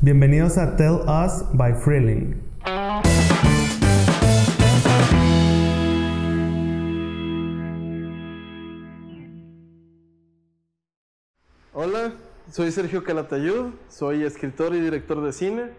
Bienvenidos 0.00 0.56
a 0.58 0.76
Tell 0.76 1.00
Us 1.08 1.42
by 1.54 1.74
Freeling. 1.74 2.40
Hola, 11.72 12.12
soy 12.48 12.70
Sergio 12.70 13.02
Calatayud, 13.02 13.72
soy 13.88 14.22
escritor 14.22 14.72
y 14.76 14.80
director 14.80 15.20
de 15.20 15.32
cine 15.32 15.72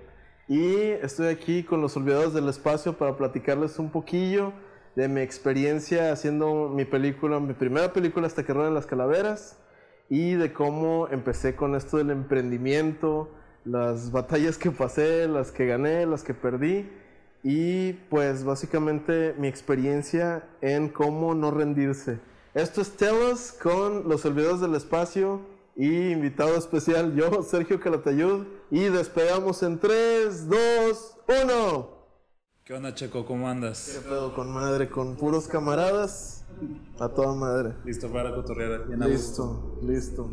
y 0.50 0.76
estoy 1.02 1.28
aquí 1.28 1.64
con 1.64 1.80
los 1.80 1.96
olvidados 1.96 2.34
del 2.34 2.50
espacio 2.50 2.98
para 2.98 3.16
platicarles 3.16 3.80
un 3.80 3.90
poquillo 3.90 4.52
de 4.98 5.08
mi 5.08 5.22
experiencia 5.22 6.12
haciendo 6.12 6.68
mi 6.68 6.84
película, 6.84 7.40
mi 7.40 7.54
primera 7.54 7.94
película 7.94 8.28
hasta 8.28 8.44
que 8.44 8.52
ruedan 8.52 8.74
las 8.74 8.86
calaveras 8.86 9.58
y 10.10 10.34
de 10.34 10.52
cómo 10.52 11.08
empecé 11.10 11.56
con 11.56 11.74
esto 11.74 11.96
del 11.96 12.10
emprendimiento, 12.10 13.32
las 13.66 14.12
batallas 14.12 14.58
que 14.58 14.72
pasé, 14.72 15.28
las 15.28 15.52
que 15.52 15.66
gané, 15.66 16.06
las 16.06 16.24
que 16.24 16.34
perdí 16.34 16.86
y 17.44 17.94
pues 18.10 18.44
básicamente 18.44 19.34
mi 19.38 19.48
experiencia 19.48 20.48
en 20.62 20.90
cómo 20.90 21.34
no 21.36 21.52
rendirse. 21.52 22.20
Esto 22.54 22.82
es 22.82 22.92
Telos 22.98 23.54
con 23.54 24.10
los 24.10 24.26
olvidados 24.26 24.62
del 24.62 24.76
espacio 24.76 25.42
y 25.76 26.12
invitado 26.12 26.58
especial 26.58 27.16
yo, 27.16 27.44
Sergio 27.44 27.80
Calatayud 27.80 28.46
y 28.72 28.82
despegamos 28.86 29.64
en 29.64 29.80
3, 29.80 30.50
2, 30.50 31.18
1. 31.46 32.00
¿Qué 32.66 32.74
onda, 32.74 32.94
Checo? 32.94 33.26
¿Cómo 33.26 33.48
andas? 33.48 34.00
¿Qué 34.00 34.10
pedo 34.10 34.36
con 34.36 34.52
madre? 34.52 34.90
Con 34.90 35.16
puros 35.16 35.48
camaradas. 35.48 36.46
A 37.00 37.10
toda 37.10 37.34
madre. 37.34 37.74
¿Listo 37.86 38.12
para 38.12 38.36
cotorrear 38.36 38.88
Listo, 39.08 39.80
listo. 39.82 40.30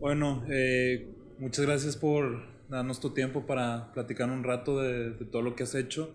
Bueno, 0.00 0.42
eh, 0.48 1.19
muchas 1.40 1.64
gracias 1.66 1.96
por 1.96 2.42
darnos 2.68 3.00
tu 3.00 3.10
tiempo 3.10 3.46
para 3.46 3.92
platicar 3.92 4.30
un 4.30 4.44
rato 4.44 4.80
de, 4.80 5.10
de 5.10 5.24
todo 5.24 5.42
lo 5.42 5.56
que 5.56 5.64
has 5.64 5.74
hecho. 5.74 6.10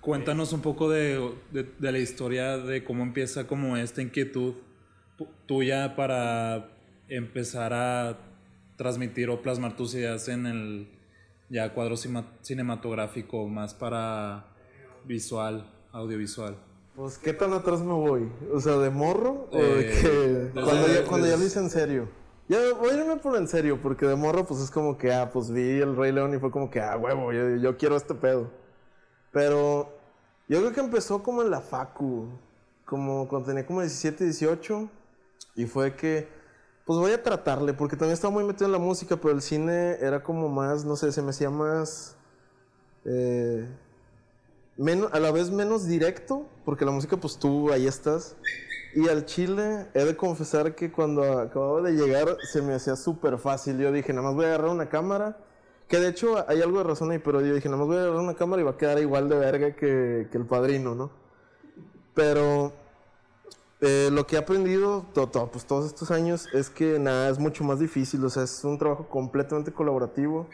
Cuéntanos 0.00 0.52
un 0.52 0.60
poco 0.60 0.90
de, 0.90 1.32
de, 1.52 1.62
de, 1.78 1.92
la 1.92 1.98
historia 1.98 2.58
de 2.58 2.84
cómo 2.84 3.02
empieza 3.04 3.46
como 3.46 3.76
esta 3.76 4.02
inquietud 4.02 4.54
tuya 5.46 5.96
para 5.96 6.70
empezar 7.08 7.72
a 7.72 8.18
transmitir 8.76 9.30
o 9.30 9.40
plasmar 9.40 9.76
tus 9.76 9.94
ideas 9.94 10.28
en 10.28 10.46
el 10.46 10.88
ya 11.48 11.72
cuadro 11.72 11.94
cinematográfico 11.96 13.46
más 13.48 13.72
para 13.72 14.46
visual, 15.04 15.70
audiovisual. 15.92 16.56
Pues, 16.96 17.18
¿qué 17.18 17.32
tan 17.32 17.52
atrás 17.52 17.80
me 17.80 17.92
voy? 17.92 18.28
O 18.52 18.60
sea, 18.60 18.76
¿de 18.78 18.90
morro? 18.90 19.48
¿O 19.50 19.56
de 19.56 19.80
Eh, 19.80 20.50
que 20.52 20.60
cuando, 20.60 20.88
ya, 20.88 21.04
cuando 21.04 21.26
ya 21.26 21.36
lo 21.36 21.44
hice 21.44 21.60
en 21.60 21.70
serio? 21.70 22.23
Ya 22.48 22.58
voy 22.74 22.90
a 22.90 22.94
irme 22.94 23.16
por 23.16 23.36
en 23.36 23.48
serio, 23.48 23.80
porque 23.80 24.06
de 24.06 24.16
morro, 24.16 24.44
pues 24.44 24.60
es 24.60 24.70
como 24.70 24.98
que, 24.98 25.12
ah, 25.12 25.30
pues 25.32 25.50
vi 25.50 25.80
el 25.80 25.96
Rey 25.96 26.12
León 26.12 26.34
y 26.34 26.38
fue 26.38 26.50
como 26.50 26.70
que, 26.70 26.80
ah, 26.80 26.96
huevo, 26.96 27.32
yo, 27.32 27.56
yo 27.56 27.76
quiero 27.78 27.96
este 27.96 28.14
pedo. 28.14 28.50
Pero 29.32 29.90
yo 30.48 30.60
creo 30.60 30.72
que 30.72 30.80
empezó 30.80 31.22
como 31.22 31.42
en 31.42 31.50
la 31.50 31.60
Facu, 31.62 32.28
como 32.84 33.28
cuando 33.28 33.48
tenía 33.48 33.66
como 33.66 33.80
17, 33.80 34.24
18, 34.24 34.90
y 35.56 35.66
fue 35.66 35.96
que, 35.96 36.28
pues 36.84 36.98
voy 36.98 37.12
a 37.12 37.22
tratarle, 37.22 37.72
porque 37.72 37.96
también 37.96 38.12
estaba 38.14 38.32
muy 38.32 38.44
metido 38.44 38.66
en 38.66 38.72
la 38.72 38.78
música, 38.78 39.16
pero 39.16 39.34
el 39.34 39.40
cine 39.42 39.96
era 40.00 40.22
como 40.22 40.48
más, 40.50 40.84
no 40.84 40.96
sé, 40.96 41.12
se 41.12 41.22
me 41.22 41.30
hacía 41.30 41.50
más. 41.50 42.16
eh, 43.06 43.66
menos, 44.76 45.12
a 45.12 45.20
la 45.20 45.30
vez 45.32 45.50
menos 45.50 45.86
directo, 45.86 46.46
porque 46.64 46.84
la 46.84 46.90
música, 46.90 47.16
pues 47.16 47.38
tú 47.38 47.72
ahí 47.72 47.86
estás. 47.86 48.36
Y 48.96 49.08
al 49.08 49.24
chile, 49.26 49.88
he 49.92 50.04
de 50.04 50.16
confesar 50.16 50.74
que 50.76 50.92
cuando 50.92 51.22
acababa 51.40 51.82
de 51.82 51.92
llegar 51.92 52.36
se 52.52 52.62
me 52.62 52.74
hacía 52.74 52.94
súper 52.94 53.38
fácil. 53.38 53.76
Yo 53.78 53.90
dije, 53.90 54.12
nada 54.12 54.28
más 54.28 54.36
voy 54.36 54.44
a 54.44 54.48
agarrar 54.48 54.70
una 54.70 54.88
cámara. 54.88 55.36
Que 55.88 55.98
de 55.98 56.08
hecho 56.08 56.48
hay 56.48 56.62
algo 56.62 56.78
de 56.78 56.84
razón 56.84 57.10
ahí, 57.10 57.18
pero 57.18 57.40
yo 57.40 57.54
dije, 57.54 57.68
nada 57.68 57.78
más 57.78 57.88
voy 57.88 57.96
a 57.96 58.00
agarrar 58.02 58.20
una 58.20 58.34
cámara 58.34 58.62
y 58.62 58.64
va 58.64 58.70
a 58.72 58.76
quedar 58.76 58.98
igual 59.00 59.28
de 59.28 59.36
verga 59.36 59.74
que, 59.74 60.28
que 60.30 60.38
el 60.38 60.46
padrino, 60.46 60.94
¿no? 60.94 61.10
Pero 62.14 62.72
eh, 63.80 64.10
lo 64.12 64.26
que 64.26 64.36
he 64.36 64.38
aprendido 64.38 65.04
to- 65.12 65.26
to- 65.28 65.50
pues, 65.50 65.66
todos 65.66 65.86
estos 65.86 66.10
años 66.12 66.48
es 66.54 66.70
que 66.70 66.98
nada, 67.00 67.28
es 67.28 67.38
mucho 67.40 67.64
más 67.64 67.80
difícil. 67.80 68.24
O 68.24 68.30
sea, 68.30 68.44
es 68.44 68.62
un 68.64 68.78
trabajo 68.78 69.08
completamente 69.08 69.72
colaborativo. 69.72 70.46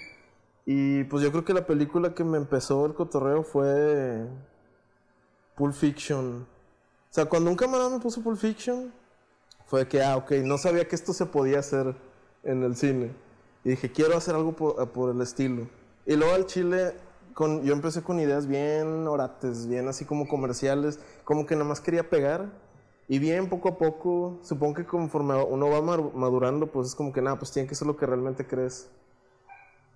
Y 0.65 1.05
pues 1.05 1.23
yo 1.23 1.31
creo 1.31 1.45
que 1.45 1.53
la 1.53 1.67
película 1.67 2.15
que 2.15 2.25
me 2.25 2.39
empezó 2.39 2.87
el 2.87 2.95
cotorreo 2.95 3.43
fue 3.43 4.27
Pulp 5.57 5.75
Fiction. 5.75 6.47
O 7.11 7.13
sea, 7.13 7.27
cuando 7.27 7.51
un 7.51 7.57
camarada 7.57 7.91
me 7.91 7.99
puso 7.99 8.23
Pulp 8.23 8.39
Fiction, 8.39 8.93
fue 9.67 9.89
que, 9.89 10.01
ah, 10.01 10.17
ok, 10.17 10.31
no 10.45 10.59
sabía 10.59 10.87
que 10.87 10.95
esto 10.95 11.13
se 11.13 11.27
podía 11.27 11.59
hacer 11.59 11.97
en 12.45 12.63
el 12.63 12.77
cine. 12.77 13.11
Y 13.65 13.71
dije, 13.71 13.91
quiero 13.91 14.17
hacer 14.17 14.37
algo 14.37 14.53
por, 14.53 14.89
por 14.91 15.13
el 15.13 15.21
estilo. 15.21 15.67
Y 16.07 16.15
luego 16.15 16.35
al 16.35 16.47
chile, 16.47 16.95
con, 17.35 17.65
yo 17.65 17.73
empecé 17.73 18.03
con 18.03 18.21
ideas 18.21 18.47
bien 18.47 19.09
orates, 19.09 19.67
bien 19.67 19.89
así 19.89 20.05
como 20.05 20.29
comerciales, 20.29 21.01
como 21.25 21.47
que 21.47 21.57
nada 21.57 21.69
más 21.69 21.81
quería 21.81 22.09
pegar. 22.09 22.49
Y 23.09 23.19
bien, 23.19 23.49
poco 23.49 23.71
a 23.71 23.77
poco, 23.77 24.39
supongo 24.43 24.75
que 24.75 24.87
conforme 24.87 25.35
uno 25.35 25.69
va 25.69 25.83
madurando, 26.15 26.69
pues 26.69 26.89
es 26.89 26.95
como 26.95 27.13
que, 27.13 27.21
nada, 27.23 27.41
pues 27.41 27.51
tiene 27.51 27.69
que 27.69 27.75
ser 27.75 27.89
lo 27.89 27.97
que 27.97 28.07
realmente 28.07 28.47
crees. 28.47 28.89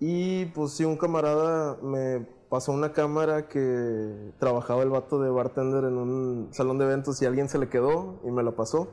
Y 0.00 0.46
pues 0.46 0.72
sí, 0.72 0.84
un 0.84 0.96
camarada 0.96 1.78
me 1.82 2.26
pasó 2.48 2.72
una 2.72 2.92
cámara 2.92 3.48
que 3.48 4.32
trabajaba 4.38 4.82
el 4.82 4.90
vato 4.90 5.20
de 5.20 5.30
bartender 5.30 5.84
en 5.84 5.96
un 5.96 6.48
salón 6.52 6.78
de 6.78 6.84
eventos 6.84 7.20
y 7.22 7.26
alguien 7.26 7.48
se 7.48 7.58
le 7.58 7.68
quedó 7.68 8.20
y 8.24 8.30
me 8.30 8.42
la 8.42 8.52
pasó. 8.52 8.88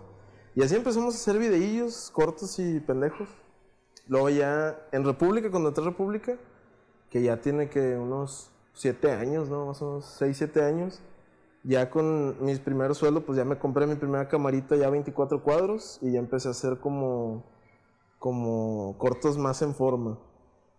Y 0.55 0.63
así 0.63 0.75
empezamos 0.75 1.15
a 1.15 1.17
hacer 1.17 1.39
videillos 1.39 2.11
cortos 2.11 2.59
y 2.59 2.79
pendejos. 2.79 3.29
Luego 4.07 4.29
ya 4.29 4.79
en 4.91 5.05
República, 5.05 5.49
cuando 5.49 5.69
entré 5.69 5.83
a 5.83 5.87
República, 5.89 6.37
que 7.09 7.21
ya 7.21 7.41
tiene 7.41 7.69
que 7.69 7.97
unos 7.97 8.51
7 8.73 9.11
años, 9.11 9.49
¿no? 9.49 9.67
Más 9.67 9.81
o 9.81 9.85
menos 9.87 10.05
6, 10.17 10.37
7 10.37 10.63
años. 10.63 11.01
Ya 11.63 11.89
con 11.91 12.43
mis 12.43 12.59
primeros 12.59 12.97
sueldos, 12.97 13.23
pues 13.23 13.37
ya 13.37 13.45
me 13.45 13.59
compré 13.59 13.85
mi 13.85 13.95
primera 13.95 14.27
camarita 14.27 14.75
ya 14.75 14.89
24 14.89 15.43
cuadros 15.43 15.99
y 16.01 16.13
ya 16.13 16.19
empecé 16.19 16.47
a 16.47 16.51
hacer 16.51 16.79
como, 16.79 17.43
como 18.17 18.97
cortos 18.97 19.37
más 19.37 19.61
en 19.61 19.75
forma 19.75 20.17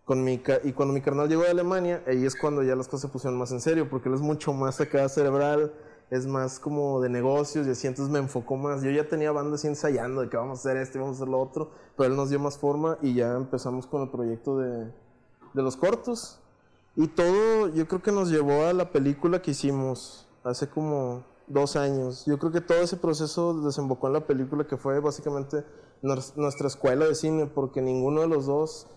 con 0.05 0.23
mi 0.23 0.41
y 0.63 0.73
cuando 0.73 0.93
mi 0.93 1.01
carnal 1.01 1.29
llegó 1.29 1.43
de 1.43 1.49
Alemania, 1.49 2.03
ahí 2.07 2.25
es 2.25 2.35
cuando 2.35 2.61
ya 2.63 2.75
las 2.75 2.87
cosas 2.87 3.01
se 3.01 3.07
pusieron 3.07 3.39
más 3.39 3.51
en 3.51 3.61
serio, 3.61 3.89
porque 3.89 4.09
él 4.09 4.15
es 4.15 4.21
mucho 4.21 4.51
más 4.53 4.81
acá 4.81 5.07
cerebral, 5.07 5.73
es 6.09 6.27
más 6.27 6.59
como 6.59 6.99
de 7.01 7.09
negocios 7.09 7.65
y 7.65 7.71
así, 7.71 7.87
entonces 7.87 8.11
me 8.11 8.19
enfocó 8.19 8.57
más. 8.57 8.83
Yo 8.83 8.91
ya 8.91 9.07
tenía 9.07 9.31
bandas 9.31 9.61
así 9.61 9.67
ensayando 9.67 10.21
de 10.21 10.29
que 10.29 10.37
vamos 10.37 10.59
a 10.59 10.61
hacer 10.69 10.77
esto 10.77 10.97
y 10.97 11.01
vamos 11.01 11.15
a 11.15 11.23
hacer 11.23 11.29
lo 11.29 11.41
otro, 11.41 11.71
pero 11.97 12.09
él 12.09 12.15
nos 12.17 12.29
dio 12.29 12.39
más 12.39 12.57
forma 12.57 12.97
y 13.01 13.13
ya 13.15 13.33
empezamos 13.35 13.87
con 13.87 14.01
el 14.03 14.09
proyecto 14.09 14.57
de, 14.57 14.91
de 15.53 15.61
los 15.61 15.77
cortos. 15.77 16.39
Y 16.95 17.07
todo, 17.07 17.69
yo 17.69 17.87
creo 17.87 18.01
que 18.03 18.11
nos 18.11 18.29
llevó 18.29 18.65
a 18.65 18.73
la 18.73 18.91
película 18.91 19.41
que 19.41 19.51
hicimos 19.51 20.27
hace 20.43 20.67
como 20.67 21.23
dos 21.47 21.75
años. 21.75 22.25
Yo 22.27 22.37
creo 22.37 22.51
que 22.51 22.61
todo 22.61 22.79
ese 22.79 22.97
proceso 22.97 23.59
desembocó 23.61 24.07
en 24.07 24.13
la 24.13 24.27
película 24.27 24.67
que 24.67 24.77
fue 24.77 24.99
básicamente 24.99 25.63
nues- 26.03 26.35
nuestra 26.35 26.67
escuela 26.67 27.05
de 27.05 27.15
cine, 27.15 27.47
porque 27.47 27.81
ninguno 27.81 28.21
de 28.21 28.27
los 28.27 28.45
dos 28.45 28.87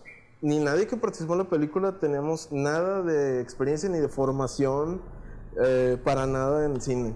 ni 0.41 0.59
nadie 0.59 0.87
que 0.87 0.97
participó 0.97 1.33
en 1.33 1.39
la 1.39 1.49
película 1.49 1.99
tenemos 1.99 2.51
nada 2.51 3.01
de 3.01 3.41
experiencia 3.41 3.89
ni 3.89 3.99
de 3.99 4.07
formación 4.09 5.01
eh, 5.63 5.97
para 6.03 6.25
nada 6.27 6.65
en 6.65 6.79
cine. 6.81 7.15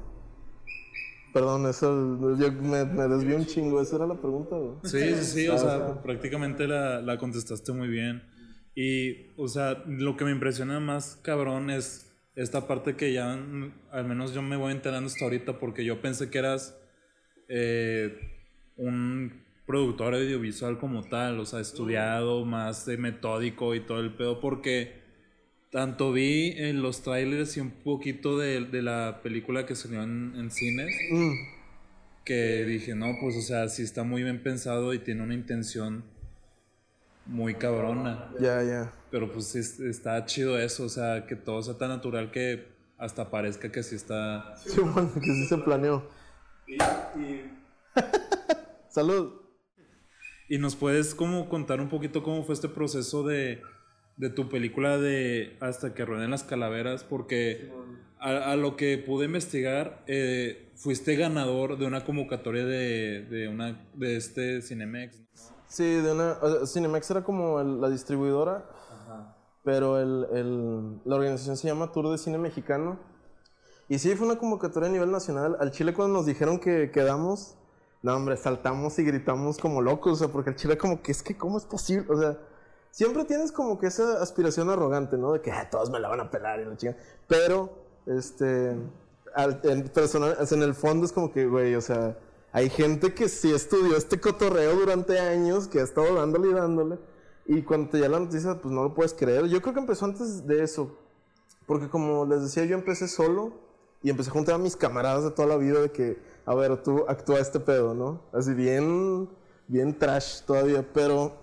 Perdón, 1.33 1.65
eso 1.67 2.35
yo 2.35 2.51
me, 2.51 2.83
me 2.83 3.07
desvié 3.07 3.35
un 3.35 3.45
chingo, 3.45 3.81
esa 3.81 3.95
era 3.95 4.07
la 4.07 4.15
pregunta. 4.19 4.57
güey. 4.57 4.73
Sí, 4.83 5.15
sí, 5.15 5.23
sí, 5.23 5.47
o 5.47 5.53
Ah, 5.53 5.57
sea, 5.57 6.01
prácticamente 6.01 6.67
la, 6.67 7.01
la 7.01 7.17
contestaste 7.17 7.71
muy 7.71 7.87
bien. 7.87 8.23
Y, 8.75 9.31
o 9.37 9.47
sea, 9.47 9.83
lo 9.87 10.17
que 10.17 10.25
me 10.25 10.31
impresiona 10.31 10.79
más 10.81 11.17
cabrón 11.23 11.69
es 11.69 12.07
esta 12.35 12.67
parte 12.67 12.95
que 12.95 13.13
ya, 13.13 13.31
al 13.33 14.05
menos 14.07 14.33
yo 14.33 14.41
me 14.41 14.57
voy 14.57 14.71
enterando 14.73 15.07
hasta 15.07 15.23
ahorita, 15.23 15.57
porque 15.59 15.85
yo 15.85 16.01
pensé 16.01 16.29
que 16.29 16.37
eras 16.39 16.77
eh, 17.47 18.17
un 18.75 19.40
productor 19.71 20.13
audiovisual 20.15 20.77
como 20.77 21.03
tal, 21.03 21.39
o 21.39 21.45
sea, 21.45 21.61
estudiado, 21.61 22.43
más 22.45 22.85
de 22.85 22.97
metódico 22.97 23.73
y 23.73 23.79
todo 23.79 23.99
el 24.01 24.13
pedo, 24.13 24.39
porque 24.41 24.99
tanto 25.71 26.11
vi 26.11 26.51
en 26.57 26.81
los 26.81 27.01
trailers 27.03 27.55
y 27.55 27.61
un 27.61 27.71
poquito 27.71 28.37
de, 28.37 28.65
de 28.65 28.81
la 28.81 29.21
película 29.23 29.65
que 29.65 29.75
salió 29.75 30.03
en, 30.03 30.33
en 30.35 30.51
cines, 30.51 30.93
Mm, 31.11 31.31
que 32.25 32.65
dije, 32.65 32.95
no, 32.95 33.15
pues, 33.21 33.37
o 33.37 33.41
sea, 33.41 33.69
sí 33.69 33.81
está 33.83 34.03
muy 34.03 34.23
bien 34.23 34.43
pensado 34.43 34.93
y 34.93 34.99
tiene 34.99 35.23
una 35.23 35.33
intención 35.33 36.03
muy 37.25 37.55
cabrona. 37.55 38.29
ya, 38.39 38.61
ya. 38.63 38.93
Pero 39.09 39.31
pues 39.31 39.55
es- 39.55 39.79
está 39.79 40.25
chido 40.25 40.59
eso, 40.59 40.83
o 40.83 40.89
sea, 40.89 41.25
que 41.27 41.35
todo 41.37 41.61
sea 41.61 41.77
tan 41.77 41.89
natural 41.89 42.29
que 42.31 42.67
hasta 42.97 43.31
parezca 43.31 43.71
que 43.71 43.83
sí 43.83 43.95
está... 43.95 44.53
Sí, 44.65 44.81
bueno, 44.81 45.13
que 45.13 45.21
sí 45.33 45.45
se 45.47 45.57
planeó. 45.59 46.03
Salud. 48.89 49.40
Y 50.53 50.57
nos 50.57 50.75
puedes 50.75 51.15
como 51.15 51.47
contar 51.47 51.79
un 51.79 51.87
poquito 51.87 52.23
cómo 52.23 52.43
fue 52.43 52.53
este 52.55 52.67
proceso 52.67 53.23
de, 53.23 53.61
de 54.17 54.29
tu 54.29 54.49
película 54.49 54.97
de 54.97 55.55
Hasta 55.61 55.93
que 55.93 56.03
rueden 56.03 56.29
las 56.31 56.43
calaveras, 56.43 57.05
porque 57.05 57.71
a, 58.19 58.51
a 58.51 58.55
lo 58.57 58.75
que 58.75 58.97
pude 58.97 59.27
investigar, 59.27 60.03
eh, 60.07 60.73
fuiste 60.75 61.15
ganador 61.15 61.77
de 61.77 61.85
una 61.85 62.03
convocatoria 62.03 62.65
de, 62.65 63.21
de, 63.29 63.47
una, 63.47 63.87
de 63.93 64.17
este 64.17 64.61
Cinemex. 64.61 65.21
Sí, 65.69 65.85
de 65.85 66.11
una. 66.11 66.33
o 66.41 66.49
sea, 66.49 66.67
Cinemex 66.67 67.09
era 67.11 67.23
como 67.23 67.61
el- 67.61 67.79
la 67.79 67.89
distribuidora. 67.89 68.65
pero 69.63 69.99
el, 70.01 70.25
el- 70.33 70.97
la 71.05 71.15
organización 71.15 71.55
se 71.55 71.67
llama 71.69 71.93
Tour 71.93 72.09
de 72.09 72.17
Cine 72.17 72.37
Mexicano. 72.37 72.99
Y 73.87 73.99
sí, 73.99 74.15
fue 74.15 74.27
una 74.27 74.37
convocatoria 74.37 74.89
a 74.89 74.91
nivel 74.91 75.11
nacional. 75.11 75.55
Al 75.61 75.71
Chile 75.71 75.93
cuando 75.93 76.13
nos 76.17 76.25
dijeron 76.25 76.59
que 76.59 76.91
quedamos, 76.91 77.55
no 78.01 78.15
hombre, 78.15 78.35
saltamos 78.37 78.97
y 78.99 79.03
gritamos 79.03 79.57
como 79.57 79.81
locos, 79.81 80.13
o 80.13 80.15
sea, 80.15 80.27
porque 80.29 80.49
el 80.51 80.55
Chile 80.55 80.77
como 80.77 81.01
que 81.01 81.11
es 81.11 81.21
que, 81.21 81.37
¿cómo 81.37 81.57
es 81.57 81.65
posible? 81.65 82.05
O 82.09 82.19
sea, 82.19 82.37
siempre 82.89 83.25
tienes 83.25 83.51
como 83.51 83.77
que 83.79 83.87
esa 83.87 84.21
aspiración 84.21 84.69
arrogante, 84.69 85.17
¿no? 85.17 85.33
De 85.33 85.41
que 85.41 85.51
"Ah, 85.51 85.69
todos 85.69 85.89
me 85.91 85.99
la 85.99 86.09
van 86.09 86.19
a 86.19 86.29
pelar 86.31 86.59
y 86.59 86.65
la 86.65 86.75
chinga. 86.75 86.97
Pero, 87.27 87.69
este, 88.07 88.75
en, 89.63 89.83
personal, 89.93 90.35
en 90.49 90.61
el 90.63 90.73
fondo 90.73 91.05
es 91.05 91.11
como 91.11 91.31
que, 91.31 91.45
güey, 91.45 91.75
o 91.75 91.81
sea, 91.81 92.17
hay 92.51 92.69
gente 92.69 93.13
que 93.13 93.29
sí 93.29 93.53
estudió 93.53 93.95
este 93.95 94.19
cotorreo 94.19 94.75
durante 94.75 95.19
años, 95.19 95.67
que 95.67 95.79
ha 95.79 95.83
estado 95.83 96.15
dándole 96.15 96.49
y 96.49 96.53
dándole, 96.53 96.97
y 97.45 97.61
cuando 97.63 97.89
te 97.89 97.97
llega 97.97 98.09
la 98.09 98.19
noticia, 98.19 98.59
pues 98.61 98.73
no 98.73 98.83
lo 98.83 98.93
puedes 98.93 99.13
creer. 99.13 99.45
Yo 99.47 99.61
creo 99.61 99.73
que 99.73 99.79
empezó 99.79 100.05
antes 100.05 100.45
de 100.47 100.63
eso, 100.63 100.97
porque 101.65 101.87
como 101.89 102.25
les 102.25 102.41
decía, 102.43 102.65
yo 102.65 102.75
empecé 102.75 103.07
solo 103.07 103.53
y 104.03 104.09
empecé 104.09 104.29
a 104.29 104.33
juntar 104.33 104.55
a 104.55 104.57
mis 104.57 104.75
camaradas 104.75 105.23
de 105.23 105.31
toda 105.31 105.47
la 105.47 105.57
vida 105.57 105.79
de 105.79 105.91
que, 105.91 106.21
a 106.45 106.55
ver, 106.55 106.81
tú 106.81 107.05
actúa 107.07 107.39
este 107.39 107.59
pedo, 107.59 107.93
¿no? 107.93 108.21
Así 108.33 108.53
bien, 108.53 109.29
bien 109.67 109.97
trash 109.97 110.41
todavía, 110.43 110.85
pero 110.93 111.33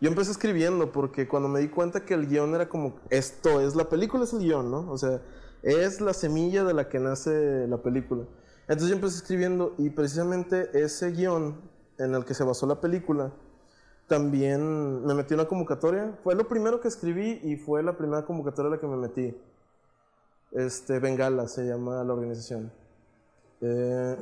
yo 0.00 0.08
empecé 0.08 0.30
escribiendo 0.30 0.92
porque 0.92 1.26
cuando 1.26 1.48
me 1.48 1.60
di 1.60 1.68
cuenta 1.68 2.04
que 2.04 2.14
el 2.14 2.26
guion 2.26 2.54
era 2.54 2.68
como, 2.68 2.96
esto 3.10 3.60
es, 3.60 3.74
la 3.74 3.88
película 3.88 4.24
es 4.24 4.32
el 4.32 4.40
guion, 4.40 4.70
¿no? 4.70 4.90
O 4.90 4.98
sea, 4.98 5.22
es 5.62 6.00
la 6.00 6.12
semilla 6.12 6.62
de 6.64 6.74
la 6.74 6.88
que 6.88 7.00
nace 7.00 7.66
la 7.68 7.78
película. 7.78 8.24
Entonces 8.62 8.88
yo 8.88 8.94
empecé 8.94 9.16
escribiendo 9.16 9.74
y 9.78 9.90
precisamente 9.90 10.70
ese 10.74 11.10
guion 11.10 11.60
en 11.98 12.14
el 12.14 12.24
que 12.24 12.34
se 12.34 12.44
basó 12.44 12.66
la 12.66 12.80
película, 12.80 13.32
también 14.06 15.04
me 15.04 15.14
metí 15.14 15.34
en 15.34 15.40
una 15.40 15.48
convocatoria. 15.48 16.18
Fue 16.22 16.34
lo 16.34 16.46
primero 16.48 16.80
que 16.80 16.88
escribí 16.88 17.40
y 17.42 17.56
fue 17.56 17.82
la 17.82 17.96
primera 17.96 18.24
convocatoria 18.24 18.68
a 18.68 18.74
la 18.74 18.80
que 18.80 18.86
me 18.86 18.96
metí. 18.96 19.36
Este, 20.54 21.00
Bengala 21.00 21.48
se 21.48 21.66
llama 21.66 22.04
la 22.04 22.12
organización. 22.12 22.72
Eh, 23.60 24.16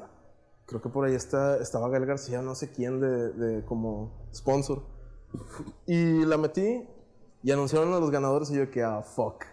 creo 0.67 0.81
que 0.81 0.89
por 0.89 1.05
ahí 1.05 1.15
está, 1.15 1.59
estaba 1.59 1.89
Gael 1.91 2.07
García, 2.07 2.41
no 2.41 2.55
sé 2.55 2.71
quién, 2.71 3.01
de, 3.01 3.65
como 3.67 4.29
sponsor. 4.35 4.83
Y 5.87 6.25
la 6.25 6.39
metí 6.39 6.89
y 7.43 7.51
anunciaron 7.51 7.93
a 7.93 7.99
los 7.99 8.11
ganadores 8.11 8.51
y 8.51 8.57
yo 8.57 8.71
que, 8.71 8.83
ah, 8.83 9.03
fuck. 9.03 9.45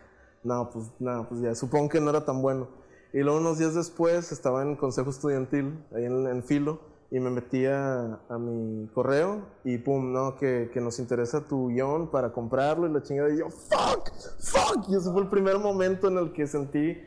No, 0.44 0.70
pues, 0.70 0.90
no, 1.00 1.28
pues 1.28 1.42
ya, 1.42 1.54
supongo 1.54 1.90
que 1.90 2.00
no 2.00 2.10
era 2.12 2.24
tan 2.24 2.42
bueno. 2.42 2.70
Y 3.12 3.20
luego 3.20 3.40
unos 3.40 3.58
días 3.58 3.75
después 3.75 4.32
estaba 4.32 4.62
en 4.62 4.75
consejo 4.75 5.10
estudiantil, 5.10 5.86
ahí 5.94 6.06
en, 6.06 6.28
en 6.28 6.44
Filo, 6.44 6.80
y 7.12 7.20
me 7.20 7.30
metí 7.32 7.66
a, 7.66 8.20
mi 8.40 8.88
correo 8.94 9.42
y 9.64 9.78
pum, 9.80 10.14
no, 10.14 10.36
que, 10.36 10.70
que 10.72 10.80
nos 10.80 11.00
interesa 11.00 11.48
tu 11.48 11.70
guion 11.70 12.12
para 12.12 12.32
comprarlo 12.32 12.88
y 12.88 12.92
la 12.94 13.02
chingada. 13.02 13.34
Y 13.34 13.40
yo, 13.40 13.50
fuck, 13.50 14.12
fuck. 14.40 14.90
Y 14.90 14.96
ese 14.96 15.12
fue 15.12 15.22
el 15.22 15.28
primer 15.28 15.58
momento 15.58 16.08
en 16.08 16.18
el 16.18 16.32
que 16.34 16.46
sentí, 16.46 16.98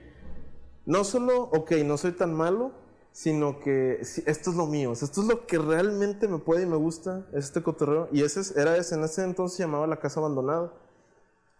no 0.86 1.04
solo, 1.04 1.42
ok, 1.52 1.72
no 1.84 1.96
soy 1.96 2.12
tan 2.12 2.34
malo, 2.34 2.72
sino 3.12 3.60
que 3.60 4.00
esto 4.00 4.50
es 4.50 4.56
lo 4.56 4.66
mío, 4.66 4.92
esto 4.92 5.20
es 5.20 5.26
lo 5.26 5.46
que 5.46 5.58
realmente 5.58 6.26
me 6.26 6.38
puede 6.38 6.62
y 6.62 6.66
me 6.66 6.76
gusta, 6.76 7.24
es 7.32 7.44
este 7.44 7.62
cotorreo. 7.62 8.08
Y 8.10 8.22
ese 8.22 8.40
es- 8.40 8.56
era 8.56 8.76
ese, 8.76 8.96
en 8.96 9.04
ese 9.04 9.22
entonces 9.22 9.56
se 9.56 9.62
llamaba 9.62 9.86
La 9.86 9.98
Casa 10.00 10.18
Abandonada. 10.18 10.72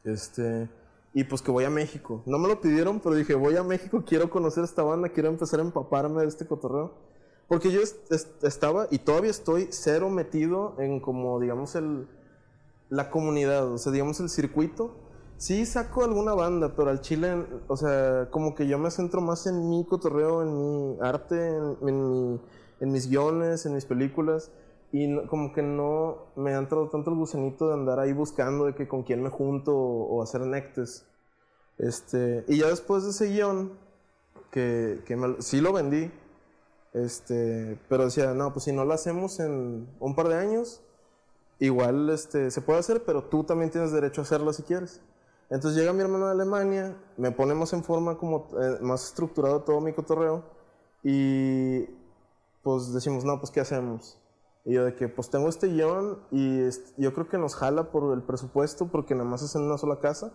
Este, 0.04 0.68
y 1.14 1.24
pues 1.24 1.42
que 1.42 1.50
voy 1.52 1.64
a 1.64 1.70
México. 1.70 2.22
No 2.26 2.38
me 2.38 2.48
lo 2.48 2.60
pidieron, 2.60 2.98
pero 2.98 3.14
dije, 3.14 3.34
voy 3.34 3.54
a 3.56 3.62
México, 3.62 4.02
quiero 4.04 4.30
conocer 4.30 4.64
esta 4.64 4.82
banda, 4.82 5.10
quiero 5.10 5.28
empezar 5.28 5.60
a 5.60 5.62
empaparme 5.62 6.22
de 6.22 6.28
este 6.28 6.46
cotorreo. 6.46 6.92
Porque 7.52 7.70
yo 7.70 7.82
est- 7.82 8.10
est- 8.10 8.42
estaba 8.44 8.86
y 8.90 8.98
todavía 9.00 9.30
estoy 9.30 9.68
cero 9.70 10.08
metido 10.08 10.74
en 10.78 11.00
como, 11.00 11.38
digamos, 11.38 11.74
el, 11.74 12.08
la 12.88 13.10
comunidad, 13.10 13.68
o 13.72 13.78
sea, 13.78 13.92
digamos, 13.92 14.20
el 14.20 14.30
circuito. 14.30 14.94
Sí 15.36 15.66
saco 15.66 16.04
alguna 16.04 16.34
banda, 16.34 16.74
pero 16.76 16.90
al 16.90 17.00
chile, 17.02 17.44
o 17.68 17.76
sea, 17.76 18.28
como 18.30 18.54
que 18.54 18.66
yo 18.68 18.78
me 18.78 18.90
centro 18.90 19.20
más 19.20 19.46
en 19.46 19.68
mi 19.68 19.84
cotorreo, 19.84 20.42
en 20.42 20.50
mi 20.56 20.98
arte, 21.02 21.36
en, 21.58 21.76
en 21.88 21.96
mi- 22.32 22.40
en 22.80 22.92
mis 22.92 23.08
guiones, 23.10 23.66
en 23.66 23.74
mis 23.74 23.84
películas. 23.84 24.50
Y 24.92 25.08
no- 25.08 25.26
como 25.28 25.52
que 25.52 25.62
no 25.62 26.32
me 26.36 26.54
ha 26.54 26.58
entrado 26.58 26.88
tanto 26.90 27.10
el 27.10 27.16
gusanito 27.18 27.68
de 27.68 27.74
andar 27.74 28.00
ahí 28.00 28.14
buscando 28.14 28.66
de 28.66 28.74
que 28.74 28.88
con 28.88 29.02
quién 29.04 29.22
me 29.22 29.30
junto 29.30 29.76
o, 29.76 30.16
o 30.18 30.22
hacer 30.22 30.42
nectes. 30.42 31.06
Este, 31.78 32.44
y 32.48 32.58
ya 32.60 32.68
después 32.68 33.04
de 33.04 33.10
ese 33.10 33.26
guion, 33.28 33.72
que, 34.50 35.00
que 35.06 35.16
me 35.16 35.40
sí 35.42 35.60
lo 35.60 35.72
vendí, 35.72 36.10
este, 36.92 37.78
pero 37.88 38.04
decía, 38.04 38.34
no, 38.34 38.52
pues 38.52 38.64
si 38.64 38.72
no 38.72 38.84
lo 38.84 38.92
hacemos 38.92 39.40
en 39.40 39.88
un 39.98 40.14
par 40.14 40.28
de 40.28 40.36
años, 40.36 40.82
igual 41.58 42.10
este, 42.10 42.50
se 42.50 42.60
puede 42.60 42.80
hacer, 42.80 43.04
pero 43.04 43.24
tú 43.24 43.44
también 43.44 43.70
tienes 43.70 43.92
derecho 43.92 44.20
a 44.20 44.24
hacerlo 44.24 44.52
si 44.52 44.62
quieres. 44.62 45.00
Entonces 45.48 45.78
llega 45.78 45.92
mi 45.92 46.00
hermano 46.00 46.26
de 46.26 46.32
Alemania, 46.32 46.96
me 47.16 47.30
ponemos 47.30 47.72
en 47.72 47.84
forma 47.84 48.16
como 48.16 48.48
eh, 48.60 48.78
más 48.80 49.04
estructurado 49.04 49.62
todo 49.62 49.80
mi 49.80 49.92
cotorreo 49.92 50.44
y 51.02 51.84
pues 52.62 52.92
decimos, 52.94 53.24
no, 53.24 53.38
pues 53.38 53.50
¿qué 53.50 53.60
hacemos? 53.60 54.18
Y 54.64 54.74
yo 54.74 54.84
de 54.84 54.94
que 54.94 55.08
pues 55.08 55.28
tengo 55.28 55.48
este 55.48 55.66
guion 55.68 56.20
y 56.30 56.68
yo 56.96 57.12
creo 57.12 57.28
que 57.28 57.36
nos 57.36 57.54
jala 57.54 57.90
por 57.90 58.14
el 58.14 58.22
presupuesto 58.22 58.86
porque 58.86 59.14
nada 59.14 59.28
más 59.28 59.42
es 59.42 59.54
en 59.54 59.62
una 59.62 59.76
sola 59.76 60.00
casa, 60.00 60.32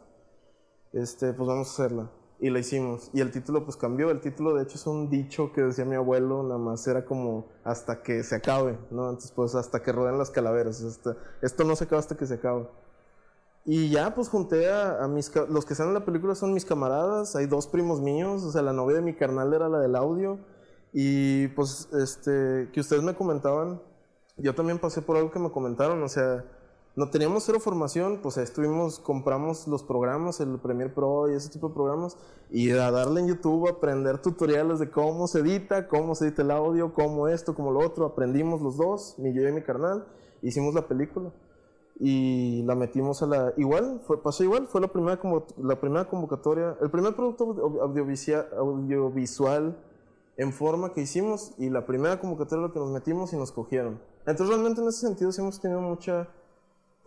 este, 0.94 1.34
pues 1.34 1.48
vamos 1.48 1.68
a 1.68 1.72
hacerla. 1.72 2.12
Y 2.40 2.52
la 2.52 2.60
hicimos. 2.60 3.10
Y 3.14 3.22
el 3.22 3.32
título 3.32 3.64
pues 3.66 3.78
cambió. 3.78 4.12
El 4.12 4.22
título 4.22 4.54
de 4.54 4.64
hecho 4.64 4.76
es 4.76 4.86
un 4.86 5.10
dicho 5.10 5.52
que 5.54 5.62
decía 5.64 5.86
mi 5.86 5.96
abuelo, 5.96 6.44
nada 6.44 6.60
más 6.60 6.86
era 6.88 7.04
como 7.04 7.48
hasta 7.64 8.04
que 8.04 8.24
se 8.24 8.36
acabe, 8.36 8.78
¿no? 8.92 9.06
Entonces 9.10 9.32
pues 9.32 9.56
hasta 9.56 9.82
que 9.82 9.92
rueden 9.92 10.20
las 10.20 10.30
calaveras. 10.30 10.84
hasta- 10.84 11.18
esto 11.42 11.64
no 11.64 11.76
se 11.76 11.86
acaba 11.86 12.00
hasta 12.00 12.16
que 12.16 12.28
se 12.28 12.36
acabe. 12.36 12.68
Y 13.66 13.90
ya 13.90 14.14
pues 14.16 14.30
junté 14.30 14.70
a, 14.72 15.04
a 15.04 15.08
mis... 15.08 15.32
Los 15.50 15.66
que 15.66 15.74
están 15.74 15.90
en 15.90 15.94
la 15.96 16.06
película 16.06 16.36
son 16.36 16.54
mis 16.54 16.64
camaradas. 16.64 17.36
Hay 17.36 17.48
dos 17.48 17.68
primos 17.68 18.02
míos. 18.02 18.44
O 18.44 18.52
sea, 18.52 18.62
la 18.62 18.72
novia 18.72 18.98
de 18.98 19.02
mi 19.02 19.14
carnal 19.16 19.54
era 19.54 19.68
la 19.68 19.80
del 19.80 19.96
audio. 19.96 20.40
Y 20.94 21.48
pues 21.50 21.90
este... 21.94 22.70
Que 22.72 22.80
ustedes 22.80 23.04
me 23.04 23.14
comentaban. 23.16 23.82
Yo 24.38 24.54
también 24.56 24.80
pasé 24.80 25.02
por 25.02 25.18
algo 25.18 25.32
que 25.32 25.40
me 25.40 25.52
comentaron. 25.52 26.02
O 26.04 26.08
sea... 26.08 26.46
No 26.98 27.12
teníamos 27.12 27.44
cero 27.44 27.60
formación, 27.60 28.22
pues 28.24 28.38
estuvimos, 28.38 28.98
compramos 28.98 29.68
los 29.68 29.84
programas, 29.84 30.40
el 30.40 30.58
Premiere 30.58 30.92
Pro 30.92 31.32
y 31.32 31.36
ese 31.36 31.48
tipo 31.48 31.68
de 31.68 31.76
programas, 31.76 32.18
y 32.50 32.72
a 32.72 32.90
darle 32.90 33.22
en 33.22 33.28
YouTube, 33.28 33.70
aprender 33.70 34.20
tutoriales 34.20 34.80
de 34.80 34.90
cómo 34.90 35.28
se 35.28 35.42
edita, 35.42 35.88
cómo 35.88 36.16
se 36.16 36.26
edita 36.26 36.42
el 36.42 36.50
audio, 36.50 36.96
cómo 36.96 37.28
esto, 37.28 37.54
cómo 37.54 37.72
lo 37.72 37.82
otro. 37.82 38.08
Aprendimos 38.08 38.64
los 38.64 38.78
dos, 38.78 39.14
mi 39.20 39.32
yo 39.32 39.48
y 39.48 39.52
mi 39.52 39.62
carnal, 39.62 40.08
hicimos 40.42 40.74
la 40.74 40.88
película 40.88 41.32
y 42.00 42.64
la 42.64 42.74
metimos 42.74 43.22
a 43.22 43.28
la. 43.28 43.54
Igual, 43.58 44.02
fue, 44.08 44.20
pasó 44.24 44.44
igual, 44.44 44.66
fue 44.66 44.82
la 44.82 44.88
primera, 44.88 45.20
como, 45.20 45.46
la 45.62 45.80
primera 45.80 46.10
convocatoria, 46.10 46.78
el 46.82 46.90
primer 46.90 47.16
producto 47.16 47.80
audiovisual 47.80 49.78
en 50.36 50.52
forma 50.52 50.94
que 50.94 51.02
hicimos 51.02 51.52
y 51.60 51.70
la 51.70 51.86
primera 51.86 52.20
convocatoria 52.20 52.66
a 52.66 52.68
la 52.70 52.74
que 52.74 52.80
nos 52.80 52.90
metimos 52.90 53.34
y 53.34 53.38
nos 53.38 53.52
cogieron. 53.52 54.02
Entonces, 54.26 54.48
realmente 54.48 54.82
en 54.82 54.88
ese 54.88 55.06
sentido, 55.06 55.32
sí 55.32 55.42
hemos 55.42 55.60
tenido 55.60 55.80
mucha 55.80 56.28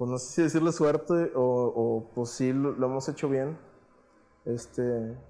pues 0.01 0.11
no 0.11 0.17
sé 0.17 0.33
si 0.33 0.43
decirle 0.45 0.73
suerte 0.73 1.31
o, 1.35 1.43
o 1.77 2.11
pues 2.15 2.31
sí 2.31 2.55
lo, 2.55 2.73
lo 2.73 2.87
hemos 2.87 3.07
hecho 3.11 3.29
bien. 3.29 3.59
Este, 4.47 4.83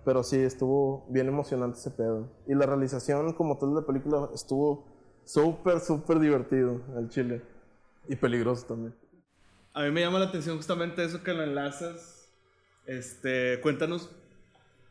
pero 0.05 0.23
sí, 0.23 0.37
estuvo 0.37 1.05
bien 1.09 1.27
emocionante 1.27 1.77
ese 1.77 1.91
pedo. 1.91 2.31
Y 2.47 2.55
la 2.55 2.67
realización 2.67 3.33
como 3.33 3.59
tal 3.59 3.71
de 3.71 3.81
la 3.81 3.87
película 3.89 4.29
estuvo 4.33 4.87
súper, 5.25 5.81
súper 5.81 6.21
divertido 6.21 6.83
al 6.97 7.09
chile. 7.09 7.43
Y 8.09 8.15
peligroso 8.15 8.65
también. 8.65 8.95
A 9.75 9.83
mí 9.83 9.91
me 9.91 10.03
llama 10.03 10.21
la 10.21 10.27
atención 10.27 10.57
justamente 10.57 11.03
eso 11.03 11.25
que 11.25 11.35
lo 11.35 11.43
enlazas. 11.43 12.33
Este, 12.87 13.61
cuéntanos 13.63 14.09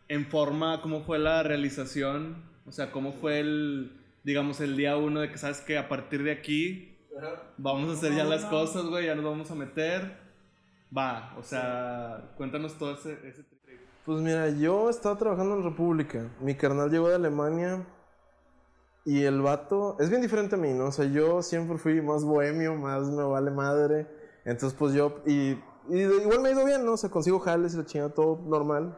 en 0.10 0.26
forma 0.26 0.82
cómo 0.82 1.04
fue 1.04 1.20
la 1.20 1.42
realización, 1.42 2.44
o 2.66 2.74
sea, 2.74 2.92
cómo 2.92 3.14
fue 3.14 3.40
el, 3.40 3.98
digamos, 4.26 4.60
el 4.60 4.76
día 4.76 4.98
uno 4.98 5.22
de 5.22 5.32
que 5.32 5.38
sabes 5.38 5.62
que 5.62 5.78
a 5.78 5.88
partir 5.88 6.24
de 6.24 6.34
aquí 6.34 6.89
vamos 7.58 7.90
a 7.90 7.94
hacer 7.94 8.16
ya 8.16 8.24
las 8.24 8.46
cosas, 8.46 8.86
güey, 8.86 9.06
ya 9.06 9.16
nos 9.16 9.26
vamos 9.26 9.52
a 9.52 9.56
meter. 9.56 10.18
Va, 10.96 11.36
o 11.38 11.44
sea, 11.44 12.34
cuéntanos 12.38 12.78
todo 12.78 12.94
ese, 12.94 13.14
ese. 13.28 13.46
Pues 14.06 14.22
mira, 14.22 14.50
yo 14.50 14.90
estaba 14.90 15.18
trabajando 15.18 15.56
en 15.56 15.64
República. 15.64 16.32
Mi 16.40 16.56
carnal 16.56 16.90
llegó 16.90 17.10
de 17.10 17.16
Alemania. 17.16 17.86
Y 19.06 19.24
el 19.24 19.42
vato 19.42 19.98
es 20.00 20.10
bien 20.10 20.22
diferente 20.22 20.56
a 20.56 20.58
mí, 20.58 20.74
¿no? 20.74 20.86
O 20.86 20.92
sea, 20.92 21.06
yo 21.06 21.42
siempre 21.42 21.78
fui 21.78 22.02
más 22.02 22.24
bohemio, 22.24 22.76
más 22.76 23.04
me 23.10 23.24
vale 23.24 23.52
madre. 23.52 24.08
Entonces, 24.46 24.78
pues 24.78 24.94
yo. 24.94 25.22
Y, 25.26 25.58
igual 25.90 26.42
me 26.42 26.50
ha 26.50 26.52
ido 26.52 26.66
bien, 26.66 26.86
¿no? 26.86 26.94
O 26.94 26.98
sea, 26.98 27.10
consigo 27.10 27.40
jales 27.40 27.74
y 27.74 27.78
la 27.78 27.86
chingada, 27.86 28.14
todo 28.14 28.42
normal. 28.46 28.98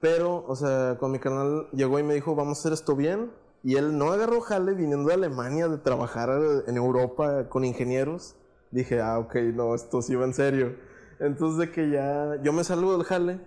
Pero, 0.00 0.44
o 0.46 0.56
sea, 0.56 0.96
con 0.98 1.12
mi 1.12 1.18
carnal 1.18 1.68
llegó 1.72 1.98
y 1.98 2.02
me 2.02 2.14
dijo, 2.14 2.34
vamos 2.34 2.58
a 2.58 2.60
hacer 2.60 2.72
esto 2.72 2.96
bien. 2.96 3.30
Y 3.64 3.76
él 3.76 3.96
no 3.96 4.12
agarró 4.12 4.42
jale 4.42 4.74
viniendo 4.74 5.08
de 5.08 5.14
Alemania 5.14 5.68
de 5.68 5.78
trabajar 5.78 6.28
en 6.66 6.76
Europa 6.76 7.48
con 7.48 7.64
ingenieros. 7.64 8.36
Dije, 8.70 9.00
ah, 9.00 9.18
ok, 9.18 9.36
no, 9.54 9.74
esto 9.74 10.02
sí 10.02 10.14
va 10.14 10.26
en 10.26 10.34
serio. 10.34 10.76
Entonces, 11.18 11.58
de 11.58 11.72
que 11.72 11.88
ya. 11.88 12.42
Yo 12.42 12.52
me 12.52 12.62
salgo 12.62 12.92
del 12.92 13.06
jale, 13.06 13.40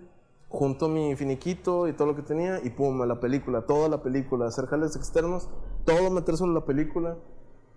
junto 0.48 0.88
mi 0.88 1.14
finiquito 1.14 1.86
y 1.86 1.92
todo 1.92 2.08
lo 2.08 2.16
que 2.16 2.22
tenía, 2.22 2.60
y 2.64 2.70
pum, 2.70 3.00
a 3.00 3.06
la 3.06 3.20
película, 3.20 3.62
toda 3.62 3.88
la 3.88 4.02
película, 4.02 4.46
hacer 4.46 4.66
jales 4.66 4.96
externos, 4.96 5.48
todo 5.84 6.10
meter 6.10 6.36
solo 6.36 6.52
la 6.52 6.66
película. 6.66 7.16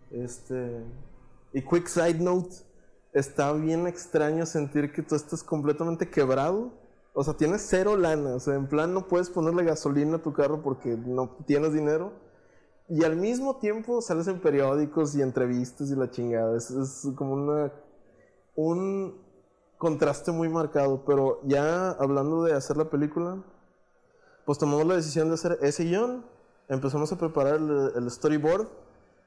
Este. 0.09 0.83
Y 1.53 1.61
quick 1.61 1.85
side 1.85 2.19
note. 2.19 2.55
está 3.13 3.53
bien 3.53 3.85
extraño 3.85 4.47
sentir 4.47 4.91
que 4.91 5.03
tú 5.03 5.13
estás 5.13 5.43
completamente 5.43 6.09
quebrado. 6.09 6.71
O 7.13 7.23
sea, 7.23 7.35
tienes 7.35 7.67
cero 7.69 7.97
lana. 7.97 8.33
O 8.33 8.39
sea, 8.39 8.55
en 8.55 8.67
plan 8.67 8.95
no 8.95 9.07
puedes 9.07 9.29
ponerle 9.29 9.63
gasolina 9.63 10.15
a 10.15 10.21
tu 10.23 10.33
carro 10.33 10.63
porque 10.63 10.97
no 10.97 11.37
tienes 11.45 11.73
dinero. 11.73 12.30
Y 12.93 13.05
al 13.05 13.15
mismo 13.15 13.55
tiempo 13.55 14.01
sales 14.01 14.27
en 14.27 14.41
periódicos 14.41 15.15
y 15.15 15.21
entrevistas 15.21 15.89
y 15.89 15.95
la 15.95 16.11
chingada. 16.11 16.57
Es, 16.57 16.69
es 16.71 17.07
como 17.15 17.35
una, 17.35 17.71
un 18.53 19.17
contraste 19.77 20.33
muy 20.33 20.49
marcado. 20.49 21.05
Pero 21.05 21.39
ya 21.45 21.91
hablando 21.91 22.43
de 22.43 22.51
hacer 22.51 22.75
la 22.75 22.89
película, 22.89 23.41
pues 24.45 24.57
tomamos 24.57 24.85
la 24.85 24.95
decisión 24.95 25.29
de 25.29 25.35
hacer 25.35 25.57
ese 25.61 25.85
guion. 25.85 26.25
Empezamos 26.67 27.09
a 27.13 27.17
preparar 27.17 27.55
el, 27.55 27.93
el 27.95 28.11
storyboard. 28.11 28.67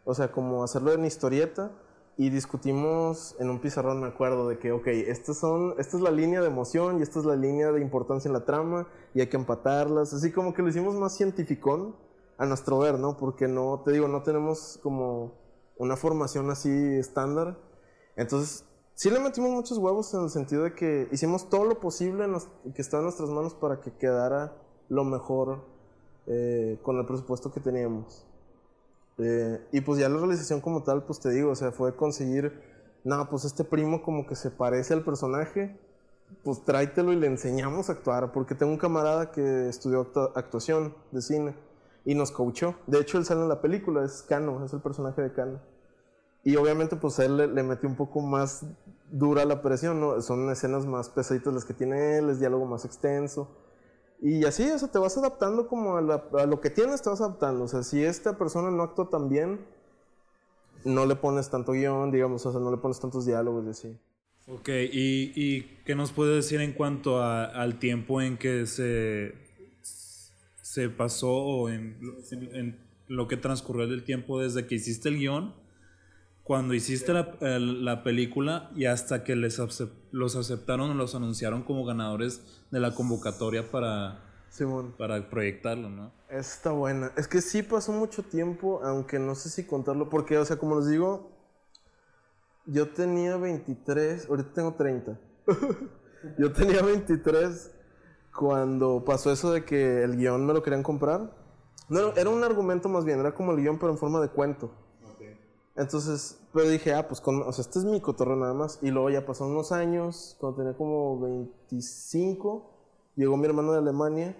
O 0.05 0.13
sea, 0.13 0.31
como 0.31 0.63
hacerlo 0.63 0.93
en 0.93 1.07
historieta 1.07 1.71
y 2.19 2.29
discutimos 2.29 3.35
en 3.39 3.49
un 3.49 3.63
pizarrón, 3.63 4.03
me 4.03 4.09
acuerdo, 4.09 4.47
de 4.47 4.59
que, 4.59 4.73
ok, 4.73 4.89
estas 4.89 5.39
son, 5.39 5.75
esta 5.79 5.97
es 5.97 6.03
la 6.03 6.11
línea 6.11 6.43
de 6.43 6.49
emoción 6.49 6.99
y 6.99 7.03
esta 7.03 7.19
es 7.19 7.25
la 7.25 7.35
línea 7.35 7.73
de 7.73 7.81
importancia 7.81 8.29
en 8.29 8.35
la 8.35 8.45
trama 8.45 8.87
y 9.15 9.23
hay 9.23 9.29
que 9.29 9.39
empatarlas. 9.39 10.13
Así 10.13 10.33
como 10.33 10.53
que 10.53 10.61
lo 10.61 10.69
hicimos 10.69 10.95
más 10.97 11.17
cientificón 11.17 12.04
a 12.39 12.47
nuestro 12.47 12.79
ver, 12.79 12.99
¿no? 12.99 13.17
Porque 13.17 13.49
no, 13.49 13.83
te 13.85 13.93
digo, 13.93 14.09
no 14.09 14.23
tenemos 14.23 14.79
como 14.83 15.33
una 15.79 15.97
formación 15.97 16.51
así 16.51 16.71
estándar. 16.97 17.59
Entonces, 18.17 18.65
sí 18.95 19.11
le 19.11 19.21
metimos 19.21 19.51
muchos 19.51 19.79
huevos 19.79 20.13
en 20.15 20.23
el 20.23 20.31
sentido 20.31 20.65
de 20.65 20.75
que 20.75 21.09
hicimos 21.13 21.49
todo 21.49 21.65
lo 21.65 21.81
posible 21.81 22.29
nos- 22.29 22.49
que 22.75 22.83
estaba 22.83 23.01
en 23.01 23.05
nuestras 23.07 23.29
manos 23.31 23.55
para 23.55 23.81
que 23.81 23.93
quedara 23.97 24.57
lo 24.89 25.05
mejor 25.05 25.65
eh, 26.27 26.79
con 26.83 26.97
el 26.99 27.05
presupuesto 27.07 27.53
que 27.53 27.61
teníamos. 27.61 28.25
Eh, 29.19 29.61
y 29.73 29.81
pues 29.83 30.01
ya 30.01 30.09
la 30.09 30.19
realización 30.19 30.61
como 30.61 30.83
tal, 30.83 31.05
pues 31.05 31.21
te 31.21 31.31
digo, 31.31 31.51
o 31.51 31.55
sea, 31.55 31.71
fue 31.71 31.95
conseguir, 31.97 32.61
no, 33.05 33.29
pues 33.29 33.45
este 33.45 33.63
primo 33.63 34.03
como 34.03 34.27
que 34.27 34.35
se 34.35 34.51
parece 34.51 34.95
al 34.95 35.05
personaje, 35.05 35.79
pues 36.43 36.65
tráetelo 36.65 37.13
y 37.13 37.17
le 37.17 37.27
enseñamos 37.27 37.89
a 37.89 37.93
actuar, 37.93 38.33
porque 38.33 38.55
tengo 38.55 38.73
un 38.73 38.79
camarada 38.79 39.31
que 39.31 39.69
estudió 39.69 40.01
actua- 40.01 40.33
actuación 40.35 40.95
de 41.13 41.21
cine 41.23 41.55
y 42.05 42.15
nos 42.15 42.31
coachó. 42.31 42.77
De 42.87 43.01
hecho, 43.01 43.19
él 43.19 43.25
sale 43.25 43.43
en 43.43 43.49
la 43.49 43.61
película, 43.61 44.05
es 44.05 44.23
Cano, 44.23 44.65
es 44.65 44.73
el 44.73 44.81
personaje 44.81 45.23
de 45.23 45.33
Cano. 45.33 45.61
Y 46.43 46.57
obviamente, 46.57 46.97
pues 46.97 47.19
él 47.21 47.37
le, 47.39 47.47
le 47.47 47.63
metió 47.63 47.89
un 47.89 47.97
poco 47.97 48.21
más 48.21 48.67
dura 49.11 49.45
la 49.47 49.63
presión, 49.63 50.01
¿no? 50.01 50.21
Son 50.21 50.51
escenas 50.51 50.85
más 50.87 51.09
pesaditas 51.09 51.55
las 51.55 51.65
que 51.65 51.73
tiene 51.73 52.19
él, 52.19 52.29
es 52.29 52.39
diálogo 52.41 52.67
más 52.67 52.85
extenso. 52.85 53.49
Y 54.21 54.45
así, 54.45 54.71
o 54.71 54.79
sea, 54.79 54.89
te 54.89 54.99
vas 54.99 55.17
adaptando 55.17 55.67
como 55.69 55.97
a, 55.97 56.03
la- 56.03 56.47
lo 56.47 56.61
que 56.61 56.71
tienes, 56.71 57.01
te 57.03 57.09
vas 57.11 57.21
adaptando. 57.21 57.65
O 57.65 57.69
sea, 57.69 57.83
si 57.83 58.05
esta 58.05 58.37
persona 58.37 58.71
no 58.71 58.83
actúa 58.83 59.09
tan 59.09 59.29
bien, 59.29 59.61
no 60.85 61.07
le 61.07 61.17
pones 61.17 61.49
tanto 61.51 61.73
guion, 61.73 62.11
digamos, 62.11 62.45
o 62.45 62.53
sea, 62.53 62.61
no 62.61 62.71
le 62.71 62.77
pones 62.77 63.01
tantos 63.01 63.25
diálogos 63.25 63.65
y 63.67 63.71
así. 63.71 63.99
Ok, 64.47 64.69
¿y, 64.69 65.33
y 65.35 65.63
qué 65.87 65.95
nos 65.95 66.13
puede 66.13 66.35
decir 66.37 66.61
en 66.61 66.75
cuanto 66.75 67.23
a- 67.23 67.45
al 67.47 67.79
tiempo 67.79 68.21
en 68.21 68.37
que 68.37 68.67
se, 68.67 69.35
se 70.75 70.89
pasó 70.89 71.69
en, 71.69 71.97
en 72.33 72.81
lo 73.07 73.29
que 73.29 73.37
transcurrió 73.37 73.87
del 73.87 74.03
tiempo 74.03 74.41
desde 74.41 74.67
que 74.67 74.75
hiciste 74.75 75.09
el 75.09 75.19
guion, 75.19 75.55
cuando 76.43 76.75
hiciste 76.75 77.13
la, 77.13 77.37
la 77.41 78.03
película 78.03 78.73
y 78.75 78.87
hasta 78.87 79.23
que 79.23 79.37
les 79.37 79.63
los 80.11 80.35
aceptaron 80.35 80.91
o 80.91 80.95
los 80.95 81.15
anunciaron 81.15 81.63
como 81.63 81.85
ganadores 81.85 82.43
de 82.73 82.81
la 82.81 82.93
convocatoria 82.93 83.71
para, 83.71 84.25
Simón. 84.51 84.97
para 84.99 85.31
proyectarlo, 85.31 85.91
¿no? 85.91 86.11
Está 86.29 86.73
buena. 86.73 87.13
Es 87.17 87.29
que 87.29 87.41
sí 87.41 87.63
pasó 87.63 87.93
mucho 87.93 88.25
tiempo, 88.25 88.81
aunque 88.83 89.21
no 89.21 89.37
sé 89.37 89.51
si 89.51 89.65
contarlo, 89.65 90.11
porque, 90.11 90.39
o 90.39 90.45
sea, 90.45 90.57
como 90.57 90.81
les 90.81 90.89
digo, 90.89 91.31
yo 92.67 92.89
tenía 92.89 93.37
23, 93.37 94.29
ahorita 94.29 94.53
tengo 94.53 94.75
30. 94.75 95.21
yo 96.39 96.53
tenía 96.53 96.83
23 96.83 97.71
cuando 98.37 99.05
pasó 99.05 99.31
eso 99.33 99.53
de 99.53 99.65
que 99.65 100.03
el 100.03 100.17
guion 100.17 100.45
me 100.47 100.53
lo 100.55 100.63
querían 100.63 100.83
comprar. 100.83 101.31
No, 101.89 102.15
era- 102.17 102.31
un 102.31 102.43
argumento 102.43 102.89
más 102.89 103.05
bien, 103.05 103.21
era 103.21 103.35
como 103.35 103.53
el 103.53 103.59
guion, 103.59 103.79
pero 103.79 103.93
en 103.93 103.99
forma 103.99 104.21
de 104.21 104.29
cuento. 104.29 104.71
Entonces, 105.77 106.39
pero 106.53 106.69
dije, 106.69 106.95
ah, 106.95 107.07
pues, 107.09 107.21
con, 107.21 107.43
o 107.43 107.53
sea, 107.53 107.63
este 107.63 107.79
es 107.81 107.85
mi 107.85 108.01
cotorreo 108.01 108.37
nada 108.37 108.55
más. 108.55 108.79
Y 108.83 108.91
luego 108.91 109.11
ya 109.11 109.27
pasaron 109.27 109.53
unos 109.53 109.73
años, 109.73 110.37
cuando 110.41 110.59
tenía 110.59 110.77
como 110.77 111.19
25, 111.21 112.71
llegó 113.17 113.37
mi 113.37 113.47
hermano 113.47 113.73
de 113.73 113.79
Alemania. 113.79 114.37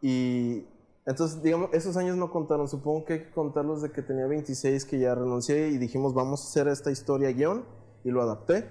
Y 0.00 0.66
entonces, 1.06 1.42
digamos, 1.42 1.70
esos 1.72 1.96
años 1.96 2.16
no 2.16 2.30
contaron. 2.30 2.68
Supongo 2.68 3.04
que 3.04 3.12
hay 3.14 3.18
que 3.24 3.30
contarlos 3.30 3.82
de 3.82 3.90
que 3.90 4.02
tenía 4.02 4.26
26, 4.26 4.84
que 4.84 4.98
ya 4.98 5.14
renuncié 5.14 5.68
y 5.68 5.78
dijimos, 5.78 6.12
vamos 6.14 6.42
a 6.44 6.48
hacer 6.48 6.68
esta 6.68 6.90
historia 6.90 7.30
guion. 7.32 7.64
Y 8.04 8.10
lo 8.10 8.20
adapté. 8.22 8.68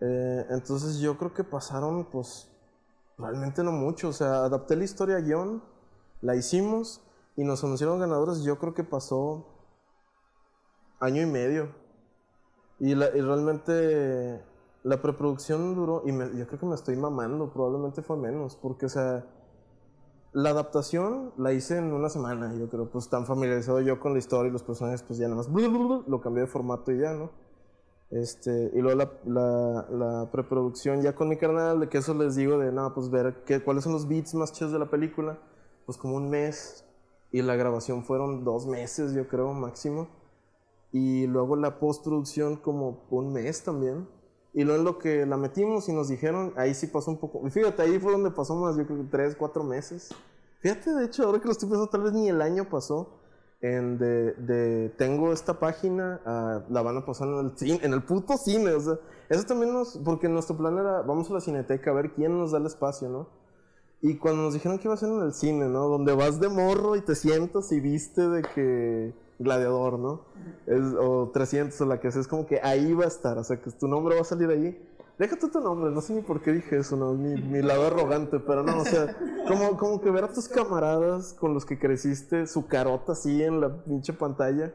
Eh, 0.00 0.46
entonces, 0.50 0.98
yo 1.00 1.16
creo 1.18 1.34
que 1.34 1.42
pasaron, 1.44 2.04
pues, 2.04 2.49
realmente 3.20 3.62
no 3.64 3.72
mucho. 3.72 4.08
O 4.08 4.12
sea, 4.12 4.44
adapté 4.44 4.76
la 4.76 4.84
historia 4.84 5.18
guion, 5.20 5.62
la 6.22 6.36
hicimos 6.36 7.02
y 7.36 7.44
nos 7.44 7.62
anunciaron 7.64 8.00
ganadores. 8.00 8.42
Yo 8.42 8.58
creo 8.58 8.74
que 8.74 8.84
pasó 8.84 9.46
año 11.00 11.22
y 11.22 11.26
medio. 11.26 11.74
Y, 12.78 12.94
la- 12.94 13.14
y 13.16 13.20
realmente 13.20 14.42
la 14.82 15.02
preproducción 15.02 15.74
duró, 15.74 16.02
y 16.06 16.12
me- 16.12 16.36
yo 16.36 16.46
creo 16.46 16.58
que 16.58 16.66
me 16.66 16.74
estoy 16.74 16.96
mamando, 16.96 17.52
probablemente 17.52 18.02
fue 18.02 18.16
menos, 18.16 18.56
porque, 18.56 18.86
o 18.86 18.88
sea, 18.88 19.26
la 20.32 20.50
adaptación 20.50 21.32
la 21.36 21.52
hice 21.52 21.78
en 21.78 21.92
una 21.92 22.08
semana, 22.08 22.54
yo 22.54 22.68
creo, 22.68 22.88
pues 22.90 23.08
tan 23.08 23.26
familiarizado 23.26 23.80
yo 23.80 23.98
con 24.00 24.12
la 24.12 24.18
historia 24.18 24.48
y 24.48 24.52
los 24.52 24.62
personajes, 24.62 25.02
pues 25.02 25.18
ya 25.18 25.28
nada 25.28 25.36
más 25.42 25.48
lo 26.06 26.20
cambié 26.20 26.42
de 26.42 26.46
formato 26.48 26.92
y 26.92 26.98
ya, 27.00 27.12
¿no? 27.12 27.30
Este, 28.10 28.72
y 28.74 28.80
luego 28.80 28.98
la, 28.98 29.12
la, 29.24 29.86
la 29.90 30.30
preproducción 30.32 31.00
ya 31.00 31.14
con 31.14 31.28
mi 31.28 31.36
carnal, 31.36 31.78
de 31.80 31.88
que 31.88 31.98
eso 31.98 32.12
les 32.14 32.34
digo 32.34 32.58
de, 32.58 32.72
no, 32.72 32.92
pues 32.92 33.08
ver 33.08 33.44
qué, 33.46 33.62
cuáles 33.62 33.84
son 33.84 33.92
los 33.92 34.08
beats 34.08 34.34
más 34.34 34.52
chidos 34.52 34.72
de 34.72 34.80
la 34.80 34.90
película, 34.90 35.38
pues 35.86 35.96
como 35.96 36.16
un 36.16 36.28
mes, 36.28 36.84
y 37.32 37.42
la 37.42 37.54
grabación 37.54 38.04
fueron 38.04 38.44
dos 38.44 38.66
meses, 38.66 39.12
yo 39.14 39.28
creo, 39.28 39.52
máximo. 39.52 40.08
Y 40.92 41.26
luego 41.28 41.54
la 41.54 41.78
postproducción 41.78 42.56
como 42.56 43.06
un 43.10 43.32
mes 43.32 43.62
también. 43.62 44.08
Y 44.52 44.64
luego 44.64 44.80
en 44.80 44.84
lo 44.84 44.98
que 44.98 45.24
la 45.26 45.36
metimos 45.36 45.88
y 45.88 45.92
nos 45.92 46.08
dijeron, 46.08 46.52
ahí 46.56 46.74
sí 46.74 46.88
pasó 46.88 47.12
un 47.12 47.18
poco. 47.18 47.46
y 47.46 47.50
Fíjate, 47.50 47.82
ahí 47.82 48.00
fue 48.00 48.10
donde 48.10 48.32
pasó 48.32 48.56
más, 48.56 48.76
yo 48.76 48.84
creo 48.84 48.98
que 48.98 49.04
tres, 49.04 49.36
cuatro 49.36 49.62
meses. 49.62 50.12
Fíjate, 50.60 50.90
de 50.92 51.04
hecho, 51.04 51.24
ahora 51.24 51.38
que 51.38 51.46
lo 51.46 51.52
estoy 51.52 51.68
pensando, 51.68 51.88
tal 51.90 52.02
vez 52.02 52.12
ni 52.12 52.28
el 52.28 52.42
año 52.42 52.68
pasó. 52.68 53.19
En 53.62 53.98
de, 53.98 54.32
de 54.34 54.88
tengo 54.96 55.32
esta 55.32 55.58
página, 55.58 56.20
ah, 56.24 56.62
la 56.70 56.80
van 56.80 56.96
a 56.96 57.04
pasar 57.04 57.28
en 57.28 57.46
el 57.46 57.58
cine, 57.58 57.80
en 57.82 57.92
el 57.92 58.02
puto 58.02 58.38
cine. 58.38 58.72
O 58.72 58.80
sea, 58.80 58.98
eso 59.28 59.44
también 59.44 59.72
nos. 59.72 59.98
Porque 60.04 60.28
nuestro 60.28 60.56
plan 60.56 60.78
era, 60.78 61.02
vamos 61.02 61.30
a 61.30 61.34
la 61.34 61.40
cineteca 61.40 61.90
a 61.90 61.94
ver 61.94 62.12
quién 62.12 62.38
nos 62.38 62.52
da 62.52 62.58
el 62.58 62.66
espacio, 62.66 63.08
¿no? 63.08 63.28
Y 64.02 64.16
cuando 64.16 64.42
nos 64.42 64.54
dijeron 64.54 64.78
que 64.78 64.88
iba 64.88 64.94
a 64.94 64.96
ser 64.96 65.10
en 65.10 65.20
el 65.20 65.34
cine, 65.34 65.68
¿no? 65.68 65.88
Donde 65.88 66.14
vas 66.14 66.40
de 66.40 66.48
morro 66.48 66.96
y 66.96 67.02
te 67.02 67.14
sientas 67.14 67.70
y 67.70 67.80
viste 67.80 68.26
de 68.28 68.42
que 68.42 69.14
gladiador, 69.38 69.98
¿no? 69.98 70.22
Es, 70.66 70.82
o 70.98 71.30
300 71.32 71.78
o 71.80 71.86
la 71.86 72.00
que 72.00 72.10
sea, 72.10 72.20
es 72.20 72.28
como 72.28 72.46
que 72.46 72.60
ahí 72.62 72.94
va 72.94 73.04
a 73.04 73.08
estar, 73.08 73.36
o 73.36 73.44
sea, 73.44 73.60
que 73.60 73.70
tu 73.72 73.88
nombre 73.88 74.14
va 74.14 74.22
a 74.22 74.24
salir 74.24 74.48
ahí. 74.48 74.89
Déjate 75.20 75.50
tu 75.50 75.60
nombre, 75.60 75.90
no 75.90 76.00
sé 76.00 76.14
ni 76.14 76.22
por 76.22 76.40
qué 76.40 76.50
dije 76.50 76.78
eso, 76.78 76.96
¿no? 76.96 77.12
Mi, 77.12 77.60
lado 77.60 77.88
arrogante, 77.88 78.40
pero 78.40 78.62
no, 78.62 78.78
o 78.78 78.84
sea, 78.86 79.14
como, 79.46 79.76
como 79.76 80.00
que 80.00 80.10
ver 80.10 80.24
a 80.24 80.32
tus 80.32 80.48
camaradas 80.48 81.34
con 81.34 81.52
los 81.52 81.66
que 81.66 81.78
creciste, 81.78 82.46
su 82.46 82.66
carota 82.66 83.12
así 83.12 83.42
en 83.42 83.60
la 83.60 83.84
pinche 83.84 84.14
pantalla, 84.14 84.72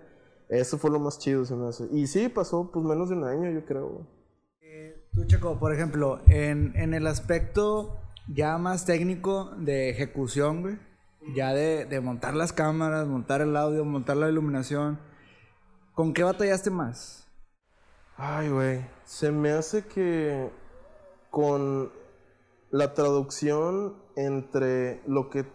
eso 0.48 0.78
fue 0.78 0.92
lo 0.92 1.00
más 1.00 1.18
chido, 1.18 1.46
se 1.46 1.56
me 1.56 1.68
hace. 1.68 1.88
Y 1.92 2.06
sí, 2.06 2.30
pasó 2.30 2.70
pues 2.72 2.86
menos 2.86 3.10
de 3.10 3.16
un 3.16 3.24
año, 3.24 3.50
yo 3.50 3.66
creo. 3.66 3.88
güey. 3.90 4.94
Tú, 5.16 5.26
Checo, 5.26 5.58
por 5.58 5.74
ejemplo, 5.74 6.22
en, 6.28 6.74
en 6.76 6.94
el 6.94 7.08
aspecto 7.08 7.98
ya 8.32 8.60
más 8.60 8.86
técnico 8.86 9.50
de 9.58 9.90
ejecución, 9.90 10.62
güey, 10.62 10.78
ya 11.34 11.56
de, 11.56 11.86
de 11.86 12.02
montar 12.02 12.36
las 12.36 12.54
cámaras, 12.54 13.08
montar 13.08 13.42
el 13.42 13.58
audio, 13.58 13.84
montar 13.84 14.18
la 14.18 14.30
iluminación, 14.30 15.00
¿con 15.96 16.14
qué 16.14 16.22
batallaste 16.22 16.70
más? 16.70 17.25
Ay, 18.18 18.50
güey. 18.50 18.86
Se 19.04 19.32
me 19.32 19.52
hace 19.52 19.86
que 19.86 20.50
con 21.30 21.92
la 22.72 22.94
traducción 22.94 23.96
entre 24.16 25.02
lo 25.06 25.30
que 25.30 25.46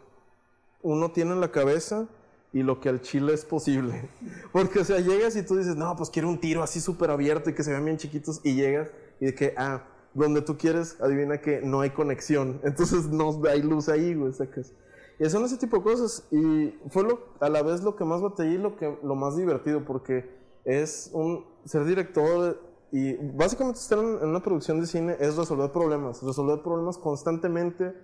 uno 0.83 1.11
tiene 1.11 1.33
en 1.33 1.41
la 1.41 1.51
cabeza 1.51 2.07
y 2.53 2.63
lo 2.63 2.81
que 2.81 2.91
al 2.91 3.01
chile 3.01 3.33
es 3.33 3.47
posible. 3.47 4.11
Porque, 4.53 4.81
o 4.81 4.85
sea, 4.85 4.99
llegas 5.01 5.37
y 5.37 5.43
tú 5.43 5.57
dices, 5.57 5.77
no, 5.77 5.97
pues 5.97 6.11
quiero 6.11 6.29
un 6.29 6.39
tiro 6.39 6.63
así 6.63 6.81
súper 6.81 7.11
abierto 7.11 7.49
y 7.49 7.55
que 7.55 7.63
se 7.63 7.71
vean 7.71 7.85
bien 7.85 7.97
chiquitos. 7.97 8.41
Y 8.45 8.55
llegas 8.55 8.91
y 9.21 9.27
de 9.27 9.35
que, 9.35 9.55
ah, 9.57 9.85
donde 10.13 10.43
tú 10.43 10.59
quieres, 10.59 11.01
adivina 11.01 11.41
que 11.41 11.63
no 11.63 11.81
hay 11.81 11.91
conexión. 11.91 12.61
Entonces 12.65 13.07
no 13.07 13.41
hay 13.49 13.63
luz 13.63 13.89
ahí, 13.89 14.15
güey, 14.15 14.35
sacas. 14.35 14.75
Y 15.19 15.29
son 15.31 15.45
ese 15.45 15.57
tipo 15.57 15.79
de 15.79 15.83
cosas. 15.83 16.27
Y 16.31 16.75
fue 16.91 17.05
lo, 17.05 17.27
a 17.41 17.49
la 17.49 17.63
vez 17.63 17.83
lo 17.83 17.97
que 17.97 18.05
más 18.05 18.21
batallé 18.21 18.53
y 18.53 18.59
lo, 18.59 18.77
que, 18.77 18.99
lo 19.03 19.15
más 19.15 19.37
divertido, 19.37 19.85
porque 19.87 20.40
es 20.65 21.11
un 21.13 21.47
ser 21.65 21.85
director 21.85 22.61
y 22.93 23.15
básicamente 23.15 23.79
estar 23.79 23.99
en, 23.99 24.29
una 24.29 24.43
producción 24.43 24.81
de 24.81 24.87
cine 24.87 25.17
es 25.21 25.37
resolver 25.37 25.71
problemas, 25.71 26.23
resolver 26.23 26.63
problemas 26.63 26.99
constantemente 26.99 27.95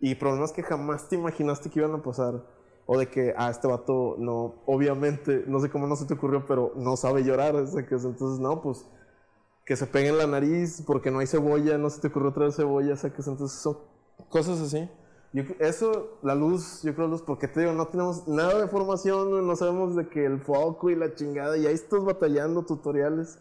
y 0.00 0.14
problemas 0.14 0.52
que 0.52 0.62
jamás 0.62 1.08
te 1.08 1.16
imaginaste 1.16 1.70
que 1.70 1.80
iban 1.80 1.94
a 1.94 2.02
pasar. 2.02 2.42
O 2.86 2.98
de 2.98 3.08
que, 3.08 3.34
ah, 3.36 3.50
este 3.50 3.68
vato 3.68 4.16
no, 4.18 4.62
obviamente, 4.66 5.44
no 5.46 5.60
sé 5.60 5.70
cómo 5.70 5.86
no 5.86 5.94
se 5.94 6.06
te 6.06 6.14
ocurrió, 6.14 6.44
pero 6.46 6.72
no 6.74 6.96
sabe 6.96 7.22
llorar. 7.22 7.54
¿sacas? 7.68 8.04
Entonces, 8.04 8.40
no, 8.40 8.62
pues 8.62 8.84
que 9.64 9.76
se 9.76 9.86
pegue 9.86 10.08
en 10.08 10.18
la 10.18 10.26
nariz 10.26 10.82
porque 10.84 11.12
no 11.12 11.20
hay 11.20 11.28
cebolla, 11.28 11.78
no 11.78 11.90
se 11.90 12.00
te 12.00 12.08
ocurrió 12.08 12.32
traer 12.32 12.52
cebolla, 12.52 12.96
saques, 12.96 13.28
entonces 13.28 13.60
son 13.60 13.78
cosas 14.28 14.60
así. 14.60 14.90
Yo 15.32 15.44
eso, 15.60 16.18
la 16.22 16.34
luz, 16.34 16.82
yo 16.82 16.92
creo 16.94 17.06
luz, 17.06 17.22
porque 17.22 17.46
te 17.46 17.60
digo, 17.60 17.72
no 17.72 17.86
tenemos 17.86 18.26
nada 18.26 18.60
de 18.60 18.66
formación, 18.66 19.46
no 19.46 19.56
sabemos 19.56 19.94
de 19.94 20.08
que 20.08 20.24
el 20.24 20.40
foco 20.40 20.90
y 20.90 20.96
la 20.96 21.14
chingada, 21.14 21.56
y 21.56 21.66
ahí 21.66 21.74
estás 21.74 22.04
batallando 22.04 22.64
tutoriales. 22.64 23.38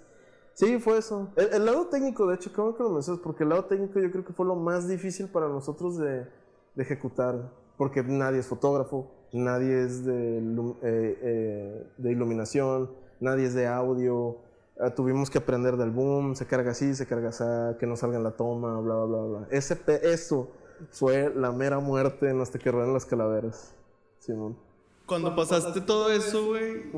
Sí, 0.53 0.77
fue 0.79 0.99
eso. 0.99 1.29
El, 1.35 1.53
el 1.53 1.65
lado 1.65 1.87
técnico, 1.87 2.27
de 2.27 2.35
hecho, 2.35 2.51
creo 2.53 2.75
que 2.75 2.83
lo 2.83 2.91
mencionas, 2.91 3.21
porque 3.23 3.43
el 3.43 3.49
lado 3.49 3.65
técnico 3.65 3.99
yo 3.99 4.11
creo 4.11 4.23
que 4.23 4.33
fue 4.33 4.45
lo 4.45 4.55
más 4.55 4.87
difícil 4.87 5.29
para 5.29 5.47
nosotros 5.47 5.97
de, 5.97 6.27
de 6.75 6.83
ejecutar, 6.83 7.51
porque 7.75 8.03
nadie 8.03 8.39
es 8.39 8.47
fotógrafo, 8.47 9.09
nadie 9.33 9.83
es 9.83 10.05
de, 10.05 10.37
eh, 10.37 11.19
eh, 11.23 11.87
de 11.97 12.11
iluminación, 12.11 12.91
nadie 13.19 13.45
es 13.45 13.55
de 13.55 13.65
audio. 13.65 14.37
Ah, 14.79 14.93
tuvimos 14.93 15.29
que 15.29 15.39
aprender 15.39 15.75
del 15.75 15.89
boom, 15.89 16.35
se 16.35 16.45
carga 16.45 16.71
así, 16.71 16.93
se 16.93 17.07
carga 17.07 17.29
así, 17.29 17.43
que 17.79 17.87
no 17.87 17.95
salga 17.95 18.17
en 18.17 18.23
la 18.23 18.31
toma, 18.31 18.79
bla, 18.79 19.03
bla, 19.05 19.21
bla. 19.23 19.47
Ese, 19.49 19.77
eso 20.03 20.51
fue 20.91 21.31
la 21.35 21.51
mera 21.51 21.79
muerte 21.79 22.29
en 22.29 22.41
hasta 22.41 22.59
que 22.59 22.71
ruedan 22.71 22.93
las 22.93 23.05
calaveras. 23.05 23.73
Simón. 24.19 24.57
Cuando 25.05 25.35
pasaste 25.35 25.81
todo 25.81 26.11
eso, 26.11 26.47
güey, 26.47 26.91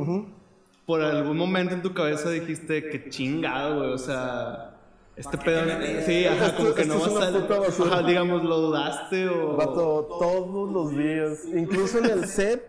por 0.86 1.02
algún 1.02 1.38
momento 1.38 1.74
en 1.74 1.82
tu 1.82 1.94
cabeza 1.94 2.30
dijiste 2.30 2.90
que 2.90 3.10
chingado, 3.10 3.80
güey, 3.80 3.94
o 3.94 3.98
sea, 3.98 4.72
este 5.16 5.38
pedo. 5.38 5.62
Sí, 6.06 6.26
ajá, 6.26 6.56
como 6.56 6.74
que 6.74 6.86
no 6.86 6.96
es 6.96 7.16
va 7.16 7.26
a. 7.26 7.96
Ajá, 7.96 8.08
digamos, 8.08 8.44
lo 8.44 8.58
dudaste 8.58 9.30
o. 9.30 9.56
Vato, 9.56 10.08
todos 10.20 10.72
los 10.72 10.92
días, 10.98 11.46
incluso 11.46 12.00
en 12.00 12.06
el 12.06 12.28
set, 12.28 12.64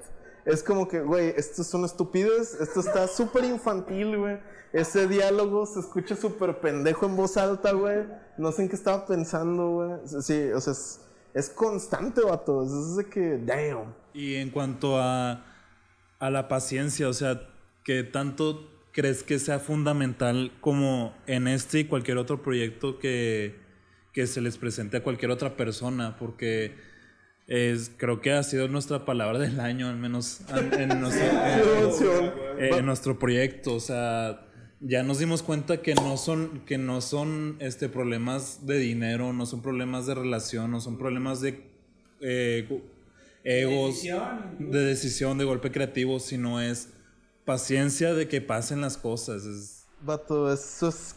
es 0.45 0.62
como 0.62 0.87
que, 0.87 1.00
güey, 1.00 1.35
esto 1.37 1.62
es 1.62 1.75
una 1.75 1.87
estupidez, 1.87 2.61
esto 2.61 2.81
está 2.81 3.09
súper 3.09 3.45
infantil, 3.45 4.19
güey. 4.19 4.38
Ese 4.73 5.07
diálogo 5.07 5.67
se 5.67 5.81
escucha 5.81 6.17
súper 6.17 6.59
pendejo 6.61 7.07
en 7.07 7.17
voz 7.17 7.37
alta, 7.37 7.73
güey. 7.73 8.07
No 8.38 8.52
sé 8.52 8.62
en 8.62 8.69
qué 8.71 8.76
estaba 8.76 9.05
pensando, 9.07 9.69
güey. 9.71 10.23
Sí, 10.23 10.50
o 10.55 10.61
sea, 10.61 10.73
es, 10.73 11.00
es 11.35 11.50
constante, 11.50 12.23
vato. 12.23 12.62
Es 12.62 12.97
de 12.97 13.05
que, 13.07 13.38
damn. 13.38 13.95
Y 14.14 14.37
en 14.37 14.50
cuanto 14.50 14.99
a, 14.99 15.45
a 16.19 16.31
la 16.31 16.49
paciencia, 16.49 17.09
o 17.09 17.12
sea, 17.12 17.43
¿qué 17.85 18.02
tanto 18.02 18.71
crees 18.93 19.23
que 19.23 19.38
sea 19.38 19.59
fundamental 19.59 20.52
como 20.61 21.14
en 21.26 21.49
este 21.49 21.81
y 21.81 21.85
cualquier 21.85 22.17
otro 22.17 22.43
proyecto 22.43 22.99
que, 22.99 23.61
que 24.12 24.26
se 24.26 24.41
les 24.41 24.57
presente 24.57 24.97
a 24.97 25.02
cualquier 25.02 25.31
otra 25.31 25.55
persona? 25.55 26.17
Porque 26.19 26.76
es, 27.47 27.91
creo 27.95 28.23
que 28.23 28.33
ha 28.33 28.43
sido 28.43 28.69
nuestra 28.69 29.05
palabra 29.05 29.38
del 29.38 29.61
año, 29.61 29.88
al 29.88 29.99
menos 29.99 30.41
en, 30.49 30.91
en 30.93 31.00
nuestro, 31.00 32.33
en 32.59 32.87
nuestro 32.87 33.19
proyecto. 33.19 33.75
O 33.75 33.81
sea, 33.81 34.47
ya 34.85 35.03
nos 35.03 35.19
dimos 35.19 35.43
cuenta 35.43 35.81
que 35.83 35.95
no 35.95 36.17
son, 36.17 36.62
que 36.67 36.79
no 36.79 37.01
son 37.01 37.57
este, 37.61 37.89
problemas 37.89 38.67
de 38.67 38.79
dinero, 38.79 39.33
no 39.33 39.47
son 39.47 39.62
problemas 39.62 40.07
de 40.07 40.15
relación, 40.15 40.71
no 40.71 40.81
son 40.81 40.99
problemas 40.99 41.41
de 41.41 41.65
eh, 42.21 42.69
egos, 43.45 44.03
de 44.59 44.79
decisión, 44.85 45.39
de 45.39 45.45
golpe 45.45 45.71
creativo, 45.71 46.21
sino 46.21 46.61
es 46.61 46.89
paciencia 47.45 48.15
de 48.15 48.29
que 48.29 48.41
pasen 48.41 48.81
las 48.81 48.97
cosas. 48.97 49.45
Es- 49.45 49.87
Vato, 50.05 50.53
eso 50.53 50.89
es. 50.89 51.15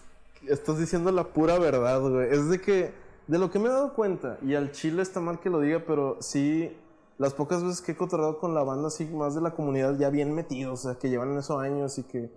Estás 0.48 0.78
diciendo 0.80 1.12
la 1.12 1.24
pura 1.34 1.58
verdad, 1.58 2.02
güey. 2.02 2.30
Es 2.32 2.50
de 2.50 2.62
que. 2.62 2.92
De 3.28 3.40
lo 3.40 3.50
que 3.50 3.58
me 3.58 3.66
he 3.66 3.70
dado 3.72 3.96
cuenta, 3.96 4.38
y 4.46 4.54
al 4.54 4.72
chile 4.72 5.02
está 5.02 5.20
mal 5.20 5.40
que 5.40 5.50
lo 5.50 5.60
diga, 5.60 5.84
pero 5.88 6.18
sí. 6.22 6.72
Las 7.18 7.34
pocas 7.34 7.64
veces 7.64 7.82
que 7.82 7.94
he 7.94 7.96
cotorreado 7.96 8.38
con 8.40 8.54
la 8.54 8.62
banda, 8.64 8.90
así 8.90 9.06
más 9.06 9.34
de 9.36 9.42
la 9.42 9.52
comunidad, 9.52 9.98
ya 9.98 10.10
bien 10.10 10.34
metidos, 10.36 10.82
o 10.86 10.90
sea, 10.92 11.00
que 11.00 11.10
llevan 11.10 11.32
en 11.32 11.40
esos 11.40 11.60
años 11.60 11.98
y 11.98 12.04
que. 12.04 12.30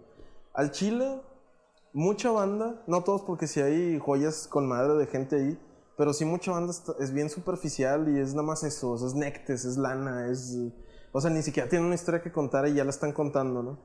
Al 0.59 0.73
chile, 0.73 1.23
mucha 1.93 2.33
banda, 2.33 2.83
no 2.88 3.05
todos 3.05 3.23
porque 3.23 3.47
si 3.47 3.61
hay 3.61 3.97
joyas 4.00 4.49
con 4.49 4.67
madre 4.67 4.95
de 4.95 5.07
gente 5.07 5.37
ahí, 5.37 5.59
pero 5.97 6.12
sí 6.12 6.25
mucha 6.25 6.50
banda 6.50 6.75
es 6.99 7.12
bien 7.12 7.31
superficial 7.31 8.09
y 8.09 8.19
es 8.19 8.35
nada 8.35 8.43
más 8.43 8.65
eso, 8.65 8.97
es 8.97 9.15
nectes, 9.15 9.65
es 9.65 9.77
lana, 9.77 10.29
es... 10.29 10.59
O 11.12 11.21
sea, 11.21 11.31
ni 11.31 11.42
siquiera 11.42 11.68
tienen 11.68 11.87
una 11.87 11.94
historia 11.94 12.23
que 12.23 12.33
contar 12.33 12.66
y 12.66 12.75
ya 12.75 12.83
la 12.83 12.90
están 12.90 13.12
contando, 13.12 13.62
¿no? 13.62 13.79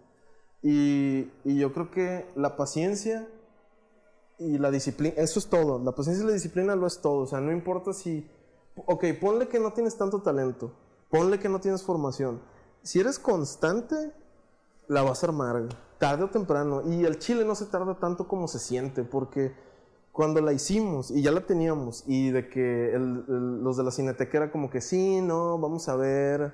Y, 0.63 1.31
y 1.43 1.59
yo 1.59 1.71
creo 1.73 1.91
que 1.91 2.25
la 2.35 2.57
paciencia 2.57 3.27
y 4.39 4.57
la 4.57 4.71
disciplina, 4.71 5.13
eso 5.17 5.37
es 5.37 5.49
todo, 5.49 5.77
la 5.77 5.91
paciencia 5.91 6.23
y 6.23 6.27
la 6.27 6.33
disciplina 6.33 6.75
lo 6.75 6.87
es 6.87 7.01
todo, 7.01 7.17
o 7.17 7.27
sea, 7.27 7.39
no 7.39 7.51
importa 7.51 7.93
si... 7.93 8.27
Ok, 8.87 9.05
ponle 9.21 9.47
que 9.47 9.59
no 9.59 9.73
tienes 9.73 9.95
tanto 9.95 10.23
talento, 10.23 10.71
ponle 11.11 11.37
que 11.37 11.49
no 11.49 11.59
tienes 11.59 11.83
formación, 11.83 12.41
si 12.81 12.99
eres 12.99 13.19
constante, 13.19 14.11
la 14.87 15.03
vas 15.03 15.23
a 15.23 15.27
armar, 15.27 15.67
tarde 15.97 16.23
o 16.23 16.29
temprano. 16.29 16.81
Y 16.89 17.05
el 17.05 17.19
chile 17.19 17.45
no 17.45 17.55
se 17.55 17.65
tarda 17.65 17.99
tanto 17.99 18.27
como 18.27 18.47
se 18.47 18.59
siente, 18.59 19.03
porque 19.03 19.53
cuando 20.11 20.41
la 20.41 20.53
hicimos 20.53 21.09
y 21.11 21.21
ya 21.23 21.31
la 21.31 21.41
teníamos, 21.45 22.03
y 22.07 22.29
de 22.31 22.47
que 22.47 22.93
el- 22.93 23.25
los 23.63 23.77
de 23.77 23.83
la 23.83 23.91
cineteca 23.91 24.37
era 24.37 24.51
como 24.51 24.69
que 24.69 24.81
sí, 24.81 25.21
no, 25.21 25.57
vamos 25.57 25.89
a 25.89 25.95
ver. 25.95 26.53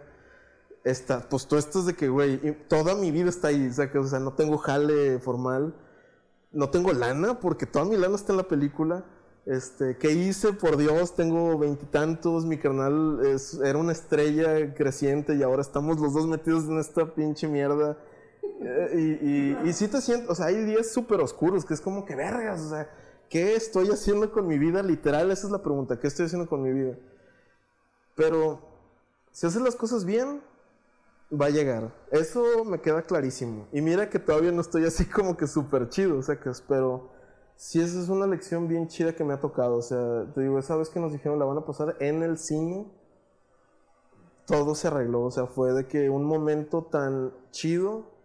Esta, 0.86 1.28
pues 1.28 1.45
todo 1.45 1.60
esto 1.60 1.80
es 1.80 1.86
de 1.88 1.93
que, 1.93 2.08
güey, 2.08 2.58
toda 2.69 2.95
mi 2.95 3.12
vida 3.12 3.30
está 3.30 3.49
ahí, 3.49 3.67
o 3.67 3.73
sea, 3.73 3.91
que, 3.91 3.99
no 3.99 4.34
tengo 4.34 4.58
jale 4.58 5.19
formal, 5.19 5.75
no 6.54 6.69
tengo 6.69 6.93
lana, 6.93 7.39
porque 7.41 7.65
toda 7.65 7.84
mi 7.86 7.97
lana 7.97 8.15
está 8.15 8.32
en 8.34 8.38
la 8.38 8.47
película. 8.47 9.04
Este, 9.45 9.97
¿qué 9.97 10.12
hice? 10.12 10.54
Por 10.54 10.78
Dios, 10.78 11.15
tengo 11.15 11.58
veintitantos, 11.58 12.45
mi 12.45 12.58
carnal 12.58 13.19
es- 13.25 13.56
era 13.63 13.78
una 13.78 13.91
estrella 13.91 14.73
creciente 14.73 15.36
y 15.36 15.43
ahora 15.43 15.62
estamos 15.62 15.99
los 15.99 16.13
dos 16.13 16.28
metidos 16.28 16.65
en 16.65 16.80
esta 16.80 17.13
pinche 17.13 17.47
mierda. 17.47 17.97
Eh, 18.43 18.89
y, 18.93 19.67
y, 19.67 19.69
y 19.69 19.88
te 19.88 20.02
siento, 20.02 20.32
o 20.32 20.36
sea, 20.36 20.47
hay 20.47 20.63
días 20.65 20.91
súper 20.91 21.21
oscuros 21.21 21.65
que 21.65 21.73
es 21.73 21.82
como 21.82 22.06
que 22.06 22.15
vergas, 22.15 22.62
o 22.62 22.69
sea, 22.69 22.89
¿qué 23.30 23.56
estoy 23.56 23.89
haciendo 23.89 24.32
con 24.32 24.47
mi 24.47 24.58
vida? 24.58 24.84
Literal, 24.84 25.32
esa 25.32 25.47
es 25.47 25.52
la 25.52 25.62
pregunta, 25.62 25.99
¿qué 25.99 26.08
estoy 26.08 26.25
haciendo 26.25 26.47
con 26.47 26.62
mi 26.62 26.73
vida? 26.73 26.97
Pero 28.15 28.60
si 29.32 29.47
haces 29.47 29.62
las 29.62 29.75
cosas 29.75 30.04
bien, 30.04 30.41
va 31.32 31.47
a 31.47 31.49
llegar. 31.49 31.93
Eso 32.12 32.65
me 32.65 32.82
queda 32.82 33.04
clarísimo. 33.04 33.67
Y 33.71 33.82
mira 33.82 34.10
que 34.10 34.19
todavía 34.19 34.52
no 34.52 34.62
estoy 34.62 34.86
así 34.86 35.06
como 35.06 35.38
que 35.38 35.47
súper 35.47 35.89
chido, 35.89 36.17
o 36.17 36.21
sea, 36.23 36.39
que 36.39 36.49
espero. 36.49 37.12
Sí, 37.56 37.82
esa 37.82 37.99
es 37.99 38.08
una 38.08 38.25
lección 38.25 38.67
bien 38.67 38.88
chida 38.88 39.13
que 39.13 39.23
me 39.23 39.34
ha 39.34 39.39
tocado. 39.39 39.75
O 39.75 39.82
sea, 39.82 40.25
te 40.34 40.41
digo, 40.41 40.60
esa 40.60 40.75
vez 40.78 40.89
que 40.89 40.99
nos 40.99 41.12
dijeron 41.12 41.39
la 41.39 41.45
van 41.45 41.58
a 41.58 41.65
pasar 41.65 41.97
en 41.99 42.23
el 42.23 42.38
cine, 42.38 42.88
todo 44.45 44.75
se 44.75 44.88
arregló. 44.88 45.23
O 45.23 45.32
sea, 45.32 45.45
fue 45.45 45.73
de 45.73 45.88
que 45.88 46.10
un 46.10 46.23
momento 46.23 46.84
tan 46.86 47.34
chido 47.52 48.18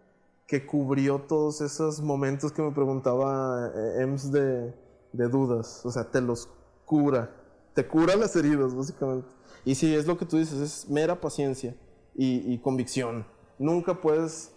que 0.46 0.66
cubrió 0.66 1.20
todos 1.20 1.60
esos 1.60 2.00
momentos 2.00 2.52
que 2.52 2.62
me 2.62 2.72
preguntaba 2.72 3.70
eh, 3.74 4.02
Ems 4.02 4.30
de, 4.30 4.74
de 5.12 5.28
dudas. 5.28 5.84
O 5.84 5.90
sea, 5.90 6.10
te 6.10 6.20
los 6.20 6.48
cura. 6.84 7.34
Te 7.74 7.86
cura 7.86 8.16
las 8.16 8.36
heridas, 8.36 8.74
básicamente. 8.74 9.28
Y 9.64 9.74
sí, 9.74 9.94
es 9.94 10.06
lo 10.06 10.18
que 10.18 10.26
tú 10.26 10.36
dices, 10.36 10.60
es 10.60 10.88
mera 10.88 11.20
paciencia 11.20 11.74
y, 12.14 12.52
y 12.52 12.58
convicción. 12.58 13.26
Nunca 13.58 14.00
puedes... 14.00 14.52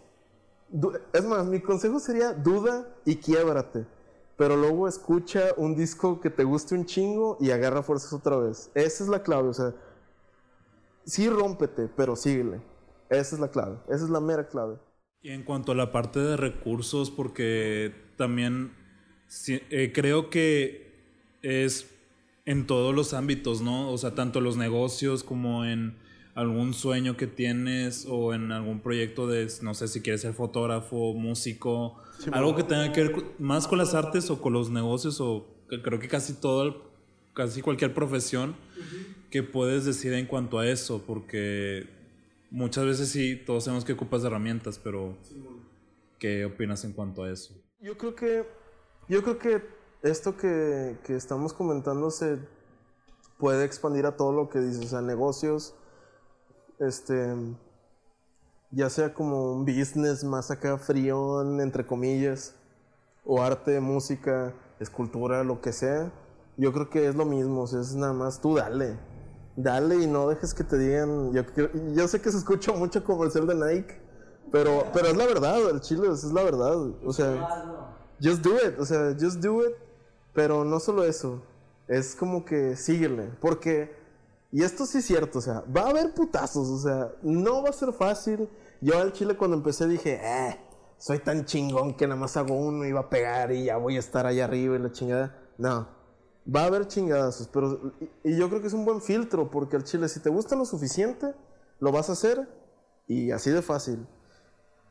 Es 1.14 1.26
más, 1.26 1.46
mi 1.46 1.62
consejo 1.62 2.00
sería 2.00 2.34
duda 2.34 2.94
y 3.06 3.16
quiébrate. 3.16 3.88
Pero 4.38 4.56
luego 4.56 4.88
escucha 4.88 5.42
un 5.58 5.76
disco 5.76 6.20
que 6.20 6.30
te 6.30 6.44
guste 6.44 6.76
un 6.76 6.86
chingo 6.86 7.38
y 7.40 7.50
agarra 7.50 7.82
fuerzas 7.82 8.14
otra 8.14 8.38
vez. 8.38 8.70
Esa 8.76 9.04
es 9.04 9.10
la 9.10 9.24
clave, 9.24 9.50
o 9.50 9.54
sea, 9.54 9.74
sí 11.06 11.28
rómpete, 11.30 11.88
pero 11.88 12.16
síguele. 12.16 12.62
Esa 13.10 13.36
es 13.36 13.40
la 13.40 13.48
clave, 13.48 13.80
esa 13.88 14.04
es 14.04 14.12
la 14.12 14.20
mera 14.20 14.48
clave. 14.48 14.78
Y 15.28 15.32
en 15.32 15.44
cuanto 15.44 15.74
a 15.74 15.76
la 15.76 15.92
parte 15.92 16.22
de 16.22 16.38
recursos, 16.38 17.12
porque 17.12 17.92
también 18.16 18.72
eh, 19.50 19.92
creo 19.94 20.30
que 20.30 20.90
es 21.42 21.90
en 22.46 22.66
todos 22.66 22.96
los 22.96 23.14
ámbitos, 23.14 23.62
¿no? 23.62 23.92
O 23.92 23.98
sea, 23.98 24.16
tanto 24.16 24.40
los 24.40 24.56
negocios 24.56 25.26
como 25.26 25.66
en 25.66 25.98
algún 26.34 26.74
sueño 26.74 27.18
que 27.18 27.28
tienes 27.28 28.08
o 28.10 28.34
en 28.34 28.54
algún 28.54 28.80
proyecto 28.80 29.28
de, 29.28 29.50
no 29.64 29.74
sé 29.74 29.90
si 29.90 30.00
quieres 30.00 30.22
ser 30.22 30.34
fotógrafo, 30.34 31.14
músico, 31.14 32.02
algo 32.32 32.56
que 32.56 32.64
tenga 32.64 32.94
que 32.94 33.04
ver 33.04 33.26
más 33.38 33.68
con 33.68 33.80
las 33.80 33.96
artes 33.96 34.30
o 34.30 34.42
con 34.42 34.54
los 34.54 34.70
negocios 34.70 35.20
o 35.20 35.46
creo 35.84 36.00
que 36.00 36.08
casi 36.08 36.36
todo, 36.36 36.90
casi 37.34 37.62
cualquier 37.62 37.94
profesión 37.94 38.56
que 39.30 39.44
puedes 39.44 39.84
decir 39.84 40.14
en 40.14 40.26
cuanto 40.26 40.58
a 40.58 40.70
eso, 40.70 41.04
porque 41.06 41.97
muchas 42.50 42.86
veces 42.86 43.10
sí, 43.10 43.36
todos 43.36 43.66
sabemos 43.66 43.86
que 43.86 43.94
ocupas 43.94 44.24
herramientas, 44.24 44.80
pero 44.80 45.18
¿qué 46.20 46.46
opinas 46.46 46.84
en 46.84 46.94
cuanto 46.94 47.24
a 47.24 47.32
eso? 47.32 47.54
Yo 47.80 47.98
creo 47.98 48.16
que, 48.16 48.46
yo 49.08 49.24
creo 49.24 49.38
que 49.40 49.62
esto 50.04 50.38
que, 50.38 50.98
que 51.04 51.16
estamos 51.16 51.54
comentando 51.54 52.10
se 52.12 52.40
puede 53.38 53.66
expandir 53.66 54.06
a 54.06 54.16
todo 54.16 54.32
lo 54.32 54.50
que 54.50 54.60
dices, 54.60 54.86
o 54.86 54.88
sea, 54.90 55.02
negocios, 55.02 55.76
este, 56.80 57.36
ya 58.72 58.90
sea 58.90 59.14
como 59.14 59.54
un 59.54 59.66
business 59.66 60.24
más 60.24 60.52
acá 60.52 60.78
frión, 60.78 61.62
entre 61.62 61.86
comillas, 61.86 62.56
o 63.26 63.42
arte, 63.42 63.80
música, 63.80 64.54
escultura, 64.80 65.44
lo 65.44 65.62
que 65.62 65.72
sea. 65.72 66.12
Yo 66.58 66.74
creo 66.74 66.90
que 66.90 67.08
es 67.08 67.16
lo 67.16 67.26
mismo, 67.26 67.62
o 67.62 67.68
sea, 67.68 67.82
es 67.82 67.96
nada 67.96 68.14
más 68.14 68.42
tú 68.42 68.56
dale. 68.56 68.98
Dale 69.58 69.96
y 69.96 70.06
no 70.06 70.30
dejes 70.30 70.54
que 70.54 70.64
te 70.64 70.78
digan. 70.78 71.34
Yo, 71.34 71.42
yo 71.96 72.08
sé 72.08 72.22
que 72.22 72.32
se 72.32 72.38
escucha 72.38 72.72
mucho 72.74 73.04
comercial 73.04 73.48
de 73.48 73.56
Nike, 73.56 74.00
pero, 74.52 74.86
es 74.94 75.18
la 75.18 75.26
verdad, 75.26 75.70
el 75.72 75.82
chile 75.82 76.10
es 76.12 76.24
la 76.26 76.44
verdad. 76.44 76.76
O 77.04 77.12
sea, 77.12 77.84
just 78.22 78.44
do 78.44 78.56
it, 78.56 78.80
o 78.80 78.86
sea, 78.86 79.16
just 79.20 79.38
do 79.38 79.68
it. 79.68 79.76
Pero 80.32 80.64
no 80.64 80.80
solo 80.80 81.04
eso, 81.04 81.42
es 81.88 82.16
como 82.16 82.46
que 82.46 82.76
síguele, 82.76 83.32
porque, 83.42 83.96
y 84.52 84.62
esto 84.64 84.86
sí 84.86 85.00
es 85.00 85.06
cierto, 85.06 85.40
o 85.40 85.42
sea, 85.42 85.64
va 85.76 85.82
a 85.82 85.90
haber 85.90 86.14
putazos, 86.14 86.70
o 86.70 86.78
sea, 86.78 87.12
no 87.24 87.64
va 87.64 87.70
a 87.70 87.74
ser 87.74 87.92
fácil. 87.94 88.48
Yo 88.80 89.00
al 89.00 89.12
chile 89.12 89.36
cuando 89.36 89.58
empecé 89.58 89.88
dije, 89.88 90.20
eh, 90.24 90.60
soy 91.00 91.18
tan 91.18 91.46
chingón 91.46 91.96
que 91.96 92.06
nada 92.06 92.20
más 92.20 92.38
hago 92.38 92.54
uno 92.54 92.86
y 92.86 92.92
va 92.92 93.00
a 93.02 93.10
pegar 93.10 93.52
y 93.52 93.66
ya 93.66 93.78
voy 93.78 93.96
a 93.96 94.00
estar 94.00 94.28
allá 94.28 94.46
arriba 94.46 94.76
y 94.76 94.80
la 94.80 94.92
chingada. 94.92 95.36
No, 95.58 95.88
va 96.54 96.62
a 96.62 96.66
haber 96.66 96.88
chingadazos, 96.88 97.48
pero, 97.48 97.94
y, 98.24 98.38
yo 98.38 98.50
creo 98.50 98.62
que 98.62 98.68
es 98.68 98.74
un 98.74 98.86
buen 98.86 99.02
filtro, 99.02 99.50
porque 99.50 99.76
al 99.76 99.84
chile, 99.84 100.08
si 100.08 100.20
te 100.20 100.30
gusta 100.30 100.56
lo 100.56 100.66
suficiente, 100.66 101.34
lo 101.80 101.92
vas 101.92 102.10
a 102.10 102.14
hacer 102.14 102.48
y 103.08 103.32
así 103.32 103.52
de 103.52 103.62
fácil. 103.62 104.08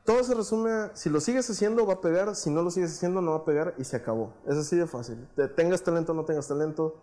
Todo 0.05 0.23
se 0.23 0.35
resume 0.35 0.71
a, 0.71 0.97
si 0.97 1.11
lo 1.11 1.21
sigues 1.21 1.49
haciendo 1.51 1.87
va 1.87 1.95
a 1.95 2.01
pegar, 2.01 2.37
si 2.37 2.51
no 2.51 2.63
lo 2.63 2.71
sigues 2.71 2.93
haciendo 2.93 3.21
no 3.21 3.33
va 3.33 3.39
a 3.39 3.45
pegar 3.45 3.75
y 3.79 3.85
se 3.85 3.97
acabó. 3.97 4.35
Es 4.47 4.57
así 4.57 4.77
de 4.77 4.87
fácil. 4.87 5.27
Te- 5.35 5.49
tengas 5.49 5.83
talento 5.83 6.13
o 6.13 6.15
no 6.15 6.25
tengas 6.25 6.47
talento. 6.47 7.03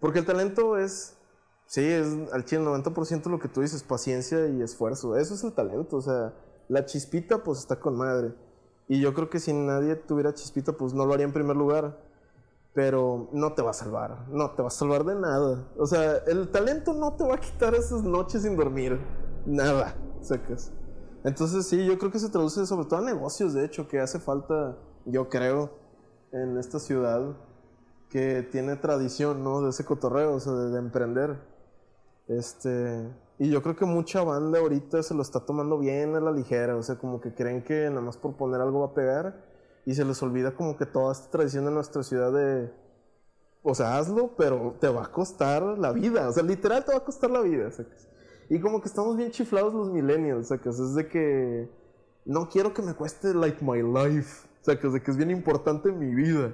Porque 0.00 0.18
el 0.18 0.26
talento 0.26 0.76
es, 0.76 1.16
sí, 1.66 1.84
es 1.84 2.06
al 2.32 2.44
chile 2.44 2.64
90% 2.64 3.26
lo 3.30 3.38
que 3.38 3.48
tú 3.48 3.60
dices, 3.60 3.84
paciencia 3.84 4.48
y 4.48 4.62
esfuerzo. 4.62 5.16
Eso 5.16 5.34
es 5.34 5.44
el 5.44 5.52
talento, 5.52 5.96
o 5.96 6.02
sea, 6.02 6.34
la 6.68 6.84
chispita 6.86 7.44
pues 7.44 7.60
está 7.60 7.78
con 7.78 7.96
madre. 7.96 8.34
Y 8.88 9.00
yo 9.00 9.14
creo 9.14 9.30
que 9.30 9.38
si 9.38 9.52
nadie 9.52 9.94
tuviera 9.94 10.34
chispita 10.34 10.72
pues 10.72 10.94
no 10.94 11.06
lo 11.06 11.14
haría 11.14 11.26
en 11.26 11.32
primer 11.32 11.56
lugar. 11.56 12.07
Pero 12.78 13.28
no 13.32 13.54
te 13.54 13.60
va 13.60 13.70
a 13.70 13.74
salvar, 13.74 14.28
no 14.28 14.52
te 14.52 14.62
va 14.62 14.68
a 14.68 14.70
salvar 14.70 15.02
de 15.02 15.16
nada. 15.16 15.66
O 15.76 15.84
sea, 15.84 16.18
el 16.28 16.48
talento 16.52 16.92
no 16.92 17.16
te 17.16 17.24
va 17.24 17.34
a 17.34 17.40
quitar 17.40 17.74
esas 17.74 18.04
noches 18.04 18.42
sin 18.42 18.56
dormir. 18.56 19.00
Nada, 19.46 19.96
sacas. 20.20 20.70
Entonces 21.24 21.66
sí, 21.66 21.84
yo 21.84 21.98
creo 21.98 22.12
que 22.12 22.20
se 22.20 22.28
traduce 22.28 22.64
sobre 22.66 22.86
todo 22.86 23.00
a 23.00 23.02
negocios, 23.02 23.52
de 23.52 23.64
hecho, 23.64 23.88
que 23.88 23.98
hace 23.98 24.20
falta, 24.20 24.78
yo 25.06 25.28
creo, 25.28 25.72
en 26.30 26.56
esta 26.56 26.78
ciudad 26.78 27.36
que 28.10 28.44
tiene 28.44 28.76
tradición, 28.76 29.42
¿no? 29.42 29.60
De 29.60 29.70
ese 29.70 29.84
cotorreo, 29.84 30.34
o 30.34 30.38
sea, 30.38 30.52
de, 30.52 30.70
de 30.70 30.78
emprender. 30.78 31.36
Este, 32.28 33.12
y 33.40 33.50
yo 33.50 33.60
creo 33.60 33.74
que 33.74 33.86
mucha 33.86 34.22
banda 34.22 34.60
ahorita 34.60 35.02
se 35.02 35.14
lo 35.14 35.22
está 35.22 35.40
tomando 35.40 35.80
bien 35.80 36.14
a 36.14 36.20
la 36.20 36.30
ligera, 36.30 36.76
o 36.76 36.82
sea, 36.84 36.94
como 36.94 37.20
que 37.20 37.34
creen 37.34 37.64
que 37.64 37.88
nada 37.88 38.02
más 38.02 38.16
por 38.16 38.36
poner 38.36 38.60
algo 38.60 38.78
va 38.82 38.86
a 38.86 38.94
pegar 38.94 39.47
y 39.88 39.94
se 39.94 40.04
les 40.04 40.22
olvida 40.22 40.54
como 40.54 40.76
que 40.76 40.84
toda 40.84 41.12
esta 41.12 41.30
tradición 41.30 41.64
de 41.64 41.70
nuestra 41.70 42.02
ciudad 42.02 42.30
de, 42.30 42.70
o 43.62 43.74
sea, 43.74 43.96
hazlo, 43.96 44.34
pero 44.36 44.76
te 44.78 44.86
va 44.86 45.04
a 45.04 45.10
costar 45.10 45.62
la 45.62 45.92
vida, 45.92 46.28
o 46.28 46.32
sea, 46.32 46.42
literal 46.42 46.84
te 46.84 46.92
va 46.92 46.98
a 46.98 47.04
costar 47.04 47.30
la 47.30 47.40
vida, 47.40 47.70
¿sacas? 47.70 48.06
Y 48.50 48.60
como 48.60 48.82
que 48.82 48.88
estamos 48.88 49.16
bien 49.16 49.30
chiflados 49.30 49.72
los 49.72 49.90
millennials, 49.90 50.48
¿sacas? 50.48 50.78
Es 50.78 50.94
de 50.94 51.08
que 51.08 51.70
no 52.26 52.50
quiero 52.50 52.74
que 52.74 52.82
me 52.82 52.92
cueste 52.92 53.32
like 53.32 53.64
my 53.64 53.80
life, 53.80 54.46
¿sacas? 54.60 54.92
De 54.92 55.02
que 55.02 55.10
es 55.10 55.16
bien 55.16 55.30
importante 55.30 55.88
en 55.88 55.98
mi 55.98 56.14
vida. 56.14 56.52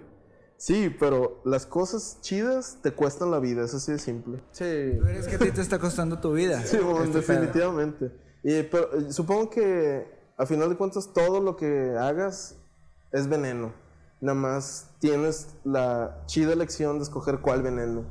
Sí, 0.56 0.94
pero 1.00 1.42
las 1.44 1.66
cosas 1.66 2.18
chidas 2.20 2.78
te 2.82 2.92
cuestan 2.92 3.32
la 3.32 3.40
vida, 3.40 3.64
es 3.64 3.74
así 3.74 3.90
de 3.90 3.98
simple. 3.98 4.44
Sí. 4.52 4.92
¿Tú 4.96 5.06
crees 5.06 5.26
que 5.26 5.34
a 5.34 5.38
ti 5.40 5.50
te 5.50 5.60
está 5.60 5.80
costando 5.80 6.20
tu 6.20 6.34
vida? 6.34 6.62
Sí, 6.62 6.76
bueno, 6.76 7.02
Este 7.02 7.18
definitivamente. 7.18 8.12
Y, 8.44 8.62
pero 8.62 8.96
eh, 8.96 9.12
supongo 9.12 9.50
que 9.50 10.06
a 10.36 10.46
final 10.46 10.68
de 10.68 10.76
cuentas 10.76 11.12
todo 11.12 11.40
lo 11.40 11.56
que 11.56 11.96
hagas 11.98 12.60
es 13.14 13.28
veneno. 13.28 13.72
Nada 14.20 14.34
más 14.34 14.90
tienes 14.98 15.56
la 15.64 16.24
chida 16.26 16.52
elección 16.52 16.98
de 16.98 17.04
escoger 17.04 17.38
cuál 17.38 17.62
veneno. 17.62 18.04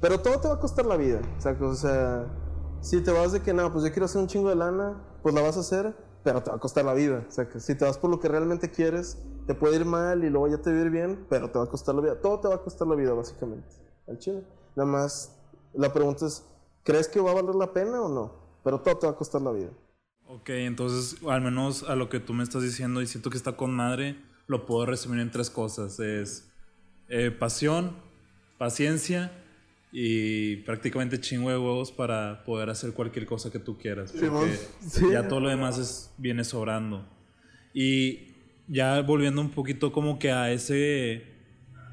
Pero 0.00 0.20
todo 0.20 0.40
te 0.40 0.48
va 0.48 0.54
a 0.54 0.60
costar 0.60 0.84
la 0.84 0.96
vida. 0.96 1.20
O 1.38 1.74
sea, 1.74 2.26
si 2.80 3.00
te 3.00 3.12
vas 3.12 3.32
de 3.32 3.40
que 3.40 3.54
no, 3.54 3.72
pues 3.72 3.84
yo 3.84 3.90
quiero 3.92 4.06
hacer 4.06 4.20
un 4.20 4.26
chingo 4.26 4.48
de 4.48 4.56
lana, 4.56 5.00
pues 5.22 5.34
la 5.34 5.42
vas 5.42 5.56
a 5.56 5.60
hacer, 5.60 5.96
pero 6.24 6.42
te 6.42 6.50
va 6.50 6.56
a 6.56 6.60
costar 6.60 6.84
la 6.84 6.94
vida. 6.94 7.24
O 7.28 7.30
sea, 7.30 7.48
que 7.48 7.60
si 7.60 7.76
te 7.76 7.84
vas 7.84 7.98
por 7.98 8.10
lo 8.10 8.18
que 8.18 8.26
realmente 8.26 8.70
quieres, 8.70 9.18
te 9.46 9.54
puede 9.54 9.76
ir 9.76 9.84
mal 9.84 10.24
y 10.24 10.30
luego 10.30 10.48
ya 10.48 10.58
te 10.58 10.72
va 10.72 10.78
a 10.78 10.80
ir 10.80 10.90
bien, 10.90 11.24
pero 11.30 11.50
te 11.50 11.58
va 11.58 11.64
a 11.64 11.68
costar 11.68 11.94
la 11.94 12.00
vida. 12.00 12.20
Todo 12.20 12.40
te 12.40 12.48
va 12.48 12.56
a 12.56 12.62
costar 12.62 12.88
la 12.88 12.96
vida, 12.96 13.12
básicamente. 13.12 13.68
Al 14.08 14.18
chile. 14.18 14.44
Nada 14.74 14.90
más, 14.90 15.36
la 15.72 15.92
pregunta 15.92 16.26
es, 16.26 16.44
¿crees 16.82 17.06
que 17.06 17.20
va 17.20 17.30
a 17.30 17.34
valer 17.34 17.54
la 17.54 17.72
pena 17.72 18.00
o 18.02 18.08
no? 18.08 18.32
Pero 18.64 18.80
todo 18.80 18.98
te 18.98 19.06
va 19.06 19.12
a 19.12 19.16
costar 19.16 19.40
la 19.40 19.52
vida. 19.52 19.70
Ok, 20.26 20.50
entonces, 20.50 21.16
al 21.28 21.42
menos 21.42 21.84
a 21.84 21.94
lo 21.94 22.08
que 22.08 22.18
tú 22.18 22.34
me 22.34 22.42
estás 22.42 22.62
diciendo 22.62 23.00
y 23.00 23.06
siento 23.06 23.30
que 23.30 23.36
está 23.36 23.56
con 23.56 23.72
madre, 23.74 24.20
lo 24.48 24.66
puedo 24.66 24.86
resumir 24.86 25.20
en 25.20 25.30
tres 25.30 25.50
cosas. 25.50 26.00
Es 26.00 26.50
eh, 27.08 27.30
pasión, 27.30 27.96
paciencia 28.58 29.30
y 29.92 30.56
prácticamente 30.56 31.20
chingo 31.20 31.50
de 31.50 31.56
huevos 31.56 31.92
para 31.92 32.44
poder 32.44 32.68
hacer 32.68 32.92
cualquier 32.92 33.26
cosa 33.26 33.52
que 33.52 33.58
tú 33.58 33.78
quieras. 33.78 34.12
Porque 34.12 34.58
sí. 34.86 35.06
ya 35.12 35.28
todo 35.28 35.40
lo 35.40 35.48
demás 35.48 35.78
es, 35.78 36.10
viene 36.18 36.44
sobrando. 36.44 37.06
Y 37.72 38.34
ya 38.66 39.00
volviendo 39.02 39.40
un 39.40 39.50
poquito 39.50 39.92
como 39.92 40.18
que 40.18 40.32
a 40.32 40.50
ese 40.50 41.26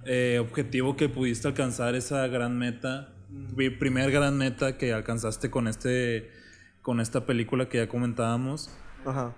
eh, 0.05 0.39
objetivo 0.39 0.95
que 0.95 1.09
pudiste 1.09 1.47
alcanzar, 1.47 1.95
esa 1.95 2.27
gran 2.27 2.57
meta, 2.57 3.13
mi 3.29 3.69
primer 3.69 4.11
gran 4.11 4.37
meta 4.37 4.77
que 4.77 4.93
alcanzaste 4.93 5.49
con 5.49 5.67
este 5.67 6.31
con 6.81 6.99
esta 6.99 7.25
película 7.25 7.67
que 7.67 7.79
ya 7.79 7.89
comentábamos, 7.89 8.69
Ajá. 9.03 9.33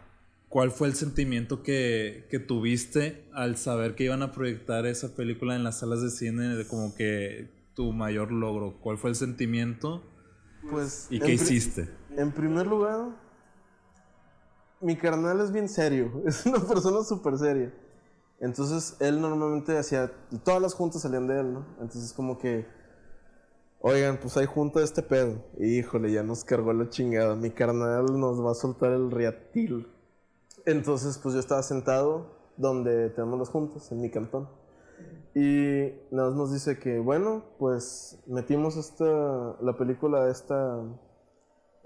¿Cuál 0.49 0.71
fue 0.71 0.87
el 0.87 0.95
sentimiento 0.95 1.63
que, 1.63 2.27
que 2.29 2.39
tuviste 2.39 3.27
al 3.33 3.57
saber 3.57 3.95
que 3.95 4.05
iban 4.05 4.21
a 4.21 4.31
proyectar 4.31 4.85
esa 4.85 5.15
película 5.15 5.55
en 5.55 5.63
las 5.63 5.79
salas 5.79 6.01
de 6.01 6.09
cine 6.09 6.55
de 6.55 6.67
como 6.67 6.95
que 6.95 7.49
tu 7.73 7.93
mayor 7.93 8.31
logro? 8.31 8.79
¿Cuál 8.81 8.97
fue 8.97 9.09
el 9.11 9.15
sentimiento 9.15 10.03
Pues, 10.69 11.07
y 11.09 11.19
qué 11.19 11.33
hiciste? 11.33 11.89
En 12.15 12.31
primer 12.31 12.65
lugar, 12.67 13.09
mi 14.81 14.95
carnal 14.95 15.41
es 15.41 15.51
bien 15.51 15.69
serio. 15.69 16.23
Es 16.25 16.45
una 16.45 16.59
persona 16.59 17.03
súper 17.03 17.37
seria. 17.37 17.73
Entonces, 18.39 18.95
él 18.99 19.19
normalmente 19.19 19.77
hacía... 19.77 20.11
Todas 20.43 20.61
las 20.61 20.73
juntas 20.73 21.01
salían 21.01 21.27
de 21.27 21.39
él, 21.39 21.53
¿no? 21.53 21.65
Entonces, 21.81 22.13
como 22.13 22.37
que... 22.37 22.67
Oigan, 23.79 24.19
pues 24.19 24.37
hay 24.37 24.45
junta 24.45 24.79
de 24.79 24.85
este 24.85 25.01
pedo. 25.01 25.43
Híjole, 25.59 26.11
ya 26.11 26.23
nos 26.23 26.43
cargó 26.43 26.73
la 26.73 26.89
chingada. 26.89 27.35
Mi 27.35 27.51
carnal 27.51 28.05
nos 28.19 28.43
va 28.43 28.51
a 28.51 28.55
soltar 28.55 28.91
el 28.91 29.11
riatil. 29.11 29.87
Entonces, 30.67 31.17
pues 31.17 31.33
yo 31.33 31.39
estaba 31.39 31.63
sentado 31.63 32.25
donde 32.57 33.09
tenemos 33.11 33.39
las 33.39 33.47
juntas, 33.47 33.89
en 33.93 34.01
mi 34.01 34.11
cantón. 34.11 34.49
Y 35.33 35.93
nada 36.11 36.27
más 36.27 36.37
nos 36.37 36.51
dice 36.51 36.77
que, 36.77 36.99
bueno, 36.99 37.45
pues 37.57 38.21
metimos 38.27 38.75
esta, 38.75 39.05
la 39.61 39.77
película 39.77 40.29
esta 40.29 40.83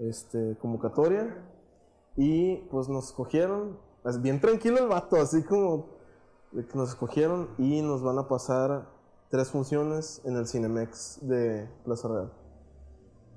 este, 0.00 0.56
convocatoria 0.60 1.48
y 2.16 2.56
pues 2.72 2.88
nos 2.88 3.06
escogieron. 3.06 3.78
Es 4.04 4.20
bien 4.20 4.40
tranquilo 4.40 4.78
el 4.78 4.88
vato, 4.88 5.14
así 5.14 5.44
como 5.44 5.86
que 6.50 6.74
nos 6.74 6.88
escogieron 6.88 7.50
y 7.58 7.82
nos 7.82 8.02
van 8.02 8.18
a 8.18 8.26
pasar 8.26 8.88
tres 9.30 9.48
funciones 9.48 10.20
en 10.24 10.34
el 10.34 10.48
Cinemex 10.48 11.20
de 11.22 11.68
Plaza 11.84 12.08
Real. 12.08 12.32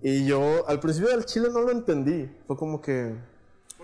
Y 0.02 0.26
yo 0.26 0.68
al 0.68 0.80
principio 0.80 1.12
del 1.12 1.26
Chile 1.26 1.50
no 1.54 1.62
lo 1.62 1.72
entendí. 1.72 2.36
Fue 2.48 2.58
como 2.58 2.82
que. 2.82 3.16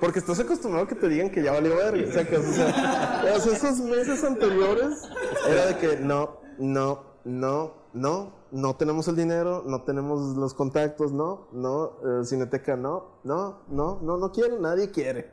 Porque 0.01 0.19
estás 0.19 0.39
acostumbrado 0.39 0.85
a 0.85 0.89
que 0.89 0.95
te 0.95 1.07
digan 1.07 1.29
que 1.29 1.43
ya 1.43 1.53
valió 1.53 1.75
verga. 1.75 2.09
O 2.09 2.11
sea, 2.11 2.27
que, 2.27 2.35
o 2.37 2.43
sea, 2.43 3.35
esos 3.35 3.79
meses 3.79 4.23
anteriores 4.23 5.07
era 5.47 5.67
de 5.67 5.77
que 5.77 5.97
no, 5.97 6.39
no, 6.57 7.03
no, 7.23 7.73
no, 7.93 8.33
no 8.51 8.75
tenemos 8.75 9.07
el 9.07 9.15
dinero, 9.15 9.63
no 9.65 9.83
tenemos 9.83 10.35
los 10.35 10.53
contactos, 10.55 11.11
no, 11.11 11.47
no, 11.53 11.99
eh, 12.03 12.25
Cineteca, 12.25 12.75
no, 12.75 13.19
no, 13.23 13.59
no, 13.69 13.99
no, 14.01 14.17
no 14.17 14.31
quiere, 14.31 14.59
nadie 14.59 14.89
quiere. 14.89 15.31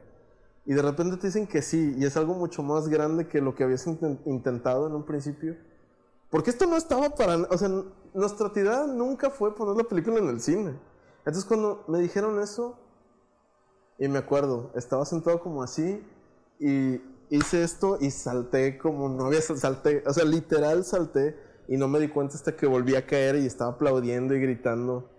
Y 0.67 0.75
de 0.75 0.83
repente 0.83 1.17
te 1.17 1.29
dicen 1.29 1.47
que 1.47 1.63
sí, 1.63 1.95
y 1.97 2.05
es 2.05 2.17
algo 2.19 2.35
mucho 2.35 2.63
más 2.63 2.89
grande 2.89 3.27
que 3.27 3.41
lo 3.41 3.55
que 3.55 3.65
habías 3.65 3.87
inten- 3.87 4.21
intentado 4.27 4.87
en 4.87 4.95
un 4.95 5.05
principio. 5.05 5.57
Porque 6.29 6.51
esto 6.51 6.67
no 6.67 6.77
estaba 6.77 7.09
para... 7.09 7.37
O 7.37 7.57
sea, 7.57 7.71
nuestra 8.13 8.53
tirada 8.53 8.87
nunca 8.87 9.31
fue 9.31 9.55
poner 9.55 9.77
la 9.77 9.85
película 9.85 10.19
en 10.19 10.29
el 10.29 10.43
cine. 10.43 10.79
Entonces 11.21 11.47
cuando 11.47 11.85
me 11.89 12.01
dijeron 12.01 12.39
eso, 12.43 12.79
y 13.99 14.09
me 14.09 14.19
acuerdo, 14.19 14.73
estaba 14.77 15.05
sentado 15.05 15.41
como 15.41 15.63
así, 15.63 16.07
y 16.59 17.01
hice 17.31 17.63
esto 17.63 17.99
y 18.01 18.11
salté 18.11 18.79
como 18.79 19.09
no 19.09 19.27
había 19.27 19.41
sal- 19.41 19.59
salté, 19.59 20.03
o 20.07 20.13
sea, 20.13 20.25
literal 20.25 20.85
salté, 20.85 21.37
y 21.69 21.77
no 21.77 21.87
me 21.89 22.01
di 22.01 22.09
cuenta 22.09 22.35
hasta 22.37 22.57
que 22.57 22.67
volví 22.67 22.95
a 22.95 23.07
caer 23.07 23.37
y 23.37 23.47
estaba 23.47 23.73
aplaudiendo 23.73 24.35
y 24.35 24.41
gritando. 24.41 25.11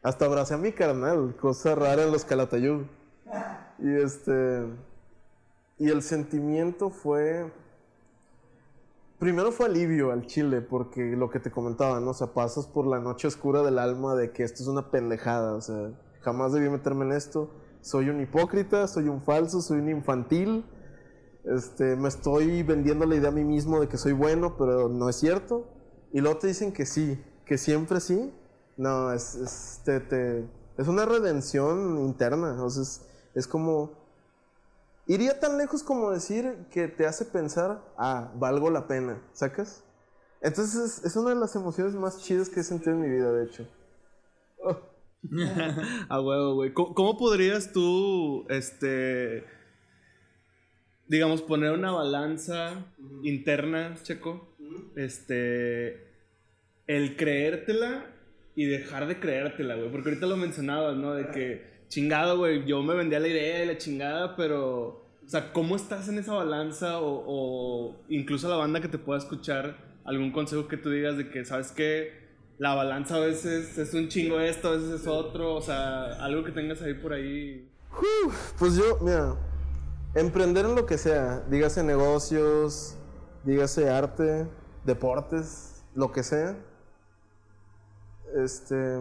Hasta 0.00 0.26
abracé 0.26 0.54
a 0.54 0.58
mi 0.58 0.70
carnal, 0.70 1.36
cosa 1.40 1.74
rara 1.74 2.04
en 2.04 2.12
los 2.12 2.24
Calatayud. 2.24 2.82
Y 3.80 3.94
este... 3.96 4.64
Y 5.76 5.90
el 5.90 6.02
sentimiento 6.02 6.90
fue... 6.90 7.52
Primero 9.18 9.50
fue 9.50 9.66
alivio 9.66 10.12
al 10.12 10.26
chile, 10.26 10.60
porque 10.60 11.16
lo 11.16 11.30
que 11.30 11.40
te 11.40 11.50
comentaba, 11.50 11.98
¿no? 11.98 12.10
O 12.10 12.14
sea, 12.14 12.28
pasas 12.28 12.68
por 12.68 12.86
la 12.86 13.00
noche 13.00 13.26
oscura 13.26 13.64
del 13.64 13.80
alma 13.80 14.14
de 14.14 14.30
que 14.30 14.44
esto 14.44 14.62
es 14.62 14.68
una 14.68 14.92
pendejada, 14.92 15.54
o 15.54 15.60
sea, 15.60 15.90
jamás 16.20 16.52
debí 16.52 16.68
meterme 16.70 17.06
en 17.06 17.12
esto. 17.12 17.50
Soy 17.80 18.08
un 18.10 18.20
hipócrita, 18.20 18.86
soy 18.88 19.08
un 19.08 19.22
falso, 19.22 19.60
soy 19.60 19.78
un 19.78 19.88
infantil. 19.90 20.64
Este, 21.44 21.96
me 21.96 22.08
estoy 22.08 22.62
vendiendo 22.62 23.06
la 23.06 23.14
idea 23.16 23.28
a 23.30 23.32
mí 23.32 23.44
mismo 23.44 23.80
de 23.80 23.88
que 23.88 23.96
soy 23.96 24.12
bueno, 24.12 24.56
pero 24.58 24.88
no 24.88 25.08
es 25.08 25.16
cierto. 25.16 25.66
Y 26.12 26.20
luego 26.20 26.38
te 26.38 26.48
dicen 26.48 26.72
que 26.72 26.86
sí, 26.86 27.22
que 27.46 27.58
siempre 27.58 28.00
sí. 28.00 28.32
No, 28.76 29.12
es, 29.12 29.34
es, 29.34 29.80
te- 30.00 30.48
es 30.76 30.86
una 30.88 31.04
redención 31.04 31.98
interna, 31.98 32.62
sea, 32.70 32.82
es, 32.82 33.46
como 33.48 33.90
iría 35.06 35.40
tan 35.40 35.58
lejos 35.58 35.82
como 35.82 36.10
decir 36.12 36.66
que 36.70 36.86
te 36.88 37.06
hace 37.06 37.24
pensar, 37.24 37.82
ah, 37.96 38.32
valgo 38.36 38.70
la 38.70 38.86
pena, 38.86 39.20
¿sacas? 39.32 39.82
Entonces 40.40 40.98
es, 40.98 41.04
es 41.04 41.16
una 41.16 41.30
de 41.30 41.36
las 41.36 41.56
emociones 41.56 41.94
más 41.94 42.18
chidas 42.18 42.48
que 42.48 42.60
he 42.60 42.62
sentido 42.62 42.92
en 42.92 43.00
mi 43.00 43.08
vida, 43.08 43.32
de 43.32 43.44
hecho. 43.44 43.66
A 46.08 46.20
huevo, 46.20 46.54
güey. 46.54 46.72
¿Cómo, 46.72 46.94
cómo 46.94 47.16
podrías 47.16 47.72
tú, 47.72 48.46
este, 48.48 49.44
digamos, 51.06 51.42
poner 51.42 51.72
una 51.72 51.90
balanza 51.90 52.86
interna, 53.22 53.94
Checo? 54.02 54.54
Este, 54.96 56.08
el 56.86 57.16
creértela 57.16 58.06
y 58.54 58.66
dejar 58.66 59.06
de 59.06 59.18
creértela, 59.18 59.76
güey. 59.76 59.90
Porque 59.90 60.10
ahorita 60.10 60.26
lo 60.26 60.36
mencionabas, 60.36 60.96
¿no? 60.96 61.14
De 61.14 61.30
que, 61.30 61.64
chingado, 61.88 62.38
güey, 62.38 62.64
yo 62.66 62.82
me 62.82 62.94
vendía 62.94 63.20
la 63.20 63.28
idea 63.28 63.60
de 63.60 63.66
la 63.66 63.78
chingada, 63.78 64.36
pero, 64.36 65.08
o 65.24 65.28
sea, 65.28 65.52
¿cómo 65.52 65.76
estás 65.76 66.08
en 66.08 66.18
esa 66.18 66.34
balanza? 66.34 67.00
O, 67.00 67.24
o 67.26 67.96
incluso 68.08 68.48
la 68.48 68.56
banda 68.56 68.80
que 68.80 68.88
te 68.88 68.98
pueda 68.98 69.18
escuchar, 69.18 69.76
algún 70.04 70.30
consejo 70.30 70.68
que 70.68 70.76
tú 70.76 70.90
digas 70.90 71.16
de 71.16 71.28
que, 71.28 71.44
¿sabes 71.44 71.72
qué? 71.72 72.27
La 72.58 72.74
balanza 72.74 73.16
a 73.16 73.20
veces 73.20 73.78
es 73.78 73.94
un 73.94 74.08
chingo 74.08 74.40
esto, 74.40 74.68
a 74.68 74.72
veces 74.72 75.00
es 75.02 75.06
otro, 75.06 75.54
o 75.54 75.62
sea, 75.62 76.22
algo 76.24 76.42
que 76.44 76.50
tengas 76.52 76.82
ahí 76.82 76.94
por 76.94 77.12
ahí. 77.12 77.70
Pues 78.58 78.74
yo, 78.74 78.98
mira, 79.00 79.36
emprender 80.14 80.66
en 80.66 80.74
lo 80.74 80.84
que 80.84 80.98
sea, 80.98 81.40
dígase 81.48 81.82
negocios, 81.84 82.96
dígase 83.44 83.88
arte, 83.88 84.48
deportes, 84.84 85.84
lo 85.94 86.10
que 86.10 86.22
sea. 86.24 86.56
Este. 88.34 88.98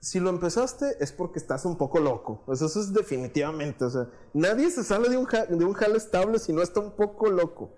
Si 0.00 0.20
lo 0.20 0.30
empezaste 0.30 0.96
es 1.00 1.10
porque 1.10 1.38
estás 1.38 1.64
un 1.64 1.76
poco 1.76 1.98
loco. 1.98 2.44
Sea, 2.54 2.66
eso 2.68 2.78
es 2.80 2.92
definitivamente. 2.92 3.84
O 3.86 3.90
sea, 3.90 4.06
nadie 4.34 4.70
se 4.70 4.84
sale 4.84 5.08
de 5.08 5.16
un, 5.16 5.24
ja- 5.24 5.46
de 5.46 5.64
un 5.64 5.72
jale 5.72 5.96
estable 5.96 6.38
si 6.38 6.52
no 6.52 6.62
está 6.62 6.78
un 6.80 6.92
poco 6.92 7.28
loco. 7.28 7.72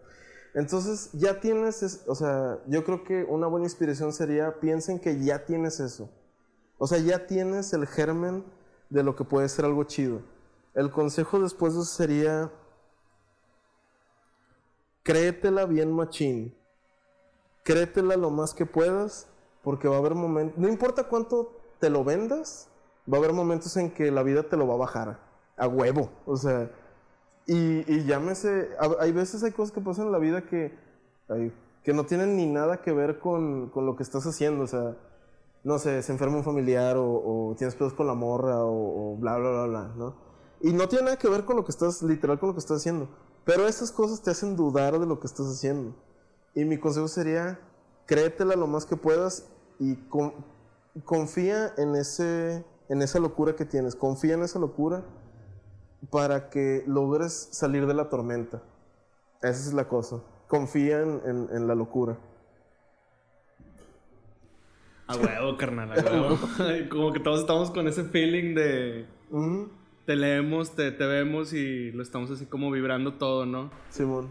Entonces, 0.59 1.11
ya 1.13 1.39
tienes. 1.39 1.83
es- 1.85 2.03
o 2.09 2.15
sea, 2.17 2.59
yo 2.67 2.83
creo 2.85 3.05
que 3.05 3.23
una 3.23 3.47
buena 3.47 3.67
inspiración 3.67 4.13
sería: 4.13 4.59
piensen 4.59 4.99
que 4.99 5.23
ya 5.25 5.45
tienes 5.45 5.79
eso. 5.79 6.11
O 6.79 6.87
sea, 6.89 6.99
ya 6.99 7.27
tienes 7.29 7.73
el 7.73 7.87
germen 7.87 8.45
de 8.91 9.03
lo 9.05 9.15
que 9.15 9.23
puede 9.25 9.49
ser 9.49 9.65
algo 9.67 9.85
chido. 9.85 10.21
El 10.75 10.91
consejo 10.91 11.39
después 11.39 11.75
de 11.75 11.81
eso 11.83 11.89
sería: 11.89 12.51
créetela 15.05 15.65
bien 15.65 15.93
machín. 15.93 16.55
Créetela 17.63 18.17
lo 18.17 18.31
más 18.31 18.53
que 18.53 18.67
puedas, 18.67 19.29
porque 19.63 19.87
va 19.89 19.95
a 19.97 19.99
haber 19.99 20.15
momentos, 20.15 20.59
no 20.59 20.69
importa 20.69 21.05
cuánto 21.05 21.53
te 21.79 21.89
lo 21.91 22.03
vendas, 22.03 22.69
va 23.11 23.19
a 23.19 23.21
haber 23.21 23.33
momentos 23.33 23.77
en 23.77 23.91
que 23.93 24.11
la 24.11 24.23
vida 24.23 24.43
te 24.43 24.57
lo 24.57 24.67
va 24.67 24.75
a 24.75 24.79
bajar 24.79 25.21
a 25.57 25.69
huevo. 25.69 26.11
O 26.27 26.37
sea, 26.37 26.71
y, 27.49 27.93
y 27.93 28.05
llámese, 28.05 28.69
hay 29.01 29.11
veces 29.11 29.43
hay 29.43 29.51
cosas 29.51 29.73
que 29.73 29.81
pasan 29.81 30.07
en 30.07 30.13
la 30.13 30.19
vida 30.19 30.43
que, 30.43 30.79
que 31.83 31.93
no 31.93 32.05
tienen 32.07 32.37
ni 32.37 32.47
nada 32.47 32.83
que 32.83 32.93
ver 32.93 33.19
con, 33.19 33.71
con 33.71 33.87
lo 33.87 33.97
que 33.97 34.05
estás 34.05 34.25
haciendo. 34.27 34.65
O 34.65 34.67
sea, 34.69 34.97
no 35.65 35.79
sé, 35.79 36.03
se 36.03 36.13
enferma 36.13 36.37
un 36.37 36.45
familiar 36.45 36.97
o, 36.99 37.07
o 37.51 37.55
tienes 37.57 37.75
pedos 37.75 37.95
con 37.95 38.07
la 38.07 38.15
morra 38.15 38.63
o, 38.63 39.15
o 39.15 39.17
bla, 39.17 39.39
bla, 39.39 39.51
bla, 39.51 39.67
bla, 39.67 39.95
¿no? 39.97 40.15
Y 40.61 40.73
no 40.73 40.89
tiene 40.89 41.07
nada 41.07 41.17
que 41.19 41.29
ver 41.29 41.45
con 41.45 41.57
lo 41.57 41.65
que 41.65 41.71
estás, 41.73 42.03
literal, 42.03 42.39
con 42.39 42.49
lo 42.51 42.55
que 42.55 42.61
estás 42.61 42.79
haciendo. 42.79 43.09
Pero 43.45 43.67
esas 43.67 43.91
cosas 43.93 44.23
te 44.23 44.31
hacen 44.31 44.55
dudar 44.55 44.99
de 44.99 45.07
lo 45.07 45.19
que 45.19 45.27
estás 45.27 45.47
haciendo. 45.47 45.95
Y 46.55 46.65
mi 46.65 46.79
consejo 46.79 47.09
sería, 47.09 47.59
créetela 48.07 48.57
lo 48.57 48.67
más 48.67 48.85
que 48.85 48.97
puedas 48.97 49.49
y 49.79 49.97
con- 50.09 50.35
confía 51.05 51.73
en, 51.79 51.95
ese, 51.95 52.65
en 52.89 53.01
esa 53.03 53.21
locura 53.21 53.57
que 53.57 53.65
tienes. 53.65 53.95
Confía 53.95 54.35
en 54.35 54.43
esa 54.43 54.59
locura 54.59 55.05
para 56.11 56.51
que 56.51 56.85
logres 56.87 57.49
salir 57.53 57.87
de 57.87 57.95
la 57.95 58.09
tormenta. 58.09 58.63
Esa 59.43 59.51
es 59.69 59.73
la 59.73 59.89
cosa. 59.89 60.23
Confía 60.49 61.01
en, 61.03 61.21
en- 61.25 61.49
en 61.53 61.67
la 61.69 61.75
locura. 61.75 62.17
A 65.07 65.17
huevo, 65.17 65.57
carnal, 65.57 65.91
a 65.93 66.03
huevo. 66.03 66.39
Como 66.91 67.13
que 67.13 67.21
todos 67.21 67.41
estamos 67.41 67.71
con 67.71 67.89
ese 67.89 68.05
feeling 68.05 68.55
de 68.55 69.07
te 70.05 70.17
leemos, 70.17 70.75
te, 70.75 70.91
te 70.91 71.05
vemos 71.07 71.53
y 71.53 71.93
lo 71.93 72.03
estamos 72.03 72.31
así 72.31 72.47
como 72.47 72.71
vibrando 72.71 73.15
todo, 73.15 73.45
¿no? 73.45 73.71
Simón. 73.91 74.29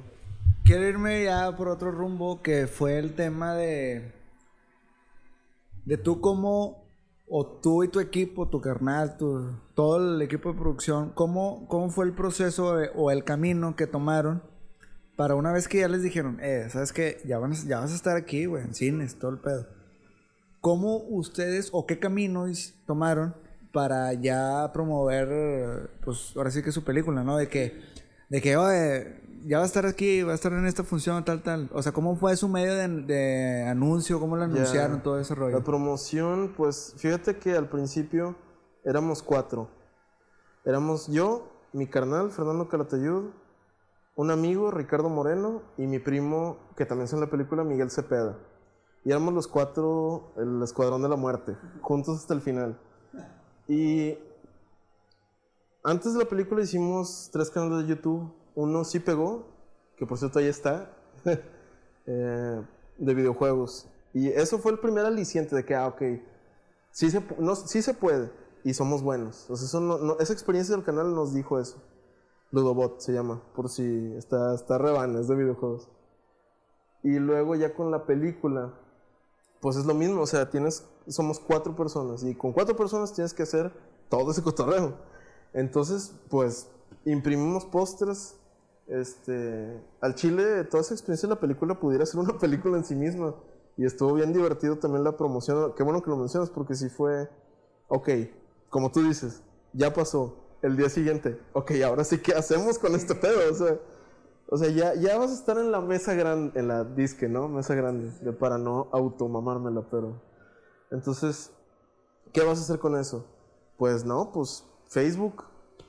Quiero 0.63 0.87
irme 0.87 1.23
ya 1.23 1.55
por 1.55 1.67
otro 1.67 1.91
rumbo 1.91 2.41
que 2.41 2.65
fue 2.67 2.97
el 2.97 3.13
tema 3.13 3.53
de. 3.53 4.11
De 5.85 5.97
tú 5.97 6.19
como. 6.19 6.86
O 7.29 7.45
tú 7.45 7.83
y 7.83 7.89
tu 7.89 7.99
equipo, 7.99 8.47
tu 8.47 8.61
carnal, 8.61 9.17
tu, 9.17 9.51
todo 9.75 10.15
el 10.15 10.21
equipo 10.21 10.53
de 10.53 10.59
producción, 10.59 11.11
¿cómo, 11.13 11.67
cómo 11.67 11.89
fue 11.89 12.05
el 12.05 12.13
proceso 12.13 12.81
eh, 12.81 12.89
o 12.95 13.11
el 13.11 13.23
camino 13.23 13.75
que 13.75 13.85
tomaron 13.85 14.41
para 15.17 15.35
una 15.35 15.51
vez 15.51 15.67
que 15.67 15.79
ya 15.79 15.87
les 15.87 16.03
dijeron, 16.03 16.39
eh, 16.41 16.67
¿sabes 16.69 16.93
qué? 16.93 17.17
Ya, 17.25 17.39
ya 17.67 17.79
vas 17.79 17.91
a 17.91 17.95
estar 17.95 18.15
aquí, 18.15 18.45
güey, 18.45 18.63
en 18.63 18.73
cines, 18.73 19.17
todo 19.17 19.31
el 19.31 19.39
pedo. 19.39 19.67
¿Cómo 20.61 20.97
ustedes 20.97 21.69
o 21.73 21.85
qué 21.85 21.99
caminos 21.99 22.75
tomaron 22.85 23.35
para 23.73 24.13
ya 24.13 24.71
promover, 24.73 25.89
pues 26.03 26.33
ahora 26.35 26.51
sí 26.51 26.61
que 26.63 26.71
su 26.71 26.83
película, 26.83 27.23
¿no? 27.23 27.37
De 27.37 27.47
que, 27.47 27.79
de 28.29 28.41
que, 28.41 28.55
ya 29.45 29.57
va 29.57 29.63
a 29.63 29.67
estar 29.67 29.85
aquí, 29.85 30.23
va 30.23 30.31
a 30.31 30.35
estar 30.35 30.51
en 30.53 30.65
esta 30.65 30.83
función, 30.83 31.23
tal, 31.25 31.41
tal. 31.43 31.69
O 31.73 31.81
sea, 31.83 31.91
¿cómo 31.91 32.15
fue 32.15 32.35
su 32.37 32.47
medio 32.47 32.73
de, 32.75 32.87
de 32.87 33.67
anuncio? 33.67 34.19
¿Cómo 34.19 34.35
lo 34.35 34.45
Ya. 34.47 34.51
anunciaron? 34.53 35.01
Todo 35.03 35.19
ese 35.19 35.35
rollo. 35.35 35.57
La 35.57 35.63
promoción, 35.63 36.53
pues 36.55 36.93
fíjate 36.97 37.37
que 37.37 37.55
al 37.55 37.69
principio 37.69 38.35
éramos 38.83 39.21
cuatro. 39.23 39.69
Éramos 40.65 41.07
yo, 41.07 41.49
mi 41.73 41.87
carnal, 41.87 42.31
Fernando 42.31 42.67
Calatayud, 42.67 43.25
un 44.15 44.31
amigo, 44.31 44.71
Ricardo 44.71 45.09
Moreno, 45.09 45.61
y 45.77 45.85
mi 45.87 45.99
primo, 45.99 46.57
que 46.75 46.85
también 46.85 47.05
está 47.05 47.15
en 47.17 47.21
la 47.21 47.29
película, 47.29 47.63
Miguel 47.63 47.91
Cepeda. 47.91 48.37
Y 49.05 49.11
éramos 49.11 49.33
los 49.33 49.47
cuatro, 49.47 50.33
el 50.37 50.61
escuadrón 50.63 51.01
de 51.03 51.09
la 51.09 51.15
muerte, 51.15 51.55
juntos 51.81 52.17
hasta 52.19 52.33
el 52.33 52.41
final. 52.41 52.77
Y 53.67 54.17
antes 55.83 56.13
de 56.13 56.19
la 56.19 56.25
película 56.25 56.61
hicimos 56.61 57.29
tres 57.31 57.49
canales 57.49 57.87
de 57.87 57.95
YouTube. 57.95 58.33
Uno 58.57 58.83
sí 58.83 58.99
pegó, 58.99 59.45
que 59.97 60.07
por 60.07 60.17
cierto 60.17 60.39
ahí 60.39 60.47
está, 60.47 60.91
eh, 62.07 62.61
de 62.97 63.13
videojuegos. 63.13 63.87
Y 64.13 64.29
eso 64.29 64.57
fue 64.57 64.71
el 64.71 64.79
primer 64.79 65.05
aliciente 65.05 65.55
de 65.55 65.63
que, 65.63 65.75
ah, 65.75 65.85
ok, 65.87 66.01
sí 66.89 67.11
se, 67.11 67.21
sí 67.67 67.81
se 67.83 67.93
puede 67.93 68.31
y 68.63 68.73
somos 68.73 69.03
buenos. 69.03 69.47
O 69.49 69.55
sea, 69.55 69.67
eso 69.67 69.79
no- 69.79 69.99
no- 69.99 70.17
esa 70.19 70.33
experiencia 70.33 70.75
del 70.75 70.83
canal 70.83 71.13
nos 71.13 71.35
dijo 71.35 71.59
eso. 71.59 71.77
Ludobot 72.51 72.99
se 72.99 73.13
llama, 73.13 73.43
por 73.55 73.69
si 73.69 74.15
está, 74.17 74.55
está 74.55 74.79
rebana, 74.79 75.19
es 75.19 75.27
de 75.27 75.35
videojuegos. 75.35 75.87
Y 77.03 77.19
luego 77.19 77.53
ya 77.53 77.75
con 77.75 77.91
la 77.91 78.05
película, 78.07 78.73
pues 79.61 79.75
es 79.75 79.85
lo 79.85 79.93
mismo, 79.93 80.21
o 80.21 80.25
sea, 80.27 80.49
tienes, 80.49 80.83
somos 81.07 81.39
cuatro 81.39 81.75
personas 81.75 82.23
y 82.23 82.33
con 82.33 82.53
cuatro 82.53 82.75
personas 82.75 83.13
tienes 83.13 83.35
que 83.35 83.43
hacer 83.43 83.71
todo 84.09 84.31
ese 84.31 84.41
cotorreo. 84.41 84.95
Entonces, 85.53 86.13
pues 86.29 86.69
imprimimos 87.05 87.65
pósters. 87.65 88.36
Este, 88.87 89.81
al 89.99 90.15
chile, 90.15 90.63
toda 90.63 90.81
esa 90.81 90.93
experiencia 90.93 91.27
de 91.27 91.35
la 91.35 91.41
película 91.41 91.79
pudiera 91.79 92.05
ser 92.05 92.19
una 92.19 92.37
película 92.39 92.77
en 92.77 92.85
sí 92.85 92.95
misma. 92.95 93.35
Y 93.77 93.85
estuvo 93.85 94.13
bien 94.13 94.33
divertido 94.33 94.77
también 94.77 95.03
la 95.03 95.15
promoción. 95.15 95.73
Qué 95.75 95.83
bueno 95.83 96.01
que 96.01 96.09
lo 96.09 96.17
mencionas 96.17 96.49
porque 96.49 96.73
sí 96.73 96.89
fue, 96.89 97.29
ok, 97.87 98.09
como 98.69 98.91
tú 98.91 99.03
dices, 99.03 99.43
ya 99.73 99.93
pasó. 99.93 100.43
El 100.63 100.75
día 100.75 100.89
siguiente, 100.89 101.39
ok, 101.53 101.71
ahora 101.85 102.03
sí, 102.03 102.17
¿qué 102.17 102.33
hacemos 102.33 102.79
con 102.79 102.95
este 102.95 103.13
pedo? 103.13 103.51
O 103.51 103.53
sea, 103.53 103.77
o 104.49 104.57
sea, 104.57 104.69
ya, 104.69 104.95
ya 104.95 105.17
vas 105.17 105.29
a 105.29 105.33
estar 105.35 105.57
en 105.57 105.71
la 105.71 105.81
mesa 105.81 106.15
grande, 106.15 106.59
en 106.59 106.67
la 106.67 106.83
disque, 106.83 107.27
¿no? 107.27 107.47
Mesa 107.47 107.75
grande, 107.75 108.11
de 108.21 108.33
para 108.33 108.57
no 108.57 108.87
automamármela, 108.91 109.85
pero... 109.91 110.21
Entonces, 110.89 111.51
¿qué 112.33 112.43
vas 112.43 112.59
a 112.59 112.61
hacer 112.61 112.79
con 112.79 112.97
eso? 112.97 113.25
Pues 113.77 114.05
no, 114.05 114.31
pues 114.31 114.65
Facebook, 114.87 115.43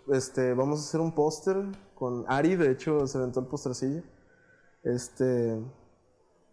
este, 0.08 0.54
vamos 0.54 0.80
a 0.80 0.82
hacer 0.82 1.00
un 1.00 1.14
póster 1.14 1.56
con 1.98 2.24
Ari, 2.28 2.54
de 2.56 2.70
hecho 2.70 3.06
se 3.06 3.18
aventó 3.18 3.40
el 3.40 3.46
postercillo. 3.46 4.02
Este, 4.84 5.58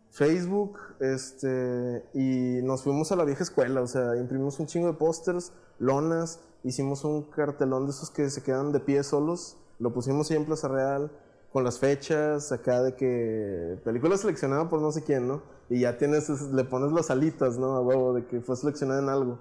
Facebook, 0.09 0.77
este, 1.01 2.05
y 2.13 2.61
nos 2.63 2.83
fuimos 2.83 3.11
a 3.11 3.15
la 3.15 3.25
vieja 3.25 3.43
escuela, 3.43 3.81
o 3.81 3.87
sea, 3.87 4.15
imprimimos 4.15 4.59
un 4.59 4.65
chingo 4.65 4.87
de 4.87 4.93
pósters, 4.93 5.51
lonas, 5.77 6.39
hicimos 6.63 7.03
un 7.03 7.23
cartelón 7.23 7.85
de 7.85 7.91
esos 7.91 8.09
que 8.09 8.29
se 8.29 8.41
quedan 8.41 8.71
de 8.71 8.79
pie 8.79 9.03
solos, 9.03 9.57
lo 9.77 9.93
pusimos 9.93 10.31
ahí 10.31 10.37
en 10.37 10.45
Plaza 10.45 10.67
Real, 10.69 11.11
con 11.51 11.63
las 11.63 11.79
fechas, 11.79 12.51
acá 12.51 12.81
de 12.81 12.95
que 12.95 13.77
película 13.83 14.17
seleccionada 14.17 14.67
por 14.69 14.81
no 14.81 14.91
sé 14.91 15.03
quién, 15.03 15.27
¿no? 15.27 15.41
Y 15.69 15.81
ya 15.81 15.97
tienes, 15.97 16.29
es- 16.29 16.41
le 16.51 16.63
pones 16.63 16.91
las 16.91 17.09
alitas, 17.11 17.57
¿no? 17.57 17.75
A 17.75 17.81
huevo, 17.81 18.13
de 18.13 18.25
que 18.25 18.41
fue 18.41 18.55
seleccionada 18.55 19.01
en 19.01 19.09
algo. 19.09 19.39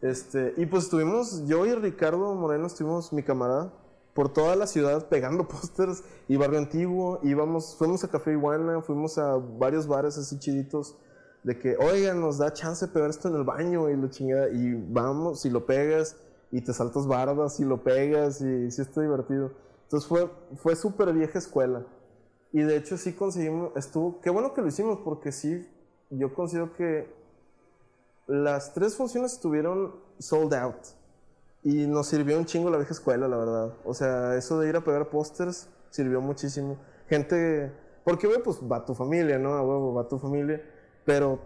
Este, 0.00 0.54
y 0.56 0.66
pues 0.66 0.84
estuvimos, 0.84 1.46
yo 1.46 1.64
y 1.66 1.74
Ricardo 1.74 2.34
Moreno 2.34 2.66
estuvimos, 2.66 3.12
mi 3.12 3.22
camarada, 3.22 3.72
por 4.14 4.32
toda 4.32 4.56
la 4.56 4.66
ciudad 4.66 5.08
pegando 5.08 5.48
pósters 5.48 6.04
y 6.28 6.36
barrio 6.36 6.58
antiguo, 6.58 7.20
íbamos, 7.22 7.76
fuimos 7.76 8.04
a 8.04 8.08
Café 8.08 8.32
Iguana, 8.32 8.82
fuimos 8.82 9.18
a 9.18 9.36
varios 9.36 9.86
bares 9.86 10.18
así 10.18 10.38
chiditos, 10.38 10.96
de 11.42 11.58
que, 11.58 11.76
oigan, 11.76 12.20
nos 12.20 12.38
da 12.38 12.52
chance 12.52 12.86
de 12.86 12.92
pegar 12.92 13.10
esto 13.10 13.28
en 13.28 13.34
el 13.34 13.44
baño 13.44 13.90
y 13.90 13.96
la 13.96 14.10
chingada, 14.10 14.48
y 14.48 14.74
vamos, 14.74 15.40
si 15.40 15.50
lo 15.50 15.66
pegas, 15.66 16.16
y 16.52 16.60
te 16.60 16.72
saltas 16.72 17.06
bardas, 17.06 17.58
y 17.58 17.64
lo 17.64 17.82
pegas, 17.82 18.40
y 18.40 18.70
sí 18.70 18.82
está 18.82 19.00
divertido. 19.00 19.50
Entonces 19.84 20.08
fue, 20.08 20.30
fue 20.56 20.76
súper 20.76 21.12
vieja 21.12 21.38
escuela. 21.38 21.84
Y 22.52 22.60
de 22.62 22.76
hecho 22.76 22.96
sí 22.96 23.14
conseguimos, 23.14 23.72
estuvo, 23.76 24.20
qué 24.20 24.30
bueno 24.30 24.52
que 24.54 24.60
lo 24.60 24.68
hicimos 24.68 25.00
porque 25.02 25.32
sí, 25.32 25.66
yo 26.10 26.32
considero 26.34 26.72
que 26.74 27.12
las 28.26 28.72
tres 28.74 28.94
funciones 28.94 29.32
estuvieron 29.32 29.94
sold 30.18 30.54
out. 30.54 30.76
Y 31.64 31.86
nos 31.86 32.08
sirvió 32.08 32.38
un 32.38 32.44
chingo 32.44 32.70
la 32.70 32.76
vieja 32.76 32.92
escuela, 32.92 33.28
la 33.28 33.36
verdad. 33.36 33.74
O 33.84 33.94
sea, 33.94 34.36
eso 34.36 34.58
de 34.58 34.68
ir 34.68 34.76
a 34.76 34.82
pegar 34.82 35.08
pósters 35.10 35.68
sirvió 35.90 36.20
muchísimo. 36.20 36.76
Gente, 37.08 37.72
porque, 38.04 38.26
güey, 38.26 38.42
pues 38.42 38.58
va 38.60 38.84
tu 38.84 38.94
familia, 38.94 39.38
¿no? 39.38 39.54
A 39.54 39.62
huevo, 39.62 39.94
va 39.94 40.08
tu 40.08 40.18
familia. 40.18 40.60
Pero, 41.04 41.38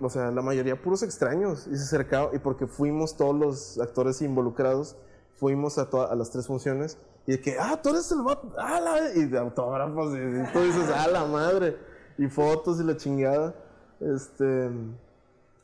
o 0.00 0.08
sea, 0.08 0.30
la 0.30 0.42
mayoría 0.42 0.80
puros 0.80 1.02
extraños. 1.02 1.66
Y 1.66 1.76
se 1.76 1.82
acercaba, 1.82 2.30
y 2.32 2.38
porque 2.38 2.66
fuimos 2.66 3.16
todos 3.16 3.34
los 3.34 3.80
actores 3.80 4.22
involucrados, 4.22 4.96
fuimos 5.34 5.78
a, 5.78 5.88
a 6.10 6.14
las 6.14 6.30
tres 6.30 6.46
funciones. 6.46 6.98
Y 7.26 7.32
de 7.32 7.40
que, 7.40 7.56
ah, 7.58 7.80
tú 7.82 7.90
eres 7.90 8.10
el 8.12 8.22
vato, 8.22 8.52
ah, 8.56 8.80
la... 8.80 9.14
Y 9.14 9.24
de 9.26 9.38
autógrafos, 9.38 10.14
y, 10.14 10.18
y 10.18 10.52
tú 10.52 10.60
dices, 10.60 10.88
ah, 10.94 11.08
la 11.08 11.24
madre. 11.24 11.76
Y 12.18 12.28
fotos 12.28 12.80
y 12.80 12.84
la 12.84 12.96
chingada. 12.96 13.54
Este. 14.00 14.70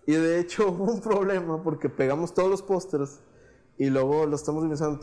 Y 0.07 0.12
de 0.14 0.38
hecho 0.38 0.68
hubo 0.70 0.92
un 0.92 1.01
problema 1.01 1.62
porque 1.62 1.88
pegamos 1.88 2.35
todos 2.35 2.51
los 2.51 2.62
pósters 2.62 3.20
y 3.79 3.91
luego 3.91 4.27
lo 4.27 4.37
estamos 4.37 4.62
revisando 4.62 4.99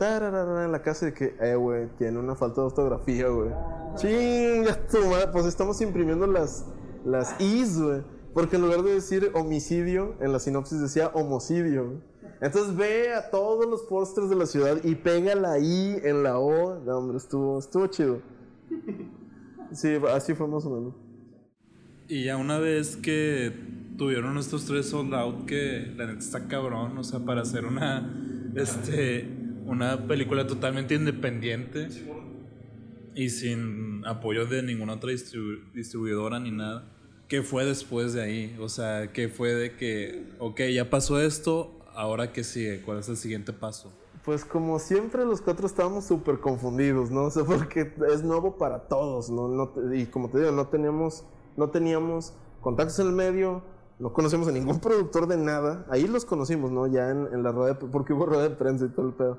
en 0.62 0.72
la 0.72 0.82
casa 0.82 1.06
de 1.06 1.14
que, 1.14 1.36
eh, 1.40 1.54
güey, 1.54 1.88
tiene 1.96 2.18
una 2.18 2.34
falta 2.34 2.60
de 2.60 2.66
ortografía, 2.66 3.28
güey. 3.28 3.50
Chinga 3.96 4.86
tu 4.88 4.98
madre, 5.06 5.28
pues 5.32 5.46
estamos 5.46 5.80
imprimiendo 5.80 6.26
las, 6.26 6.66
las 7.04 7.40
is, 7.40 7.80
güey. 7.80 8.02
Porque 8.32 8.56
en 8.56 8.62
lugar 8.62 8.82
de 8.82 8.94
decir 8.94 9.30
homicidio, 9.34 10.16
en 10.20 10.32
la 10.32 10.40
sinopsis 10.40 10.80
decía 10.80 11.08
homocidio. 11.14 11.86
güey. 11.86 11.98
Entonces 12.40 12.76
ve 12.76 13.14
a 13.14 13.30
todos 13.30 13.64
los 13.66 13.82
pósters 13.82 14.28
de 14.28 14.36
la 14.36 14.46
ciudad 14.46 14.82
y 14.82 14.96
pega 14.96 15.36
la 15.36 15.58
I 15.60 16.00
en 16.02 16.24
la 16.24 16.38
O. 16.38 16.80
No, 16.80 16.98
hombre, 16.98 17.18
estuvo, 17.18 17.58
estuvo 17.58 17.86
chido. 17.86 18.20
Sí, 19.72 19.96
así 20.12 20.34
fue 20.34 20.46
más 20.46 20.64
o 20.66 20.70
menos. 20.70 20.94
Y 22.06 22.24
ya 22.24 22.36
una 22.36 22.58
vez 22.58 22.96
que 22.96 23.52
tuvieron 23.96 24.36
estos 24.36 24.66
tres 24.66 24.86
sold 24.86 25.14
out, 25.14 25.46
que 25.46 25.92
la 25.96 26.06
neta 26.06 26.18
está 26.18 26.46
cabrón, 26.48 26.98
o 26.98 27.04
sea, 27.04 27.20
para 27.20 27.42
hacer 27.42 27.64
una, 27.64 28.33
este, 28.56 29.28
una 29.66 30.06
película 30.06 30.46
totalmente 30.46 30.94
independiente 30.94 31.88
y 33.14 33.30
sin 33.30 34.04
apoyo 34.06 34.46
de 34.46 34.62
ninguna 34.62 34.94
otra 34.94 35.10
distribu- 35.10 35.72
distribuidora 35.72 36.40
ni 36.40 36.50
nada. 36.50 36.90
¿Qué 37.28 37.42
fue 37.42 37.64
después 37.64 38.12
de 38.12 38.22
ahí? 38.22 38.56
O 38.60 38.68
sea, 38.68 39.12
¿qué 39.12 39.28
fue 39.28 39.54
de 39.54 39.76
que, 39.76 40.26
ok, 40.38 40.60
ya 40.72 40.90
pasó 40.90 41.20
esto, 41.20 41.80
ahora 41.94 42.32
qué 42.32 42.44
sigue? 42.44 42.82
¿Cuál 42.82 42.98
es 42.98 43.08
el 43.08 43.16
siguiente 43.16 43.52
paso? 43.52 43.92
Pues 44.24 44.44
como 44.44 44.78
siempre 44.78 45.24
los 45.24 45.40
cuatro 45.40 45.66
estábamos 45.66 46.06
súper 46.06 46.38
confundidos, 46.40 47.10
¿no? 47.10 47.24
O 47.24 47.30
sea, 47.30 47.44
porque 47.44 47.92
es 48.12 48.22
nuevo 48.22 48.56
para 48.56 48.88
todos, 48.88 49.30
¿no? 49.30 49.48
No 49.48 49.94
y 49.94 50.06
como 50.06 50.30
te 50.30 50.38
digo, 50.38 50.50
no 50.52 50.68
teníamos, 50.68 51.24
no 51.56 51.70
teníamos 51.70 52.34
contactos 52.60 52.98
en 53.00 53.08
el 53.08 53.12
medio, 53.12 53.62
no 54.04 54.12
conocemos 54.12 54.46
a 54.48 54.52
ningún 54.52 54.80
productor 54.82 55.26
de 55.26 55.38
nada. 55.38 55.86
Ahí 55.88 56.06
los 56.06 56.26
conocimos, 56.26 56.70
¿no? 56.70 56.86
Ya 56.86 57.08
en, 57.08 57.26
en 57.32 57.42
la 57.42 57.52
rueda, 57.52 57.72
de, 57.72 57.86
porque 57.86 58.12
hubo 58.12 58.26
rueda 58.26 58.42
de 58.42 58.50
prensa 58.50 58.84
y 58.84 58.90
todo 58.90 59.06
el 59.06 59.14
pedo. 59.14 59.38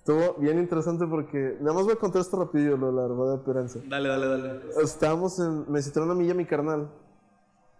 Estuvo 0.00 0.34
bien 0.34 0.58
interesante 0.58 1.06
porque, 1.06 1.56
nada 1.60 1.72
más 1.72 1.84
voy 1.84 1.94
a 1.94 1.96
contar 1.96 2.20
esto 2.20 2.36
rapidillo, 2.36 2.76
lo 2.76 2.88
de 2.88 2.92
la 2.92 3.08
rueda 3.08 3.38
de 3.38 3.38
prensa. 3.38 3.80
Dale, 3.88 4.10
dale, 4.10 4.26
dale. 4.26 4.60
Estábamos 4.82 5.38
en. 5.38 5.64
Me 5.72 5.80
citaron 5.80 6.10
a 6.10 6.14
mí 6.14 6.26
y 6.26 6.30
a 6.30 6.34
mi 6.34 6.44
carnal. 6.44 6.92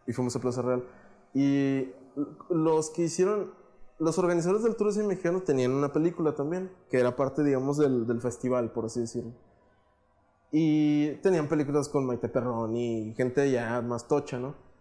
Y 0.07 0.15
fuimos 0.15 0.35
a 0.35 0.41
Plaza 0.41 0.63
Real. 0.63 0.83
Y 1.35 1.91
los 2.49 2.89
que 2.89 3.03
hicieron. 3.03 3.53
Los 3.99 4.19
organizadores 4.19 4.63
del 4.63 4.75
Tour 4.75 4.91
de 4.95 5.05
Mexicano 5.05 5.43
tenían 5.43 5.73
una 5.73 5.93
película 5.93 6.35
también. 6.35 6.73
Que 6.89 6.99
era 6.99 7.15
parte, 7.15 7.45
digamos, 7.45 7.77
del, 7.77 8.07
del 8.07 8.23
festival, 8.23 8.73
por 8.73 8.87
así 8.87 9.01
decirlo. 9.01 9.33
Y 10.51 11.17
tenían 11.17 11.47
películas 11.47 11.91
con 11.91 12.07
Maite 12.07 12.31
Perrón 12.31 12.75
y 12.75 13.13
gente 13.17 13.51
ya 13.51 13.83
más 13.83 14.09
tocha, 14.09 14.39
¿no? 14.39 14.72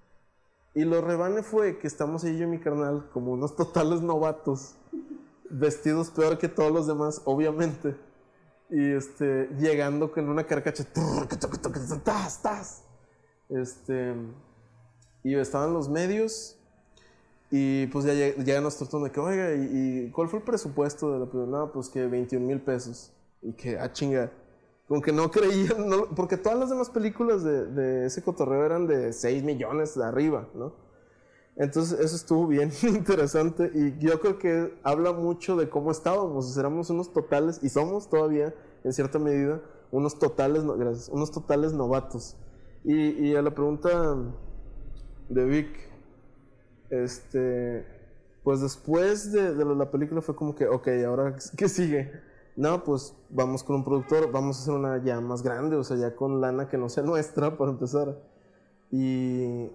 Y 0.73 0.85
lo 0.85 1.01
rebane 1.01 1.43
fue 1.43 1.77
que 1.79 1.87
estamos 1.87 2.23
ahí 2.23 2.37
yo 2.37 2.45
y 2.45 2.47
mi 2.47 2.59
carnal 2.59 3.09
como 3.13 3.31
unos 3.33 3.55
totales 3.55 4.01
novatos. 4.01 4.75
Vestidos 5.49 6.09
peor 6.11 6.37
que 6.37 6.47
todos 6.47 6.71
los 6.71 6.87
demás, 6.87 7.21
obviamente. 7.25 7.95
Y 8.69 8.91
este, 8.93 9.49
llegando 9.59 10.11
con 10.13 10.29
una 10.29 10.45
carcacha. 10.45 10.85
¡Tas, 12.03 12.41
tas! 12.41 12.83
Este. 13.49 14.13
Y 15.23 15.35
estaban 15.35 15.73
los 15.73 15.89
medios. 15.89 16.55
Y 17.49 17.87
pues 17.87 18.05
ya 18.05 18.13
lleg- 18.13 18.37
llega 18.45 18.61
nuestro 18.61 18.87
turno 18.87 19.07
de 19.07 19.11
que, 19.11 19.19
oiga, 19.19 19.53
¿y, 19.53 20.05
y 20.07 20.11
cuál 20.11 20.29
fue 20.29 20.39
el 20.39 20.45
presupuesto 20.45 21.11
de 21.11 21.19
la 21.19 21.25
película? 21.25 21.59
No, 21.59 21.71
pues 21.73 21.89
que 21.89 22.07
21 22.07 22.45
mil 22.47 22.61
pesos. 22.61 23.11
Y 23.41 23.51
que, 23.51 23.77
ah, 23.77 23.91
chinga. 23.91 24.31
Como 24.91 25.01
que 25.01 25.13
no 25.13 25.31
creían, 25.31 25.89
porque 26.17 26.35
todas 26.35 26.59
las 26.59 26.69
demás 26.69 26.89
películas 26.89 27.45
de, 27.45 28.05
ese 28.05 28.21
cotorreo 28.21 28.65
eran 28.65 28.87
de 28.87 29.13
6 29.13 29.41
millones 29.41 29.97
de 29.97 30.03
arriba, 30.03 30.49
¿no? 30.53 30.73
Entonces 31.55 31.97
eso 31.97 32.13
estuvo 32.13 32.45
bien 32.45 32.73
interesante 32.83 33.71
y 33.73 33.97
yo 34.05 34.19
creo 34.19 34.37
que 34.37 34.77
habla 34.83 35.13
mucho 35.13 35.55
de 35.55 35.69
cómo 35.69 35.91
estábamos. 35.91 36.57
Éramos 36.57 36.89
unos 36.89 37.13
totales, 37.13 37.61
y 37.63 37.69
somos 37.69 38.09
todavía, 38.09 38.53
en 38.83 38.91
cierta 38.91 39.17
medida, 39.17 39.61
unos 39.91 40.19
totales, 40.19 40.65
gracias, 40.65 41.07
unos 41.07 41.31
totales 41.31 41.71
novatos. 41.71 42.35
Y, 42.83 43.11
y 43.29 43.35
a 43.37 43.41
la 43.41 43.55
pregunta 43.55 44.17
de 45.29 45.45
Vic, 45.45 45.69
este, 46.89 47.85
pues 48.43 48.59
después 48.59 49.31
de, 49.31 49.55
de 49.55 49.63
la 49.63 49.89
película 49.89 50.19
fue 50.19 50.35
como 50.35 50.53
que, 50.53 50.67
ok, 50.67 50.89
ahora, 51.07 51.37
¿qué 51.55 51.69
sigue? 51.69 52.11
No, 52.55 52.83
pues 52.83 53.15
vamos 53.29 53.63
con 53.63 53.77
un 53.77 53.83
productor, 53.83 54.31
vamos 54.31 54.57
a 54.57 54.61
hacer 54.61 54.73
una 54.73 55.03
ya 55.03 55.21
más 55.21 55.41
grande, 55.41 55.75
o 55.75 55.83
sea, 55.83 55.97
ya 55.97 56.15
con 56.15 56.41
lana 56.41 56.67
que 56.67 56.77
no 56.77 56.89
sea 56.89 57.03
nuestra, 57.05 57.57
para 57.57 57.71
empezar. 57.71 58.21
Y, 58.91 59.69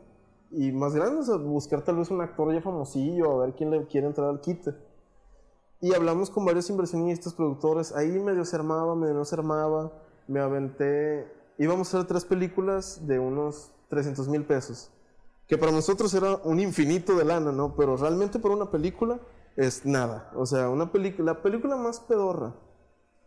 y 0.50 0.72
más 0.72 0.94
grande, 0.94 1.20
o 1.20 1.22
sea, 1.22 1.36
buscar 1.36 1.82
tal 1.82 1.96
vez 1.96 2.10
un 2.10 2.20
actor 2.20 2.52
ya 2.52 2.60
famosillo, 2.60 3.32
a 3.32 3.46
ver 3.46 3.54
quién 3.54 3.70
le 3.70 3.86
quiere 3.86 4.06
entrar 4.06 4.28
al 4.28 4.40
quite. 4.40 4.74
Y 5.80 5.94
hablamos 5.94 6.30
con 6.30 6.44
varios 6.44 6.70
inversionistas, 6.70 7.34
productores, 7.34 7.94
ahí 7.94 8.18
medio 8.18 8.44
se 8.44 8.56
armaba, 8.56 8.94
medio 8.94 9.14
no 9.14 9.24
se 9.24 9.34
armaba, 9.34 9.92
me 10.26 10.40
aventé, 10.40 11.30
íbamos 11.58 11.92
a 11.92 11.98
hacer 11.98 12.08
tres 12.08 12.24
películas 12.24 13.06
de 13.06 13.18
unos 13.18 13.72
300 13.88 14.28
mil 14.28 14.44
pesos, 14.44 14.90
que 15.46 15.58
para 15.58 15.72
nosotros 15.72 16.12
era 16.14 16.36
un 16.44 16.60
infinito 16.60 17.14
de 17.16 17.24
lana, 17.24 17.52
¿no? 17.52 17.74
Pero 17.76 17.96
realmente 17.96 18.38
para 18.38 18.54
una 18.54 18.70
película 18.70 19.20
es 19.56 19.84
nada, 19.84 20.30
o 20.34 20.46
sea, 20.46 20.70
una 20.70 20.90
la 21.18 21.42
película 21.42 21.76
más 21.76 22.00
pedorra, 22.00 22.54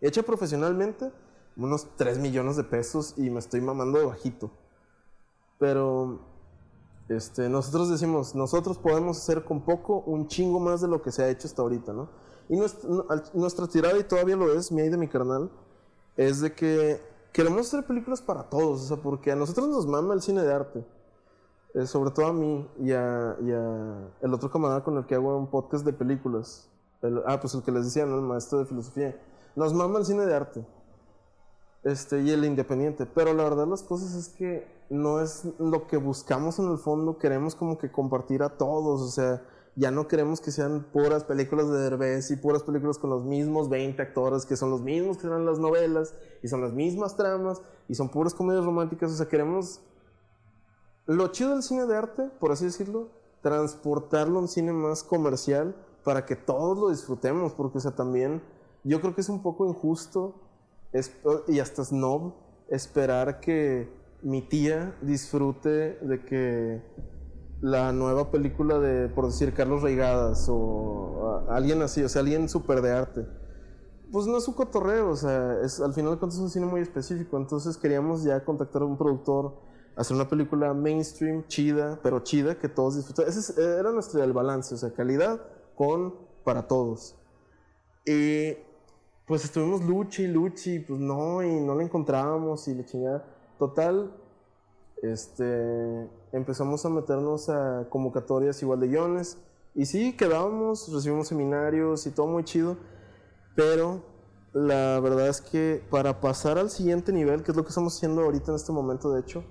hecha 0.01 0.23
profesionalmente, 0.23 1.12
unos 1.57 1.88
3 1.97 2.19
millones 2.19 2.55
de 2.55 2.63
pesos 2.63 3.13
y 3.17 3.29
me 3.29 3.39
estoy 3.39 3.62
mamando 3.62 3.99
de 3.99 4.05
bajito. 4.05 4.51
Pero 5.57 6.19
este, 7.09 7.49
nosotros 7.49 7.89
decimos, 7.89 8.35
nosotros 8.35 8.77
podemos 8.77 9.17
hacer 9.17 9.43
con 9.43 9.62
poco 9.62 9.99
un 10.05 10.27
chingo 10.27 10.59
más 10.59 10.81
de 10.81 10.88
lo 10.88 11.01
que 11.01 11.12
se 11.12 11.23
ha 11.23 11.29
hecho 11.29 11.47
hasta 11.47 11.62
ahorita, 11.62 11.91
¿no? 11.91 12.09
Y 12.47 12.55
nuestra, 12.57 13.67
tirada, 13.67 13.97
y 13.99 14.03
todavía 14.03 14.35
lo 14.35 14.51
es, 14.53 14.71
y 14.71 14.75
de 14.75 14.97
mi 14.97 15.07
carnal, 15.07 15.51
es 16.17 16.39
de 16.41 16.53
que 16.53 16.99
queremos 17.31 17.67
hacer 17.67 17.85
películas 17.85 18.21
para 18.21 18.43
todos, 18.49 18.81
o 18.81 18.88
sea, 18.88 18.97
porque 18.97 19.31
a 19.31 19.35
nosotros 19.35 19.67
nos 19.67 19.85
mama 19.85 20.13
el 20.13 20.21
cine 20.21 20.41
de 20.41 20.53
arte. 20.53 20.85
Eh, 21.75 21.85
sobre 21.85 22.09
todo 22.09 22.25
a 22.25 22.33
mí 22.33 22.67
y 22.79 22.91
a, 22.93 23.38
y 23.43 23.51
a 23.51 24.09
el 24.21 24.33
otro 24.33 24.49
camarada 24.49 24.83
con 24.83 24.97
el 24.97 25.05
que 25.05 25.13
hago 25.13 25.38
un 25.38 25.45
podcast 25.47 25.85
de 25.85 25.93
películas. 25.93 26.67
El- 27.03 27.21
ah, 27.27 27.39
pues 27.39 27.53
el 27.53 27.62
que 27.62 27.71
les 27.71 27.85
decía, 27.85 28.07
¿no? 28.07 28.15
El 28.15 28.23
maestro 28.23 28.57
de 28.57 28.65
filosofía. 28.65 29.15
Nos 29.55 29.73
mama 29.73 29.99
el 29.99 30.05
cine 30.05 30.25
de 30.25 30.35
arte 30.35 30.65
este, 31.83 32.21
y 32.21 32.31
el 32.31 32.45
independiente. 32.45 33.05
Pero 33.05 33.33
la 33.33 33.43
verdad 33.43 33.67
las 33.67 33.83
cosas 33.83 34.13
es 34.13 34.29
que 34.29 34.67
no 34.89 35.21
es 35.21 35.45
lo 35.59 35.88
que 35.88 35.97
buscamos 35.97 36.59
en 36.59 36.71
el 36.71 36.77
fondo, 36.77 37.17
queremos 37.17 37.55
como 37.55 37.77
que 37.77 37.91
compartir 37.91 38.41
a 38.41 38.57
todos, 38.57 39.01
o 39.01 39.09
sea, 39.09 39.43
ya 39.75 39.91
no 39.91 40.07
queremos 40.07 40.41
que 40.41 40.51
sean 40.51 40.88
puras 40.91 41.23
películas 41.23 41.69
de 41.69 41.77
Derbez 41.77 42.31
y 42.31 42.35
puras 42.35 42.63
películas 42.63 42.97
con 42.97 43.12
los 43.12 43.23
mismos 43.23 43.69
20 43.69 44.01
actores, 44.01 44.45
que 44.45 44.57
son 44.57 44.71
los 44.71 44.81
mismos 44.81 45.17
que 45.17 45.27
eran 45.27 45.45
las 45.45 45.59
novelas, 45.59 46.15
y 46.41 46.47
son 46.47 46.62
las 46.62 46.73
mismas 46.73 47.15
tramas, 47.15 47.62
y 47.88 47.95
son 47.95 48.10
puras 48.10 48.33
comedias 48.33 48.65
románticas, 48.65 49.12
o 49.12 49.15
sea, 49.15 49.27
queremos... 49.27 49.81
Lo 51.06 51.27
chido 51.29 51.52
del 51.52 51.63
cine 51.63 51.85
de 51.85 51.95
arte, 51.95 52.29
por 52.39 52.52
así 52.52 52.65
decirlo, 52.65 53.10
transportarlo 53.41 54.39
a 54.39 54.41
un 54.41 54.47
cine 54.47 54.73
más 54.73 55.04
comercial 55.04 55.75
para 56.04 56.25
que 56.25 56.35
todos 56.35 56.77
lo 56.77 56.89
disfrutemos, 56.89 57.54
porque, 57.54 57.77
o 57.77 57.81
sea, 57.81 57.91
también 57.91 58.41
yo 58.84 59.02
creo 59.02 59.15
que 59.15 59.21
es 59.21 59.30
un 59.30 59.42
poco 59.42 59.67
injusto 59.67 60.36
y 61.48 61.60
hasta 61.60 61.84
snob 61.84 62.34
esperar 62.69 63.40
que 63.40 63.90
mi 64.21 64.42
tía 64.42 64.96
disfrute 65.02 65.98
de 66.02 66.25
que 66.25 66.82
la 67.62 67.92
nueva 67.92 68.32
película 68.32 68.80
de, 68.80 69.10
por 69.10 69.25
decir, 69.27 69.54
Carlos 69.54 69.82
Reigadas 69.82 70.48
o 70.50 71.46
alguien 71.50 71.82
así, 71.82 72.04
o 72.04 72.10
sea, 72.10 72.21
alguien 72.21 72.48
súper 72.50 72.82
de 72.82 72.92
arte. 72.92 73.27
Pues 74.12 74.25
no 74.25 74.38
es 74.38 74.48
un 74.48 74.56
cotorreo, 74.56 75.10
o 75.10 75.15
sea, 75.15 75.60
es, 75.63 75.80
al 75.80 75.94
final 75.94 76.13
de 76.13 76.17
cuentas 76.19 76.38
es 76.40 76.44
un 76.44 76.50
cine 76.50 76.65
muy 76.65 76.82
específico, 76.82 77.38
entonces 77.38 77.77
queríamos 77.77 78.23
ya 78.23 78.44
contactar 78.44 78.82
a 78.82 78.86
un 78.86 78.98
productor, 78.98 79.54
hacer 79.96 80.15
una 80.15 80.27
película 80.27 80.73
mainstream, 80.73 81.46
chida, 81.48 82.00
pero 82.02 82.21
chida, 82.21 82.58
que 82.58 82.69
todos 82.69 82.96
disfrutan. 82.96 83.27
Ese 83.27 83.40
es- 83.40 83.58
era 83.58 83.92
nuestro 83.92 84.23
el 84.23 84.34
balance, 84.34 84.73
o 84.73 84.77
sea, 84.77 84.92
calidad 84.94 85.40
con 85.75 86.15
para 86.44 86.67
todos. 86.67 87.15
Y 88.06 88.56
pues 89.30 89.46
estuvimos 89.46 89.84
luche 89.84 90.23
y 90.23 90.80
pues 90.80 91.00
no, 91.00 91.44
y 91.44 91.62
no 91.62 91.75
la 91.75 91.84
encontrábamos 91.84 92.67
y 92.67 92.73
la 92.73 92.84
chingada. 92.84 93.23
Total, 93.60 94.12
este, 95.04 96.10
empezamos 96.32 96.84
a 96.84 96.90
meternos 96.90 97.48
a 97.48 97.86
convocatorias 97.92 98.60
igual 98.63 98.80
de 98.80 98.88
guiones. 98.88 99.38
Y 99.75 99.86
sí, 99.86 100.17
quedábamos, 100.17 100.92
recibimos 100.92 101.27
seminarios 101.27 102.08
y 102.08 102.10
todo 102.10 102.25
muy 102.25 102.44
chido. 102.44 102.77
Pero 103.56 104.02
la 104.52 105.00
verdad 105.00 105.27
es 105.27 105.42
que 105.42 105.86
para 105.92 106.21
pasar 106.21 106.58
al 106.58 106.71
siguiente 106.71 107.13
nivel, 107.13 107.44
que 107.44 107.52
es 107.52 107.56
lo 107.56 107.62
que 107.62 107.69
estamos 107.69 107.98
haciendo 107.98 108.23
ahorita 108.23 108.50
en 108.50 108.56
este 108.56 108.71
momento, 108.71 109.12
de 109.12 109.19
hecho, 109.19 109.44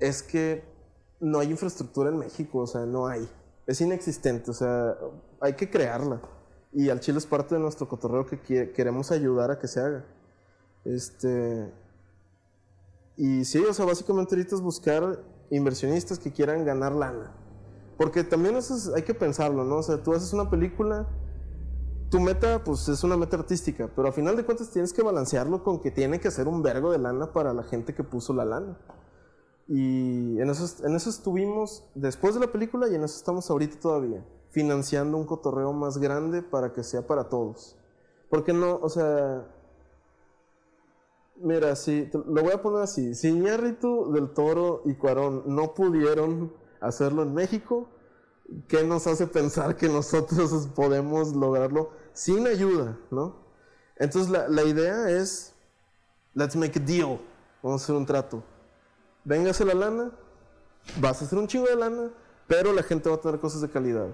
es 0.00 0.22
que 0.22 0.64
no 1.20 1.40
hay 1.40 1.50
infraestructura 1.50 2.08
en 2.08 2.16
México, 2.16 2.60
o 2.60 2.66
sea, 2.66 2.86
no 2.86 3.06
hay. 3.06 3.28
Es 3.66 3.82
inexistente, 3.82 4.50
o 4.50 4.54
sea, 4.54 4.96
hay 5.42 5.52
que 5.56 5.68
crearla. 5.68 6.22
Y 6.72 6.90
al 6.90 7.00
Chile 7.00 7.18
es 7.18 7.26
parte 7.26 7.54
de 7.54 7.60
nuestro 7.60 7.88
cotorreo 7.88 8.26
que 8.26 8.72
queremos 8.72 9.10
ayudar 9.10 9.50
a 9.50 9.58
que 9.58 9.66
se 9.68 9.80
haga. 9.80 10.04
Este. 10.84 11.72
Y 13.16 13.44
sí, 13.44 13.58
o 13.58 13.72
sea, 13.72 13.86
básicamente 13.86 14.34
ahorita 14.34 14.54
es 14.56 14.60
buscar 14.60 15.22
inversionistas 15.50 16.18
que 16.18 16.32
quieran 16.32 16.64
ganar 16.64 16.92
lana. 16.92 17.32
Porque 17.96 18.24
también 18.24 18.56
eso 18.56 18.74
es- 18.74 18.88
hay 18.94 19.02
que 19.02 19.14
pensarlo, 19.14 19.64
¿no? 19.64 19.76
O 19.76 19.82
sea, 19.82 20.02
tú 20.02 20.12
haces 20.12 20.32
una 20.34 20.50
película, 20.50 21.08
tu 22.10 22.20
meta, 22.20 22.62
pues 22.62 22.88
es 22.88 23.02
una 23.04 23.16
meta 23.16 23.36
artística, 23.36 23.90
pero 23.96 24.08
a 24.08 24.12
final 24.12 24.36
de 24.36 24.44
cuentas 24.44 24.70
tienes 24.70 24.92
que 24.92 25.02
balancearlo 25.02 25.64
con 25.64 25.80
que 25.80 25.90
tiene 25.90 26.20
que 26.20 26.30
ser 26.30 26.46
un 26.46 26.62
vergo 26.62 26.92
de 26.92 26.98
lana 26.98 27.32
para 27.32 27.54
la 27.54 27.62
gente 27.62 27.94
que 27.94 28.04
puso 28.04 28.34
la 28.34 28.44
lana. 28.44 28.78
Y 29.66 30.38
en 30.38 30.50
eso, 30.50 30.86
en 30.86 30.94
eso 30.94 31.10
estuvimos 31.10 31.88
después 31.94 32.34
de 32.34 32.40
la 32.40 32.52
película 32.52 32.86
y 32.88 32.94
en 32.94 33.02
eso 33.02 33.16
estamos 33.16 33.50
ahorita 33.50 33.80
todavía, 33.80 34.24
financiando 34.50 35.16
un 35.16 35.26
cotorreo 35.26 35.72
más 35.72 35.98
grande 35.98 36.42
para 36.42 36.72
que 36.72 36.82
sea 36.82 37.06
para 37.06 37.28
todos. 37.28 37.76
Porque 38.28 38.52
no, 38.52 38.76
o 38.76 38.88
sea, 38.88 39.46
mira, 41.36 41.76
si, 41.76 42.10
lo 42.12 42.42
voy 42.42 42.52
a 42.52 42.62
poner 42.62 42.82
así, 42.82 43.14
si 43.14 43.28
Iñárritu, 43.28 44.12
Del 44.12 44.30
Toro 44.30 44.82
y 44.84 44.94
Cuarón 44.94 45.42
no 45.46 45.74
pudieron 45.74 46.52
hacerlo 46.80 47.22
en 47.22 47.34
México, 47.34 47.88
¿qué 48.68 48.84
nos 48.84 49.06
hace 49.06 49.26
pensar 49.26 49.76
que 49.76 49.88
nosotros 49.88 50.68
podemos 50.74 51.34
lograrlo 51.34 51.90
sin 52.12 52.46
ayuda, 52.46 52.98
no? 53.10 53.36
Entonces 53.96 54.30
la, 54.30 54.48
la 54.48 54.62
idea 54.64 55.10
es, 55.10 55.54
let's 56.34 56.56
make 56.56 56.78
a 56.78 56.82
deal, 56.82 57.20
vamos 57.62 57.82
a 57.82 57.84
hacer 57.84 57.96
un 57.96 58.06
trato. 58.06 58.42
Véngase 59.24 59.64
la 59.64 59.74
lana, 59.74 60.12
vas 61.00 61.20
a 61.20 61.24
hacer 61.24 61.38
un 61.38 61.46
chingo 61.46 61.66
de 61.66 61.76
lana, 61.76 62.10
pero 62.46 62.72
la 62.72 62.82
gente 62.82 63.08
va 63.08 63.16
a 63.16 63.20
tener 63.20 63.40
cosas 63.40 63.60
de 63.60 63.70
calidad. 63.70 64.08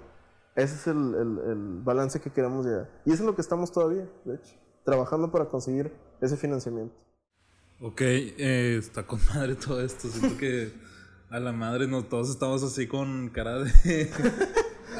Ese 0.54 0.74
es 0.74 0.86
el, 0.86 0.96
el- 1.14 1.50
el 1.50 1.80
balance 1.82 2.20
que 2.20 2.30
queremos 2.30 2.66
llegar. 2.66 2.90
Y 3.06 3.10
eso 3.12 3.22
es 3.22 3.26
lo 3.26 3.34
que 3.34 3.40
estamos 3.42 3.72
todavía, 3.72 4.06
de 4.24 4.34
hecho, 4.34 4.54
trabajando 4.84 5.30
para 5.30 5.46
conseguir 5.46 5.92
ese 6.20 6.36
financiamiento. 6.36 6.94
Ok, 7.80 8.00
eh, 8.02 8.76
está 8.78 9.06
con 9.06 9.18
madre 9.34 9.54
todo 9.54 9.80
esto. 9.84 10.08
Siento 10.08 10.36
que 10.38 10.72
a 11.30 11.40
la 11.40 11.52
madre 11.52 11.88
no, 11.88 12.04
todos 12.04 12.30
estamos 12.30 12.62
así 12.62 12.86
con 12.86 13.30
cara 13.30 13.60
de. 13.60 13.70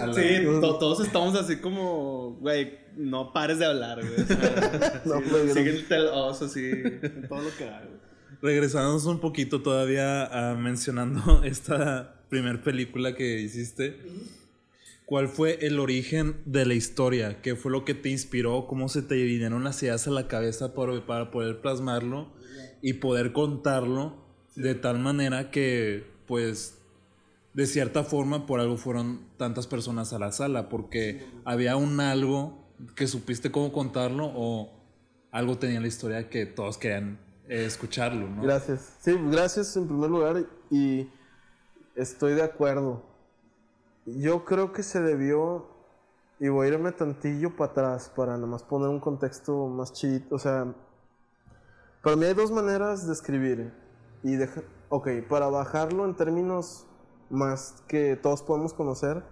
la- 0.06 0.14
Sí, 0.14 0.44
to- 0.60 0.78
todos 0.78 1.04
estamos 1.06 1.34
así 1.36 1.56
como, 1.60 2.36
güey, 2.40 2.78
no 2.96 3.32
pares 3.32 3.58
de 3.58 3.66
hablar, 3.66 4.00
güey. 4.00 4.20
O 4.22 4.24
sea, 4.26 5.02
No, 5.04 5.20
sí, 5.20 5.48
sigue 5.52 5.72
no. 5.72 5.78
el 5.78 5.88
tel 5.88 6.06
oso 6.06 6.46
así, 6.46 6.70
en 6.70 7.26
todo 7.28 7.42
lo 7.42 7.50
que 7.56 7.68
hago. 7.68 7.90
Regresándonos 8.40 9.04
un 9.06 9.20
poquito 9.20 9.62
todavía 9.62 10.24
a 10.50 10.54
mencionando 10.56 11.42
esta 11.44 12.24
primer 12.30 12.62
película 12.62 13.14
que 13.14 13.40
hiciste. 13.40 14.00
¿Cuál 15.12 15.28
fue 15.28 15.58
el 15.60 15.78
origen 15.78 16.40
de 16.46 16.64
la 16.64 16.72
historia? 16.72 17.42
¿Qué 17.42 17.54
fue 17.54 17.70
lo 17.70 17.84
que 17.84 17.92
te 17.92 18.08
inspiró? 18.08 18.66
¿Cómo 18.66 18.88
se 18.88 19.02
te 19.02 19.16
vinieron 19.16 19.62
las 19.62 19.82
ideas 19.82 20.08
a 20.08 20.10
la 20.10 20.26
cabeza 20.26 20.72
por- 20.72 21.04
para 21.04 21.30
poder 21.30 21.60
plasmarlo 21.60 22.32
y 22.80 22.94
poder 22.94 23.34
contarlo 23.34 24.24
de 24.56 24.74
tal 24.74 25.00
manera 25.00 25.50
que, 25.50 26.06
pues, 26.26 26.78
de 27.52 27.66
cierta 27.66 28.04
forma, 28.04 28.46
por 28.46 28.60
algo 28.60 28.78
fueron 28.78 29.28
tantas 29.36 29.66
personas 29.66 30.14
a 30.14 30.18
la 30.18 30.32
sala? 30.32 30.70
Porque 30.70 31.26
había 31.44 31.76
un 31.76 32.00
algo 32.00 32.72
que 32.96 33.06
supiste 33.06 33.50
cómo 33.50 33.70
contarlo 33.70 34.32
o 34.34 34.72
algo 35.30 35.58
tenía 35.58 35.82
la 35.82 35.88
historia 35.88 36.30
que 36.30 36.46
todos 36.46 36.78
querían 36.78 37.20
eh, 37.50 37.66
escucharlo, 37.66 38.30
¿no? 38.30 38.44
Gracias. 38.44 38.96
Sí, 39.02 39.14
gracias 39.30 39.76
en 39.76 39.88
primer 39.88 40.08
lugar 40.08 40.46
y 40.70 41.06
estoy 41.96 42.32
de 42.32 42.44
acuerdo. 42.44 43.11
Yo 44.06 44.44
creo 44.44 44.72
que 44.72 44.82
se 44.82 45.00
debió, 45.00 45.66
y 46.40 46.48
voy 46.48 46.66
a 46.66 46.70
irme 46.70 46.90
tantillo 46.90 47.54
para 47.54 47.70
atrás 47.70 48.10
para 48.14 48.34
nada 48.34 48.48
más 48.48 48.64
poner 48.64 48.88
un 48.88 48.98
contexto 48.98 49.68
más 49.68 49.92
chido. 49.92 50.24
O 50.30 50.38
sea, 50.40 50.74
para 52.02 52.16
mí 52.16 52.24
hay 52.24 52.34
dos 52.34 52.50
maneras 52.50 53.06
de 53.06 53.12
escribir. 53.12 53.72
Y 54.24 54.34
deja, 54.34 54.62
ok, 54.88 55.08
para 55.28 55.48
bajarlo 55.48 56.04
en 56.04 56.16
términos 56.16 56.86
más 57.30 57.82
que 57.86 58.16
todos 58.16 58.42
podemos 58.42 58.74
conocer. 58.74 59.22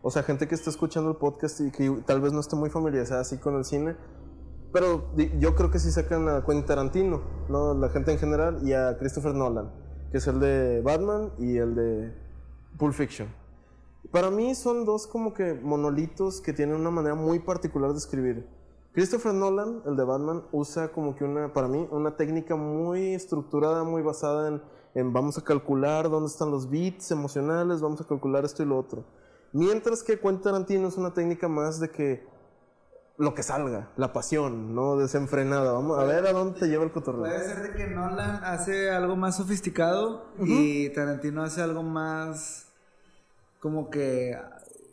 O 0.00 0.10
sea, 0.10 0.22
gente 0.22 0.48
que 0.48 0.54
está 0.54 0.70
escuchando 0.70 1.10
el 1.10 1.16
podcast 1.16 1.60
y 1.60 1.70
que 1.70 2.02
tal 2.06 2.22
vez 2.22 2.32
no 2.32 2.40
esté 2.40 2.56
muy 2.56 2.70
familiarizada 2.70 3.20
así 3.20 3.36
con 3.36 3.56
el 3.56 3.64
cine. 3.66 3.96
Pero 4.72 5.14
yo 5.38 5.54
creo 5.54 5.70
que 5.70 5.78
sí 5.78 5.90
sacan 5.90 6.30
a 6.30 6.44
Quentin 6.46 6.64
Tarantino, 6.64 7.20
¿no? 7.50 7.74
La 7.74 7.90
gente 7.90 8.10
en 8.10 8.18
general, 8.18 8.66
y 8.66 8.72
a 8.72 8.96
Christopher 8.98 9.34
Nolan, 9.34 9.70
que 10.10 10.16
es 10.16 10.26
el 10.26 10.40
de 10.40 10.80
Batman 10.80 11.30
y 11.38 11.58
el 11.58 11.74
de 11.74 12.14
Pulp 12.78 12.94
Fiction. 12.94 13.41
Para 14.10 14.30
mí 14.30 14.54
son 14.54 14.84
dos 14.84 15.06
como 15.06 15.32
que 15.32 15.54
monolitos 15.54 16.40
que 16.40 16.52
tienen 16.52 16.76
una 16.76 16.90
manera 16.90 17.14
muy 17.14 17.38
particular 17.38 17.92
de 17.92 17.98
escribir. 17.98 18.46
Christopher 18.92 19.32
Nolan, 19.32 19.82
el 19.86 19.96
de 19.96 20.04
Batman, 20.04 20.42
usa 20.52 20.92
como 20.92 21.16
que 21.16 21.24
una, 21.24 21.52
para 21.52 21.68
mí, 21.68 21.88
una 21.90 22.16
técnica 22.16 22.56
muy 22.56 23.14
estructurada, 23.14 23.84
muy 23.84 24.02
basada 24.02 24.48
en, 24.48 24.62
en 24.94 25.12
vamos 25.12 25.38
a 25.38 25.44
calcular 25.44 26.10
dónde 26.10 26.28
están 26.28 26.50
los 26.50 26.68
beats 26.68 27.10
emocionales, 27.10 27.80
vamos 27.80 28.00
a 28.02 28.06
calcular 28.06 28.44
esto 28.44 28.62
y 28.62 28.66
lo 28.66 28.78
otro. 28.78 29.04
Mientras 29.52 30.02
que 30.02 30.18
Quentin 30.18 30.42
Tarantino 30.42 30.88
es 30.88 30.96
una 30.96 31.14
técnica 31.14 31.48
más 31.48 31.80
de 31.80 31.90
que 31.90 32.26
lo 33.18 33.34
que 33.34 33.42
salga, 33.42 33.90
la 33.96 34.12
pasión, 34.12 34.74
¿no? 34.74 34.96
Desenfrenada. 34.96 35.72
Vamos 35.72 35.98
a 35.98 36.04
ver 36.04 36.26
a 36.26 36.32
dónde 36.32 36.58
te 36.58 36.66
lleva 36.66 36.84
el 36.84 36.92
cotorreo. 36.92 37.22
Puede 37.22 37.44
ser 37.46 37.62
de 37.62 37.72
que 37.74 37.86
Nolan 37.86 38.42
hace 38.44 38.90
algo 38.90 39.16
más 39.16 39.36
sofisticado 39.36 40.32
y 40.38 40.90
Tarantino 40.90 41.42
hace 41.42 41.62
algo 41.62 41.82
más 41.82 42.71
como 43.62 43.88
que 43.88 44.36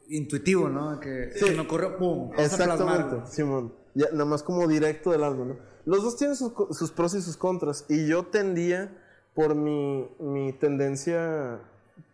intuitivo, 0.10 0.70
¿no? 0.70 1.00
Que 1.00 1.32
Sí. 1.34 1.48
se 1.48 1.56
me 1.56 1.62
ocurrió, 1.62 1.98
¡pum! 1.98 2.32
Exactamente, 2.38 3.26
Simón. 3.26 3.74
Nada 3.96 4.26
más 4.26 4.44
como 4.44 4.68
directo 4.68 5.12
del 5.12 5.24
alma, 5.24 5.46
¿no? 5.46 5.58
Los 5.86 6.04
dos 6.04 6.16
tienen 6.18 6.36
sus, 6.36 6.54
sus 6.78 6.92
pros 6.92 7.16
y 7.16 7.22
sus 7.22 7.36
contras. 7.36 7.86
Y 7.90 8.08
yo 8.08 8.28
tendía, 8.28 8.96
por 9.34 9.56
mi, 9.56 10.08
mi 10.20 10.54
tendencia. 10.54 11.60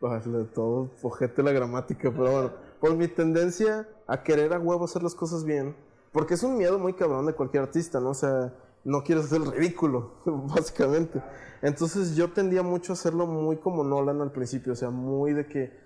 De 0.02 0.44
todo, 0.46 0.92
ojete 1.04 1.44
la 1.44 1.52
gramática, 1.52 2.10
pero 2.12 2.32
bueno. 2.32 2.52
Por 2.80 2.96
mi 2.96 3.08
tendencia 3.08 3.88
a 4.08 4.24
querer 4.24 4.54
a 4.54 4.60
huevo 4.60 4.86
hacer 4.86 5.04
las 5.04 5.14
cosas 5.16 5.44
bien. 5.44 5.76
Porque 6.12 6.36
es 6.36 6.44
un 6.44 6.58
miedo 6.58 6.80
muy 6.80 6.94
cabrón 6.94 7.26
de 7.26 7.34
cualquier 7.34 7.64
artista, 7.64 8.00
¿no? 8.00 8.12
O 8.12 8.14
sea, 8.14 8.54
no 8.84 9.04
quieres 9.04 9.26
hacer 9.26 9.42
el 9.42 9.52
ridículo, 9.52 10.14
básicamente. 10.26 11.22
Entonces 11.62 12.16
yo 12.16 12.32
tendía 12.32 12.64
mucho 12.64 12.94
a 12.94 12.96
hacerlo 12.96 13.26
muy 13.28 13.58
como 13.58 13.84
Nolan 13.84 14.22
al 14.22 14.32
principio, 14.32 14.74
o 14.74 14.76
sea, 14.76 14.90
muy 14.90 15.34
de 15.34 15.48
que 15.48 15.85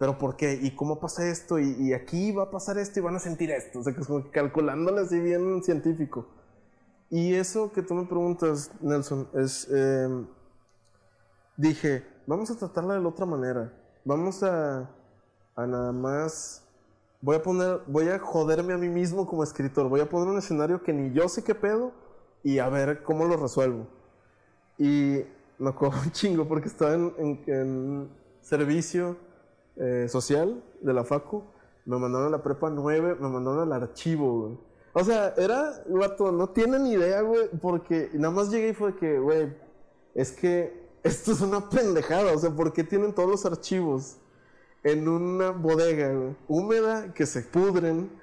pero 0.00 0.18
¿por 0.18 0.36
qué? 0.36 0.58
¿Y 0.62 0.74
cómo 0.74 0.98
pasa 1.00 1.28
esto? 1.28 1.60
¿Y, 1.60 1.76
y 1.78 1.92
aquí 1.94 2.32
va 2.32 2.44
a 2.44 2.50
pasar 2.50 2.78
esto 2.78 3.00
y 3.00 3.02
van 3.04 3.16
a 3.16 3.20
sentir 3.20 3.52
esto? 3.52 3.80
O 3.80 3.84
sea, 3.84 3.94
que 3.94 4.00
es 4.00 4.08
como 4.08 4.30
calculándole 4.32 5.02
así 5.02 5.20
bien 5.20 5.62
científico. 5.62 6.26
Y 7.10 7.34
eso 7.34 7.72
que 7.72 7.82
tú 7.82 7.94
me 7.94 8.06
preguntas, 8.06 8.72
Nelson, 8.80 9.28
es... 9.34 9.68
eh, 9.70 10.08
dije, 11.56 12.04
vamos 12.26 12.50
a 12.50 12.56
tratarla 12.56 12.94
de 12.94 13.00
la 13.00 13.08
otra 13.08 13.26
manera. 13.26 13.72
Vamos 14.04 14.42
a, 14.42 14.90
a 15.56 15.66
nada 15.66 15.92
más... 15.92 16.66
Voy 17.22 17.36
a 17.36 17.42
poner, 17.42 17.80
voy 17.86 18.08
a 18.08 18.18
joderme 18.18 18.72
a 18.72 18.78
mí 18.78 18.88
mismo 18.88 19.26
como 19.26 19.44
escritor. 19.44 19.90
Voy 19.90 20.00
a 20.00 20.08
poner 20.08 20.28
un 20.28 20.38
escenario 20.38 20.82
que 20.82 20.94
ni 20.94 21.12
yo 21.12 21.28
sé 21.28 21.44
qué 21.44 21.54
pedo 21.54 21.92
y 22.42 22.58
a 22.60 22.70
ver 22.70 23.02
cómo 23.02 23.26
lo 23.26 23.36
resuelvo. 23.36 23.86
Y 24.78 25.20
me 25.58 25.68
acuerdo 25.70 25.98
un 26.04 26.12
chingo 26.12 26.48
porque 26.48 26.68
estaba 26.68 26.94
en, 26.94 27.12
en- 27.18 27.44
en 27.46 28.08
servicio 28.40 29.18
eh, 29.76 30.06
social 30.08 30.62
de 30.80 30.92
la 30.92 31.04
FACU. 31.04 31.42
Me 31.84 31.98
mandaron 31.98 32.28
a 32.28 32.30
la 32.30 32.42
prepa 32.42 32.70
9, 32.70 33.16
me 33.20 33.28
mandaron 33.28 33.60
al 33.60 33.82
archivo, 33.82 34.40
güey. 34.40 34.58
O 34.92 35.04
sea, 35.04 35.34
era, 35.36 35.84
vato, 35.88 36.32
no 36.32 36.48
tienen 36.50 36.86
idea, 36.86 37.22
güey, 37.22 37.48
porque 37.60 38.10
nada 38.14 38.34
más 38.34 38.50
llegué 38.50 38.70
y 38.70 38.74
fue 38.74 38.96
que, 38.96 39.18
güey, 39.18 39.54
es 40.14 40.32
que 40.32 40.90
esto 41.02 41.32
es 41.32 41.40
una 41.40 41.68
pendejada. 41.68 42.32
O 42.32 42.38
sea, 42.38 42.50
¿por 42.50 42.72
qué 42.72 42.84
tienen 42.84 43.14
todos 43.14 43.30
los 43.30 43.46
archivos 43.46 44.16
en 44.82 45.08
una 45.08 45.50
bodega, 45.50 46.12
güey, 46.12 46.36
húmeda, 46.48 47.14
que 47.14 47.26
se 47.26 47.42
pudren? 47.42 48.20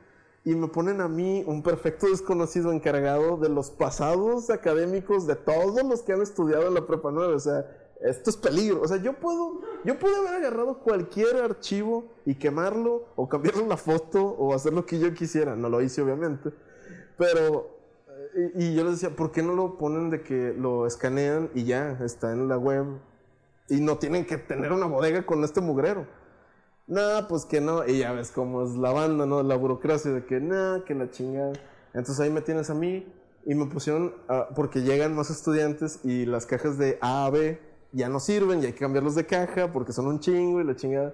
y 0.47 0.55
me 0.55 0.69
ponen 0.69 1.01
a 1.01 1.09
mí, 1.09 1.43
un 1.45 1.61
perfecto 1.61 2.07
desconocido 2.07 2.71
encargado 2.71 3.35
de 3.35 3.49
los 3.49 3.69
pasados 3.69 4.49
académicos 4.49 5.27
de 5.27 5.35
todos 5.35 5.83
los 5.83 6.03
que 6.03 6.13
han 6.13 6.21
estudiado 6.21 6.69
en 6.69 6.73
la 6.73 6.85
prepa 6.85 7.11
9. 7.11 7.33
O 7.35 7.39
sea, 7.39 7.86
esto 8.01 8.29
es 8.29 8.37
peligro. 8.37 8.81
O 8.81 8.87
sea, 8.87 8.97
yo 8.97 9.13
puedo, 9.13 9.61
yo 9.83 9.97
puedo 9.97 10.17
haber 10.17 10.35
agarrado 10.35 10.79
cualquier 10.79 11.37
archivo 11.37 12.05
y 12.25 12.35
quemarlo, 12.35 13.05
o 13.15 13.27
cambiarle 13.27 13.65
la 13.67 13.77
foto, 13.77 14.23
o 14.23 14.53
hacer 14.53 14.73
lo 14.73 14.85
que 14.85 14.99
yo 14.99 15.13
quisiera. 15.13 15.55
No 15.55 15.69
lo 15.69 15.81
hice, 15.81 16.01
obviamente. 16.01 16.51
Pero, 17.17 17.77
y, 18.55 18.75
yo 18.75 18.83
les 18.83 18.93
decía, 18.93 19.15
¿por 19.15 19.31
qué 19.31 19.41
no 19.41 19.53
lo 19.53 19.77
ponen 19.77 20.09
de 20.09 20.21
que 20.21 20.53
lo 20.53 20.85
escanean 20.85 21.49
y 21.55 21.63
ya 21.63 21.97
está 22.03 22.31
en 22.31 22.47
la 22.47 22.57
web? 22.57 22.85
Y 23.69 23.81
no 23.81 23.97
tienen 23.97 24.25
que 24.25 24.37
tener 24.37 24.71
una 24.71 24.85
bodega 24.85 25.25
con 25.25 25.43
este 25.43 25.61
mugrero. 25.61 26.07
No, 26.85 27.27
pues 27.27 27.45
que 27.45 27.59
no. 27.59 27.85
Y 27.85 27.99
ya 27.99 28.13
ves 28.13 28.31
cómo 28.31 28.63
es 28.63 28.75
la 28.75 28.91
banda, 28.91 29.25
¿no? 29.25 29.43
La 29.43 29.55
burocracia 29.55 30.11
de 30.11 30.25
que 30.25 30.39
no, 30.39 30.85
que 30.85 30.95
la 30.95 31.09
chingada. 31.09 31.53
Entonces 31.93 32.19
ahí 32.19 32.29
me 32.29 32.41
tienes 32.41 32.69
a 32.69 32.73
mí 32.75 33.11
y 33.45 33.55
me 33.55 33.65
pusieron, 33.65 34.13
porque 34.55 34.81
llegan 34.81 35.15
más 35.15 35.29
estudiantes 35.29 35.99
y 36.03 36.25
las 36.25 36.45
cajas 36.45 36.77
de 36.77 36.97
A 37.01 37.25
a 37.25 37.29
B 37.29 37.66
ya 37.91 38.09
no 38.09 38.19
sirven 38.19 38.61
y 38.61 38.67
hay 38.67 38.73
que 38.73 38.79
cambiarlos 38.79 39.15
de 39.15 39.25
caja 39.25 39.71
porque 39.71 39.93
son 39.93 40.07
un 40.07 40.19
chingo 40.19 40.61
y 40.61 40.63
la 40.63 40.75
chingada. 40.75 41.13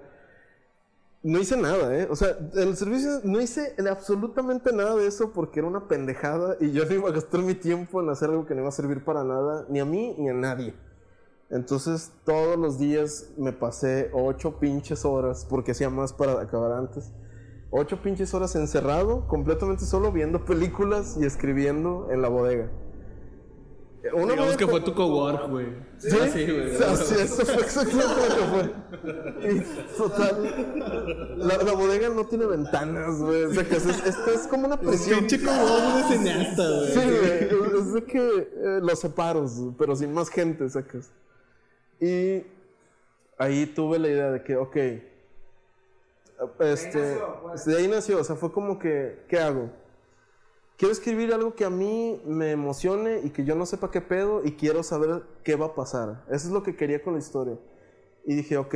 No 1.22 1.38
hice 1.38 1.56
nada, 1.56 1.96
¿eh? 1.98 2.06
O 2.10 2.16
sea, 2.16 2.36
el 2.54 2.76
servicio 2.76 3.20
no 3.24 3.40
hice 3.40 3.74
absolutamente 3.90 4.72
nada 4.74 4.94
de 4.94 5.06
eso 5.06 5.32
porque 5.32 5.60
era 5.60 5.68
una 5.68 5.88
pendejada 5.88 6.56
y 6.60 6.72
yo 6.72 6.84
no 6.88 6.94
iba 6.94 7.08
a 7.08 7.12
gastar 7.12 7.40
mi 7.40 7.54
tiempo 7.54 8.02
en 8.02 8.10
hacer 8.10 8.30
algo 8.30 8.46
que 8.46 8.54
no 8.54 8.60
iba 8.60 8.68
a 8.68 8.72
servir 8.72 9.04
para 9.04 9.24
nada, 9.24 9.66
ni 9.70 9.80
a 9.80 9.84
mí 9.84 10.14
ni 10.18 10.28
a 10.28 10.34
nadie. 10.34 10.74
Entonces 11.50 12.12
todos 12.24 12.58
los 12.58 12.78
días 12.78 13.32
me 13.38 13.52
pasé 13.52 14.10
ocho 14.12 14.58
pinches 14.58 15.04
horas, 15.04 15.46
porque 15.48 15.72
hacía 15.72 15.88
más 15.88 16.12
para 16.12 16.40
acabar 16.40 16.72
antes. 16.72 17.12
Ocho 17.70 18.02
pinches 18.02 18.34
horas 18.34 18.54
encerrado, 18.54 19.26
completamente 19.26 19.84
solo, 19.84 20.12
viendo 20.12 20.44
películas 20.46 21.16
y 21.18 21.24
escribiendo 21.24 22.08
en 22.10 22.22
la 22.22 22.28
bodega. 22.28 22.70
Una 24.12 24.32
Digamos 24.32 24.56
que 24.58 24.66
fue 24.66 24.80
tu 24.80 24.94
cowork, 24.94 25.48
güey. 25.48 25.66
¿Sí? 25.96 26.10
Sí, 26.10 26.46
güey. 26.46 26.76
Sí, 26.96 27.14
eso 27.20 27.46
fue 27.46 27.62
exactamente 27.62 28.14
lo 28.28 28.36
que 28.36 28.44
fue. 28.52 29.54
Y 29.54 29.96
total. 29.96 31.34
La, 31.38 31.56
la 31.56 31.72
bodega 31.72 32.10
no 32.10 32.26
tiene 32.26 32.44
ventanas, 32.44 33.18
güey. 33.18 33.44
O 33.44 33.54
sea, 33.54 33.64
que 33.64 33.76
es, 33.76 33.86
esto 33.86 34.30
es 34.30 34.46
como 34.46 34.66
una 34.66 34.78
prisión. 34.78 35.20
Pinche 35.20 35.42
cowork 35.42 36.08
de 36.08 36.16
cineasta, 36.16 36.68
güey. 36.68 36.92
Sí, 36.92 37.00
güey. 37.00 37.80
Es 37.80 37.92
de 37.94 38.04
que 38.04 38.48
eh, 38.54 38.80
los 38.82 38.98
separos, 38.98 39.52
pero 39.78 39.96
sin 39.96 40.12
más 40.12 40.28
gente, 40.28 40.68
sacas. 40.68 41.10
Y 41.98 42.44
ahí 43.38 43.66
tuve 43.66 43.98
la 43.98 44.08
idea 44.08 44.30
de 44.32 44.42
que, 44.42 44.56
ok. 44.56 44.76
Este. 46.60 46.98
nació, 46.98 47.40
pues. 47.42 47.64
De 47.64 47.76
ahí 47.78 47.88
nació, 47.88 48.20
o 48.20 48.24
sea, 48.24 48.36
fue 48.36 48.52
como 48.52 48.78
que, 48.78 49.24
¿qué 49.28 49.38
hago? 49.38 49.70
Quiero 50.76 50.92
escribir 50.92 51.32
algo 51.32 51.54
que 51.54 51.64
a 51.64 51.70
mí 51.70 52.20
me 52.26 52.50
emocione 52.50 53.20
y 53.22 53.30
que 53.30 53.44
yo 53.44 53.54
no 53.54 53.64
sepa 53.64 53.92
qué 53.92 54.00
pedo 54.00 54.42
y 54.44 54.52
quiero 54.52 54.82
saber 54.82 55.22
qué 55.44 55.54
va 55.54 55.66
a 55.66 55.74
pasar. 55.74 56.24
Eso 56.28 56.48
es 56.48 56.52
lo 56.52 56.64
que 56.64 56.74
quería 56.74 57.00
con 57.02 57.12
la 57.12 57.20
historia. 57.20 57.56
Y 58.24 58.34
dije, 58.34 58.56
ok, 58.56 58.74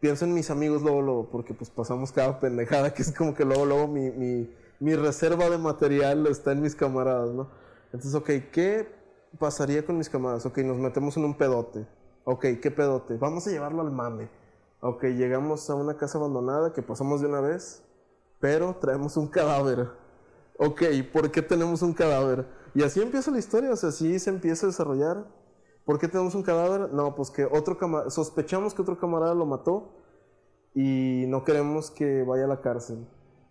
pienso 0.00 0.26
en 0.26 0.34
mis 0.34 0.50
amigos 0.50 0.82
luego, 0.82 1.00
luego, 1.00 1.30
porque 1.30 1.54
pues 1.54 1.70
pasamos 1.70 2.12
cada 2.12 2.38
pendejada, 2.40 2.92
que 2.92 3.02
es 3.02 3.12
como 3.12 3.34
que 3.34 3.46
luego, 3.46 3.64
luego 3.64 3.88
mi, 3.88 4.10
mi, 4.10 4.54
mi 4.80 4.94
reserva 4.96 5.48
de 5.48 5.56
material 5.56 6.26
está 6.26 6.52
en 6.52 6.60
mis 6.60 6.74
camaradas, 6.74 7.30
¿no? 7.30 7.48
Entonces, 7.86 8.14
ok, 8.14 8.28
¿qué 8.52 8.86
pasaría 9.38 9.86
con 9.86 9.96
mis 9.96 10.10
camaradas? 10.10 10.44
Ok, 10.44 10.58
nos 10.58 10.76
metemos 10.76 11.16
en 11.16 11.24
un 11.24 11.38
pedote. 11.38 11.86
Ok, 12.24 12.44
¿qué 12.60 12.70
pedote? 12.70 13.16
Vamos 13.16 13.46
a 13.46 13.50
llevarlo 13.50 13.80
al 13.80 13.90
mame. 13.90 14.28
Ok, 14.80 15.04
llegamos 15.04 15.70
a 15.70 15.74
una 15.74 15.96
casa 15.96 16.18
abandonada 16.18 16.74
que 16.74 16.82
pasamos 16.82 17.22
de 17.22 17.28
una 17.28 17.40
vez, 17.40 17.82
pero 18.40 18.76
traemos 18.76 19.16
un 19.16 19.28
cadáver. 19.28 19.88
Ok, 20.60 20.82
¿por 21.12 21.30
qué 21.30 21.40
tenemos 21.40 21.82
un 21.82 21.94
cadáver? 21.94 22.46
Y 22.74 22.82
así 22.82 23.00
empieza 23.00 23.30
la 23.30 23.38
historia, 23.38 23.70
o 23.70 23.76
sea, 23.76 23.90
así 23.90 24.18
se 24.18 24.28
empieza 24.28 24.66
a 24.66 24.70
desarrollar. 24.70 25.24
¿Por 25.84 26.00
qué 26.00 26.08
tenemos 26.08 26.34
un 26.34 26.42
cadáver? 26.42 26.92
No, 26.92 27.14
pues 27.14 27.30
que 27.30 27.44
otro 27.44 27.78
camarada, 27.78 28.10
sospechamos 28.10 28.74
que 28.74 28.82
otro 28.82 28.98
camarada 28.98 29.34
lo 29.34 29.46
mató 29.46 29.92
y 30.74 31.26
no 31.28 31.44
queremos 31.44 31.92
que 31.92 32.24
vaya 32.24 32.44
a 32.44 32.48
la 32.48 32.60
cárcel. 32.60 33.06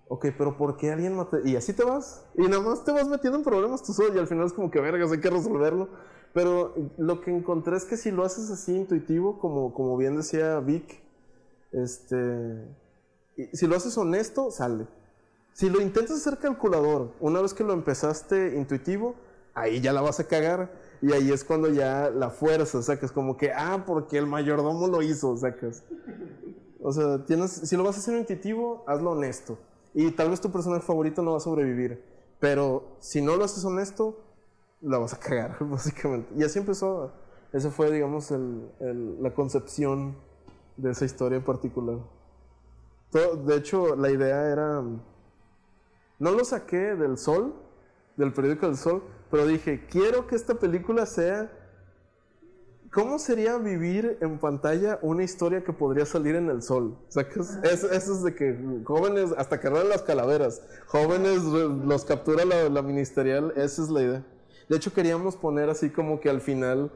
Ok, 0.09 0.27
pero 0.37 0.57
¿por 0.57 0.75
qué 0.75 0.91
alguien 0.91 1.15
mató? 1.15 1.39
Y 1.45 1.55
así 1.55 1.71
te 1.71 1.85
vas. 1.85 2.25
Y 2.35 2.43
nada 2.43 2.61
más 2.61 2.83
te 2.83 2.91
vas 2.91 3.07
metiendo 3.07 3.37
en 3.37 3.43
problemas 3.45 3.83
tú 3.83 3.93
solo 3.93 4.13
y 4.13 4.19
al 4.19 4.27
final 4.27 4.45
es 4.45 4.53
como 4.53 4.69
que 4.69 4.81
vergas, 4.81 5.09
hay 5.09 5.21
que 5.21 5.29
resolverlo. 5.29 5.87
Pero 6.33 6.75
lo 6.97 7.21
que 7.21 7.31
encontré 7.31 7.77
es 7.77 7.85
que 7.85 7.95
si 7.95 8.11
lo 8.11 8.25
haces 8.25 8.51
así 8.51 8.75
intuitivo, 8.75 9.39
como, 9.39 9.73
como 9.73 9.95
bien 9.95 10.17
decía 10.17 10.59
Vic, 10.59 11.01
este, 11.71 12.75
si 13.53 13.65
lo 13.65 13.77
haces 13.77 13.97
honesto, 13.97 14.51
sale. 14.51 14.87
Si 15.57 15.71
lo 15.71 15.81
intentas 15.81 16.17
hacer 16.17 16.37
calculador, 16.37 17.15
una 17.19 17.41
vez 17.41 17.55
que 17.55 17.63
lo 17.63 17.73
empezaste 17.73 18.55
intuitivo, 18.55 19.15
ahí 19.55 19.81
ya 19.81 19.91
la 19.91 20.01
vas 20.01 20.19
a 20.19 20.27
cagar. 20.27 20.71
Y 21.01 21.13
ahí 21.13 21.31
es 21.31 21.43
cuando 21.43 21.67
ya 21.69 22.11
la 22.11 22.29
fuerza, 22.29 22.79
sacas 22.83 23.11
como 23.11 23.37
que, 23.37 23.51
ah, 23.51 23.83
porque 23.87 24.19
el 24.19 24.27
mayordomo 24.27 24.87
lo 24.87 25.01
hizo, 25.01 25.35
sacas. 25.35 25.83
O 26.79 26.91
sea, 26.91 27.25
si 27.47 27.75
lo 27.75 27.83
vas 27.83 27.95
a 27.95 27.99
hacer 27.99 28.19
intuitivo, 28.19 28.83
hazlo 28.85 29.13
honesto. 29.13 29.57
Y 29.95 30.11
tal 30.11 30.29
vez 30.29 30.41
tu 30.41 30.51
personaje 30.51 30.83
favorito 30.83 31.23
no 31.23 31.31
va 31.31 31.37
a 31.37 31.39
sobrevivir. 31.39 32.03
Pero 32.39 32.95
si 32.99 33.23
no 33.23 33.35
lo 33.35 33.43
haces 33.43 33.65
honesto, 33.65 34.15
la 34.79 34.99
vas 34.99 35.15
a 35.15 35.19
cagar, 35.19 35.57
básicamente. 35.65 36.35
Y 36.37 36.43
así 36.43 36.59
empezó. 36.59 37.13
Esa 37.51 37.71
fue, 37.71 37.91
digamos, 37.91 38.31
la 38.79 39.33
concepción 39.33 40.17
de 40.75 40.91
esa 40.91 41.05
historia 41.05 41.37
en 41.37 41.43
particular. 41.43 41.97
De 43.11 43.55
hecho, 43.55 43.95
la 43.95 44.11
idea 44.11 44.51
era... 44.51 44.83
No 46.19 46.31
lo 46.31 46.43
saqué 46.45 46.95
del 46.95 47.17
Sol, 47.17 47.53
del 48.15 48.33
periódico 48.33 48.65
del 48.67 48.77
Sol, 48.77 49.03
pero 49.29 49.45
dije, 49.45 49.85
quiero 49.89 50.27
que 50.27 50.35
esta 50.35 50.55
película 50.55 51.05
sea... 51.05 51.51
¿Cómo 52.91 53.19
sería 53.19 53.57
vivir 53.57 54.17
en 54.21 54.39
pantalla 54.39 54.97
una 55.01 55.21
historia 55.23 55.61
que 55.63 55.73
podría 55.73 56.05
salir 56.05 56.35
en 56.35 56.49
el 56.49 56.61
sol? 56.61 56.97
¿Sacas? 57.09 57.59
Eso, 57.61 57.91
eso 57.91 58.13
es 58.13 58.23
de 58.23 58.33
que 58.33 58.57
jóvenes, 58.85 59.33
hasta 59.37 59.59
cargar 59.59 59.85
las 59.85 60.03
calaveras, 60.03 60.61
jóvenes 60.87 61.43
los 61.43 62.05
captura 62.05 62.45
la, 62.45 62.69
la 62.69 62.81
ministerial, 62.81 63.51
esa 63.57 63.83
es 63.83 63.89
la 63.89 64.01
idea. 64.01 64.25
De 64.69 64.77
hecho, 64.77 64.93
queríamos 64.93 65.35
poner 65.35 65.69
así 65.69 65.89
como 65.89 66.21
que 66.21 66.29
al 66.29 66.39
final 66.39 66.89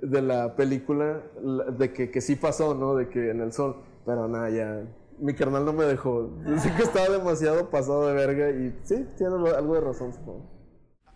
de 0.00 0.22
la 0.22 0.56
película, 0.56 1.22
la- 1.42 1.64
de 1.66 1.92
que, 1.92 2.10
que 2.10 2.22
sí 2.22 2.36
pasó, 2.36 2.74
¿no? 2.74 2.94
De 2.96 3.10
que 3.10 3.30
en 3.30 3.42
el 3.42 3.52
sol, 3.52 3.76
pero 4.06 4.26
nada, 4.26 4.48
ya. 4.48 4.82
Mi 5.18 5.34
carnal 5.34 5.64
no 5.64 5.72
me 5.72 5.84
dejó. 5.84 6.36
Dice 6.46 6.72
que 6.76 6.82
estaba 6.82 7.08
demasiado 7.08 7.70
pasado 7.70 8.06
de 8.08 8.14
verga 8.14 8.50
y 8.50 8.74
sí, 8.82 9.04
tiene 9.16 9.34
algo- 9.34 9.74
de 9.74 9.80
razón, 9.80 10.12
supongo. 10.12 10.50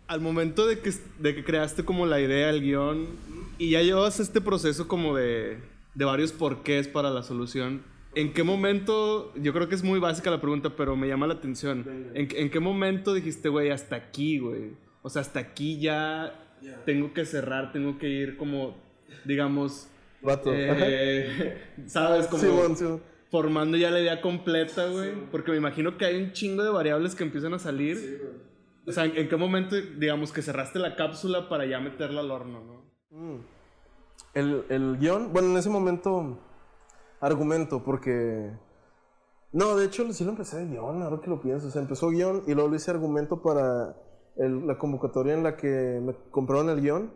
Al 0.07 0.21
momento 0.21 0.67
de 0.67 0.79
que, 0.79 0.91
de 1.19 1.35
que 1.35 1.45
creaste 1.45 1.85
como 1.85 2.07
la 2.07 2.21
idea, 2.21 2.49
el 2.51 2.63
guion, 2.63 3.07
y 3.59 3.71
ya 3.73 3.83
llevas 3.83 4.21
este 4.21 4.41
proceso 4.41 4.89
como 4.89 5.15
de, 5.17 5.59
de 5.95 6.05
varios 6.05 6.33
porqués 6.33 6.89
para 6.89 7.11
la 7.11 7.23
solución, 7.23 7.83
¿en 8.15 8.33
qué 8.33 8.43
momento, 8.43 9.35
yo 9.37 9.53
creo 9.53 9.69
que 9.69 9.75
es 9.75 9.83
muy 9.83 9.99
básica 10.01 10.31
la 10.31 10.41
pregunta, 10.41 10.71
pero 10.77 10.97
me 10.97 11.09
llama 11.09 11.27
la 11.27 11.35
atención, 11.35 11.85
¿en, 12.15 12.29
en 12.31 12.51
qué 12.51 12.59
momento 12.61 13.13
dijiste, 13.13 13.51
güey, 13.51 13.71
hasta 13.71 13.97
aquí, 13.97 14.39
güey? 14.39 14.73
O 15.03 15.11
sea, 15.11 15.21
hasta 15.23 15.41
aquí 15.41 15.79
ya 15.81 16.33
tengo 16.87 17.13
que 17.13 17.27
cerrar, 17.27 17.73
tengo 17.73 17.99
que 17.99 18.09
ir 18.09 18.37
como, 18.39 18.77
digamos, 19.27 19.89
Vato. 20.23 20.51
eh, 20.55 21.59
¿sabes? 21.87 22.27
Como 22.29 22.43
Simón, 22.43 22.77
Simón. 22.77 23.03
Formando 23.31 23.77
ya 23.77 23.91
la 23.91 24.01
idea 24.01 24.21
completa, 24.21 24.87
güey. 24.89 25.13
Porque 25.31 25.51
me 25.51 25.57
imagino 25.59 25.97
que 25.99 26.05
hay 26.07 26.23
un 26.23 26.33
chingo 26.33 26.63
de 26.63 26.71
variables 26.71 27.15
que 27.15 27.25
empiezan 27.25 27.55
a 27.55 27.59
salir. 27.59 28.47
O 28.87 28.93
sea, 28.93 29.05
¿en, 29.05 29.17
en 29.17 29.29
qué 29.29 29.37
momento, 29.37 29.77
digamos, 29.77 30.33
que 30.33 30.41
cerraste 30.43 30.79
la 30.79 30.97
cápsula 30.97 31.49
para 31.49 31.67
ya 31.67 31.79
meterla 31.81 32.21
al 32.21 32.31
horno, 32.31 32.61
no? 33.11 33.45
El, 34.35 34.65
el 34.69 34.99
guion, 34.99 35.33
bueno, 35.33 35.49
en 35.51 35.57
ese 35.57 35.71
momento, 35.71 36.39
argumento, 37.21 37.83
porque. 37.85 38.51
No, 39.53 39.77
de 39.77 39.87
hecho, 39.87 40.11
sí 40.13 40.25
lo 40.25 40.31
empecé 40.31 40.59
de 40.59 40.67
guion, 40.67 41.03
ahora 41.03 41.21
que 41.23 41.31
lo 41.31 41.41
pienso. 41.41 41.69
O 41.69 41.71
sea, 41.71 41.81
empezó 41.83 42.11
guion 42.11 42.43
y 42.47 42.55
luego 42.55 42.69
lo 42.69 42.77
hice 42.77 42.91
argumento 42.91 43.41
para 43.43 43.97
el- 44.37 44.67
la 44.67 44.77
convocatoria 44.79 45.35
en 45.35 45.43
la 45.43 45.57
que 45.57 46.01
me 46.03 46.15
compraron 46.31 46.69
el 46.69 46.81
guion. 46.83 47.11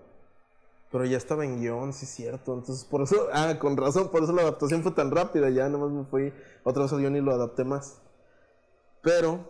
Pero 0.92 1.06
ya 1.06 1.16
estaba 1.16 1.44
en 1.44 1.58
guion, 1.58 1.92
sí 1.94 2.04
es 2.04 2.10
cierto. 2.10 2.54
Entonces, 2.54 2.84
por 2.84 3.02
eso, 3.02 3.28
ah, 3.32 3.58
con 3.58 3.76
razón, 3.76 4.10
por 4.10 4.22
eso 4.22 4.32
la 4.32 4.42
adaptación 4.42 4.82
fue 4.82 4.92
tan 4.92 5.10
rápida. 5.10 5.48
Ya 5.50 5.66
nada 5.68 5.78
más 5.78 5.90
me 5.90 6.04
fui 6.04 6.32
otra 6.62 6.82
vez 6.82 6.92
al 6.92 7.00
guion 7.00 7.16
y 7.16 7.20
lo 7.20 7.32
adapté 7.32 7.64
más. 7.64 8.00
Pero, 9.02 9.40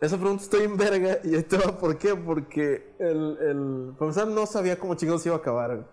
esa 0.00 0.16
pregunta 0.16 0.44
estoy 0.44 0.62
en 0.62 0.76
verga 0.76 1.18
y 1.24 1.42
te 1.42 1.58
va, 1.58 1.76
¿por 1.76 1.98
qué? 1.98 2.14
Porque 2.14 2.94
el, 2.98 3.36
el 3.40 4.34
no 4.34 4.46
sabía 4.46 4.78
cómo 4.78 4.94
chingados 4.94 5.26
iba 5.26 5.34
a 5.34 5.38
acabar. 5.38 5.74
güey. 5.74 5.86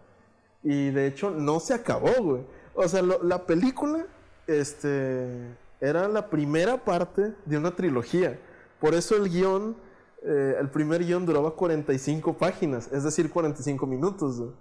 Y 0.64 0.92
de 0.92 1.08
hecho, 1.08 1.32
no 1.32 1.60
se 1.60 1.74
acabó, 1.74 2.14
güey. 2.22 2.44
O 2.76 2.88
sea, 2.88 3.02
la 3.02 3.46
película, 3.46 4.06
este, 4.48 5.58
era 5.82 6.08
la 6.08 6.30
primera 6.30 6.84
parte 6.84 7.34
de 7.46 7.58
una 7.58 7.76
trilogía. 7.76 8.40
Por 8.80 8.94
eso 8.94 9.16
el 9.16 9.30
guion, 9.30 9.76
eh, 10.24 10.56
el 10.60 10.70
primer 10.70 11.04
guion 11.04 11.26
duraba 11.26 11.52
45 11.52 12.38
páginas, 12.38 12.90
es 12.92 13.04
decir, 13.04 13.30
45 13.30 13.86
minutos. 13.86 14.40
güey. 14.40 14.52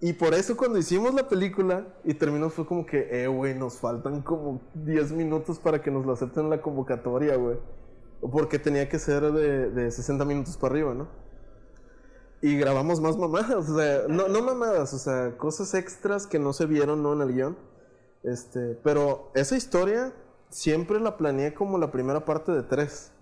Y 0.00 0.12
por 0.12 0.34
eso 0.34 0.56
cuando 0.56 0.78
hicimos 0.78 1.14
la 1.14 1.26
película 1.26 1.86
y 2.04 2.14
terminó 2.14 2.50
fue 2.50 2.66
como 2.66 2.84
que, 2.84 3.08
eh, 3.10 3.28
güey, 3.28 3.54
nos 3.54 3.78
faltan 3.78 4.20
como 4.20 4.60
10 4.74 5.12
minutos 5.12 5.58
para 5.58 5.80
que 5.80 5.90
nos 5.90 6.04
lo 6.04 6.12
acepten 6.12 6.44
en 6.44 6.50
la 6.50 6.60
convocatoria, 6.60 7.36
güey. 7.36 7.56
Porque 8.20 8.58
tenía 8.58 8.88
que 8.88 8.98
ser 8.98 9.32
de, 9.32 9.70
de 9.70 9.90
60 9.90 10.24
minutos 10.24 10.56
para 10.58 10.74
arriba, 10.74 10.94
¿no? 10.94 11.08
Y 12.42 12.58
grabamos 12.58 13.00
más 13.00 13.16
mamadas, 13.16 13.68
o 13.70 13.76
sea, 13.76 14.02
no, 14.08 14.28
no 14.28 14.42
mamadas, 14.42 14.92
o 14.92 14.98
sea, 14.98 15.36
cosas 15.38 15.72
extras 15.74 16.26
que 16.26 16.38
no 16.38 16.52
se 16.52 16.66
vieron, 16.66 17.02
¿no? 17.02 17.14
En 17.14 17.22
el 17.22 17.32
guion. 17.34 17.56
Este, 18.22 18.78
pero 18.82 19.30
esa 19.34 19.56
historia 19.56 20.12
siempre 20.50 21.00
la 21.00 21.16
planeé 21.16 21.54
como 21.54 21.78
la 21.78 21.90
primera 21.90 22.24
parte 22.24 22.52
de 22.52 22.62
tres. 22.62 23.12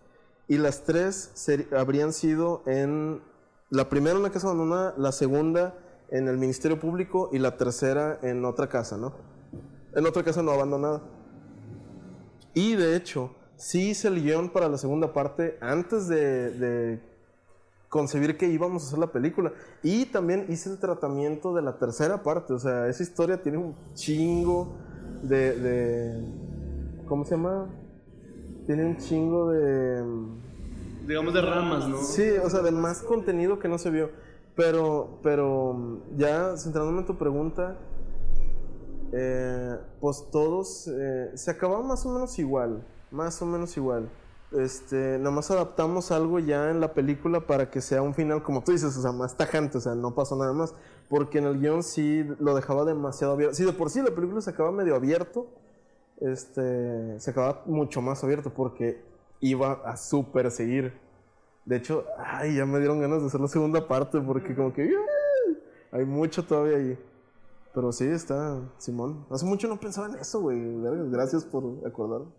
y 0.49 0.59
las 0.59 0.83
tres 0.85 1.31
habrían 1.77 2.12
sido 2.12 2.62
en 2.66 3.22
la 3.70 3.89
primera 3.89 4.16
en 4.16 4.20
una 4.20 4.31
casa 4.31 4.49
abandonada, 4.49 4.95
la 4.99 5.12
segunda 5.12 5.75
en 6.14 6.28
el 6.28 6.38
Ministerio 6.38 6.78
Público 6.78 7.28
y 7.32 7.40
la 7.40 7.56
tercera 7.56 8.20
en 8.22 8.44
otra 8.44 8.68
casa, 8.68 8.96
¿no? 8.96 9.14
En 9.96 10.06
otra 10.06 10.22
casa 10.22 10.44
no 10.44 10.52
abandonada. 10.52 11.02
Y 12.54 12.76
de 12.76 12.94
hecho, 12.94 13.34
sí 13.56 13.90
hice 13.90 14.06
el 14.06 14.22
guion 14.22 14.48
para 14.48 14.68
la 14.68 14.78
segunda 14.78 15.12
parte 15.12 15.58
antes 15.60 16.06
de, 16.06 16.50
de 16.52 17.00
concebir 17.88 18.36
que 18.36 18.46
íbamos 18.46 18.84
a 18.84 18.86
hacer 18.86 18.98
la 19.00 19.10
película. 19.10 19.52
Y 19.82 20.06
también 20.06 20.46
hice 20.48 20.70
el 20.70 20.78
tratamiento 20.78 21.52
de 21.52 21.62
la 21.62 21.78
tercera 21.78 22.22
parte. 22.22 22.52
O 22.52 22.60
sea, 22.60 22.86
esa 22.86 23.02
historia 23.02 23.42
tiene 23.42 23.58
un 23.58 23.74
chingo 23.94 24.76
de. 25.20 25.58
de 25.58 26.24
¿Cómo 27.08 27.24
se 27.24 27.32
llama? 27.32 27.66
Tiene 28.66 28.84
un 28.84 28.98
chingo 28.98 29.50
de. 29.50 30.00
Digamos 31.08 31.34
de 31.34 31.40
ramas, 31.40 31.88
¿no? 31.88 31.98
Sí, 31.98 32.22
o 32.40 32.48
sea, 32.48 32.60
de 32.60 32.70
más 32.70 33.02
contenido 33.02 33.58
que 33.58 33.66
no 33.66 33.78
se 33.78 33.90
vio. 33.90 34.10
Pero, 34.57 35.18
pero 35.22 36.00
ya 36.16 36.57
centrándome 36.57 37.00
en 37.00 37.07
tu 37.07 37.18
pregunta, 37.18 37.76
eh, 39.12 39.76
pues 40.00 40.28
todos 40.30 40.88
eh, 40.88 41.30
se 41.34 41.50
acababan 41.50 41.86
más 41.86 42.05
o 42.07 42.12
menos 42.12 42.38
igual, 42.38 42.84
más 43.11 43.40
o 43.42 43.46
menos 43.46 43.76
igual. 43.76 44.09
Este, 44.52 45.18
nada 45.18 45.32
más 45.32 45.50
adaptamos 45.50 46.12
algo 46.12 46.38
ya 46.38 46.70
en 46.70 46.80
la 46.80 46.94
película 46.94 47.40
para 47.46 47.70
que 47.70 47.80
sea 47.80 48.02
un 48.02 48.14
final, 48.14 48.42
como 48.44 48.62
tú 48.62 48.70
dices, 48.70 48.96
o 48.96 49.02
sea, 49.02 49.11
más 49.11 49.36
tajante, 49.36 49.78
o 49.78 49.80
sea, 49.80 49.96
no 49.96 50.14
pasó 50.14 50.36
nada 50.36 50.52
más. 50.52 50.74
Porque 51.09 51.38
en 51.38 51.44
el 51.44 51.59
guion 51.61 51.82
sí 51.82 52.24
lo 52.38 52.55
dejaba 52.55 52.84
demasiado 52.84 53.34
abierto. 53.34 53.57
Sí, 53.57 53.64
de 53.64 53.72
por 53.72 53.90
sí 53.90 54.00
la 54.02 54.14
película 54.14 54.40
se 54.40 54.50
acaba 54.50 54.70
medio 54.70 54.94
abierto, 54.94 55.48
este, 56.20 57.18
se 57.18 57.30
acaba 57.30 57.62
mucho 57.66 58.00
más 58.00 58.22
abierto 58.22 58.50
porque 58.55 59.02
iba 59.40 59.72
a 59.84 59.96
super 59.96 60.50
seguir. 60.50 61.03
De 61.64 61.76
hecho, 61.76 62.04
ay, 62.18 62.56
ya 62.56 62.66
me 62.66 62.78
dieron 62.78 63.00
ganas 63.00 63.22
de 63.22 63.28
hacer 63.28 63.40
la 63.40 63.48
segunda 63.48 63.88
parte 63.88 64.20
porque 64.20 64.54
como 64.54 64.72
que 64.72 64.82
¡ay! 64.82 65.58
hay 65.92 66.04
mucho 66.04 66.44
todavía 66.44 66.76
ahí. 66.76 66.98
Pero 67.74 67.90
sí, 67.90 68.04
está 68.04 68.60
Simón. 68.78 69.26
Hace 69.30 69.46
mucho 69.46 69.66
no 69.66 69.80
pensaba 69.80 70.08
en 70.08 70.16
eso, 70.16 70.40
güey. 70.40 70.58
Gracias 71.10 71.44
por 71.44 71.86
acordarme. 71.86 72.30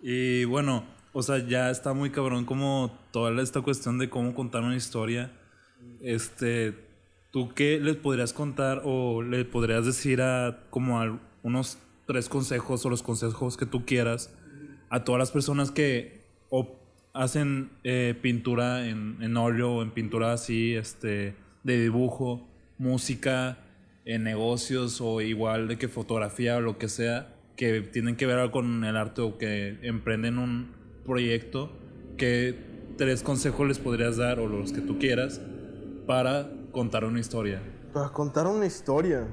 Y 0.00 0.44
bueno, 0.44 0.84
o 1.12 1.22
sea, 1.22 1.38
ya 1.38 1.70
está 1.70 1.92
muy 1.92 2.10
cabrón 2.10 2.44
como 2.44 2.96
toda 3.10 3.42
esta 3.42 3.62
cuestión 3.62 3.98
de 3.98 4.08
cómo 4.08 4.34
contar 4.34 4.62
una 4.62 4.76
historia. 4.76 5.32
Este, 6.00 6.74
¿tú 7.32 7.52
qué 7.54 7.80
les 7.80 7.96
podrías 7.96 8.32
contar 8.32 8.82
o 8.84 9.22
le 9.22 9.44
podrías 9.44 9.84
decir 9.84 10.22
a 10.22 10.66
como 10.70 11.00
a 11.00 11.20
unos 11.42 11.78
tres 12.06 12.28
consejos 12.28 12.84
o 12.86 12.90
los 12.90 13.02
consejos 13.02 13.56
que 13.56 13.66
tú 13.66 13.84
quieras 13.84 14.32
a 14.90 15.04
todas 15.04 15.18
las 15.18 15.30
personas 15.30 15.70
que 15.70 16.24
hacen 17.12 17.70
eh, 17.84 18.14
pintura 18.20 18.88
en, 18.88 19.16
en 19.20 19.36
óleo 19.36 19.76
o 19.76 19.82
en 19.82 19.90
pintura 19.90 20.32
así, 20.32 20.74
este, 20.74 21.34
de 21.62 21.80
dibujo, 21.80 22.46
música, 22.78 23.58
en 24.04 24.24
negocios 24.24 25.00
o 25.02 25.20
igual 25.20 25.68
de 25.68 25.76
que 25.76 25.88
fotografía 25.88 26.56
o 26.56 26.60
lo 26.60 26.78
que 26.78 26.88
sea, 26.88 27.34
que 27.56 27.82
tienen 27.82 28.16
que 28.16 28.24
ver 28.24 28.50
con 28.50 28.84
el 28.84 28.96
arte 28.96 29.20
o 29.20 29.36
que 29.36 29.78
emprenden 29.82 30.38
un 30.38 30.72
proyecto, 31.04 31.70
¿qué 32.16 32.56
tres 32.96 33.22
consejos 33.22 33.68
les 33.68 33.78
podrías 33.78 34.16
dar 34.16 34.40
o 34.40 34.46
los 34.46 34.72
que 34.72 34.80
tú 34.80 34.98
quieras 34.98 35.40
para 36.06 36.50
contar 36.72 37.04
una 37.04 37.20
historia? 37.20 37.60
Para 37.92 38.08
contar 38.08 38.46
una 38.46 38.64
historia. 38.64 39.26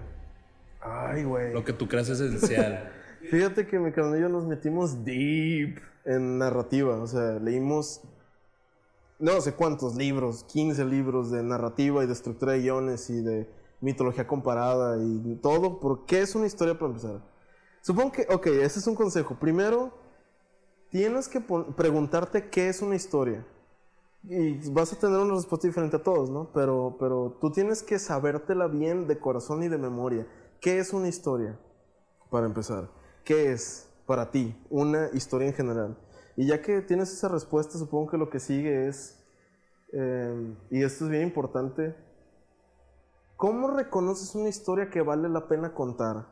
Ay, 0.82 1.24
güey. 1.24 1.54
Lo 1.54 1.64
que 1.64 1.72
tú 1.72 1.88
creas 1.88 2.10
esencial. 2.10 2.92
Fíjate 3.30 3.66
que 3.66 3.80
mi 3.80 3.92
carnal 3.92 4.18
y 4.18 4.22
yo 4.22 4.30
nos 4.30 4.46
metimos 4.46 5.04
deep 5.04 5.80
en 6.06 6.38
narrativa. 6.38 6.98
O 6.98 7.08
sea, 7.08 7.40
leímos 7.40 8.02
no 9.20 9.40
sé 9.42 9.54
cuántos 9.54 9.96
libros, 9.96 10.44
15 10.44 10.86
libros 10.86 11.32
de 11.32 11.44
narrativa 11.44 12.04
y 12.04 12.08
de 12.08 12.14
estructura 12.14 12.54
de 12.54 12.62
guiones 12.62 13.10
y 13.10 13.22
de 13.22 13.50
mitología 13.82 14.28
comparada 14.28 14.98
y 15.02 15.36
todo. 15.42 15.80
¿Por 15.80 16.06
qué 16.06 16.22
es 16.22 16.36
una 16.36 16.48
historia 16.48 16.78
para 16.78 16.88
empezar? 16.88 17.22
Supongo 17.82 18.12
que, 18.12 18.28
ok, 18.30 18.48
ese 18.48 18.80
es 18.80 18.88
un 18.88 18.96
consejo. 18.96 19.36
Primero, 19.36 19.94
tienes 20.90 21.28
que 21.28 21.40
preguntarte 21.40 22.50
qué 22.50 22.70
es 22.70 22.82
una 22.82 22.96
historia. 22.96 23.46
Y 24.24 24.70
vas 24.72 24.92
a 24.92 24.96
tener 24.98 25.20
una 25.20 25.36
respuesta 25.36 25.68
diferente 25.68 25.98
a 25.98 26.04
todos, 26.04 26.32
¿no? 26.32 26.50
Pero, 26.52 26.98
pero 27.00 27.38
tú 27.40 27.52
tienes 27.52 27.84
que 27.84 28.00
sabértela 28.00 28.68
bien 28.68 29.08
de 29.08 29.20
corazón 29.20 29.62
y 29.62 29.68
de 29.68 29.78
memoria. 29.78 30.28
¿Qué 30.60 30.80
es 30.80 30.94
una 30.94 31.08
historia? 31.08 31.60
Para 32.32 32.48
empezar. 32.48 32.90
¿Qué 33.24 33.52
es 33.52 33.88
para 34.06 34.32
ti 34.32 34.56
una 34.70 35.10
historia 35.14 35.48
en 35.48 35.54
general? 35.54 35.98
Y 36.36 36.48
ya 36.48 36.62
que 36.62 36.82
tienes 36.82 37.12
esa 37.12 37.30
respuesta, 37.30 37.78
supongo 37.78 38.12
que 38.12 38.18
lo 38.18 38.30
que 38.30 38.40
sigue 38.40 38.88
es, 38.88 39.24
eh, 39.94 40.56
y 40.70 40.84
esto 40.84 41.06
es 41.06 41.12
bien 41.12 41.24
importante, 41.24 41.96
¿cómo 43.38 43.72
reconoces 43.72 44.36
una 44.36 44.50
historia 44.50 44.90
que 44.90 45.02
vale 45.02 45.30
la 45.30 45.48
pena 45.48 45.74
contar? 45.74 46.28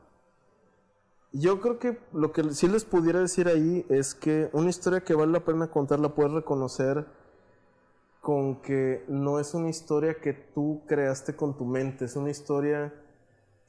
Yo 1.31 1.61
creo 1.61 1.79
que 1.79 1.97
lo 2.11 2.31
que 2.31 2.53
sí 2.53 2.67
les 2.67 2.85
pudiera 2.85 3.19
decir 3.19 3.47
ahí 3.47 3.85
es 3.89 4.13
que 4.13 4.49
una 4.53 4.69
historia 4.69 5.03
que 5.03 5.15
vale 5.15 5.31
la 5.31 5.43
pena 5.43 5.71
contar 5.71 5.99
la 5.99 6.13
puedes 6.13 6.31
reconocer 6.31 7.07
con 8.21 8.61
que 8.61 9.03
no 9.07 9.39
es 9.39 9.53
una 9.53 9.69
historia 9.69 10.21
que 10.21 10.33
tú 10.33 10.83
creaste 10.87 11.35
con 11.35 11.57
tu 11.57 11.65
mente, 11.65 12.05
es 12.05 12.15
una 12.15 12.29
historia 12.29 12.93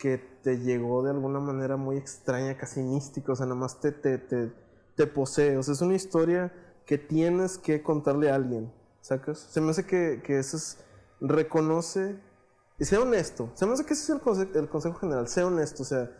que 0.04 0.18
te 0.42 0.58
llegó 0.58 1.02
de 1.02 1.12
alguna 1.12 1.40
manera 1.40 1.78
muy 1.78 1.96
extraña, 1.96 2.58
casi 2.58 2.82
mística, 2.82 3.32
o 3.32 3.36
sea, 3.36 3.46
nada 3.46 3.58
más 3.58 3.80
te, 3.80 3.90
te, 3.90 4.18
te, 4.18 5.06
posee, 5.06 5.56
o 5.56 5.62
sea, 5.62 5.72
es 5.72 5.80
una 5.80 5.94
historia 5.94 6.52
que 6.84 6.98
tienes 6.98 7.56
que 7.56 7.82
contarle 7.82 8.30
a 8.30 8.34
alguien, 8.34 8.70
¿sacas? 9.00 9.38
Se 9.38 9.62
me 9.62 9.70
hace 9.70 9.86
que, 9.86 10.20
que 10.22 10.38
eso 10.38 10.58
es, 10.58 10.76
reconoce, 11.22 12.20
y 12.78 12.84
sea 12.84 13.00
honesto, 13.00 13.50
se 13.54 13.64
me 13.64 13.72
hace 13.72 13.86
que 13.86 13.94
ese 13.94 14.02
es 14.02 14.10
el, 14.10 14.20
conse- 14.20 14.54
el 14.54 14.68
consejo 14.68 14.98
general, 14.98 15.26
sea 15.26 15.46
honesto, 15.46 15.84
o 15.84 15.86
sea, 15.86 16.10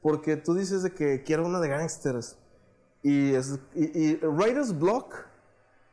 porque 0.00 0.38
tú 0.38 0.54
dices 0.54 0.82
de 0.82 0.92
que 0.94 1.22
quiero 1.22 1.44
una 1.44 1.60
de 1.60 1.68
gangsters, 1.68 2.38
y, 3.02 3.34
es, 3.34 3.58
y, 3.74 3.84
y 4.12 4.14
writer's 4.22 4.72
block, 4.78 5.16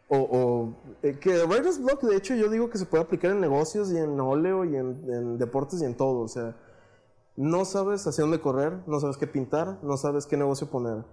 o, 0.07 0.17
o 0.19 0.95
eh, 1.03 1.19
que 1.19 1.43
writer's 1.43 1.83
block, 1.83 2.01
de 2.03 2.15
hecho, 2.15 2.33
yo 2.33 2.49
digo 2.49 2.69
que 2.69 2.77
se 2.77 2.85
puede 2.85 3.03
aplicar 3.03 3.31
en 3.31 3.41
negocios 3.41 3.91
y 3.91 3.97
en 3.97 4.17
óleo 4.21 4.63
y 4.63 4.77
en, 4.77 5.03
en 5.09 5.37
deportes 5.37 5.81
y 5.81 5.85
en 5.85 5.97
todo, 5.97 6.21
o 6.21 6.29
sea, 6.29 6.55
no 7.35 7.65
sabes 7.65 8.05
hacia 8.07 8.23
dónde 8.23 8.41
correr, 8.41 8.83
no 8.87 8.99
sabes 8.99 9.17
qué 9.17 9.27
pintar, 9.27 9.79
no 9.83 9.97
sabes 9.97 10.25
qué 10.25 10.37
negocio 10.37 10.69
poner. 10.69 11.05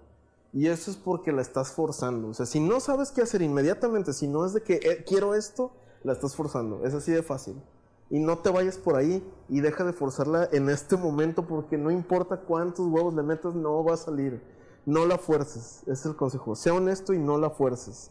Y 0.51 0.67
eso 0.67 0.91
es 0.91 0.97
porque 0.97 1.31
la 1.31 1.41
estás 1.41 1.71
forzando. 1.71 2.29
O 2.29 2.33
sea, 2.33 2.45
si 2.45 2.59
no 2.59 2.79
sabes 2.79 3.11
qué 3.11 3.21
hacer 3.21 3.41
inmediatamente, 3.41 4.13
si 4.13 4.27
no 4.27 4.45
es 4.45 4.53
de 4.53 4.61
que 4.61 4.75
eh, 4.75 5.03
quiero 5.07 5.35
esto, 5.35 5.71
la 6.03 6.13
estás 6.13 6.35
forzando. 6.35 6.85
Es 6.85 6.93
así 6.93 7.11
de 7.11 7.23
fácil. 7.23 7.61
Y 8.09 8.19
no 8.19 8.39
te 8.39 8.49
vayas 8.49 8.77
por 8.77 8.95
ahí 8.95 9.23
y 9.47 9.61
deja 9.61 9.83
de 9.83 9.93
forzarla 9.93 10.49
en 10.51 10.69
este 10.69 10.97
momento 10.97 11.45
porque 11.45 11.77
no 11.77 11.91
importa 11.91 12.37
cuántos 12.37 12.87
huevos 12.87 13.13
le 13.13 13.21
metas, 13.21 13.53
no 13.53 13.83
va 13.83 13.93
a 13.93 13.97
salir. 13.97 14.41
No 14.85 15.05
la 15.05 15.19
fuerces. 15.19 15.81
Ese 15.83 15.91
es 15.91 16.05
el 16.05 16.15
consejo. 16.15 16.55
Sea 16.55 16.73
honesto 16.73 17.13
y 17.13 17.19
no 17.19 17.37
la 17.37 17.51
fuerces. 17.51 18.09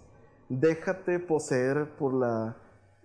Déjate 0.49 1.19
poseer 1.19 1.97
por 1.97 2.15
la 2.15 2.57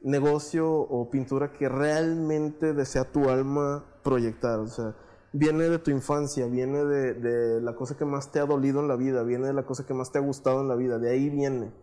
negocio 0.04 0.70
o 0.70 1.10
pintura 1.10 1.54
que 1.54 1.68
realmente 1.70 2.74
desea 2.74 3.12
tu 3.12 3.30
alma 3.30 3.86
proyectar. 4.04 4.60
O 4.60 4.68
sea, 4.68 4.95
viene 5.32 5.70
de 5.70 5.80
tu 5.80 5.91
infancia, 5.91 6.45
viene 6.45 6.86
de, 6.86 7.62
la 7.62 7.76
cosa 7.76 7.97
que 7.97 8.06
más 8.06 8.32
te 8.32 8.39
ha 8.39 8.45
dolido 8.45 8.80
en 8.80 8.88
la 8.88 8.95
vida, 8.95 9.24
viene 9.24 9.47
de 9.47 9.54
la 9.54 9.66
cosa 9.66 9.86
que 9.86 9.93
más 9.93 10.12
te 10.12 10.20
ha 10.20 10.22
gustado 10.22 10.62
en 10.62 10.68
la 10.68 10.76
vida, 10.76 10.99
de 10.99 11.10
ahí 11.10 11.30
viene. 11.30 11.74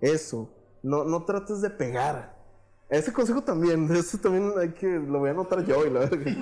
Eso. 0.00 0.50
No, 0.82 1.04
no 1.04 1.24
trates 1.24 1.60
de 1.60 1.70
pegar. 1.70 2.34
Ese 2.90 3.12
consejo 3.12 3.42
también, 3.42 3.90
eso 3.94 4.18
también 4.18 4.52
hay 4.58 4.72
que, 4.72 4.86
lo 4.98 5.20
voy 5.20 5.28
a 5.28 5.32
anotar 5.32 5.64
yo 5.64 5.86
y 5.86 5.90
la 5.90 6.00
verga. 6.00 6.32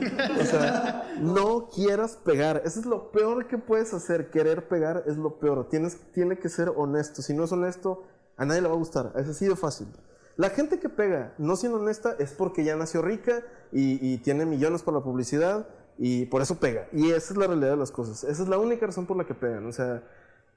O 0.40 0.44
sea, 0.44 1.14
no 1.20 1.68
quieras 1.68 2.16
pegar. 2.16 2.62
Eso 2.64 2.80
es 2.80 2.86
lo 2.86 3.10
peor 3.12 3.46
que 3.46 3.58
puedes 3.58 3.94
hacer. 3.94 4.30
Querer 4.30 4.68
pegar 4.68 5.04
es 5.06 5.16
lo 5.16 5.38
peor. 5.38 5.68
Tienes, 5.68 5.98
tiene 6.12 6.38
que 6.38 6.48
ser 6.48 6.72
honesto. 6.74 7.22
Si 7.22 7.34
no 7.34 7.44
es 7.44 7.52
honesto, 7.52 8.04
a 8.36 8.44
nadie 8.44 8.60
le 8.60 8.68
va 8.68 8.74
a 8.74 8.78
gustar. 8.78 9.12
Es 9.16 9.28
así 9.28 9.46
de 9.46 9.56
fácil. 9.56 9.88
La 10.36 10.50
gente 10.50 10.78
que 10.78 10.88
pega, 10.88 11.34
no 11.38 11.56
siendo 11.56 11.78
honesta, 11.78 12.16
es 12.18 12.32
porque 12.32 12.64
ya 12.64 12.74
nació 12.74 13.02
rica 13.02 13.44
y, 13.72 14.18
tiene 14.18 14.44
millones 14.44 14.82
para 14.82 14.98
la 14.98 15.04
publicidad 15.04 15.66
y 15.98 16.26
por 16.26 16.42
eso 16.42 16.56
pega. 16.58 16.88
Y 16.92 17.10
esa 17.10 17.32
es 17.32 17.36
la 17.36 17.46
realidad 17.46 17.70
de 17.70 17.76
las 17.76 17.90
cosas. 17.90 18.24
Esa 18.24 18.42
es 18.42 18.48
la 18.48 18.58
única 18.58 18.86
razón 18.86 19.06
por 19.06 19.16
la 19.16 19.24
que 19.24 19.34
pegan. 19.34 19.66
O 19.66 19.72
sea, 19.72 20.02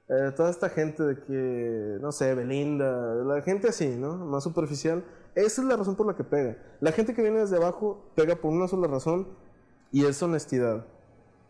eh, 0.08 0.32
toda 0.36 0.50
esta 0.50 0.68
gente 0.68 1.02
de 1.02 1.20
que, 1.20 1.98
no 2.00 2.12
sé, 2.12 2.34
Belinda, 2.34 3.14
la 3.24 3.42
gente 3.42 3.68
así, 3.68 3.88
¿no? 3.96 4.16
Más 4.16 4.44
superficial. 4.44 5.04
Esa 5.34 5.62
es 5.62 5.68
la 5.68 5.76
razón 5.76 5.96
por 5.96 6.06
la 6.06 6.14
que 6.14 6.24
pega. 6.24 6.56
La 6.80 6.92
gente 6.92 7.14
que 7.14 7.22
viene 7.22 7.40
desde 7.40 7.56
abajo 7.56 8.10
pega 8.14 8.36
por 8.36 8.52
una 8.52 8.68
sola 8.68 8.86
razón 8.86 9.28
y 9.90 10.04
es 10.04 10.22
honestidad. 10.22 10.86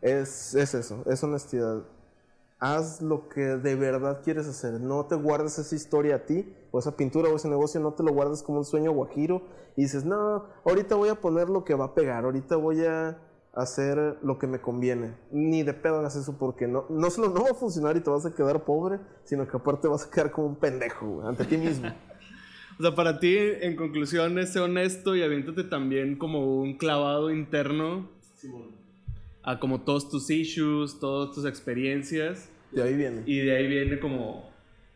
Es, 0.01 0.55
es 0.55 0.75
eso, 0.75 1.03
es 1.07 1.23
honestidad. 1.23 1.83
Haz 2.59 3.03
lo 3.03 3.29
que 3.29 3.41
de 3.41 3.75
verdad 3.75 4.23
quieres 4.25 4.47
hacer. 4.47 4.81
No 4.81 5.07
te 5.07 5.15
guardes 5.15 5.59
esa 5.59 5.75
historia 5.75 6.17
a 6.17 6.25
ti, 6.25 6.53
o 6.71 6.79
esa 6.79 6.97
pintura 6.97 7.29
o 7.29 7.37
ese 7.37 7.49
negocio, 7.49 7.81
no 7.81 7.93
te 7.93 8.03
lo 8.03 8.13
guardes 8.13 8.43
como 8.43 8.59
un 8.59 8.65
sueño 8.65 8.93
guajiro 8.93 9.43
y 9.77 9.83
dices, 9.83 10.05
no, 10.05 10.47
ahorita 10.65 10.95
voy 10.95 11.11
a 11.11 11.21
poner 11.21 11.51
lo 11.51 11.65
que 11.65 11.75
va 11.75 11.87
a 11.87 11.95
pegar, 11.95 12.25
ahorita 12.25 12.57
voy 12.57 12.85
a, 12.85 13.19
hacer 13.57 14.19
lo 14.23 14.39
que 14.39 14.47
me 14.47 14.61
conviene. 14.61 15.17
Ni 15.31 15.63
de 15.63 15.73
pedo 15.73 15.97
hagas 16.01 16.15
eso 16.15 16.37
porque 16.39 16.69
no, 16.69 16.85
no 16.91 17.11
solo 17.11 17.31
no 17.31 17.43
va 17.43 17.53
a 17.53 17.55
funcionar 17.55 17.97
y 17.97 18.01
te 18.01 18.11
vas 18.11 18.27
a 18.27 18.35
quedar 18.35 18.65
pobre, 18.65 19.01
sino 19.25 19.49
que 19.49 19.57
aparte 19.57 19.89
vas 19.89 20.07
a 20.07 20.11
quedar 20.11 20.31
como 20.31 20.49
un 20.49 20.57
pendejo 20.57 21.07
güey, 21.07 21.27
ante 21.27 21.45
ti 21.45 21.57
mismo. 21.57 21.89
O 22.79 22.83
sea, 22.83 22.95
para 22.95 23.19
ti, 23.19 23.35
en 23.39 23.75
conclusión, 23.75 24.39
es 24.39 24.53
ser 24.53 24.61
honesto 24.61 25.17
y 25.17 25.23
aviéntate 25.23 25.65
también 25.65 26.19
como 26.19 26.61
un 26.61 26.77
clavado 26.77 27.31
interno 27.31 28.11
a 29.47 29.59
como 29.61 29.81
todos 29.83 30.11
tus 30.11 30.29
issues, 30.29 30.99
todas 31.01 31.35
tus 31.35 31.47
experiencias. 31.47 32.51
De 32.73 32.83
ahí 32.83 32.95
viene. 32.97 33.23
Y 33.27 33.39
de 33.41 33.57
ahí 33.57 33.67
viene 33.69 33.99
como 34.01 34.51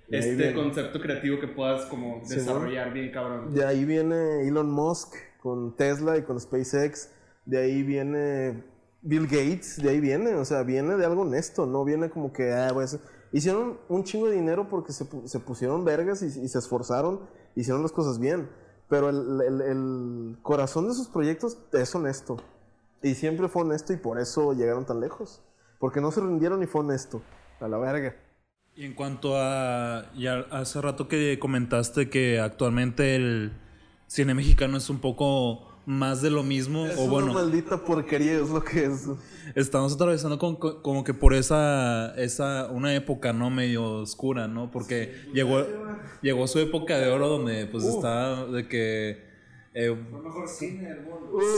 De 0.09 0.19
este 0.19 0.35
viene. 0.35 0.55
concepto 0.55 1.01
creativo 1.01 1.39
que 1.41 1.47
puedas 1.49 1.87
como 1.87 2.21
desarrollar 2.29 2.93
bien 2.93 3.11
cabrón. 3.13 3.55
De 3.55 3.65
ahí 3.65 3.85
viene 3.85 4.47
Elon 4.47 4.71
Musk 4.71 5.15
con 5.41 5.77
Tesla 5.77 6.19
y 6.19 6.23
con 6.23 6.39
SpaceX. 6.39 7.11
De 7.47 7.59
ahí 7.59 7.83
viene 7.83 8.65
Bill 9.03 9.27
Gates. 9.27 9.81
De 9.83 9.89
ahí 9.91 10.01
viene, 10.01 10.35
o 10.35 10.45
sea, 10.45 10.63
viene 10.65 10.97
de 10.97 11.07
algo 11.07 11.23
honesto. 11.23 11.65
No 11.67 11.85
viene 11.85 12.11
como 12.11 12.33
que, 12.33 12.53
ah, 12.53 12.71
pues, 12.75 12.99
hicieron 13.33 13.79
un 13.89 14.03
chingo 14.05 14.29
de 14.29 14.35
dinero 14.35 14.69
porque 14.69 14.93
se, 14.93 15.07
se 15.27 15.39
pusieron 15.39 15.85
vergas 15.85 16.23
y, 16.23 16.27
y 16.27 16.49
se 16.49 16.59
esforzaron, 16.59 17.21
hicieron 17.55 17.83
las 17.83 17.93
cosas 17.93 18.19
bien. 18.19 18.49
Pero 18.89 19.09
el, 19.11 19.41
el- 19.47 19.61
el 19.61 20.39
corazón 20.43 20.89
de 20.89 20.95
sus 20.95 21.07
proyectos 21.09 21.57
es 21.73 21.95
honesto. 21.95 22.37
Y 23.03 23.15
siempre 23.15 23.49
fue 23.49 23.63
honesto 23.63 23.93
y 23.93 23.97
por 23.97 24.19
eso 24.21 24.53
llegaron 24.53 24.85
tan 24.87 25.01
lejos. 25.01 25.43
Porque 25.79 26.01
no 26.01 26.11
se 26.13 26.21
rindieron 26.21 26.63
y 26.63 26.67
fue 26.67 26.83
honesto. 26.83 27.23
A 27.61 27.69
la 27.69 27.79
verga. 27.79 28.15
Y 28.75 28.85
en 28.85 28.95
cuanto 28.95 29.37
a. 29.37 30.11
Ya 30.17 30.41
hace 30.51 30.81
rato 30.81 31.09
que 31.09 31.39
comentaste 31.39 32.09
que 32.11 32.41
actualmente 32.41 33.17
el 33.17 33.53
cine 34.07 34.35
mexicano 34.35 34.77
es 34.79 34.89
un 34.91 34.99
poco 35.01 35.67
más 35.87 36.23
de 36.23 36.31
lo 36.31 36.43
mismo. 36.43 36.87
Es 36.87 36.97
o 36.99 37.03
una 37.05 37.11
bueno, 37.13 37.33
maldita 37.33 37.83
porquería, 37.85 38.35
es 38.39 38.49
lo 38.51 38.63
que 38.63 38.85
es. 38.85 39.07
estamos 39.55 39.95
atravesando 39.95 40.39
con- 40.39 40.57
con- 40.57 40.83
como 40.83 41.05
que 41.05 41.15
por 41.15 41.35
esa, 41.35 42.15
esa. 42.17 42.69
Una 42.71 42.95
época, 42.95 43.33
¿no? 43.33 43.51
Medio 43.51 43.85
oscura, 44.01 44.47
¿no? 44.49 44.71
Porque 44.71 45.15
llegó, 45.35 45.67
llegó 46.23 46.47
su 46.47 46.59
época 46.61 46.99
de 46.99 47.11
oro 47.11 47.29
donde 47.29 47.67
pues 47.67 47.85
estaba 47.85 48.45
de 48.47 48.69
que. 48.69 49.30
Eh, 49.75 49.97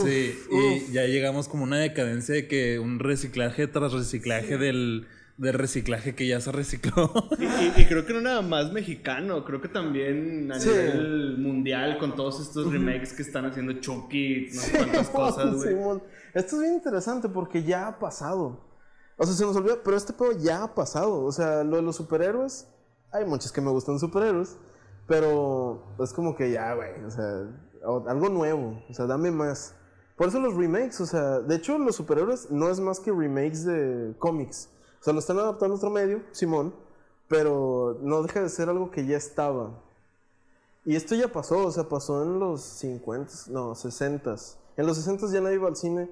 sí, 0.03 0.35
y 0.51 0.91
ya 0.91 1.05
llegamos 1.05 1.47
como 1.47 1.63
una 1.63 1.77
decadencia 1.77 2.35
de 2.35 2.47
que 2.47 2.79
un 2.79 2.99
reciclaje 2.99 3.67
tras 3.67 3.91
reciclaje 3.93 4.57
del, 4.57 5.07
del 5.37 5.53
reciclaje 5.53 6.13
que 6.15 6.27
ya 6.27 6.39
se 6.39 6.51
recicló. 6.51 7.11
Y, 7.39 7.43
y- 7.45 7.73
y 7.81 7.85
creo 7.85 8.05
que 8.05 8.13
no 8.13 8.21
nada 8.21 8.41
más 8.41 8.71
mexicano, 8.71 9.43
creo 9.45 9.61
que 9.61 9.67
también 9.67 10.51
a 10.51 10.59
Sí. 10.59 10.69
nivel 10.69 11.37
mundial 11.39 11.97
con 11.97 12.15
todos 12.15 12.39
estos 12.41 12.71
remakes 12.71 13.13
que 13.13 13.23
están 13.23 13.45
haciendo 13.45 13.73
Chucky, 13.79 14.47
no 14.53 14.61
sé 14.61 14.77
cuántas 14.77 15.09
cosas, 15.11 15.55
güey. 15.55 16.01
Esto 16.33 16.55
es 16.57 16.61
bien 16.61 16.73
interesante 16.75 17.29
porque 17.29 17.63
ya 17.63 17.87
ha 17.87 17.99
pasado. 17.99 18.71
O 19.17 19.25
sea, 19.25 19.35
se 19.35 19.43
nos 19.45 19.55
olvida, 19.55 19.75
pero 19.83 19.95
este 19.95 20.13
pedo 20.13 20.31
ya 20.39 20.63
ha 20.63 20.73
pasado. 20.75 21.23
O 21.23 21.31
sea, 21.31 21.63
lo 21.63 21.75
de 21.77 21.83
los 21.83 21.95
superhéroes, 21.95 22.67
hay 23.11 23.25
muchos 23.25 23.51
que 23.51 23.61
me 23.61 23.69
gustan 23.69 23.99
superhéroes, 23.99 24.57
pero 25.07 25.95
es 26.03 26.11
como 26.13 26.35
que 26.35 26.51
ya, 26.51 26.73
güey, 26.73 27.03
o 27.05 27.11
sea, 27.11 27.43
algo 27.83 28.29
nuevo, 28.29 28.81
o 28.89 28.93
sea, 28.93 29.05
dame 29.05 29.31
más. 29.31 29.75
Por 30.15 30.27
eso 30.27 30.39
los 30.39 30.55
remakes, 30.55 31.01
o 31.01 31.05
sea, 31.05 31.39
de 31.39 31.55
hecho 31.55 31.77
los 31.77 31.95
superhéroes 31.95 32.51
no 32.51 32.69
es 32.69 32.79
más 32.79 32.99
que 32.99 33.11
remakes 33.11 33.65
de 33.65 34.13
cómics. 34.19 34.69
O 35.01 35.03
sea, 35.03 35.13
lo 35.13 35.19
están 35.19 35.39
adaptando 35.39 35.75
a 35.75 35.77
otro 35.77 35.89
medio, 35.89 36.21
Simón, 36.31 36.73
pero 37.27 37.97
no 38.01 38.21
deja 38.21 38.41
de 38.41 38.49
ser 38.49 38.69
algo 38.69 38.91
que 38.91 39.05
ya 39.05 39.17
estaba. 39.17 39.71
Y 40.85 40.95
esto 40.95 41.15
ya 41.15 41.31
pasó, 41.31 41.65
o 41.65 41.71
sea, 41.71 41.89
pasó 41.89 42.23
en 42.23 42.39
los 42.39 42.61
50, 42.61 43.33
no, 43.49 43.73
60. 43.73 44.35
En 44.77 44.85
los 44.85 44.97
60 44.97 45.27
ya 45.31 45.41
nadie 45.41 45.55
iba 45.55 45.67
al 45.67 45.75
cine. 45.75 46.09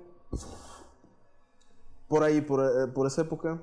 Por 2.08 2.24
ahí, 2.24 2.42
por, 2.42 2.62
eh, 2.62 2.88
por 2.88 3.08
esa 3.08 3.22
época. 3.22 3.60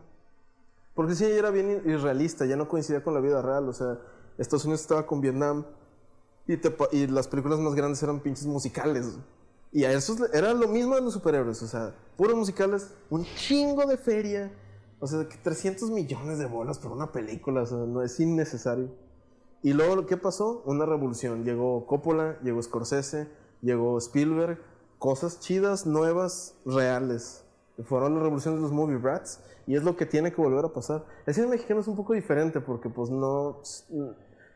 Porque 0.95 1.15
cine 1.15 1.31
ya 1.31 1.37
era 1.37 1.51
bien 1.51 1.83
irrealista, 1.85 2.45
ya 2.45 2.57
no 2.57 2.69
coincidía 2.69 3.03
con 3.03 3.15
la 3.15 3.21
vida 3.21 3.43
real. 3.43 3.69
O 3.69 3.73
sea, 3.73 3.99
Estados 4.37 4.65
Unidos 4.65 4.83
estaba 4.83 5.07
con 5.07 5.21
Vietnam 5.21 5.65
y, 6.49 6.57
te 6.57 6.75
y 6.91 7.07
las 7.07 7.29
películas 7.29 7.61
más 7.61 7.75
grandes 7.77 8.03
eran 8.03 8.19
pinches 8.21 8.47
musicales. 8.47 9.17
Y 9.71 9.85
a 9.85 9.93
esos 9.93 10.19
le- 10.19 10.29
era 10.33 10.53
lo 10.55 10.67
mismo 10.67 10.95
de 10.97 11.03
los 11.03 11.13
superhéroes, 11.13 11.63
o 11.63 11.67
sea, 11.69 11.95
puros 12.17 12.35
musicales, 12.35 12.91
un 13.11 13.25
chingo 13.37 13.87
de 13.87 13.97
feria. 13.99 14.51
O 15.01 15.07
sea, 15.07 15.29
que 15.29 15.37
300 15.37 15.91
millones 15.91 16.39
de 16.41 16.47
bolas 16.47 16.79
por 16.81 16.91
una 16.91 17.13
película, 17.13 17.63
o 17.63 17.67
sea, 17.67 17.79
no 17.79 18.03
es 18.03 18.19
innecesario. 18.19 18.89
Y 19.63 19.73
luego, 19.73 20.07
¿qué 20.07 20.17
pasó? 20.17 20.63
Una 20.67 20.87
revolución. 20.87 21.45
Llegó 21.45 21.87
Coppola, 21.87 22.37
llegó 22.43 22.61
Scorsese, 22.63 23.29
llegó 23.61 23.99
Spielberg. 23.99 24.59
Cosas 24.99 25.39
chidas, 25.39 25.87
nuevas, 25.87 26.57
reales. 26.65 27.45
Fueron 27.85 28.15
la 28.17 28.23
revolución 28.23 28.57
de 28.57 28.63
los 28.63 28.73
movie 28.73 28.97
brats. 28.97 29.41
Y 29.69 29.77
es 29.77 29.85
lo 29.85 29.97
que 29.97 30.07
tiene 30.07 30.33
que 30.33 30.41
volver 30.41 30.65
a 30.65 30.73
pasar. 30.73 31.05
El 31.27 31.35
cine 31.35 31.47
mexicano 31.47 31.81
es 31.81 31.87
un 31.87 31.95
poco 31.95 32.15
diferente 32.15 32.61
porque 32.61 32.89
pues 32.89 33.11
no... 33.11 33.61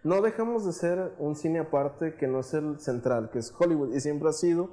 No 0.04 0.20
dejamos 0.20 0.64
de 0.66 0.72
ser 0.72 1.14
un 1.18 1.36
cine 1.36 1.60
aparte 1.60 2.16
que 2.16 2.26
no 2.26 2.40
es 2.40 2.52
el 2.54 2.80
central, 2.80 3.30
que 3.30 3.38
es 3.38 3.54
Hollywood. 3.56 3.94
Y 3.94 4.00
siempre 4.00 4.28
ha 4.28 4.32
sido. 4.32 4.70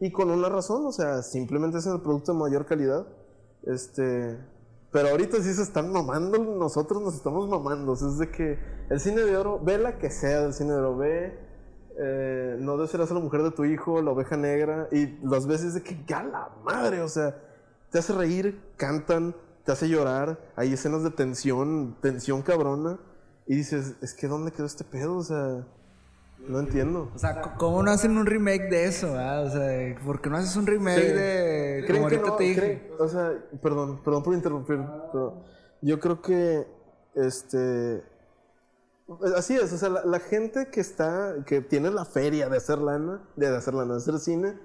Y 0.00 0.10
con 0.10 0.30
una 0.30 0.48
razón, 0.48 0.84
o 0.86 0.92
sea, 0.92 1.22
simplemente 1.22 1.78
es 1.78 1.86
el 1.86 2.00
producto 2.00 2.32
de 2.32 2.38
mayor 2.38 2.66
calidad. 2.66 3.06
Este... 3.62 4.38
Pero 4.90 5.08
ahorita 5.08 5.38
sí 5.38 5.54
se 5.54 5.62
están 5.62 5.90
mamando, 5.90 6.38
nosotros 6.38 7.00
nos 7.00 7.14
estamos 7.14 7.48
mamando. 7.48 7.94
Es 7.94 8.18
de 8.18 8.30
que 8.30 8.58
el 8.90 9.00
cine 9.00 9.22
de 9.22 9.36
oro, 9.38 9.58
ve 9.58 9.78
la 9.78 9.96
que 9.96 10.10
sea 10.10 10.42
del 10.42 10.52
cine 10.52 10.72
de 10.72 10.78
oro, 10.78 10.96
ve 10.98 11.38
eh, 11.98 12.56
No 12.60 12.76
desearás 12.76 13.10
a 13.10 13.14
la 13.14 13.20
mujer 13.20 13.42
de 13.42 13.52
tu 13.52 13.64
hijo, 13.64 14.02
la 14.02 14.10
oveja 14.10 14.36
negra, 14.36 14.88
y 14.92 15.18
las 15.26 15.46
veces 15.46 15.72
de 15.72 15.82
que, 15.82 16.04
¡ya 16.06 16.22
la 16.24 16.50
madre! 16.62 17.00
O 17.00 17.08
sea, 17.08 17.34
te 17.90 18.00
hace 18.00 18.12
reír, 18.12 18.60
cantan, 18.76 19.34
te 19.64 19.72
hace 19.72 19.88
llorar, 19.88 20.38
hay 20.56 20.72
escenas 20.74 21.02
de 21.04 21.10
tensión, 21.10 21.96
tensión 22.00 22.42
cabrona, 22.42 22.98
y 23.46 23.56
dices, 23.56 23.94
es 24.00 24.14
que 24.14 24.28
¿dónde 24.28 24.52
quedó 24.52 24.66
este 24.66 24.84
pedo? 24.84 25.16
O 25.16 25.22
sea, 25.22 25.66
no 26.48 26.60
entiendo. 26.60 27.10
O 27.14 27.18
sea, 27.18 27.40
¿cómo 27.58 27.82
no 27.82 27.90
hacen 27.90 28.16
un 28.16 28.26
remake 28.26 28.68
de 28.70 28.84
eso? 28.86 29.14
ah? 29.18 29.40
O 29.46 29.50
sea, 29.50 29.96
¿por 30.04 30.20
qué 30.20 30.30
no 30.30 30.36
haces 30.36 30.56
un 30.56 30.66
remake 30.66 31.00
Sí. 31.00 31.12
de. 31.12 31.84
¿Creen 31.86 32.02
Como 32.02 32.08
que 32.08 32.16
ahorita 32.16 32.30
no? 32.30 32.36
te 32.36 32.44
dije. 32.44 32.60
¿Creen? 32.60 32.88
O 32.98 33.08
sea, 33.08 33.32
perdón, 33.62 34.02
perdón 34.02 34.22
por 34.22 34.34
interrumpir, 34.34 34.78
pero 35.12 35.42
yo 35.80 35.98
creo 36.00 36.20
que, 36.22 36.66
este, 37.14 38.02
así 39.36 39.56
es, 39.56 39.72
o 39.72 39.76
sea, 39.76 39.88
la, 39.88 40.04
la 40.04 40.20
gente 40.20 40.68
que 40.70 40.80
está, 40.80 41.36
que 41.46 41.60
tiene 41.60 41.90
la 41.90 42.04
feria 42.04 42.48
de 42.48 42.56
hacer 42.56 42.78
lana, 42.78 43.20
de 43.36 43.48
hacer 43.48 43.74
lana, 43.74 43.92
de 43.94 43.98
hacer 43.98 44.18
cine, 44.18 44.58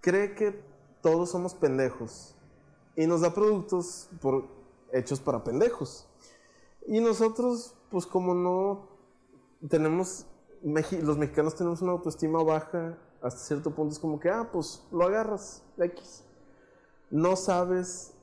cree 0.00 0.34
que 0.34 0.60
todos 1.00 1.30
somos 1.30 1.54
pendejos 1.54 2.34
y 2.96 3.06
nos 3.06 3.20
da 3.20 3.32
productos 3.32 4.08
por, 4.20 4.46
hechos 4.92 5.20
para 5.20 5.44
pendejos. 5.44 6.07
Y 6.86 7.00
nosotros, 7.00 7.74
pues 7.90 8.06
como 8.06 8.34
no 8.34 8.88
tenemos, 9.68 10.26
los 10.62 11.18
mexicanos 11.18 11.54
tenemos 11.54 11.82
una 11.82 11.92
autoestima 11.92 12.42
baja, 12.42 12.98
hasta 13.20 13.40
cierto 13.40 13.74
punto 13.74 13.92
es 13.92 13.98
como 13.98 14.20
que, 14.20 14.30
ah, 14.30 14.48
pues 14.52 14.86
lo 14.92 15.04
agarras, 15.04 15.64
X. 15.76 16.24
No 17.10 17.36
sabes 17.36 18.14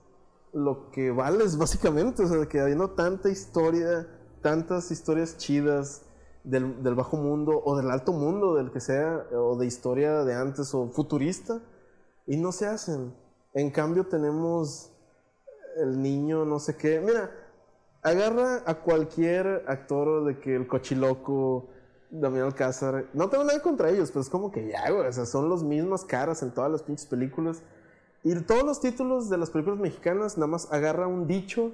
lo 0.53 0.89
que 0.91 1.12
vales, 1.12 1.58
básicamente, 1.60 2.24
o 2.24 2.28
sea, 2.28 2.45
que 2.47 2.60
habiendo 2.60 2.91
tanta 2.91 3.30
historia, 3.30 4.08
tantas 4.41 4.91
historias 4.91 5.38
chidas 5.38 6.03
del, 6.43 6.82
del 6.84 6.95
bajo 6.95 7.18
mundo 7.18 7.62
o 7.64 7.76
del 7.76 7.91
alto 7.91 8.14
mundo, 8.14 8.56
del 8.56 8.72
que 8.72 8.80
sea, 8.80 9.28
o 9.34 9.58
de 9.58 9.66
historia 9.66 10.24
de 10.24 10.36
antes 10.36 10.74
o 10.74 10.89
futurista, 10.89 11.62
y 12.26 12.38
no 12.38 12.51
se 12.51 12.68
hacen. 12.68 13.14
En 13.53 13.72
cambio 13.72 14.08
tenemos 14.08 14.91
el 15.78 16.01
niño, 16.01 16.45
no 16.45 16.60
sé 16.60 16.76
qué. 16.76 16.99
Mira, 16.99 17.32
agarra 18.06 18.62
a 18.68 18.76
cualquier 18.76 19.66
actor 19.68 20.26
de 20.26 20.39
que 20.39 20.56
el 20.56 20.68
cochiloco, 20.68 21.70
Damián 22.12 22.45
Alcázar, 22.45 23.06
no 23.14 23.30
tengo 23.30 23.43
nada 23.43 23.60
contra 23.64 23.89
ellos, 23.89 24.12
pero 24.12 24.22
es 24.22 24.30
como 24.30 24.51
que 24.51 24.68
ya, 24.68 24.91
güey, 24.91 25.08
o 25.08 25.12
sea, 25.12 25.26
son 25.26 25.49
las 25.49 25.64
mismas 25.64 26.06
caras 26.06 26.43
en 26.43 26.53
todas 26.53 26.72
las 26.72 26.84
pinches 26.84 27.08
películas. 27.08 27.64
Y 28.24 28.36
todos 28.41 28.64
los 28.64 28.80
títulos 28.80 29.28
de 29.28 29.39
las 29.39 29.49
películas 29.49 29.80
mexicanas 29.80 30.38
nada 30.38 30.45
más 30.45 30.72
agarra 30.72 31.08
un 31.08 31.26
dicho. 31.26 31.72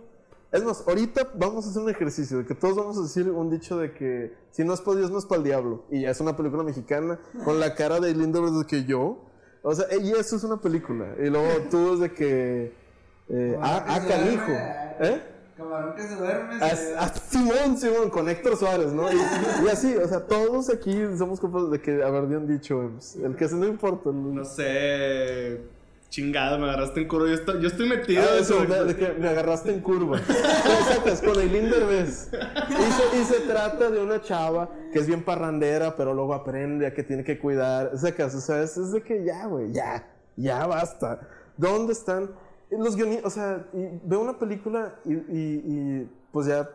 Es 0.54 0.64
más, 0.64 0.88
ahorita 0.88 1.32
vamos 1.36 1.66
a 1.66 1.70
hacer 1.70 1.82
un 1.82 1.90
ejercicio 1.90 2.38
de 2.38 2.46
que 2.46 2.56
todos 2.56 2.78
vamos 2.78 2.98
a 2.98 3.02
decir 3.02 3.30
un 3.30 3.50
dicho 3.50 3.78
de 3.78 3.94
que 3.94 4.34
si 4.52 4.64
no 4.64 4.74
es 4.74 4.80
para 4.80 5.00
Dios, 5.00 5.12
no 5.12 5.18
es 5.18 5.26
para 5.26 5.40
el 5.40 5.44
diablo. 5.44 5.84
Y 5.92 6.04
ya 6.04 6.12
es 6.12 6.22
una 6.22 6.38
película 6.38 6.64
mexicana 6.64 7.20
con 7.44 7.60
la 7.60 7.76
cara 7.76 8.00
de 8.00 8.14
Linda 8.14 8.40
de 8.40 8.66
que 8.66 8.86
yo. 8.86 9.18
O 9.64 9.76
sea, 9.76 9.86
y 10.02 10.12
eso 10.12 10.38
es 10.38 10.44
una 10.46 10.62
película. 10.62 11.14
Y 11.20 11.30
luego 11.30 11.50
tú 11.70 12.00
de 12.00 12.14
que... 12.14 12.74
Eh, 13.28 13.58
ah, 13.62 13.86
ah, 13.88 14.00
canijo. 14.08 14.52
¿Eh? 14.52 15.31
Camarón 15.62 15.96
que 15.96 16.02
se 16.04 16.16
duerme. 16.16 16.56
A, 16.64 17.04
a 17.06 17.08
Simón, 17.14 17.78
Simón, 17.78 18.10
con 18.10 18.28
Héctor 18.30 18.58
Suárez, 18.58 18.92
¿no? 18.94 19.12
Y, 19.12 19.16
y 19.66 19.70
así, 19.70 19.96
o 19.96 20.08
sea, 20.08 20.22
todos 20.28 20.70
aquí 20.70 20.94
somos 21.18 21.40
capaces 21.40 21.70
de 21.72 21.82
que 21.82 22.04
haber 22.04 22.28
de 22.28 22.38
un 22.38 22.48
dicho, 22.48 22.90
pues, 22.94 23.16
el 23.18 23.36
que 23.36 23.48
se 23.48 23.56
no 23.56 23.68
importa. 23.68 24.10
el- 24.10 24.36
No 24.36 24.44
sé. 24.46 25.62
Chingado, 26.10 26.60
me 26.60 26.66
agarraste 26.68 27.00
en 27.02 27.08
curva. 27.08 27.28
Yo 27.30 27.36
estoy, 27.36 27.62
yo 27.62 27.68
estoy 27.70 27.88
metido 27.88 28.22
Ah, 28.22 28.36
en 28.36 28.42
eso, 28.42 28.62
eso. 28.64 28.74
de, 28.74 28.94
de 28.94 28.96
que 28.98 29.14
me 29.18 29.30
agarraste 29.30 29.74
en 29.74 29.80
curva. 29.80 30.20
Sacas 30.20 31.22
con 31.22 31.40
Eileen 31.40 31.70
Derbez. 31.72 32.30
Y 32.70 32.74
se, 32.74 33.18
y 33.18 33.24
se 33.24 33.40
trata 33.48 33.90
de 33.90 34.02
una 34.04 34.22
chava 34.22 34.70
que 34.92 35.00
es 35.00 35.08
bien 35.08 35.24
parrandera, 35.24 35.96
pero 35.96 36.14
luego 36.14 36.34
aprende 36.34 36.86
a 36.86 36.94
que 36.94 37.04
tiene 37.04 37.24
que 37.24 37.40
cuidar. 37.40 37.98
Sacas, 37.98 38.36
o 38.36 38.42
sea, 38.42 38.62
es, 38.62 38.76
es 38.76 38.92
de 38.92 39.02
que 39.02 39.24
ya, 39.24 39.46
güey, 39.46 39.72
ya, 39.72 40.06
ya 40.36 40.68
basta. 40.68 41.22
¿Dónde 41.56 41.94
están 41.94 42.32
los 42.80 42.96
guionistas? 42.96 43.26
O 43.26 43.30
sea, 43.30 43.68
veo 43.74 44.22
una 44.22 44.40
película 44.40 44.96
y, 45.06 46.04
pues 46.32 46.48
ya, 46.48 46.70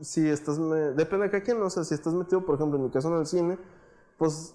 si 0.00 0.28
estás, 0.28 0.58
me- 0.58 0.92
depende 0.92 1.26
de 1.26 1.30
cada 1.30 1.42
quien, 1.42 1.60
o 1.62 1.70
sea, 1.70 1.84
si 1.84 1.94
estás 1.94 2.14
metido, 2.14 2.44
por 2.44 2.56
ejemplo, 2.56 2.78
en 2.78 2.84
mi 2.84 2.90
caso 2.90 3.08
en 3.12 3.20
el 3.20 3.26
cine, 3.26 3.58
pues 4.18 4.54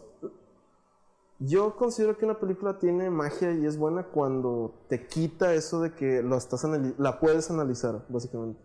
yo 1.40 1.76
considero 1.78 2.18
que 2.18 2.26
una 2.26 2.40
película 2.40 2.80
tiene 2.80 3.10
magia 3.10 3.52
y 3.54 3.66
es 3.66 3.78
buena 3.78 4.04
cuando 4.04 4.74
te 4.90 5.08
quita 5.08 5.54
eso 5.54 5.80
de 5.82 5.94
que 5.94 6.22
lo 6.22 6.36
estás 6.36 6.66
la 6.98 7.20
puedes 7.20 7.50
analizar, 7.50 8.06
básicamente. 8.10 8.60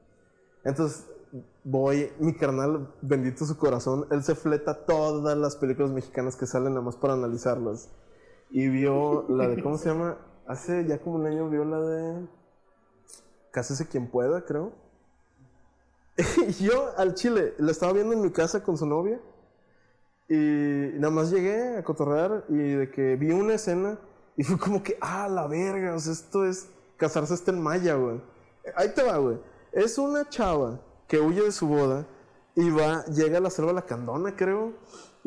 Entonces, 0.64 1.06
voy, 1.64 2.10
mi 2.18 2.34
carnal, 2.34 2.94
bendito 3.02 3.44
su 3.44 3.56
corazón, 3.58 4.06
él 4.10 4.24
se 4.24 4.34
fleta 4.34 4.86
todas 4.86 5.36
las 5.38 5.56
películas 5.56 5.92
mexicanas 5.92 6.36
que 6.36 6.46
salen 6.46 6.74
nada 6.74 6.84
más 6.84 6.96
para 6.96 7.14
analizarlas. 7.14 7.90
Y 8.50 8.68
vio 8.68 9.26
la 9.28 9.48
de, 9.48 9.60
¿cómo 9.60 9.78
se 9.78 9.90
llama? 9.90 10.18
Hace 10.46 10.86
ya 10.86 10.98
como 10.98 11.16
un 11.16 11.26
año 11.26 11.48
vio 11.48 11.64
la 11.64 11.80
de 11.80 12.26
Cásese 13.50 13.86
quien 13.86 14.08
pueda, 14.08 14.44
creo. 14.44 14.72
Y 16.48 16.52
yo 16.64 16.90
al 16.96 17.14
chile, 17.14 17.54
la 17.58 17.70
estaba 17.70 17.92
viendo 17.92 18.12
en 18.12 18.20
mi 18.20 18.30
casa 18.30 18.62
con 18.62 18.76
su 18.76 18.86
novia. 18.86 19.20
Y 20.28 20.90
nada 20.94 21.10
más 21.10 21.30
llegué 21.30 21.76
a 21.78 21.84
cotorrear 21.84 22.44
y 22.48 22.56
de 22.56 22.90
que 22.90 23.16
vi 23.16 23.30
una 23.30 23.54
escena 23.54 23.98
y 24.36 24.42
fue 24.42 24.58
como 24.58 24.82
que, 24.82 24.96
ah, 25.00 25.28
la 25.28 25.46
verga, 25.46 25.94
o 25.94 25.98
sea, 26.00 26.12
esto 26.12 26.44
es 26.44 26.68
casarse 26.96 27.34
hasta 27.34 27.52
en 27.52 27.62
maya, 27.62 27.94
güey. 27.94 28.20
Ahí 28.74 28.88
te 28.94 29.02
va, 29.02 29.18
güey. 29.18 29.38
Es 29.72 29.98
una 29.98 30.28
chava 30.28 30.80
que 31.06 31.20
huye 31.20 31.42
de 31.42 31.52
su 31.52 31.68
boda 31.68 32.06
y 32.56 32.70
va, 32.70 33.04
llega 33.06 33.38
a 33.38 33.40
la 33.40 33.50
selva 33.50 33.72
la 33.72 33.82
Candona, 33.82 34.34
creo, 34.34 34.72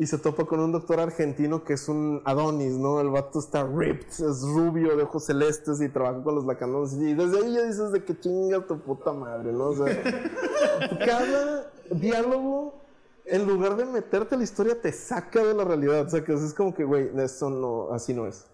y 0.00 0.06
se 0.06 0.16
topa 0.16 0.44
con 0.44 0.60
un 0.60 0.70
doctor 0.70 1.00
argentino 1.00 1.64
que 1.64 1.72
es 1.72 1.88
un 1.88 2.22
Adonis, 2.24 2.74
¿no? 2.74 3.00
El 3.00 3.08
vato 3.08 3.40
está 3.40 3.64
ripped, 3.64 4.06
es 4.06 4.42
rubio, 4.42 4.96
de 4.96 5.02
ojos 5.02 5.24
celestes 5.26 5.80
y 5.80 5.88
trabaja 5.88 6.22
con 6.22 6.36
los 6.36 6.44
lacandones. 6.46 6.92
Y 6.92 7.14
desde 7.14 7.38
ahí 7.38 7.52
ya 7.52 7.64
dices 7.64 7.90
de 7.90 8.04
que 8.04 8.18
chinga 8.18 8.64
tu 8.64 8.78
puta 8.78 9.12
madre, 9.12 9.52
¿no? 9.52 9.70
O 9.70 9.74
sea, 9.74 9.86
cada 11.04 11.72
diálogo, 11.90 12.80
en 13.24 13.44
lugar 13.48 13.74
de 13.76 13.86
meterte 13.86 14.36
a 14.36 14.38
la 14.38 14.44
historia, 14.44 14.80
te 14.80 14.92
saca 14.92 15.42
de 15.42 15.52
la 15.52 15.64
realidad. 15.64 16.06
O 16.06 16.08
sea, 16.08 16.24
que 16.24 16.32
es 16.32 16.54
como 16.54 16.72
que, 16.72 16.84
güey, 16.84 17.10
eso 17.18 17.50
no, 17.50 17.92
así 17.92 18.14
no 18.14 18.28
es. 18.28 18.46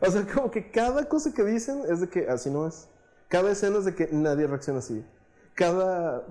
O 0.00 0.08
sea, 0.08 0.24
como 0.32 0.52
que 0.52 0.70
cada 0.70 1.08
cosa 1.08 1.34
que 1.34 1.42
dicen 1.42 1.82
es 1.90 2.00
de 2.00 2.08
que 2.08 2.28
así 2.28 2.48
no 2.48 2.68
es. 2.68 2.88
Cada 3.26 3.50
escena 3.50 3.78
es 3.78 3.86
de 3.86 3.96
que 3.96 4.08
nadie 4.12 4.46
reacciona 4.46 4.78
así. 4.78 5.04
Cada 5.54 6.24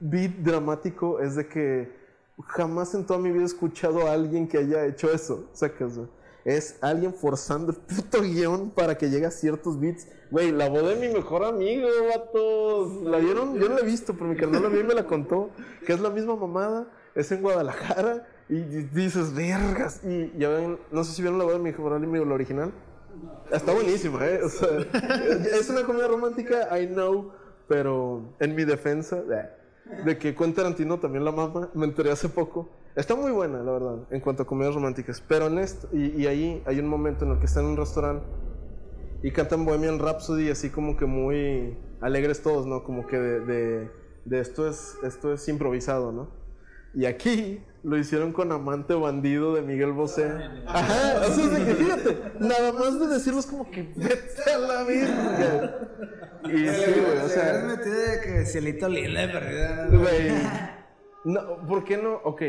beat 0.00 0.38
dramático 0.38 1.20
es 1.20 1.36
de 1.36 1.46
que 1.46 1.97
jamás 2.46 2.94
en 2.94 3.04
toda 3.04 3.18
mi 3.18 3.30
vida 3.30 3.42
he 3.42 3.46
escuchado 3.46 4.06
a 4.06 4.12
alguien 4.12 4.48
que 4.48 4.58
haya 4.58 4.86
hecho 4.86 5.10
eso. 5.10 5.48
O 5.52 5.56
sea, 5.56 5.74
que 5.74 5.84
o 5.84 5.90
sea, 5.90 6.04
es 6.44 6.78
alguien 6.80 7.12
forzando 7.12 7.72
el 7.72 7.78
puto 7.78 8.22
guion 8.22 8.70
para 8.70 8.96
que 8.96 9.10
llegue 9.10 9.26
a 9.26 9.30
ciertos 9.30 9.78
beats. 9.78 10.06
Güey, 10.30 10.52
la 10.52 10.68
voz 10.68 10.86
de 10.88 10.96
mi 10.96 11.12
mejor 11.12 11.44
amigo, 11.44 11.88
vatos. 12.08 13.02
¿La 13.02 13.18
vieron? 13.18 13.58
Yo 13.58 13.68
no 13.68 13.76
la 13.76 13.80
he 13.80 13.84
visto, 13.84 14.14
pero 14.14 14.26
mi 14.26 14.36
carnal 14.36 14.64
y 14.74 14.82
me 14.84 14.94
la 14.94 15.06
contó. 15.06 15.50
Que 15.86 15.92
es 15.92 16.00
la 16.00 16.10
misma 16.10 16.36
mamada. 16.36 16.90
Es 17.14 17.32
en 17.32 17.42
Guadalajara. 17.42 18.26
Y 18.48 18.60
dices, 18.60 19.34
vergas. 19.34 20.00
Y 20.04 20.32
ya 20.38 20.48
ven, 20.48 20.78
no 20.90 21.04
sé 21.04 21.12
si 21.12 21.22
vieron 21.22 21.38
la 21.38 21.44
voz 21.44 21.54
de 21.54 21.58
mi 21.58 21.70
mejor 21.70 21.92
amigo, 21.92 22.24
la 22.24 22.34
original. 22.34 22.72
Está 23.50 23.72
buenísima, 23.72 24.26
¿eh? 24.26 24.42
O 24.42 24.48
sea, 24.48 24.68
es 25.58 25.68
una 25.70 25.84
comedia 25.84 26.08
romántica, 26.08 26.78
I 26.78 26.86
know, 26.86 27.32
pero 27.66 28.34
en 28.38 28.54
mi 28.54 28.64
defensa, 28.64 29.18
eh, 29.18 29.50
de 30.04 30.18
que 30.18 30.34
Quentin 30.34 30.54
Tarantino 30.54 30.98
también 30.98 31.24
la 31.24 31.32
mama, 31.32 31.70
me 31.74 31.86
enteré 31.86 32.10
hace 32.10 32.28
poco. 32.28 32.68
Está 32.96 33.14
muy 33.14 33.30
buena, 33.30 33.62
la 33.62 33.72
verdad, 33.72 33.98
en 34.10 34.20
cuanto 34.20 34.42
a 34.42 34.46
comedias 34.46 34.74
románticas. 34.74 35.22
Pero 35.26 35.46
en 35.46 35.58
esto, 35.58 35.88
y, 35.92 36.26
ahí 36.26 36.62
hay 36.66 36.80
un 36.80 36.88
momento 36.88 37.24
en 37.24 37.32
el 37.32 37.38
que 37.38 37.46
están 37.46 37.64
en 37.64 37.70
un 37.70 37.76
restaurante 37.76 38.26
y 39.22 39.30
cantan 39.32 39.64
Bohemian 39.64 39.98
Rhapsody 39.98 40.50
así 40.50 40.70
como 40.70 40.96
que 40.96 41.06
muy 41.06 41.76
alegres 42.00 42.42
todos, 42.42 42.66
¿no? 42.66 42.84
Como 42.84 43.06
que 43.06 43.18
de, 43.18 43.40
de, 43.40 43.90
de 44.24 44.40
esto, 44.40 44.68
es, 44.68 44.96
esto 45.02 45.32
es 45.32 45.48
improvisado, 45.48 46.12
¿no? 46.12 46.28
Y 46.94 47.04
aquí 47.04 47.62
lo 47.82 47.96
hicieron 47.96 48.32
con 48.32 48.50
Amante 48.52 48.94
Bandido 48.94 49.54
de 49.54 49.62
Miguel 49.62 49.92
Bosé. 49.92 50.32
Ajá, 50.66 51.20
o 51.20 51.32
sea, 51.32 51.44
es 51.44 51.50
de 51.52 51.64
que 51.64 51.74
fíjate, 51.74 52.18
nada 52.40 52.72
más 52.72 52.98
de 52.98 53.06
decirlo 53.06 53.40
es 53.40 53.46
como 53.46 53.70
que 53.70 53.82
vete 53.94 54.50
a 54.52 54.58
la 54.58 54.82
verga. 54.84 55.78
Y 56.44 56.68
sí, 56.68 57.00
güey, 57.00 57.18
o 57.24 57.28
sea, 57.28 57.64
metido 57.66 57.94
de 57.94 58.20
que 58.20 58.46
cielito 58.46 58.88
lindo 58.88 59.20
de 59.20 59.28
perdida. 59.28 59.86
güey. 59.90 60.32
No, 61.24 61.66
¿por 61.66 61.84
qué 61.84 61.98
no? 61.98 62.14
Ok, 62.24 62.42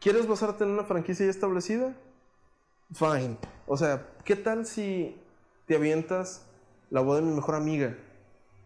¿quieres 0.00 0.26
basarte 0.26 0.64
en 0.64 0.70
una 0.70 0.84
franquicia 0.84 1.24
ya 1.24 1.30
establecida? 1.30 1.94
Fine. 2.92 3.38
O 3.66 3.76
sea, 3.78 4.08
¿qué 4.24 4.36
tal 4.36 4.66
si 4.66 5.16
te 5.66 5.76
avientas 5.76 6.44
la 6.90 7.00
boda 7.00 7.20
de 7.20 7.26
mi 7.26 7.34
mejor 7.34 7.54
amiga 7.54 7.96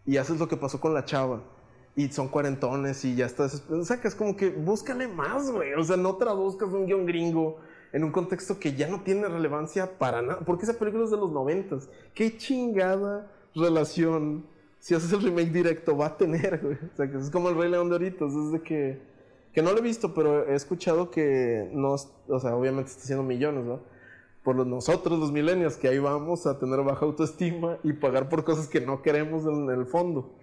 y 0.05 0.17
haces 0.17 0.39
lo 0.39 0.47
que 0.49 0.57
pasó 0.57 0.81
con 0.81 0.93
la 0.93 1.05
chava? 1.05 1.41
Y 1.95 2.09
son 2.09 2.29
cuarentones 2.29 3.03
y 3.03 3.15
ya 3.15 3.25
estás. 3.25 3.63
O 3.69 3.83
sea, 3.83 3.99
que 3.99 4.07
es 4.07 4.15
como 4.15 4.35
que 4.35 4.49
búscale 4.49 5.07
más, 5.07 5.51
güey. 5.51 5.73
O 5.73 5.83
sea, 5.83 5.97
no 5.97 6.15
traduzcas 6.15 6.69
un 6.69 6.85
guion 6.85 7.05
gringo 7.05 7.57
en 7.91 8.03
un 8.03 8.11
contexto 8.11 8.59
que 8.59 8.73
ya 8.75 8.87
no 8.87 9.01
tiene 9.01 9.27
relevancia 9.27 9.97
para 9.97 10.21
nada. 10.21 10.39
Porque 10.45 10.63
esa 10.63 10.77
película 10.77 11.03
es 11.03 11.11
de 11.11 11.17
los 11.17 11.31
noventas. 11.31 11.89
¿Qué 12.13 12.37
chingada 12.37 13.29
relación, 13.55 14.45
si 14.79 14.95
haces 14.95 15.11
el 15.11 15.23
remake 15.23 15.51
directo, 15.51 15.97
va 15.97 16.07
a 16.07 16.17
tener, 16.17 16.59
güey? 16.61 16.75
O 16.75 16.95
sea, 16.95 17.09
que 17.09 17.17
es 17.17 17.29
como 17.29 17.49
el 17.49 17.57
Rey 17.57 17.69
León 17.69 17.89
de 17.89 17.95
ahorita. 17.95 18.25
Es 18.25 18.51
de 18.51 18.61
que. 18.61 19.09
Que 19.51 19.63
no 19.63 19.71
lo 19.71 19.79
he 19.79 19.81
visto, 19.81 20.13
pero 20.13 20.47
he 20.47 20.55
escuchado 20.55 21.09
que 21.09 21.69
no. 21.73 21.95
O 22.27 22.39
sea, 22.39 22.55
obviamente 22.55 22.91
está 22.91 23.03
haciendo 23.03 23.23
millones, 23.23 23.65
¿no? 23.65 23.81
Por 24.43 24.55
nosotros, 24.65 25.19
los 25.19 25.31
millennials, 25.31 25.75
que 25.75 25.89
ahí 25.89 25.99
vamos 25.99 26.47
a 26.47 26.57
tener 26.59 26.81
baja 26.83 27.05
autoestima 27.05 27.77
y 27.83 27.93
pagar 27.93 28.29
por 28.29 28.45
cosas 28.45 28.67
que 28.67 28.79
no 28.79 29.01
queremos 29.01 29.45
en 29.45 29.69
el 29.69 29.85
fondo. 29.85 30.33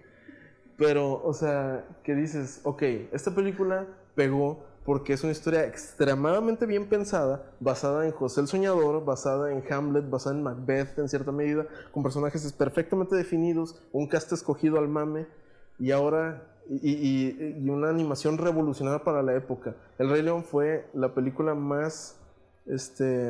Pero, 0.77 1.21
o 1.23 1.33
sea, 1.33 1.85
que 2.03 2.13
dices, 2.15 2.61
ok, 2.63 2.83
esta 3.11 3.31
película 3.33 3.87
pegó 4.15 4.59
porque 4.85 5.11
es 5.13 5.23
una 5.23 5.33
historia 5.33 5.65
extremadamente 5.65 6.65
bien 6.65 6.87
pensada, 6.87 7.51
basada 7.59 8.05
en 8.05 8.11
José 8.13 8.39
el 8.41 8.47
Soñador, 8.47 9.03
basada 9.03 9.51
en 9.51 9.61
Hamlet, 9.69 10.09
basada 10.09 10.35
en 10.35 10.43
Macbeth 10.43 10.97
en 10.99 11.09
cierta 11.09 11.31
medida, 11.33 11.65
con 11.91 12.03
personajes 12.03 12.53
perfectamente 12.53 13.15
definidos, 13.15 13.81
un 13.91 14.07
cast 14.07 14.31
escogido 14.31 14.77
al 14.77 14.87
mame, 14.87 15.25
y 15.77 15.91
ahora, 15.91 16.41
y, 16.69 16.91
y- 16.91 17.57
y 17.61 17.69
una 17.69 17.89
animación 17.89 18.37
revolucionaria 18.37 19.03
para 19.03 19.21
la 19.21 19.35
época. 19.35 19.75
El 19.97 20.09
Rey 20.09 20.21
León 20.21 20.43
fue 20.45 20.87
la 20.93 21.13
película 21.13 21.53
más, 21.53 22.15
este, 22.65 23.29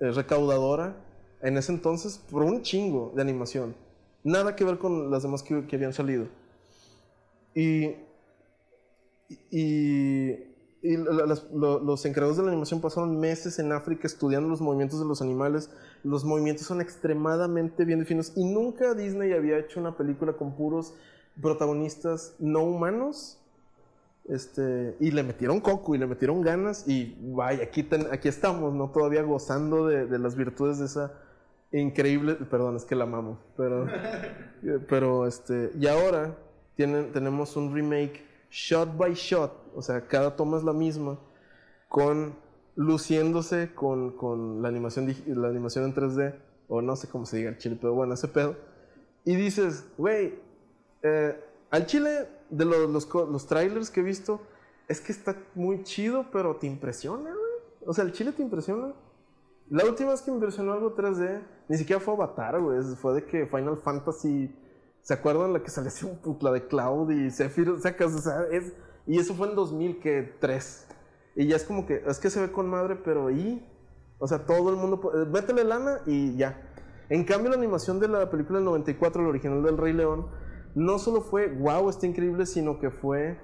eh, 0.00 0.10
recaudadora 0.10 0.96
en 1.40 1.56
ese 1.56 1.72
entonces 1.72 2.18
por 2.18 2.42
un 2.42 2.62
chingo 2.62 3.12
de 3.14 3.22
animación. 3.22 3.74
Nada 4.26 4.56
que 4.56 4.64
ver 4.64 4.78
con 4.78 5.08
las 5.08 5.22
demás 5.22 5.44
que, 5.44 5.54
habían 5.72 5.92
salido. 5.92 6.26
Y, 7.54 7.94
y, 9.52 10.34
los 10.82 12.04
encargados 12.06 12.36
de 12.36 12.42
la 12.42 12.48
animación 12.48 12.80
pasaron 12.80 13.20
meses 13.20 13.60
en 13.60 13.70
África 13.70 14.08
estudiando 14.08 14.48
los 14.48 14.60
movimientos 14.60 14.98
de 14.98 15.06
los 15.06 15.22
animales. 15.22 15.70
Los 16.02 16.24
movimientos 16.24 16.66
son 16.66 16.80
extremadamente 16.80 17.84
bien 17.84 18.00
definidos. 18.00 18.32
Y 18.34 18.44
nunca 18.44 18.94
Disney 18.94 19.32
había 19.32 19.58
hecho 19.58 19.78
una 19.78 19.96
película 19.96 20.32
con 20.32 20.56
puros 20.56 20.94
protagonistas 21.40 22.34
no 22.40 22.64
humanos. 22.64 23.38
Este, 24.24 24.96
y 24.98 25.12
le 25.12 25.22
metieron 25.22 25.60
coco 25.60 25.94
y 25.94 25.98
le 25.98 26.06
metieron 26.08 26.42
ganas. 26.42 26.88
Y 26.88 27.16
vaya, 27.20 27.62
aquí, 27.62 27.88
aquí 28.10 28.26
estamos, 28.26 28.74
¿no? 28.74 28.90
Todavía 28.90 29.22
gozando 29.22 29.86
de 29.86 30.18
las 30.18 30.34
virtudes 30.34 30.80
de 30.80 30.86
esa 30.86 31.12
increíble. 31.72 32.34
Perdón, 32.34 32.76
es 32.76 32.84
que 32.84 32.94
la 32.94 33.04
amamos. 33.04 33.38
Pero, 33.56 33.86
pero 34.88 35.26
este, 35.26 35.70
y 35.78 35.86
ahora 35.86 36.36
tienen, 36.74 37.12
tenemos 37.12 37.56
un 37.56 37.74
remake 37.74 38.24
shot 38.50 38.96
by 38.96 39.14
shot. 39.14 39.52
O 39.74 39.82
sea, 39.82 40.06
cada 40.06 40.36
toma 40.36 40.58
es 40.58 40.64
la 40.64 40.72
misma. 40.72 41.18
Con 41.88 42.34
luciéndose 42.74 43.72
con, 43.74 44.16
con 44.16 44.60
la, 44.62 44.68
animación, 44.68 45.14
la 45.26 45.48
animación 45.48 45.84
en 45.84 45.94
3D. 45.94 46.34
O 46.68 46.82
no 46.82 46.96
sé 46.96 47.08
cómo 47.08 47.26
se 47.26 47.36
diga 47.38 47.50
el 47.50 47.58
chile, 47.58 47.78
pero 47.80 47.94
bueno, 47.94 48.14
ese 48.14 48.28
pedo. 48.28 48.56
Y 49.24 49.36
dices, 49.36 49.84
güey, 49.96 50.34
eh, 51.02 51.40
al 51.70 51.86
chile, 51.86 52.28
de 52.50 52.64
los, 52.64 52.90
los, 52.90 53.08
los 53.28 53.46
trailers 53.46 53.90
que 53.90 54.00
he 54.00 54.02
visto, 54.02 54.40
es 54.88 55.00
que 55.00 55.12
está 55.12 55.36
muy 55.54 55.82
chido, 55.82 56.26
pero 56.32 56.56
te 56.56 56.66
impresiona, 56.66 57.30
güey. 57.30 57.86
O 57.86 57.92
sea, 57.92 58.04
el 58.04 58.12
chile 58.12 58.32
te 58.32 58.42
impresiona. 58.42 58.92
La 59.68 59.84
última 59.84 60.10
vez 60.10 60.22
que 60.22 60.30
me 60.30 60.36
impresionó 60.36 60.72
algo 60.72 60.94
3D, 60.94 61.42
ni 61.68 61.76
siquiera 61.76 62.00
fue 62.00 62.14
Avatar, 62.14 62.60
güey. 62.60 62.80
Fue 62.96 63.14
de 63.14 63.24
que 63.24 63.46
Final 63.46 63.76
Fantasy. 63.76 64.54
¿Se 65.02 65.14
acuerdan 65.14 65.52
la 65.52 65.62
que 65.62 65.70
salió 65.70 65.88
así 65.88 66.04
un 66.06 66.20
put- 66.20 66.42
la 66.42 66.52
de 66.52 66.66
Cloud 66.66 67.10
y 67.10 67.30
Sephiroth? 67.30 67.78
O 67.84 68.18
sea, 68.18 68.44
es. 68.52 68.72
Y 69.06 69.18
eso 69.18 69.34
fue 69.34 69.48
en 69.48 69.54
2003. 69.56 70.86
Y 71.36 71.46
ya 71.48 71.56
es 71.56 71.64
como 71.64 71.86
que. 71.86 72.02
Es 72.06 72.18
que 72.18 72.30
se 72.30 72.40
ve 72.40 72.50
con 72.52 72.68
madre, 72.68 72.96
pero 72.96 73.30
¿y? 73.30 73.64
O 74.18 74.26
sea, 74.26 74.46
todo 74.46 74.70
el 74.70 74.76
mundo. 74.76 75.00
eh, 75.14 75.26
Métele 75.30 75.64
lana 75.64 76.00
y 76.06 76.36
ya. 76.36 76.62
En 77.08 77.24
cambio, 77.24 77.50
la 77.50 77.56
animación 77.56 78.00
de 78.00 78.08
la 78.08 78.30
película 78.30 78.58
del 78.58 78.64
94, 78.66 79.22
el 79.22 79.28
original 79.28 79.62
del 79.62 79.78
Rey 79.78 79.92
León, 79.92 80.26
no 80.74 80.98
solo 80.98 81.20
fue 81.22 81.48
wow, 81.48 81.88
está 81.88 82.06
increíble, 82.06 82.46
sino 82.46 82.78
que 82.80 82.90
fue 82.90 83.38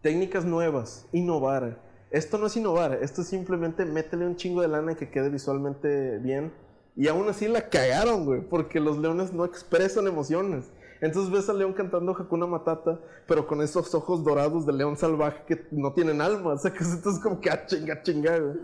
técnicas 0.00 0.44
nuevas, 0.44 1.08
innovar. 1.12 1.80
Esto 2.12 2.36
no 2.36 2.46
es 2.46 2.56
innovar, 2.58 2.98
esto 3.00 3.22
es 3.22 3.28
simplemente 3.28 3.86
métele 3.86 4.26
un 4.26 4.36
chingo 4.36 4.60
de 4.60 4.68
lana 4.68 4.94
que 4.94 5.10
quede 5.10 5.30
visualmente 5.30 6.18
bien 6.18 6.52
Y 6.94 7.08
aún 7.08 7.26
así 7.30 7.48
la 7.48 7.70
cagaron, 7.70 8.26
güey, 8.26 8.42
porque 8.42 8.80
los 8.80 8.98
leones 8.98 9.32
no 9.32 9.46
expresan 9.46 10.06
emociones. 10.06 10.70
Entonces 11.00 11.32
ves 11.32 11.48
al 11.48 11.58
león 11.58 11.72
cantando 11.72 12.12
Hakuna 12.12 12.46
Matata, 12.46 13.00
pero 13.26 13.46
con 13.46 13.62
esos 13.62 13.94
ojos 13.94 14.22
dorados 14.22 14.66
de 14.66 14.74
león 14.74 14.98
salvaje 14.98 15.42
que 15.46 15.66
no 15.70 15.94
tienen 15.94 16.20
alma. 16.20 16.52
O 16.52 16.58
sea, 16.58 16.70
que 16.70 16.84
entonces 16.84 17.22
como 17.22 17.40
que 17.40 17.48
ah, 17.48 17.64
chinga, 17.64 18.02
chinga, 18.02 18.38
güey. 18.38 18.56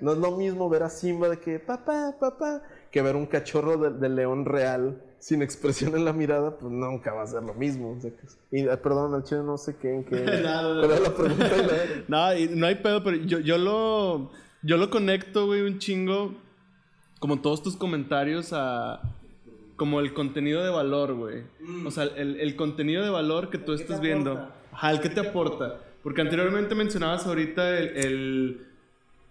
No 0.00 0.12
es 0.12 0.18
lo 0.18 0.32
mismo 0.32 0.68
ver 0.68 0.82
a 0.82 0.90
Simba 0.90 1.28
de 1.28 1.38
que 1.38 1.60
papá, 1.60 2.16
papá, 2.18 2.62
que 2.90 3.00
ver 3.00 3.14
un 3.14 3.26
cachorro 3.26 3.90
de 3.90 4.08
león 4.08 4.44
real 4.44 5.00
sin 5.20 5.42
expresión 5.42 5.96
en 5.96 6.04
la 6.04 6.12
mirada, 6.12 6.56
pues 6.58 6.70
nunca 6.72 7.12
va 7.12 7.22
a 7.22 7.26
ser 7.26 7.42
lo 7.42 7.54
mismo. 7.54 7.96
O 7.96 8.00
sea, 8.00 8.10
que- 8.10 8.58
y, 8.60 8.68
ah, 8.68 8.80
perdón, 8.80 9.14
al 9.14 9.24
chile 9.24 9.42
no 9.44 9.56
sé 9.58 9.76
qué, 9.80 9.94
en 9.94 10.04
qué. 10.04 10.16
¿Cuál 10.24 10.38
era 10.38 11.00
la 11.00 11.14
pregunta? 11.14 11.50
No, 12.08 12.34
y 12.36 12.48
no 12.48 12.66
hay 12.66 12.76
pedo, 12.76 13.02
pero 13.02 13.16
yo, 13.18 13.38
yo 13.40 13.58
lo. 13.58 14.30
Yo 14.62 14.76
lo 14.76 14.90
conecto, 14.90 15.46
güey, 15.46 15.62
un 15.62 15.78
chingo. 15.78 16.34
Como 17.20 17.40
todos 17.40 17.62
tus 17.62 17.76
comentarios 17.76 18.50
a. 18.52 19.00
Como 19.76 20.00
el 20.00 20.12
contenido 20.12 20.64
de 20.64 20.70
valor, 20.70 21.14
güey. 21.14 21.44
O 21.86 21.90
sea, 21.90 22.04
el, 22.04 22.40
el 22.40 22.56
contenido 22.56 23.02
de 23.04 23.10
valor 23.10 23.50
que 23.50 23.58
tú 23.58 23.72
estás 23.72 24.00
viendo. 24.00 24.48
Ajá, 24.72 24.90
el 24.90 25.00
que 25.00 25.08
te 25.08 25.20
aporta. 25.20 25.80
Porque 26.02 26.20
anteriormente 26.20 26.74
mencionabas 26.74 27.26
ahorita 27.26 27.78
el. 27.78 27.96
el, 27.96 28.66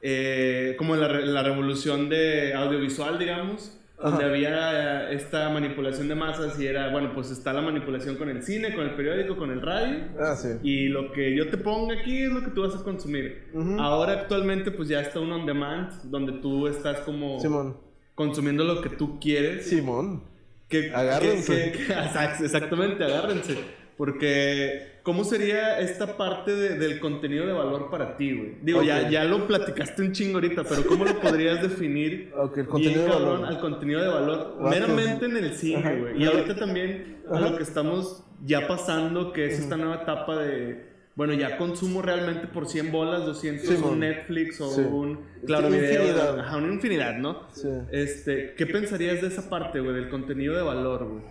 eh, 0.02 0.76
como 0.78 0.96
la, 0.96 1.08
la 1.08 1.44
revolución 1.44 2.08
de 2.10 2.54
audiovisual, 2.54 3.18
digamos. 3.20 3.76
Donde 4.02 4.26
había 4.26 5.10
esta 5.12 5.50
manipulación 5.50 6.08
de 6.08 6.14
masas 6.14 6.60
y 6.60 6.68
era, 6.68 6.89
bueno, 6.91 7.14
pues 7.16 7.32
está 7.32 7.52
la 7.52 7.62
manipulación 7.62 8.16
con 8.16 8.30
el 8.30 8.43
cine, 8.43 8.76
con 8.76 8.84
el 8.86 8.91
periódico, 8.95 9.36
con 9.36 9.50
el 9.50 9.60
radio. 9.62 10.06
Ah, 10.20 10.36
sí. 10.36 10.50
Y 10.62 10.88
lo 10.89 11.12
que 11.12 11.36
yo 11.36 11.50
te 11.50 11.58
ponga 11.58 11.95
aquí 12.00 12.22
es 12.24 12.30
lo 12.32 12.41
que 12.43 12.52
tú 12.52 12.62
vas 12.62 12.76
a 12.76 12.84
consumir. 12.84 13.48
Ahora 13.80 14.14
actualmente 14.14 14.70
pues 14.70 14.88
ya 14.88 15.02
está 15.02 15.20
un 15.20 15.32
on 15.32 15.45
demand 15.48 15.91
donde 16.04 16.34
tú 16.34 16.68
estás 16.68 17.00
como 17.00 17.39
Simón. 17.39 17.76
consumiendo 18.14 18.64
lo 18.64 18.82
que 18.82 18.89
tú 18.89 19.20
quieres. 19.20 19.68
Simón. 19.68 20.22
Que, 20.70 20.91
Agárrense. 20.93 21.72
que- 21.72 21.78
que- 21.88 21.93
exact- 21.93 22.41
exactamente, 22.41 23.04
agárrense. 23.04 23.58
Porque, 23.98 25.00
¿cómo 25.04 25.24
sería 25.24 25.80
esta 25.80 26.18
parte 26.18 26.56
de- 26.56 26.78
del 26.78 27.00
contenido 27.00 27.48
de 27.48 27.54
valor 27.54 27.89
para 27.89 28.16
ti, 28.16 28.32
güey? 28.38 28.56
Digo, 28.62 28.84
ya, 28.84 29.10
ya 29.10 29.24
lo 29.26 29.48
platicaste 29.48 30.04
un 30.04 30.12
chingo 30.12 30.36
ahorita, 30.36 30.64
pero 30.64 30.86
¿cómo 30.86 31.04
lo 31.04 31.20
podrías 31.20 31.62
definir? 31.64 32.32
Ok, 32.38 32.58
el 32.58 32.64
bien 32.64 32.66
contenido 32.68 33.04
de 33.04 33.10
valor. 33.10 33.45
al 33.45 33.60
contenido 33.60 34.02
de 34.02 34.08
valor, 34.08 34.58
meramente 34.62 35.26
en 35.26 35.38
el 35.38 35.54
cine, 35.56 36.00
güey. 36.00 36.22
Y 36.22 36.26
ahorita 36.26 36.56
también 36.56 37.18
a 37.30 37.39
lo 37.39 37.58
que 37.58 37.64
estamos 37.64 38.24
ya 38.45 38.68
pasando, 38.68 39.34
que 39.34 39.48
es 39.48 39.60
esta 39.60 39.78
nueva 39.78 39.95
etapa 40.04 40.38
de, 40.38 40.86
bueno, 41.16 41.34
ya 41.34 41.58
consumo 41.58 42.04
realmente 42.04 42.45
por 42.45 42.68
100 42.68 42.91
bolas, 42.91 43.26
200, 43.26 43.66
Sí, 43.68 43.76
un. 43.84 44.00
Netflix 44.00 44.62
o 44.62 44.70
Sí. 44.70 44.82
un 44.82 45.22
Claro 45.48 45.70
Una 45.70 45.78
Video, 45.78 46.02
infinidad. 46.04 46.39
ajá, 46.39 46.58
una 46.58 46.74
infinidad, 46.74 47.16
¿no? 47.18 47.48
Sí. 47.52 47.68
Este, 47.91 48.54
¿qué 48.56 48.68
pensarías 48.68 49.22
de 49.22 49.28
esa 49.30 49.50
parte, 49.50 49.80
güey, 49.80 49.95
del 49.95 50.10
contenido 50.10 50.56
de 50.56 50.62
valor, 50.62 51.08
güey? 51.08 51.24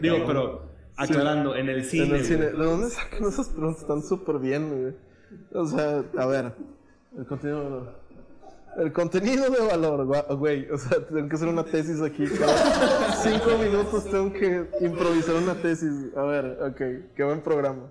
Digo, 0.00 0.22
pero 0.26 0.75
aclarando, 0.96 1.54
en 1.56 1.68
el 1.68 1.84
cine. 1.84 2.06
En 2.06 2.14
el 2.14 2.24
cine. 2.24 2.46
¿De 2.46 2.52
dónde 2.52 2.90
sacan 2.90 3.24
esas 3.28 3.48
preguntas? 3.48 3.82
Están 3.82 4.02
súper 4.02 4.38
bien, 4.38 4.68
güey. 4.70 4.94
O 5.52 5.66
sea, 5.66 6.04
a 6.18 6.26
ver. 6.26 6.52
El 7.16 7.26
contenido 7.26 7.58
de 7.60 7.64
valor. 7.70 8.06
El 8.78 8.92
contenido 8.92 9.50
de 9.50 9.60
valor, 9.66 10.36
güey. 10.36 10.70
O 10.70 10.76
sea, 10.78 11.06
tengo 11.06 11.28
que 11.28 11.36
hacer 11.36 11.48
una 11.48 11.64
tesis 11.64 12.00
aquí. 12.02 12.26
Cada 12.26 13.12
cinco 13.22 13.56
minutos 13.58 14.04
tengo 14.10 14.32
que 14.32 14.68
improvisar 14.80 15.36
una 15.36 15.54
tesis. 15.54 16.14
A 16.16 16.22
ver, 16.22 16.58
ok. 16.62 17.14
Qué 17.14 17.24
buen 17.24 17.40
programa. 17.40 17.84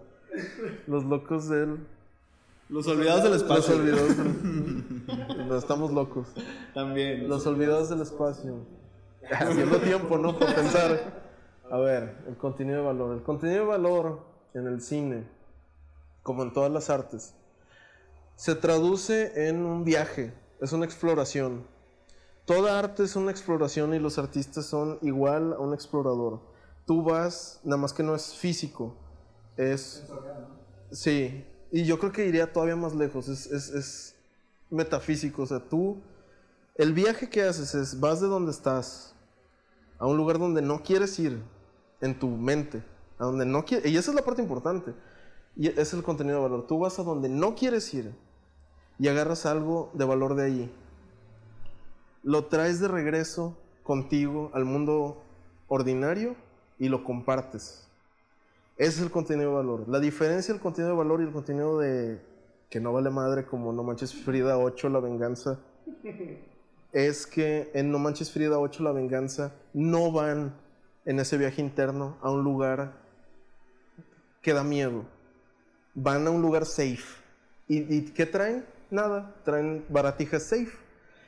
Los 0.88 1.04
locos 1.06 1.50
del. 1.50 1.78
Los 2.70 2.88
olvidados 2.88 3.24
del 3.24 3.34
Los 3.34 3.42
espacio. 3.42 3.76
olvidados 3.76 4.18
del. 4.18 4.86
No, 5.48 5.58
estamos 5.58 5.92
locos. 5.92 6.28
También. 6.74 7.30
Los 7.30 7.46
olvidados 7.46 7.90
del 7.90 8.02
espacio. 8.02 8.66
Haciendo 9.30 9.78
tiempo, 9.78 10.18
¿no? 10.18 10.38
Por 10.38 10.54
pensar. 10.54 11.25
A 11.72 11.78
ver, 11.78 12.24
el 12.28 12.38
contenido 12.38 12.78
de 12.78 12.84
valor. 12.84 13.16
El 13.16 13.24
contenido 13.24 13.62
de 13.62 13.68
valor 13.68 14.20
en 14.54 14.68
el 14.68 14.82
cine, 14.82 15.28
como 16.24 16.44
en 16.44 16.54
todas 16.54 16.72
las 16.72 16.90
artes, 16.90 17.34
se 18.36 18.56
traduce 18.56 19.48
en 19.48 19.66
un 19.66 19.84
viaje, 19.84 20.34
es 20.62 20.74
una 20.74 20.86
exploración. 20.86 21.66
Toda 22.46 22.78
arte 22.78 23.04
es 23.04 23.16
una 23.16 23.32
exploración 23.32 23.94
y 23.94 24.00
los 24.00 24.20
artistas 24.20 24.66
son 24.66 25.00
igual 25.02 25.54
a 25.54 25.60
un 25.60 25.74
explorador. 25.74 26.42
Tú 26.86 27.02
vas, 27.02 27.60
nada 27.64 27.78
más 27.82 27.94
que 27.94 28.04
no 28.04 28.14
es 28.14 28.36
físico, 28.36 28.96
es... 29.58 30.06
Sí, 30.92 31.46
y 31.72 31.84
yo 31.86 31.98
creo 31.98 32.12
que 32.12 32.28
iría 32.28 32.54
todavía 32.54 32.76
más 32.76 32.94
lejos, 32.94 33.28
es, 33.28 33.48
es, 33.48 33.70
es 33.70 34.16
metafísico, 34.70 35.42
o 35.42 35.46
sea, 35.48 35.60
tú, 35.60 36.02
el 36.76 36.94
viaje 36.94 37.28
que 37.28 37.42
haces 37.42 37.74
es, 37.74 38.00
vas 38.00 38.22
de 38.22 38.28
donde 38.28 38.52
estás 38.52 39.16
a 39.98 40.06
un 40.06 40.16
lugar 40.16 40.38
donde 40.38 40.62
no 40.62 40.84
quieres 40.84 41.18
ir, 41.18 41.42
en 42.06 42.20
tu 42.20 42.30
mente, 42.30 42.84
a 43.18 43.26
donde 43.26 43.46
no 43.46 43.66
quieres, 43.66 43.92
y 43.92 43.98
esa 43.98 44.12
es 44.12 44.16
la 44.16 44.24
parte 44.24 44.42
importante, 44.42 44.94
y 45.56 45.68
es 45.68 45.94
el 45.94 46.04
contenido 46.04 46.38
de 46.38 46.44
valor, 46.44 46.68
tú 46.68 46.80
vas 46.80 47.00
a 47.00 47.04
donde 47.04 47.30
no 47.30 47.56
quieres 47.56 47.94
ir 47.94 48.14
y 49.00 49.08
agarras 49.08 49.46
algo 49.46 49.92
de 49.94 50.06
valor 50.06 50.36
de 50.36 50.46
allí, 50.46 50.72
lo 52.24 52.46
traes 52.46 52.80
de 52.80 52.88
regreso 52.88 53.58
contigo 53.84 54.50
al 54.54 54.66
mundo 54.66 55.22
ordinario 55.68 56.36
y 56.80 56.90
lo 56.90 57.04
compartes. 57.04 57.88
Ese 58.78 58.98
es 58.98 59.02
el 59.02 59.12
contenido 59.12 59.52
de 59.52 59.56
valor. 59.56 59.88
La 59.88 60.00
diferencia 60.00 60.54
del 60.54 60.62
contenido 60.62 60.92
de 60.92 60.98
valor 60.98 61.22
y 61.22 61.26
el 61.26 61.32
contenido 61.32 61.80
de 61.80 62.20
que 62.70 62.80
no 62.80 62.92
vale 62.92 63.10
madre 63.10 63.46
como 63.46 63.72
No 63.72 63.84
Manches 63.84 64.14
Frida 64.14 64.58
8, 64.58 64.90
La 64.90 65.00
Venganza, 65.00 65.60
es 66.92 67.26
que 67.28 67.72
en 67.74 67.92
No 67.92 68.00
Manches 68.00 68.32
Frida 68.32 68.60
8, 68.60 68.84
La 68.84 68.92
Venganza 68.92 69.54
no 69.74 70.12
van 70.12 70.54
en 71.06 71.20
ese 71.20 71.38
viaje 71.38 71.62
interno 71.62 72.18
a 72.22 72.32
un 72.32 72.44
lugar 72.44 72.94
que 74.42 74.54
da 74.54 74.64
miedo. 74.64 75.06
Van 75.94 76.28
a 76.28 76.32
un 76.32 76.42
lugar 76.42 76.66
safe. 76.66 77.04
¿Y, 77.68 77.96
y 77.96 78.06
qué 78.12 78.26
traen? 78.26 78.66
Nada, 78.90 79.36
traen 79.44 79.86
baratijas 79.90 80.44
safe. 80.44 80.72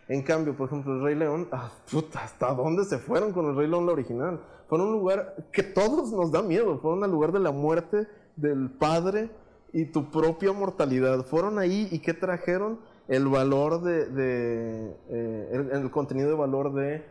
En 0.07 0.21
cambio, 0.23 0.55
por 0.55 0.67
ejemplo, 0.67 0.93
el 0.95 1.03
Rey 1.03 1.15
León, 1.15 1.49
ah, 1.51 1.71
¿hasta 2.15 2.53
dónde 2.53 2.86
se 2.86 2.97
fueron 2.97 3.34
con 3.34 3.47
el 3.47 3.55
Rey 3.55 3.67
León 3.67 3.86
la 3.86 3.91
original? 3.91 4.41
Fueron 4.67 4.88
a 4.88 4.89
un 4.91 4.95
lugar 4.97 5.36
que 5.51 5.63
todos 5.63 6.11
nos 6.11 6.32
da 6.32 6.41
miedo, 6.41 6.80
fueron 6.80 7.03
al 7.03 7.11
lugar 7.11 7.32
de 7.32 7.39
la 7.39 7.51
muerte 7.51 8.07
del 8.36 8.69
padre 8.69 9.30
y 9.73 9.86
tu 9.86 10.09
propia 10.09 10.53
mortalidad. 10.53 11.25
Fueron 11.25 11.59
ahí 11.59 11.88
y 11.91 11.99
¿qué 11.99 12.13
trajeron? 12.13 12.80
El 13.07 13.28
valor 13.28 13.82
de, 13.82 14.95
eh, 15.09 15.69
el 15.71 15.91
contenido 15.91 16.30
de 16.30 16.36
valor 16.36 16.73
de 16.73 17.05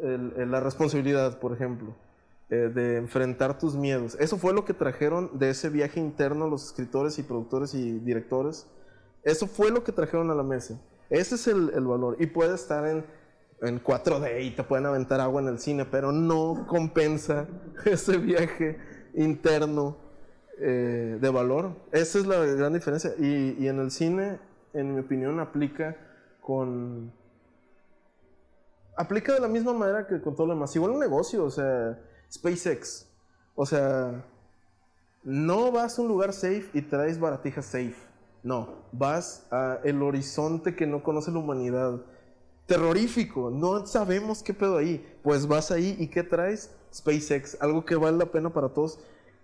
la 0.00 0.60
responsabilidad, 0.60 1.38
por 1.38 1.52
ejemplo, 1.52 1.94
eh, 2.48 2.70
de 2.72 2.96
enfrentar 2.96 3.58
tus 3.58 3.74
miedos. 3.74 4.16
Eso 4.20 4.38
fue 4.38 4.54
lo 4.54 4.64
que 4.64 4.72
trajeron 4.72 5.36
de 5.36 5.50
ese 5.50 5.68
viaje 5.68 5.98
interno 5.98 6.48
los 6.48 6.66
escritores 6.66 7.18
y 7.18 7.24
productores 7.24 7.74
y 7.74 7.98
directores. 7.98 8.68
Eso 9.24 9.48
fue 9.48 9.72
lo 9.72 9.82
que 9.82 9.90
trajeron 9.90 10.30
a 10.30 10.34
la 10.36 10.44
mesa. 10.44 10.80
Ese 11.10 11.34
es 11.34 11.48
el, 11.48 11.70
valor. 11.84 12.16
Y 12.20 12.26
puede 12.26 12.54
estar 12.54 12.86
en, 12.86 13.04
en 13.62 13.82
4D 13.82 14.44
y 14.44 14.52
te 14.52 14.62
pueden 14.62 14.86
aventar 14.86 15.20
agua 15.20 15.42
en 15.42 15.48
el 15.48 15.58
cine, 15.58 15.86
pero 15.86 16.12
no 16.12 16.66
compensa 16.68 17.48
ese 17.84 18.16
viaje 18.16 18.78
interno 19.14 19.96
eh, 20.60 21.18
de 21.20 21.30
valor. 21.30 21.72
Esa 21.90 22.20
es 22.20 22.28
la 22.28 22.38
gran 22.44 22.72
diferencia. 22.72 23.10
Y 23.18 23.66
en 23.66 23.80
el 23.80 23.90
cine, 23.90 24.38
en 24.72 24.94
mi 24.94 25.00
opinión, 25.00 25.40
aplica 25.40 25.96
con... 26.40 27.12
Aplica 28.96 29.34
de 29.34 29.40
la 29.40 29.48
misma 29.48 29.72
manera 29.72 30.06
que 30.06 30.20
con 30.20 30.34
todo 30.34 30.46
lo 30.46 30.54
demás. 30.54 30.74
Igual 30.74 30.92
un 30.92 31.00
negocio, 31.00 31.44
o 31.44 31.50
sea, 31.50 31.98
SpaceX. 32.32 33.06
O 33.54 33.66
sea, 33.66 34.24
no 35.22 35.70
vas 35.72 35.98
a 35.98 36.02
un 36.02 36.08
lugar 36.08 36.32
safe 36.32 36.66
y 36.72 36.82
traes 36.82 37.20
baratijas 37.20 37.66
safe. 37.66 37.96
No, 38.42 38.68
vas 38.92 39.46
a 39.50 39.80
el 39.84 40.02
horizonte 40.02 40.76
que 40.76 40.86
no 40.86 41.02
conoce 41.02 41.30
la 41.30 41.38
humanidad. 41.38 42.00
Terrorífico, 42.66 43.50
no 43.50 43.86
sabemos 43.86 44.42
qué 44.42 44.54
pedo 44.54 44.78
ahí. 44.78 45.04
Pues 45.22 45.46
vas 45.46 45.70
ahí 45.70 45.96
y 45.98 46.08
¿qué 46.08 46.22
traes? 46.22 46.70
SpaceX, 46.92 47.60
algo 47.60 47.84
que 47.84 47.96
vale 47.96 48.16
la 48.16 48.26
pena 48.26 48.50
para 48.50 48.68
todos. 48.70 48.98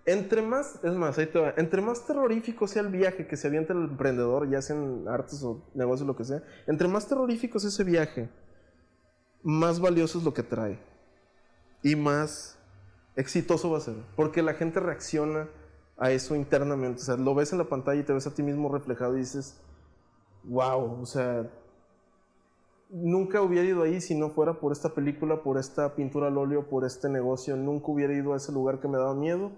Entre 0.05 0.41
más, 0.41 0.79
es 0.83 0.93
más, 0.93 1.17
ahí 1.17 1.27
te 1.27 1.39
va, 1.39 1.53
entre 1.55 1.81
más 1.81 2.05
terrorífico 2.05 2.67
sea 2.67 2.81
el 2.81 2.89
viaje 2.89 3.25
que 3.25 3.37
se 3.37 3.47
avienta 3.47 3.71
el 3.71 3.83
emprendedor, 3.83 4.49
ya 4.49 4.61
sea 4.61 4.75
en 4.75 5.07
artes 5.07 5.41
o 5.43 5.61
negocios, 5.73 6.05
lo 6.05 6.15
que 6.15 6.25
sea, 6.25 6.43
entre 6.67 6.89
más 6.89 7.07
terrorífico 7.07 7.57
es 7.57 7.63
ese 7.63 7.85
viaje, 7.85 8.29
más 9.43 9.79
valioso 9.79 10.17
es 10.17 10.23
lo 10.23 10.33
que 10.33 10.43
trae. 10.43 10.79
Y 11.83 11.95
más 11.95 12.57
exitoso 13.15 13.71
va 13.71 13.77
a 13.77 13.81
ser. 13.81 13.95
Porque 14.15 14.41
la 14.41 14.53
gente 14.53 14.79
reacciona 14.79 15.49
a 15.97 16.11
eso 16.11 16.35
internamente. 16.35 17.01
O 17.01 17.05
sea, 17.05 17.17
lo 17.17 17.35
ves 17.35 17.51
en 17.51 17.59
la 17.59 17.65
pantalla 17.65 18.01
y 18.01 18.05
te 18.05 18.13
ves 18.13 18.27
a 18.27 18.33
ti 18.33 18.41
mismo 18.41 18.73
reflejado 18.73 19.15
y 19.15 19.19
dices, 19.19 19.61
wow, 20.45 21.01
o 21.01 21.05
sea, 21.05 21.49
nunca 22.89 23.41
hubiera 23.41 23.67
ido 23.67 23.83
ahí 23.83 24.01
si 24.01 24.15
no 24.15 24.29
fuera 24.29 24.59
por 24.59 24.71
esta 24.71 24.89
película, 24.89 25.43
por 25.43 25.57
esta 25.57 25.95
pintura 25.95 26.27
al 26.27 26.37
óleo, 26.37 26.69
por 26.69 26.85
este 26.85 27.09
negocio. 27.09 27.55
Nunca 27.57 27.91
hubiera 27.91 28.13
ido 28.13 28.33
a 28.33 28.37
ese 28.37 28.51
lugar 28.51 28.79
que 28.79 28.87
me 28.87 28.97
daba 28.97 29.13
miedo. 29.13 29.51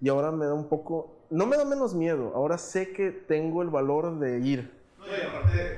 Y 0.00 0.08
ahora 0.08 0.30
me 0.30 0.46
da 0.46 0.54
un 0.54 0.68
poco, 0.68 1.26
no 1.30 1.46
me 1.46 1.56
da 1.56 1.64
menos 1.64 1.94
miedo, 1.94 2.32
ahora 2.34 2.56
sé 2.56 2.92
que 2.92 3.10
tengo 3.10 3.62
el 3.62 3.68
valor 3.68 4.18
de 4.18 4.38
ir. 4.38 4.78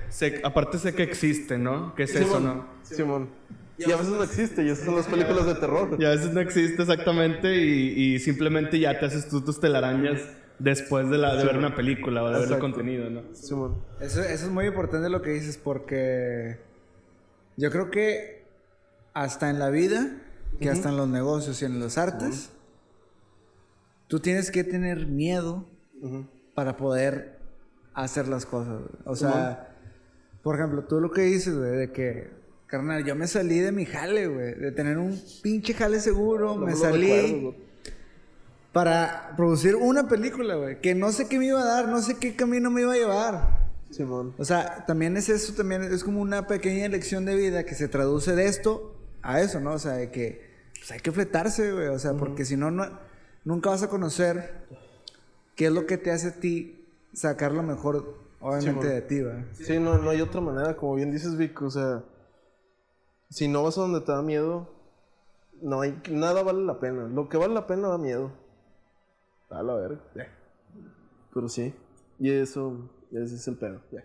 Sé- 0.08 0.40
aparte 0.44 0.78
sé 0.78 0.94
que 0.94 1.02
existe, 1.02 1.58
¿no? 1.58 1.94
¿Qué 1.94 2.04
es 2.04 2.14
eso, 2.14 2.40
no? 2.40 2.66
Simón. 2.82 3.30
Y 3.78 3.90
a 3.90 3.96
veces 3.96 4.12
no 4.12 4.22
existe, 4.22 4.62
y 4.62 4.68
esas 4.68 4.84
son 4.84 4.96
las 4.96 5.06
películas 5.06 5.46
de 5.46 5.54
terror. 5.54 5.96
Y 5.98 6.04
a 6.04 6.10
veces 6.10 6.32
no 6.34 6.40
existe 6.40 6.82
exactamente 6.82 7.56
y, 7.64 8.14
y 8.14 8.18
simplemente 8.18 8.78
ya 8.78 8.98
te 8.98 9.06
haces 9.06 9.28
tú 9.28 9.40
tus 9.42 9.58
telarañas 9.58 10.20
después 10.58 11.08
de, 11.08 11.16
la, 11.16 11.34
de 11.34 11.44
ver 11.46 11.56
una 11.56 11.74
película 11.74 12.22
o 12.22 12.30
de 12.30 12.40
ver 12.40 12.52
el 12.52 12.58
contenido, 12.58 13.08
¿no? 13.08 13.22
Simón. 13.34 13.82
Eso, 14.00 14.20
eso 14.20 14.46
es 14.46 14.50
muy 14.50 14.66
importante 14.66 15.08
lo 15.08 15.22
que 15.22 15.30
dices 15.30 15.56
porque 15.56 16.58
yo 17.56 17.70
creo 17.70 17.90
que 17.90 18.44
hasta 19.14 19.48
en 19.48 19.58
la 19.58 19.70
vida, 19.70 20.14
que 20.60 20.68
hasta 20.68 20.90
en 20.90 20.98
los 20.98 21.08
negocios 21.08 21.62
y 21.62 21.64
en 21.64 21.80
los 21.80 21.96
artes, 21.96 22.50
tú 24.08 24.20
tienes 24.20 24.50
que 24.50 24.62
tener 24.62 25.06
miedo 25.06 25.66
para 26.54 26.76
poder 26.76 27.39
hacer 28.04 28.28
las 28.28 28.46
cosas. 28.46 28.78
güey. 28.80 28.90
O 29.04 29.16
sea, 29.16 29.76
por 30.42 30.56
ejemplo, 30.56 30.84
tú 30.84 31.00
lo 31.00 31.10
que 31.10 31.22
dices, 31.22 31.56
güey, 31.56 31.72
de 31.72 31.92
que, 31.92 32.30
carnal, 32.66 33.04
yo 33.04 33.14
me 33.14 33.26
salí 33.26 33.58
de 33.58 33.72
mi 33.72 33.84
jale, 33.84 34.26
güey, 34.26 34.54
de 34.54 34.72
tener 34.72 34.98
un 34.98 35.20
pinche 35.42 35.74
jale 35.74 36.00
seguro, 36.00 36.56
me 36.56 36.72
No 36.72 36.76
salí 36.76 37.10
recuerdo, 37.10 37.54
para 38.72 39.34
producir 39.36 39.76
una 39.76 40.08
película, 40.08 40.54
güey, 40.54 40.80
que 40.80 40.94
no 40.94 41.12
sé 41.12 41.28
qué 41.28 41.38
me 41.38 41.46
iba 41.46 41.60
a 41.60 41.64
dar, 41.64 41.88
no 41.88 42.00
sé 42.00 42.16
qué 42.18 42.36
camino 42.36 42.70
me 42.70 42.82
iba 42.82 42.92
a 42.92 42.96
llevar. 42.96 43.60
Simón. 43.90 44.34
O 44.38 44.44
sea, 44.44 44.84
también 44.86 45.16
es 45.16 45.28
eso, 45.28 45.52
también 45.54 45.82
es 45.82 46.04
como 46.04 46.20
una 46.20 46.46
pequeña 46.46 46.88
lección 46.88 47.24
de 47.24 47.34
vida 47.34 47.64
que 47.64 47.74
se 47.74 47.88
traduce 47.88 48.36
de 48.36 48.46
esto 48.46 48.94
a 49.22 49.40
eso, 49.40 49.60
¿no? 49.60 49.72
O 49.72 49.78
sea, 49.78 49.94
de 49.94 50.10
que 50.10 50.48
pues, 50.78 50.92
hay 50.92 51.00
que 51.00 51.10
fletarse, 51.10 51.72
güey. 51.72 51.88
O 51.88 51.98
sea, 51.98 52.14
porque 52.14 52.44
si 52.44 52.56
no, 52.56 52.70
nunca 53.44 53.70
vas 53.70 53.82
a 53.82 53.88
conocer 53.88 54.64
qué 55.56 55.66
es 55.66 55.72
lo 55.72 55.86
que 55.86 55.98
te 55.98 56.12
hace 56.12 56.28
a 56.28 56.34
ti 56.34 56.79
sacar 57.12 57.52
lo 57.52 57.62
mejor, 57.62 58.16
obviamente, 58.40 58.86
de 58.88 59.02
ti, 59.02 59.22
güey. 59.22 59.44
Sí, 59.52 59.78
no, 59.78 59.98
no 59.98 60.10
hay 60.10 60.20
otra 60.20 60.40
manera, 60.40 60.76
como 60.76 60.94
bien 60.94 61.10
dices, 61.10 61.36
Vic, 61.36 61.60
o 61.62 61.70
sea, 61.70 62.04
si 63.28 63.48
no 63.48 63.62
vas 63.62 63.78
a 63.78 63.82
donde 63.82 64.00
te 64.00 64.12
da 64.12 64.22
miedo, 64.22 64.68
no 65.62 65.80
hay, 65.80 66.00
nada 66.10 66.42
vale 66.42 66.64
la 66.64 66.80
pena. 66.80 67.08
Lo 67.08 67.28
que 67.28 67.36
vale 67.36 67.54
la 67.54 67.66
pena 67.66 67.88
da 67.88 67.98
miedo. 67.98 68.32
A 69.50 69.62
la 69.62 69.74
verga. 69.74 70.00
ya. 70.14 70.28
Pero 71.34 71.48
sí, 71.48 71.74
y 72.18 72.30
eso, 72.30 72.90
ese 73.12 73.34
es 73.34 73.48
el 73.48 73.56
pedo. 73.56 73.80
ya. 73.92 74.04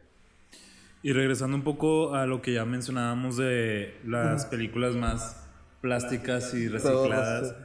Y 1.01 1.13
regresando 1.13 1.55
un 1.55 1.63
poco 1.63 2.15
a 2.15 2.25
lo 2.25 2.41
que 2.41 2.53
ya 2.53 2.65
mencionábamos 2.65 3.37
de 3.37 3.99
las 4.05 4.45
películas 4.47 4.95
más 4.95 5.47
plásticas 5.81 6.53
y 6.55 6.67
recicladas, 6.67 7.55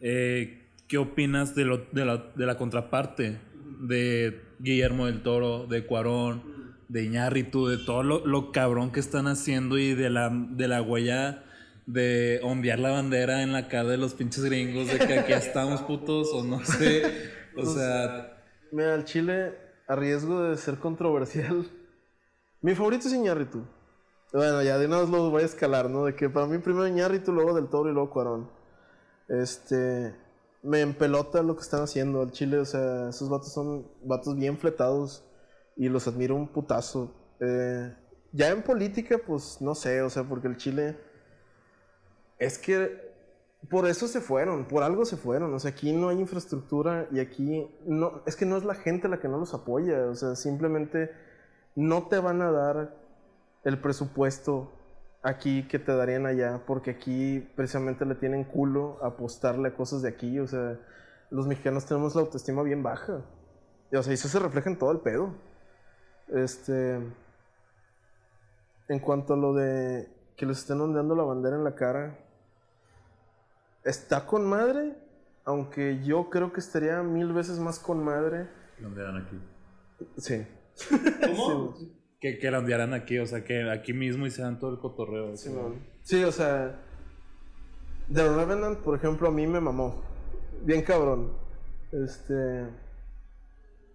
eh, 0.00 0.68
¿qué 0.86 0.98
opinas 0.98 1.56
de, 1.56 1.64
lo, 1.64 1.78
de, 1.90 2.04
la, 2.04 2.18
de 2.36 2.46
la 2.46 2.56
contraparte 2.56 3.40
de 3.80 4.43
Guillermo 4.64 5.06
del 5.06 5.22
Toro, 5.22 5.66
de 5.66 5.86
Cuarón, 5.86 6.42
de 6.88 7.04
Iñárritu, 7.04 7.66
de 7.66 7.78
todo 7.78 8.02
lo, 8.02 8.26
lo 8.26 8.50
cabrón 8.50 8.90
que 8.90 9.00
están 9.00 9.26
haciendo 9.26 9.78
y 9.78 9.94
de 9.94 10.10
la, 10.10 10.30
de 10.30 10.68
la 10.68 10.82
huella 10.82 11.44
de 11.86 12.40
ondear 12.42 12.78
la 12.78 12.90
bandera 12.90 13.42
en 13.42 13.52
la 13.52 13.68
cara 13.68 13.90
de 13.90 13.98
los 13.98 14.14
pinches 14.14 14.44
gringos, 14.44 14.88
de 14.88 14.98
que 14.98 15.18
aquí 15.18 15.32
estamos 15.34 15.82
putos 15.82 16.32
o 16.32 16.42
no 16.42 16.64
sé? 16.64 17.02
O 17.56 17.66
sea, 17.66 18.34
Mira, 18.72 18.94
el 18.94 19.04
chile, 19.04 19.54
a 19.86 19.94
riesgo 19.94 20.42
de 20.42 20.56
ser 20.56 20.78
controversial, 20.78 21.64
mi 22.60 22.74
favorito 22.74 23.06
es 23.06 23.14
Iñárritu. 23.14 23.64
Bueno, 24.32 24.62
ya 24.62 24.78
de 24.78 24.86
una 24.86 24.98
vez 24.98 25.08
lo 25.10 25.30
voy 25.30 25.42
a 25.42 25.46
escalar, 25.46 25.88
¿no? 25.88 26.06
De 26.06 26.16
que 26.16 26.28
para 26.28 26.46
mí 26.46 26.58
primero 26.58 26.88
Iñárritu, 26.88 27.32
luego 27.32 27.54
Del 27.54 27.68
Toro 27.68 27.88
y 27.88 27.92
luego 27.92 28.10
Cuarón. 28.10 28.50
Este, 29.28 30.14
me 30.64 30.80
empelota 30.80 31.42
lo 31.42 31.54
que 31.54 31.62
están 31.62 31.82
haciendo 31.82 32.22
al 32.22 32.32
chile, 32.32 32.58
o 32.58 32.64
sea, 32.64 33.10
esos 33.10 33.28
vatos 33.28 33.52
son 33.52 33.86
vatos 34.02 34.34
bien 34.34 34.56
fletados 34.56 35.22
y 35.76 35.88
los 35.90 36.08
admiro 36.08 36.34
un 36.34 36.48
putazo. 36.48 37.14
Eh, 37.38 37.94
ya 38.32 38.50
en 38.50 38.62
política, 38.62 39.20
pues 39.24 39.58
no 39.60 39.74
sé, 39.74 40.00
o 40.00 40.08
sea, 40.08 40.24
porque 40.24 40.48
el 40.48 40.56
chile 40.56 40.98
es 42.38 42.58
que 42.58 43.14
por 43.68 43.86
eso 43.86 44.08
se 44.08 44.20
fueron, 44.20 44.66
por 44.66 44.82
algo 44.82 45.04
se 45.04 45.16
fueron. 45.18 45.52
O 45.54 45.58
sea, 45.58 45.70
aquí 45.70 45.92
no 45.92 46.08
hay 46.08 46.18
infraestructura 46.18 47.08
y 47.12 47.20
aquí 47.20 47.68
no, 47.84 48.22
es 48.26 48.34
que 48.34 48.46
no 48.46 48.56
es 48.56 48.64
la 48.64 48.74
gente 48.74 49.08
la 49.08 49.20
que 49.20 49.28
no 49.28 49.38
los 49.38 49.52
apoya. 49.54 50.06
O 50.06 50.14
sea, 50.14 50.34
simplemente 50.34 51.10
no 51.74 52.08
te 52.08 52.18
van 52.18 52.40
a 52.40 52.50
dar 52.50 52.96
el 53.64 53.80
presupuesto 53.80 54.72
aquí 55.24 55.66
que 55.66 55.78
te 55.78 55.92
darían 55.92 56.26
allá, 56.26 56.60
porque 56.66 56.92
aquí 56.92 57.40
precisamente 57.56 58.04
le 58.04 58.14
tienen 58.14 58.44
culo 58.44 58.98
a 59.02 59.08
apostarle 59.08 59.68
a 59.68 59.74
cosas 59.74 60.02
de 60.02 60.10
aquí. 60.10 60.38
O 60.38 60.46
sea, 60.46 60.78
los 61.30 61.46
mexicanos 61.46 61.86
tenemos 61.86 62.14
la 62.14 62.20
autoestima 62.20 62.62
bien 62.62 62.82
baja. 62.82 63.22
Y, 63.90 63.96
o 63.96 64.02
sea, 64.02 64.12
eso 64.12 64.28
se 64.28 64.38
refleja 64.38 64.70
en 64.70 64.78
todo 64.78 64.92
el 64.92 65.00
pedo. 65.00 65.34
Este. 66.28 67.00
En 68.86 68.98
cuanto 69.00 69.32
a 69.32 69.36
lo 69.36 69.54
de 69.54 70.12
que 70.36 70.44
les 70.44 70.58
estén 70.58 70.80
ondeando 70.80 71.16
la 71.16 71.22
bandera 71.22 71.56
en 71.56 71.64
la 71.64 71.74
cara, 71.74 72.18
está 73.82 74.26
con 74.26 74.44
madre, 74.44 74.94
aunque 75.46 76.02
yo 76.04 76.28
creo 76.28 76.52
que 76.52 76.60
estaría 76.60 77.02
mil 77.02 77.32
veces 77.32 77.58
más 77.58 77.78
con 77.78 78.04
madre. 78.04 78.46
lo 78.78 78.88
ondearan 78.88 79.16
aquí. 79.22 79.40
Sí. 80.18 80.46
¿Cómo? 81.24 81.74
Que, 82.24 82.38
que 82.38 82.50
la 82.50 82.60
ondearan 82.60 82.94
aquí, 82.94 83.18
o 83.18 83.26
sea, 83.26 83.44
que 83.44 83.70
aquí 83.70 83.92
mismo 83.92 84.26
hicieran 84.26 84.58
todo 84.58 84.70
el 84.70 84.78
cotorreo. 84.78 85.36
sea. 85.36 85.52
Sí, 86.04 86.24
o 86.24 86.32
sea, 86.32 86.80
The 88.10 88.26
Revenant, 88.34 88.78
por 88.78 88.96
ejemplo, 88.96 89.28
a 89.28 89.30
mí 89.30 89.46
me 89.46 89.60
mamó. 89.60 90.02
Bien 90.62 90.80
cabrón. 90.80 91.34
Este. 91.92 92.66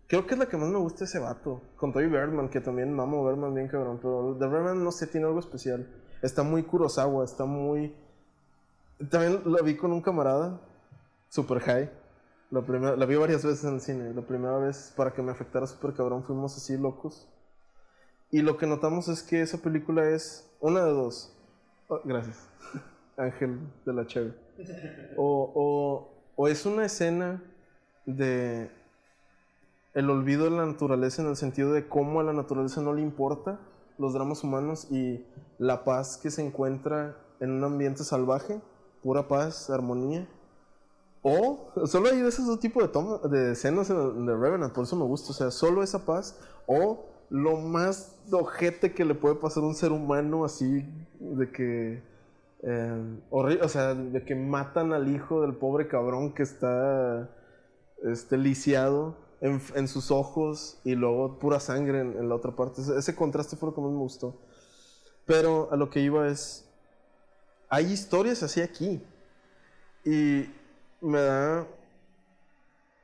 Creo 0.06 0.28
que 0.28 0.36
es 0.36 0.40
la 0.40 0.46
que 0.46 0.58
más 0.58 0.70
me 0.70 0.78
gusta 0.78 1.06
ese 1.06 1.18
vato. 1.18 1.64
Con 1.76 1.92
Toby 1.92 2.06
Birdman, 2.06 2.50
que 2.50 2.62
también 2.62 2.94
mamo 2.94 3.26
Birdman 3.26 3.56
bien 3.56 3.68
cabrón. 3.68 3.98
Pero 4.00 4.38
The 4.38 4.48
Revenant, 4.48 4.82
no 4.82 4.92
sé, 4.92 5.08
tiene 5.08 5.26
algo 5.26 5.40
especial. 5.40 5.88
Está 6.22 6.44
muy 6.44 6.62
Kurosawa, 6.62 7.26
está 7.26 7.46
muy. 7.46 7.96
También 9.10 9.42
la 9.46 9.64
vi 9.64 9.76
con 9.76 9.92
un 9.92 10.04
camarada, 10.04 10.62
super 11.30 11.62
high. 11.62 11.90
La, 12.52 12.62
primera, 12.62 12.96
la 12.96 13.08
vi 13.08 13.16
varias 13.16 13.44
veces 13.44 13.64
en 13.64 13.74
el 13.74 13.82
cine. 13.82 14.14
La 14.14 14.22
primera 14.22 14.60
vez, 14.60 14.94
para 14.96 15.14
que 15.14 15.24
me 15.24 15.32
afectara 15.32 15.66
super 15.66 15.96
cabrón, 15.96 16.24
fuimos 16.24 16.56
así 16.56 16.78
locos. 16.78 17.28
Y 18.32 18.42
lo 18.42 18.58
que 18.58 18.68
notamos 18.68 19.08
es 19.08 19.24
que 19.24 19.42
esa 19.42 19.58
película 19.60 20.08
es 20.10 20.50
una 20.60 20.84
de 20.86 20.92
dos. 20.92 21.34
Oh, 21.88 22.00
gracias, 22.04 22.48
Ángel 23.18 23.60
de 23.86 23.94
la 23.94 24.06
Cheve. 24.06 24.34
O, 25.18 26.10
o, 26.36 26.48
es 26.48 26.66
una 26.66 26.86
escena 26.86 27.42
de 28.06 28.70
el 29.94 30.10
olvido 30.10 30.46
de 30.46 30.52
la 30.52 30.66
naturaleza 30.66 31.22
en 31.22 31.30
el 31.30 31.36
sentido 31.36 31.74
de 31.74 31.88
cómo 31.88 32.20
a 32.20 32.24
la 32.24 32.34
naturaleza 32.34 32.82
no 32.82 32.94
le 32.94 33.02
importa 33.02 33.60
los 33.98 34.14
dramas 34.14 34.44
humanos 34.44 34.88
y 34.92 35.26
la 35.58 35.84
paz 35.84 36.18
que 36.18 36.30
se 36.30 36.46
encuentra 36.46 37.18
en 37.40 37.52
un 37.52 37.64
ambiente 37.64 38.04
salvaje, 38.04 38.62
pura 39.02 39.28
paz, 39.28 39.70
armonía. 39.70 40.28
O 41.22 41.72
solo 41.86 42.10
hay 42.10 42.18
de 42.18 42.24
dos 42.32 42.60
tipos 42.62 42.84
de, 42.84 42.90
toma- 42.90 43.18
de 43.28 43.52
escenas 43.52 43.90
en 43.90 44.26
The 44.26 44.36
Revenant, 44.36 44.74
por 44.74 44.84
eso 44.86 44.96
me 44.96 45.04
gusta. 45.04 45.32
O 45.32 45.34
sea, 45.34 45.52
solo 45.52 45.84
esa 45.84 46.06
paz 46.06 46.40
o 46.66 47.06
lo 47.30 47.58
más 47.58 48.16
ojete 48.32 48.94
que 48.94 49.06
le 49.06 49.16
puede 49.16 49.36
pasar 49.36 49.64
a 49.64 49.68
un 49.68 49.76
ser 49.76 49.92
humano 49.92 50.46
así 50.46 50.86
de 51.20 51.52
que... 51.52 52.02
eh, 52.64 53.20
horri- 53.32 53.62
o 53.62 53.70
sea, 53.70 53.94
de 53.94 54.24
que 54.24 54.36
matan 54.36 54.94
al 54.94 55.14
hijo 55.14 55.42
del 55.42 55.54
pobre 55.56 55.88
cabrón 55.88 56.34
que 56.34 56.44
está 56.44 57.30
este, 58.04 58.38
lisiado 58.38 59.16
en, 59.42 59.88
sus 59.88 60.12
ojos 60.12 60.80
y 60.84 60.96
luego 60.96 61.40
pura 61.40 61.60
sangre 61.60 62.02
en, 62.02 62.18
en 62.18 62.30
la 62.30 62.36
otra 62.36 62.56
parte. 62.56 62.82
Ese, 62.82 62.98
ese 62.98 63.16
contraste 63.16 63.56
fue 63.56 63.70
lo 63.70 63.76
que 63.76 63.82
más 63.82 63.92
me 63.92 63.98
gustó. 63.98 64.36
Pero 65.26 65.70
a 65.72 65.78
lo 65.78 65.90
que 65.90 66.02
iba 66.02 66.28
es, 66.28 66.68
hay 67.70 67.86
historias 67.92 68.44
así 68.44 68.62
aquí. 68.62 69.02
Y 70.04 70.50
me 71.02 71.22
da... 71.22 71.68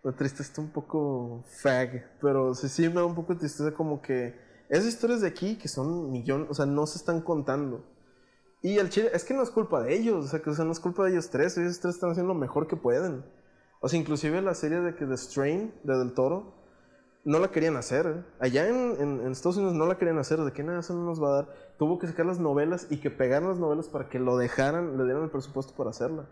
La 0.05 0.11
tristeza 0.11 0.43
está 0.43 0.61
un 0.61 0.69
poco 0.69 1.43
fag, 1.63 2.19
pero 2.21 2.53
sí, 2.53 2.87
me 2.89 2.93
da 2.93 3.05
un 3.05 3.15
poco 3.15 3.33
de 3.33 3.39
tristeza 3.39 3.73
como 3.73 4.03
que 4.03 4.35
esas 4.69 4.85
historias 4.85 5.21
de 5.21 5.27
aquí 5.27 5.57
que 5.57 5.67
son 5.67 6.11
millones, 6.11 6.47
o 6.51 6.53
sea, 6.53 6.67
no 6.67 6.85
se 6.85 6.99
están 6.99 7.21
contando. 7.21 7.83
Y 8.61 8.77
el 8.77 8.91
chile, 8.91 9.09
es 9.15 9.23
que 9.23 9.33
no 9.33 9.41
es 9.41 9.49
culpa 9.49 9.81
de 9.81 9.95
ellos, 9.95 10.25
o 10.25 10.27
sea, 10.27 10.43
que 10.43 10.51
no 10.51 10.71
es 10.71 10.79
culpa 10.79 11.05
de 11.05 11.13
ellos 11.13 11.31
tres, 11.31 11.57
ellos 11.57 11.79
tres 11.79 11.95
están 11.95 12.11
haciendo 12.11 12.35
lo 12.35 12.39
mejor 12.39 12.67
que 12.67 12.75
pueden. 12.75 13.25
O 13.79 13.89
sea, 13.89 13.99
inclusive 13.99 14.43
la 14.43 14.53
serie 14.53 14.79
de 14.79 14.93
que 14.93 15.07
The 15.07 15.17
Strain, 15.17 15.73
de 15.83 15.97
Del 15.97 16.13
Toro, 16.13 16.53
no 17.23 17.39
la 17.39 17.49
querían 17.49 17.75
hacer. 17.75 18.05
¿eh? 18.05 18.23
Allá 18.39 18.67
en 18.67 19.25
Estados 19.31 19.57
Unidos 19.57 19.73
no 19.73 19.87
la 19.87 19.97
querían 19.97 20.19
hacer, 20.19 20.39
de 20.39 20.53
que 20.53 20.61
nada, 20.61 20.81
eso 20.81 20.93
no 20.93 21.03
nos 21.03 21.19
va 21.19 21.29
a 21.29 21.35
dar. 21.37 21.49
Tuvo 21.79 21.97
que 21.97 22.05
sacar 22.05 22.27
las 22.27 22.37
novelas 22.37 22.85
y 22.91 22.97
que 22.97 23.09
pegaran 23.09 23.49
las 23.49 23.57
novelas 23.57 23.87
para 23.87 24.07
que 24.07 24.19
lo 24.19 24.37
dejaran, 24.37 24.99
le 24.99 25.03
dieran 25.03 25.23
el 25.23 25.31
presupuesto 25.31 25.73
para 25.75 25.89
hacerla. 25.89 26.29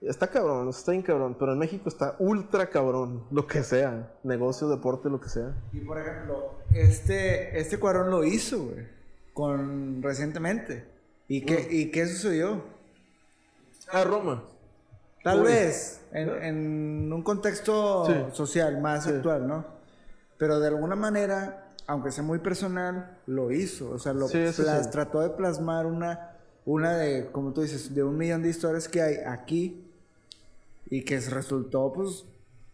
Está 0.00 0.28
cabrón, 0.28 0.68
está 0.68 0.92
bien 0.92 1.02
cabrón, 1.02 1.36
pero 1.38 1.52
en 1.52 1.58
México 1.58 1.88
está 1.88 2.14
ultra 2.20 2.70
cabrón, 2.70 3.24
lo 3.32 3.46
que 3.48 3.64
sea, 3.64 4.12
negocio, 4.22 4.68
deporte, 4.68 5.08
lo 5.10 5.20
que 5.20 5.28
sea. 5.28 5.54
Y 5.72 5.80
por 5.80 5.98
ejemplo, 5.98 6.54
este, 6.72 7.58
este 7.58 7.78
Cuarón 7.80 8.08
lo 8.10 8.22
hizo, 8.22 8.62
güey, 8.66 8.86
con 9.34 10.00
recientemente. 10.02 10.86
¿Y 11.26 11.44
qué, 11.44 11.66
¿Y 11.70 11.90
qué 11.90 12.06
sucedió? 12.06 12.62
Ah, 13.90 14.04
Roma. 14.04 14.44
Tal 15.24 15.40
Uy. 15.40 15.46
vez 15.46 16.00
en, 16.12 16.28
en 16.44 17.12
un 17.12 17.22
contexto 17.22 18.06
Sí. 18.06 18.14
social 18.32 18.80
más 18.80 19.04
Sí. 19.04 19.10
actual, 19.10 19.48
¿no? 19.48 19.66
Pero 20.38 20.60
de 20.60 20.68
alguna 20.68 20.94
manera 20.94 21.64
aunque 21.88 22.12
sea 22.12 22.22
muy 22.22 22.38
personal, 22.38 23.18
lo 23.26 23.50
hizo. 23.50 23.90
O 23.90 23.98
sea, 23.98 24.12
lo 24.12 24.28
sí. 24.28 24.38
trató 24.92 25.20
de 25.22 25.30
plasmar 25.30 25.86
una, 25.86 26.36
una 26.66 26.98
de, 26.98 27.30
como 27.32 27.54
tú 27.54 27.62
dices, 27.62 27.94
de 27.94 28.04
un 28.04 28.18
millón 28.18 28.42
de 28.42 28.50
historias 28.50 28.86
que 28.88 29.00
hay 29.00 29.16
aquí 29.26 29.87
y 30.90 31.04
que 31.04 31.20
resultó, 31.20 31.92
pues, 31.92 32.24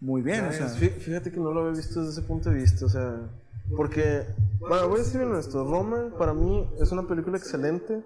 muy 0.01 0.23
bien. 0.23 0.45
o 0.47 0.53
sea, 0.53 0.66
Fí- 0.81 0.91
Fíjate 0.99 1.31
que 1.32 1.39
no 1.41 1.51
lo 1.53 1.61
había 1.61 1.73
visto 1.73 2.01
desde 2.01 2.12
ese 2.20 2.23
punto 2.28 2.51
de 2.51 2.57
vista, 2.57 2.85
o 2.86 2.89
sea, 2.89 3.31
porque, 3.77 4.27
bueno, 4.61 4.89
voy 4.89 4.97
a 5.01 5.03
decir 5.05 5.20
bien 5.20 5.35
esto, 5.36 5.65
Roma 5.65 6.12
para 6.19 6.32
mí 6.35 6.69
es 6.81 6.93
una 6.93 7.07
película 7.09 7.39
excelente 7.39 8.03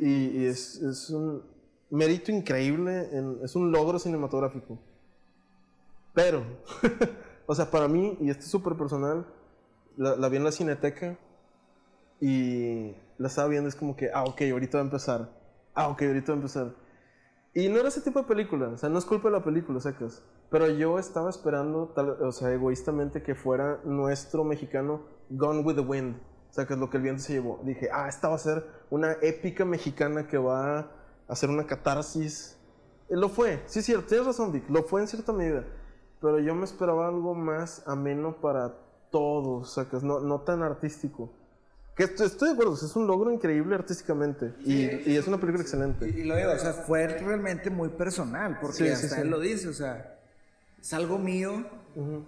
y, 0.00 0.38
y 0.40 0.44
es, 0.46 0.76
es 0.80 1.10
un 1.10 1.42
mérito 1.90 2.30
increíble, 2.32 3.08
en- 3.12 3.38
es 3.42 3.54
un 3.56 3.72
logro 3.72 3.98
cinematográfico. 3.98 4.78
Pero, 6.14 6.42
o 7.46 7.54
sea, 7.54 7.70
para 7.70 7.88
mí, 7.88 8.16
y 8.20 8.30
esto 8.30 8.44
es 8.44 8.50
súper 8.50 8.74
personal, 8.76 9.26
la, 9.96 10.16
la 10.16 10.28
vi 10.28 10.36
en 10.36 10.44
la 10.44 10.52
cineteca 10.52 11.18
y 12.20 12.94
la 13.18 13.28
estaba 13.28 13.48
viendo, 13.48 13.68
es 13.68 13.74
como 13.74 13.96
que, 13.96 14.10
ah, 14.12 14.24
ok, 14.24 14.42
ahorita 14.52 14.78
va 14.78 14.82
a 14.82 14.84
empezar, 14.84 15.30
ah, 15.74 15.88
ok, 15.88 16.02
ahorita 16.02 16.32
va 16.32 16.34
a 16.34 16.40
empezar. 16.40 16.74
Y 17.52 17.68
no 17.68 17.80
era 17.80 17.88
ese 17.88 18.00
tipo 18.00 18.20
de 18.20 18.26
película, 18.26 18.68
o 18.68 18.76
sea, 18.76 18.88
no 18.88 18.98
es 18.98 19.04
culpa 19.04 19.28
de 19.28 19.32
la 19.38 19.42
película, 19.42 19.80
sacas. 19.80 20.22
Pero 20.50 20.68
yo 20.68 21.00
estaba 21.00 21.30
esperando, 21.30 21.88
tal, 21.88 22.10
o 22.10 22.30
sea, 22.30 22.52
egoístamente 22.52 23.24
que 23.24 23.34
fuera 23.34 23.80
nuestro 23.84 24.44
mexicano 24.44 25.02
Gone 25.30 25.62
with 25.62 25.74
the 25.74 25.80
Wind, 25.80 26.16
sacas 26.50 26.78
lo 26.78 26.90
que 26.90 26.98
el 26.98 27.02
viento 27.02 27.22
se 27.22 27.32
llevó. 27.32 27.60
Dije, 27.64 27.88
ah, 27.92 28.08
esta 28.08 28.28
va 28.28 28.36
a 28.36 28.38
ser 28.38 28.64
una 28.90 29.12
épica 29.20 29.64
mexicana 29.64 30.28
que 30.28 30.38
va 30.38 30.78
a 30.78 30.90
hacer 31.26 31.50
una 31.50 31.66
catarsis. 31.66 32.56
Y 33.08 33.16
lo 33.16 33.28
fue, 33.28 33.62
sí, 33.66 33.80
es 33.80 33.84
cierto, 33.86 34.06
tienes 34.06 34.26
razón, 34.28 34.52
Vic, 34.52 34.70
lo 34.70 34.84
fue 34.84 35.00
en 35.00 35.08
cierta 35.08 35.32
medida. 35.32 35.64
Pero 36.20 36.38
yo 36.38 36.54
me 36.54 36.64
esperaba 36.64 37.08
algo 37.08 37.34
más 37.34 37.82
ameno 37.88 38.40
para 38.40 38.76
todos, 39.10 39.74
sacas, 39.74 40.04
no, 40.04 40.20
no 40.20 40.42
tan 40.42 40.62
artístico. 40.62 41.32
Que 42.00 42.04
estoy, 42.04 42.28
estoy 42.28 42.48
de 42.48 42.54
acuerdo, 42.54 42.72
es 42.72 42.96
un 42.96 43.06
logro 43.06 43.30
increíble 43.30 43.74
artísticamente. 43.74 44.54
y, 44.64 44.84
y 45.10 45.16
es 45.18 45.26
una 45.28 45.36
película 45.38 45.62
excelente. 45.62 46.08
Y, 46.08 46.20
y 46.20 46.24
lo 46.24 46.34
digo, 46.34 46.50
o 46.50 46.58
sea, 46.58 46.72
fue 46.72 47.06
realmente 47.06 47.68
muy 47.68 47.90
personal, 47.90 48.58
porque 48.58 48.76
Sí, 48.78 48.88
hasta 48.88 49.16
sí. 49.16 49.20
él 49.20 49.28
lo 49.28 49.38
dice, 49.38 49.68
o 49.68 49.74
sea, 49.74 50.18
es 50.80 50.94
algo 50.94 51.18
mío, 51.18 51.62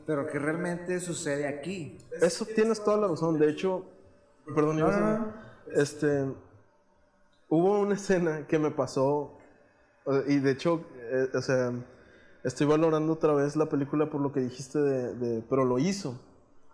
pero 0.06 0.26
que 0.26 0.38
realmente 0.38 1.00
sucede 1.00 1.48
aquí. 1.48 1.96
Eso 2.20 2.44
tienes 2.44 2.84
toda 2.84 2.98
la 2.98 3.08
razón. 3.08 3.38
De 3.38 3.48
hecho, 3.48 3.86
perdón, 4.54 4.78
ibas 4.78 4.94
a- 4.94 5.34
este, 5.74 6.26
hubo 7.48 7.80
una 7.80 7.94
escena 7.94 8.46
que 8.46 8.58
me 8.58 8.72
pasó 8.72 9.38
eh, 10.04 10.24
y 10.28 10.38
de 10.40 10.50
hecho, 10.50 10.84
eh, 10.96 11.30
o 11.32 11.40
sea, 11.40 11.72
estoy 12.44 12.66
valorando 12.66 13.14
otra 13.14 13.32
vez 13.32 13.56
la 13.56 13.70
película 13.70 14.10
por 14.10 14.20
lo 14.20 14.32
que 14.34 14.40
dijiste 14.40 14.78
de, 14.80 15.14
de- 15.14 15.42
pero 15.48 15.64
lo 15.64 15.78
hizo. 15.78 16.20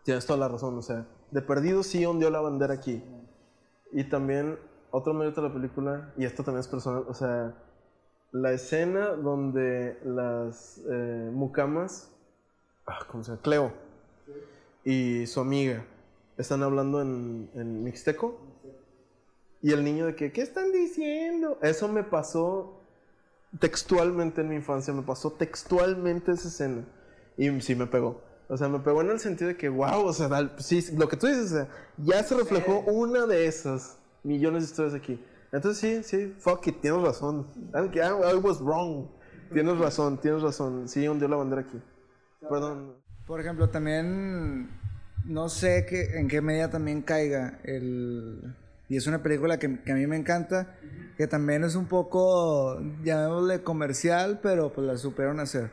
Tienes 0.03 0.27
toda 0.27 0.41
la 0.41 0.49
razón, 0.49 0.77
o 0.77 0.83
sea, 0.83 1.07
de 1.31 1.43
perdido 1.43 1.83
sí 1.83 2.05
ondeó 2.05 2.31
la 2.31 2.41
bandera 2.41 2.75
aquí. 2.75 3.03
Y 3.93 4.05
también 4.05 4.59
otro 4.91 5.15
mérito 5.15 5.43
de 5.43 5.49
la 5.49 5.55
película 5.55 6.13
y 6.17 6.25
esto 6.25 6.43
también 6.43 6.61
es 6.61 6.69
personal, 6.69 7.05
o 7.09 7.15
sea, 7.15 7.55
la 8.33 8.53
escena 8.53 9.09
donde 9.09 9.99
las 10.05 10.81
eh, 10.91 11.31
mucamas, 11.33 12.11
ah, 12.87 13.07
¿cómo 13.11 13.25
se 13.25 13.31
llama? 13.31 13.43
Cleo 13.43 13.73
y 14.85 15.27
su 15.27 15.41
amiga 15.41 15.85
están 16.37 16.63
hablando 16.63 17.03
en, 17.03 17.51
en 17.55 17.85
mixteco. 17.85 18.39
Y 19.61 19.73
el 19.73 19.83
niño 19.85 20.07
de 20.07 20.15
que, 20.15 20.31
¿qué 20.33 20.41
están 20.41 20.73
diciendo? 20.73 21.59
Eso 21.63 21.89
me 21.89 22.05
pasó 22.05 22.81
textualmente 23.59 24.41
en 24.41 24.49
mi 24.49 24.57
infancia, 24.57 24.95
me 24.95 25.03
pasó 25.03 25.33
textualmente 25.33 26.33
esa 26.33 26.49
escena. 26.49 26.85
Y 27.37 27.61
sí 27.61 27.75
me 27.75 27.87
pegó. 27.87 28.23
O 28.49 28.57
sea, 28.57 28.69
me 28.69 28.79
pegó 28.81 29.03
en 29.03 29.11
el 29.11 29.21
sentido 29.21 29.49
de 29.49 29.57
que, 29.57 29.69
wow, 29.69 30.07
o 30.07 30.13
sea, 30.13 30.29
sí, 30.59 30.85
lo 30.97 31.09
que 31.09 31.17
tú 31.17 31.27
dices, 31.27 31.53
o 31.53 31.57
sea, 31.57 31.69
ya 31.99 32.23
se 32.23 32.35
reflejó 32.35 32.81
una 32.81 33.27
de 33.27 33.47
esas 33.47 33.99
millones 34.23 34.63
de 34.63 34.69
historias 34.71 34.95
aquí. 34.95 35.23
Entonces 35.53 35.79
sí, 35.79 36.03
sí, 36.03 36.35
fuck 36.39 36.67
it, 36.67 36.81
tienes 36.81 37.03
razón. 37.03 37.47
I, 37.75 37.99
I 37.99 38.37
was 38.43 38.61
wrong. 38.61 39.09
Tienes 39.53 39.79
razón, 39.79 40.19
tienes 40.19 40.43
razón. 40.43 40.89
Sí, 40.89 41.09
hundió 41.09 41.29
la 41.29 41.37
bandera 41.37 41.63
aquí. 41.63 41.81
Perdón. 42.41 42.97
Por 43.27 43.41
ejemplo, 43.41 43.69
también 43.69 44.71
no 45.25 45.49
sé 45.49 45.87
qué, 45.87 46.19
en 46.19 46.29
qué 46.29 46.41
medida 46.41 46.71
también 46.71 47.03
caiga 47.03 47.61
el... 47.65 48.55
Y 48.89 48.97
es 48.97 49.07
una 49.07 49.23
película 49.23 49.59
que, 49.59 49.81
que 49.83 49.93
a 49.93 49.95
mí 49.95 50.07
me 50.07 50.17
encanta, 50.17 50.79
que 51.19 51.27
también 51.27 51.63
es 51.63 51.75
un 51.75 51.87
poco, 51.87 52.81
llamémosle 53.03 53.63
comercial, 53.63 54.41
pero 54.43 54.73
pues 54.73 54.87
la 54.87 54.97
supieron 54.97 55.41
hacer, 55.41 55.71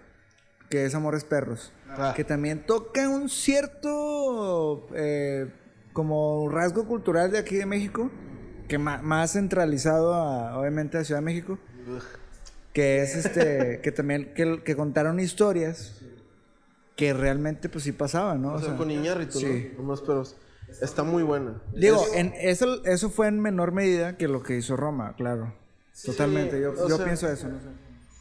que 0.69 0.85
es 0.85 0.95
Amores 0.95 1.23
Perros. 1.23 1.71
Ah. 1.89 2.13
Que 2.15 2.23
también 2.23 2.65
toca 2.65 3.07
un 3.09 3.29
cierto, 3.29 4.87
eh, 4.95 5.51
como 5.93 6.49
rasgo 6.49 6.85
cultural 6.87 7.31
de 7.31 7.37
aquí 7.39 7.55
de 7.55 7.65
México, 7.65 8.11
que 8.67 8.77
más 8.77 9.33
centralizado 9.33 10.13
a, 10.13 10.57
obviamente 10.59 10.97
a 10.97 11.03
Ciudad 11.03 11.19
de 11.21 11.25
México, 11.25 11.57
que 12.73 13.01
es 13.01 13.15
este, 13.15 13.79
que 13.83 13.91
también, 13.91 14.33
que, 14.33 14.61
que 14.63 14.75
contaron 14.75 15.19
historias 15.19 16.01
que 16.95 17.13
realmente 17.13 17.67
pues 17.69 17.83
sí 17.83 17.91
pasaban, 17.91 18.41
¿no? 18.41 18.53
O 18.53 18.55
O 18.55 18.59
sea, 18.59 18.69
sea, 18.69 18.77
con 18.77 18.89
Iñárritu, 18.89 19.39
sí. 19.39 19.71
¿no? 19.73 19.83
Nomás, 19.83 20.01
pero 20.01 20.23
está 20.81 21.03
muy 21.03 21.23
buena. 21.23 21.61
Digo, 21.73 22.01
Es- 22.01 22.15
en, 22.15 22.33
eso, 22.39 22.83
eso 22.85 23.09
fue 23.09 23.27
en 23.27 23.39
menor 23.41 23.71
medida 23.73 24.17
que 24.17 24.27
lo 24.29 24.41
que 24.43 24.55
hizo 24.57 24.75
Roma, 24.77 25.13
claro. 25.17 25.53
Totalmente, 26.05 26.59
yo, 26.59 26.73
yo 26.87 26.95
sea- 26.97 27.05
pienso 27.05 27.29
eso, 27.29 27.47
no 27.49 27.59
sé. 27.59 27.67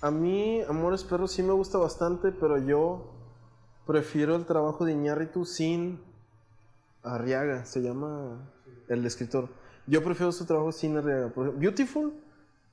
A 0.05 0.11
mí, 0.11 0.61
Amores 0.69 1.03
Perros 1.03 1.33
sí 1.33 1.43
me 1.43 1.55
gusta 1.55 1.79
bastante, 1.79 2.31
pero 2.31 2.59
yo 2.59 3.11
prefiero 3.87 4.37
el 4.37 4.45
trabajo 4.45 4.85
de 4.85 4.93
Iñárritu 4.93 5.47
sin 5.47 5.99
Arriaga, 7.03 7.65
se 7.65 7.81
llama 7.81 8.53
el 8.89 9.07
escritor. 9.07 9.49
Yo 9.87 10.05
prefiero 10.05 10.31
su 10.31 10.45
trabajo 10.45 10.73
sin 10.73 10.99
Arriaga. 10.99 11.33
Beautiful 11.57 12.13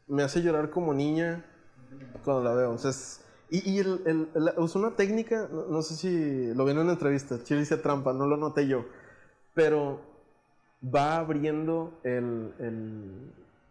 me 0.09 0.23
hace 0.23 0.41
llorar 0.41 0.71
como 0.71 0.93
niña 0.93 1.45
cuando 2.25 2.43
la 2.43 2.53
veo. 2.53 2.75
Es- 2.75 3.23
y, 3.49 3.79
y 3.79 3.81
una 3.81 4.95
técnica, 4.97 5.47
no, 5.49 5.81
sé 5.83 5.95
si 5.95 6.53
lo 6.53 6.65
vi 6.65 6.71
en 6.71 6.79
una 6.79 6.91
entrevista, 6.91 7.41
Chile 7.45 7.61
hice 7.61 7.77
trampa, 7.77 8.11
no 8.11 8.27
lo 8.27 8.35
noté 8.35 8.67
yo, 8.67 8.83
pero 9.53 10.01
va 10.83 11.15
abriendo 11.15 11.93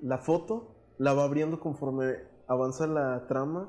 la 0.00 0.16
foto, 0.16 0.74
la 0.96 1.12
va 1.12 1.24
abriendo 1.24 1.60
conforme 1.60 2.29
avanza 2.50 2.86
la 2.88 3.26
trama. 3.28 3.68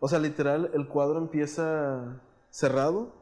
O 0.00 0.08
sea, 0.08 0.18
literal, 0.18 0.70
el 0.74 0.88
cuadro 0.88 1.18
empieza 1.18 2.18
cerrado 2.50 3.12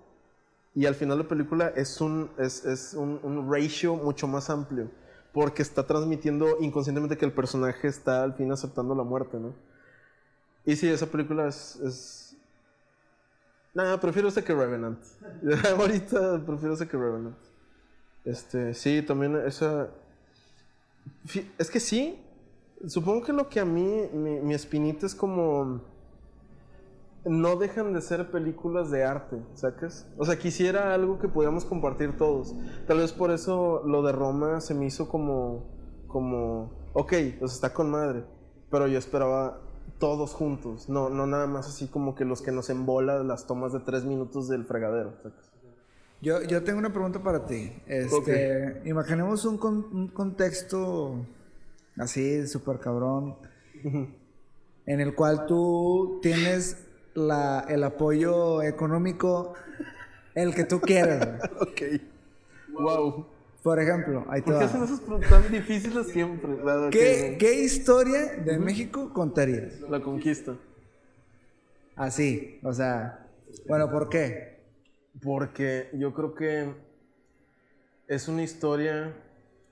y 0.75 0.87
al 0.87 0.95
final 0.95 1.19
de 1.19 1.25
la 1.25 1.29
película 1.29 1.73
es 1.75 2.01
un, 2.01 2.31
es, 2.39 2.65
es 2.65 2.95
un, 2.95 3.51
ratio 3.53 3.97
mucho 3.97 4.29
más 4.29 4.49
amplio. 4.51 4.89
Porque 5.33 5.63
está 5.63 5.85
transmitiendo 5.85 6.59
inconscientemente 6.61 7.17
que 7.17 7.25
el 7.25 7.33
personaje 7.33 7.89
está 7.89 8.23
al 8.23 8.35
fin 8.35 8.53
aceptando 8.53 8.95
la 8.95 9.03
muerte, 9.03 9.37
¿no? 9.39 9.53
Y 10.65 10.77
sí, 10.77 10.89
esa 10.89 11.07
película 11.07 11.49
es... 11.49 11.77
es... 11.77 12.37
Nada, 13.75 14.01
prefiero 14.01 14.29
esta 14.29 14.43
que 14.43 14.55
Revenant. 14.55 15.01
Ahorita 15.77 16.41
prefiero 16.47 16.75
esta 16.75 16.87
que 16.87 16.97
Revenant. 16.97 17.37
Este, 18.25 18.75
sí, 18.75 19.03
también 19.03 19.37
esa... 19.45 19.89
Es 21.59 21.69
que 21.69 21.81
sí, 21.81 22.25
supongo 22.89 23.23
que 23.23 23.33
lo 23.33 23.49
que 23.49 23.61
a 23.61 23.65
mí, 23.65 24.09
mi, 24.13 24.41
mi 24.41 24.55
espinita 24.55 25.07
es 25.07 25.15
como... 25.15 25.81
No 27.27 27.57
dejan 27.57 27.95
de 27.95 28.03
ser 28.03 28.31
películas 28.31 28.91
de 28.91 29.03
arte, 29.05 29.39
¿sacas? 29.55 30.07
O 30.19 30.27
sea, 30.27 30.39
quisiera 30.39 30.93
algo 30.93 31.19
que 31.19 31.27
pudiéramos 31.27 31.65
compartir 31.65 32.19
todos. 32.19 32.55
Tal 32.87 32.99
vez 32.99 33.13
por 33.13 33.31
eso 33.31 33.83
lo 33.87 34.03
de 34.03 34.13
Roma 34.13 34.61
se 34.61 34.75
me 34.75 34.85
hizo 34.87 35.09
como... 35.09 35.65
Como... 36.07 36.71
Ok, 36.93 37.15
pues 37.39 37.53
está 37.55 37.73
con 37.73 37.91
madre. 37.91 38.25
Pero 38.71 38.87
yo 38.89 38.99
esperaba 38.99 39.59
todos 39.99 40.35
juntos. 40.35 40.91
No, 40.91 41.09
no 41.09 41.27
nada 41.27 41.47
más 41.47 41.67
así 41.67 41.87
como 41.87 42.15
que 42.15 42.27
los 42.27 42.43
que 42.43 42.53
nos 42.53 42.69
embola 42.69 43.23
las 43.25 43.47
tomas 43.47 43.73
de 43.73 43.81
tres 43.81 44.05
minutos 44.05 44.47
del 44.49 44.65
fregadero, 44.67 45.15
¿sacas? 45.23 45.51
Yo, 46.21 46.43
yo 46.43 46.63
tengo 46.63 46.79
una 46.79 46.93
pregunta 46.93 47.23
para 47.23 47.47
ti. 47.47 47.73
Este, 47.87 48.83
Imaginemos 48.85 49.45
un, 49.47 49.57
con- 49.57 49.87
un 49.93 50.09
contexto 50.09 51.17
así, 51.99 52.47
súper 52.47 52.79
cabrón, 52.81 53.37
en 54.87 55.01
el 55.01 55.15
cual 55.15 55.47
tú 55.47 56.19
tienes 56.23 56.87
la, 57.15 57.65
el 57.69 57.85
apoyo 57.85 58.63
económico, 58.63 59.55
el 60.35 60.55
que 60.55 60.65
tú 60.65 60.81
quieras. 60.81 61.41
Ok. 61.61 61.83
Wow. 62.73 63.27
Por 63.63 63.81
ejemplo, 63.81 64.27
ahí 64.29 64.43
te 64.43 64.51
¿Por 64.51 64.59
qué 64.59 64.65
hacen 64.65 64.99
preguntas 64.99 65.31
tan 65.31 65.51
difíciles 65.51 66.09
siempre? 66.09 66.51
¿Qué, 66.91 66.99
que- 66.99 67.37
qué 67.39 67.63
historia 67.63 68.35
de 68.45 68.59
México 68.59 69.11
contarías? 69.13 69.81
la 69.89 70.01
conquista. 70.03 70.55
Así, 71.97 72.59
o 72.63 72.73
sea, 72.73 73.27
bueno, 73.69 73.91
¿por 73.91 74.09
qué? 74.09 74.61
Porque 75.23 75.89
yo 75.95 76.13
creo 76.13 76.35
que 76.35 76.75
es 78.09 78.27
una 78.29 78.43
historia 78.43 79.15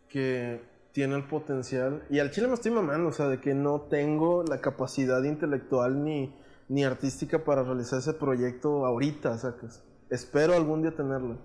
que 0.09 0.61
tiene 0.93 1.17
el 1.17 1.25
potencial. 1.25 2.05
Y 2.11 2.19
al 2.19 2.31
chile 2.31 2.49
me 2.49 2.55
estoy 2.55 2.71
mamando, 2.71 3.09
o 3.09 3.13
sea, 3.13 3.29
de 3.29 3.41
que 3.41 3.55
no 3.55 3.83
tengo 3.83 4.45
la 4.45 4.61
capacidad 4.61 5.23
intelectual 5.23 6.05
ni, 6.05 6.35
ni 6.69 6.85
artística 6.85 7.45
para 7.45 7.63
realizar 7.63 7.99
ese 7.99 8.15
proyecto 8.15 8.87
ahorita, 8.87 9.37
sacas. 9.39 9.83
Espero 10.11 10.55
algún 10.55 10.83
día 10.83 10.95
tenerla. 10.95 11.39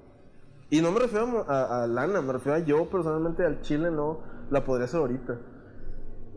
Y 0.69 0.82
no 0.82 0.91
me 0.91 0.99
refiero 0.99 1.45
a, 1.48 1.88
Lana, 1.88 2.22
me 2.22 2.34
refiero 2.34 2.57
a 2.57 2.60
yo 2.60 2.90
personalmente 2.90 3.45
al 3.45 3.61
Chile 3.61 3.90
no 3.90 4.19
la 4.49 4.65
podría 4.65 4.86
hacer 4.86 4.99
ahorita. 4.99 5.40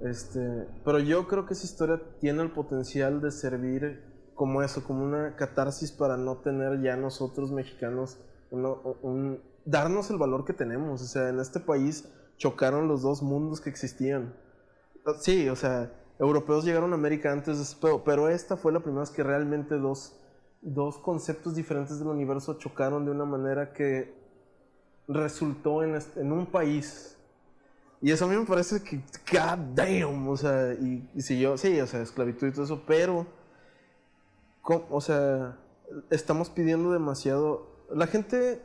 Este, 0.02 0.68
pero 0.84 1.00
yo 1.00 1.26
creo 1.26 1.46
que 1.46 1.54
esa 1.54 1.64
historia 1.64 2.00
tiene 2.20 2.42
el 2.42 2.52
potencial 2.52 3.20
de 3.20 3.32
servir 3.32 4.04
como 4.34 4.62
eso, 4.62 4.84
como 4.84 5.04
una 5.04 5.34
catarsis 5.34 5.90
para 5.90 6.16
no 6.16 6.38
tener 6.38 6.80
ya 6.80 6.96
nosotros 6.96 7.50
mexicanos 7.50 8.18
darnos 9.64 10.10
el 10.10 10.16
valor 10.16 10.44
que 10.44 10.52
tenemos. 10.52 11.02
O 11.02 11.06
sea, 11.06 11.28
en 11.28 11.40
este 11.40 11.58
país 11.58 12.08
chocaron 12.40 12.88
los 12.88 13.02
dos 13.02 13.22
mundos 13.22 13.60
que 13.60 13.68
existían. 13.68 14.34
Sí, 15.20 15.48
o 15.50 15.56
sea, 15.56 15.92
europeos 16.18 16.64
llegaron 16.64 16.92
a 16.92 16.94
América 16.94 17.30
antes 17.30 17.74
pedo, 17.74 18.02
pero 18.02 18.28
esta 18.30 18.56
fue 18.56 18.72
la 18.72 18.80
primera 18.80 19.02
vez 19.02 19.10
que 19.10 19.22
realmente 19.22 19.76
dos, 19.76 20.16
dos 20.62 20.96
conceptos 20.98 21.54
diferentes 21.54 21.98
del 21.98 22.08
universo 22.08 22.54
chocaron 22.54 23.04
de 23.04 23.10
una 23.10 23.26
manera 23.26 23.74
que 23.74 24.14
resultó 25.06 25.82
en, 25.82 25.98
en 26.16 26.32
un 26.32 26.46
país. 26.46 27.18
Y 28.00 28.10
eso 28.10 28.24
a 28.24 28.28
mí 28.28 28.36
me 28.36 28.46
parece 28.46 28.82
que, 28.82 29.02
god 29.30 29.58
damn, 29.74 30.26
o 30.26 30.36
sea, 30.36 30.72
y, 30.72 31.10
y 31.14 31.20
si 31.20 31.38
yo, 31.38 31.58
sí, 31.58 31.78
o 31.78 31.86
sea, 31.86 32.00
esclavitud 32.00 32.48
y 32.48 32.52
todo 32.52 32.64
eso, 32.64 32.82
pero, 32.86 33.26
o 34.62 35.00
sea, 35.02 35.58
estamos 36.08 36.48
pidiendo 36.48 36.90
demasiado. 36.90 37.68
La 37.92 38.06
gente 38.06 38.62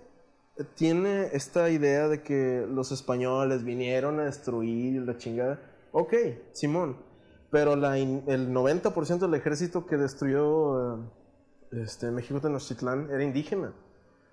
tiene 0.76 1.30
esta 1.34 1.70
idea 1.70 2.08
de 2.08 2.22
que 2.22 2.66
los 2.70 2.92
españoles 2.92 3.64
vinieron 3.64 4.20
a 4.20 4.26
destruir 4.26 5.02
la 5.02 5.18
chingada. 5.18 5.60
Ok, 5.92 6.14
Simón, 6.54 6.98
pero 7.52 7.74
el 7.74 8.54
90% 8.54 9.20
del 9.20 9.34
ejército 9.34 9.86
que 9.86 9.98
destruyó 9.98 10.96
eh, 10.96 11.00
este, 11.72 12.12
México 12.12 12.40
Tenochtitlán 12.40 13.10
era 13.12 13.24
indígena. 13.24 13.74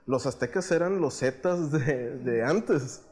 Los 0.06 0.26
aztecas 0.26 0.70
eran 0.70 1.00
los 1.00 1.18
zetas 1.18 1.70
de, 1.70 2.18
de 2.18 2.44
antes. 2.44 3.04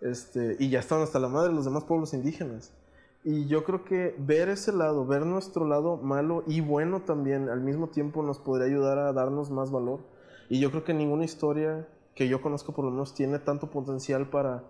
Este, 0.00 0.56
y 0.58 0.68
ya 0.68 0.80
estaban 0.80 1.04
hasta 1.04 1.18
la 1.18 1.28
madre 1.28 1.52
los 1.52 1.64
demás 1.64 1.84
pueblos 1.84 2.12
indígenas. 2.12 2.72
Y 3.22 3.46
yo 3.46 3.64
creo 3.64 3.84
que 3.84 4.14
ver 4.18 4.50
ese 4.50 4.70
lado, 4.70 5.06
ver 5.06 5.24
nuestro 5.24 5.66
lado 5.66 5.96
malo 5.96 6.44
y 6.46 6.60
bueno 6.60 7.00
también 7.00 7.48
al 7.48 7.60
mismo 7.60 7.88
tiempo 7.88 8.22
nos 8.22 8.38
podría 8.38 8.66
ayudar 8.66 8.98
a 8.98 9.14
darnos 9.14 9.50
más 9.50 9.70
valor. 9.70 10.00
Y 10.50 10.60
yo 10.60 10.70
creo 10.70 10.84
que 10.84 10.92
ninguna 10.92 11.24
historia 11.24 11.88
que 12.14 12.28
yo 12.28 12.40
conozco 12.40 12.74
por 12.74 12.84
lo 12.84 12.90
menos 12.90 13.14
tiene 13.14 13.38
tanto 13.38 13.70
potencial 13.70 14.28
para 14.30 14.64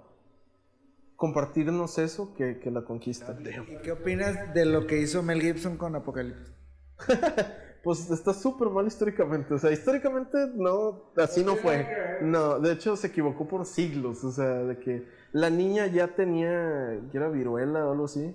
compartirnos 1.17 1.99
eso 1.99 2.35
que, 2.35 2.59
que 2.59 2.71
la 2.71 2.83
conquista. 2.83 3.37
¿Y 3.41 3.83
qué 3.83 3.93
opinas 3.93 4.55
de 4.55 4.65
lo 4.65 4.87
que 4.87 5.01
hizo 5.01 5.23
Mel 5.23 5.41
Gibson 5.41 5.77
con 5.77 5.95
Apocalipsis? 5.97 6.53
Pues 7.85 8.11
está 8.11 8.33
súper 8.33 8.71
mal 8.71 8.87
históricamente. 8.87 9.53
O 9.53 9.59
sea, 9.59 9.71
históricamente 9.71 10.39
no, 10.55 11.13
así 11.19 11.45
no 11.45 11.55
fue. 11.55 11.87
No, 12.23 12.59
de 12.59 12.73
hecho 12.73 12.97
se 12.97 13.09
equivocó 13.09 13.47
por 13.47 13.67
siglos. 13.67 14.25
O 14.25 14.33
sea, 14.33 14.65
de 14.65 14.79
que 14.79 15.07
la 15.33 15.51
niña 15.51 15.87
ya 15.87 16.09
tenía, 16.09 16.99
que 17.13 17.19
era 17.19 17.29
viruela 17.29 17.87
o 17.87 17.93
algo 17.93 18.07
así. 18.07 18.35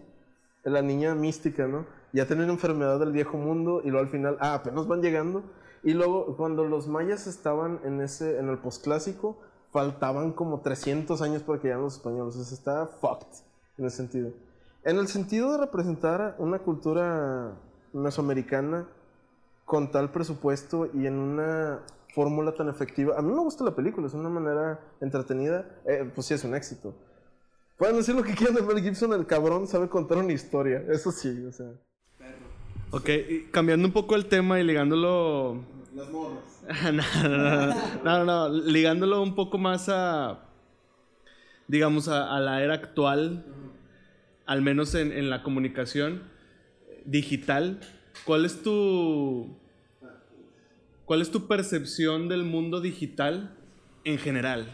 La 0.63 0.83
niña 0.83 1.15
mística, 1.15 1.67
¿no? 1.67 1.87
Ya 2.13 2.27
tenía 2.27 2.43
una 2.43 2.53
enfermedad 2.53 2.99
del 2.99 3.11
viejo 3.11 3.37
mundo 3.37 3.81
y 3.83 3.89
luego 3.89 4.05
al 4.05 4.11
final, 4.11 4.37
ah, 4.39 4.53
apenas 4.53 4.87
van 4.87 5.01
llegando. 5.01 5.43
Y 5.83 5.93
luego 5.93 6.35
cuando 6.35 6.65
los 6.65 6.87
mayas 6.87 7.27
estaban 7.27 7.79
en 7.83 8.01
ese, 8.01 8.39
en 8.39 8.49
el 8.49 8.57
posclásico, 8.57 9.37
faltaban 9.71 10.33
como 10.33 10.61
300 10.61 11.21
años 11.21 11.43
para 11.43 11.59
que 11.59 11.67
llegaran 11.67 11.83
los 11.83 11.95
españoles. 11.95 12.35
O 12.35 12.43
sea, 12.43 12.57
está 12.57 12.87
fucked 12.87 13.43
en 13.77 13.85
ese 13.85 13.97
sentido. 13.97 14.31
En 14.83 14.97
el 14.97 15.07
sentido 15.07 15.51
de 15.51 15.57
representar 15.59 16.35
una 16.39 16.59
cultura 16.59 17.53
mesoamericana 17.93 18.87
con 19.65 19.91
tal 19.91 20.11
presupuesto 20.11 20.89
y 20.93 21.05
en 21.05 21.15
una 21.15 21.81
fórmula 22.13 22.53
tan 22.53 22.69
efectiva. 22.69 23.17
A 23.17 23.21
mí 23.21 23.31
me 23.31 23.39
gusta 23.39 23.63
la 23.63 23.75
película, 23.75 24.07
es 24.07 24.13
una 24.13 24.29
manera 24.29 24.79
entretenida. 24.99 25.65
Eh, 25.85 26.09
pues 26.13 26.27
sí, 26.27 26.33
es 26.33 26.43
un 26.43 26.55
éxito. 26.55 26.93
Pueden 27.77 27.95
decir 27.95 28.15
lo 28.15 28.23
que 28.23 28.33
quieran 28.33 28.55
de 28.55 28.61
Mel 28.61 28.81
Gibson, 28.81 29.13
el 29.13 29.25
cabrón 29.25 29.67
sabe 29.67 29.87
contar 29.87 30.17
una 30.17 30.33
historia. 30.33 30.83
Eso 30.89 31.11
sí, 31.11 31.45
o 31.45 31.51
sea. 31.51 31.67
Ok, 32.91 33.09
y 33.29 33.43
cambiando 33.51 33.87
un 33.87 33.93
poco 33.93 34.15
el 34.15 34.25
tema 34.25 34.59
y 34.59 34.63
ligándolo. 34.63 35.63
Las 35.95 36.09
morras. 36.09 36.63
no, 37.23 37.27
no, 38.03 38.25
no, 38.25 38.25
no, 38.25 38.49
ligándolo 38.49 39.21
un 39.21 39.35
poco 39.35 39.57
más 39.57 39.89
a, 39.89 40.39
digamos, 41.67 42.07
a, 42.07 42.35
a 42.35 42.39
la 42.39 42.63
era 42.63 42.73
actual, 42.75 43.45
al 44.45 44.61
menos 44.61 44.95
en, 44.95 45.11
en 45.11 45.29
la 45.29 45.43
comunicación 45.43 46.23
digital, 47.05 47.79
¿cuál 48.25 48.45
es 48.45 48.61
tu, 48.61 49.55
cuál 51.05 51.21
es 51.21 51.31
tu 51.31 51.47
percepción 51.47 52.27
del 52.27 52.43
mundo 52.43 52.81
digital 52.81 53.55
en 54.03 54.17
general? 54.17 54.67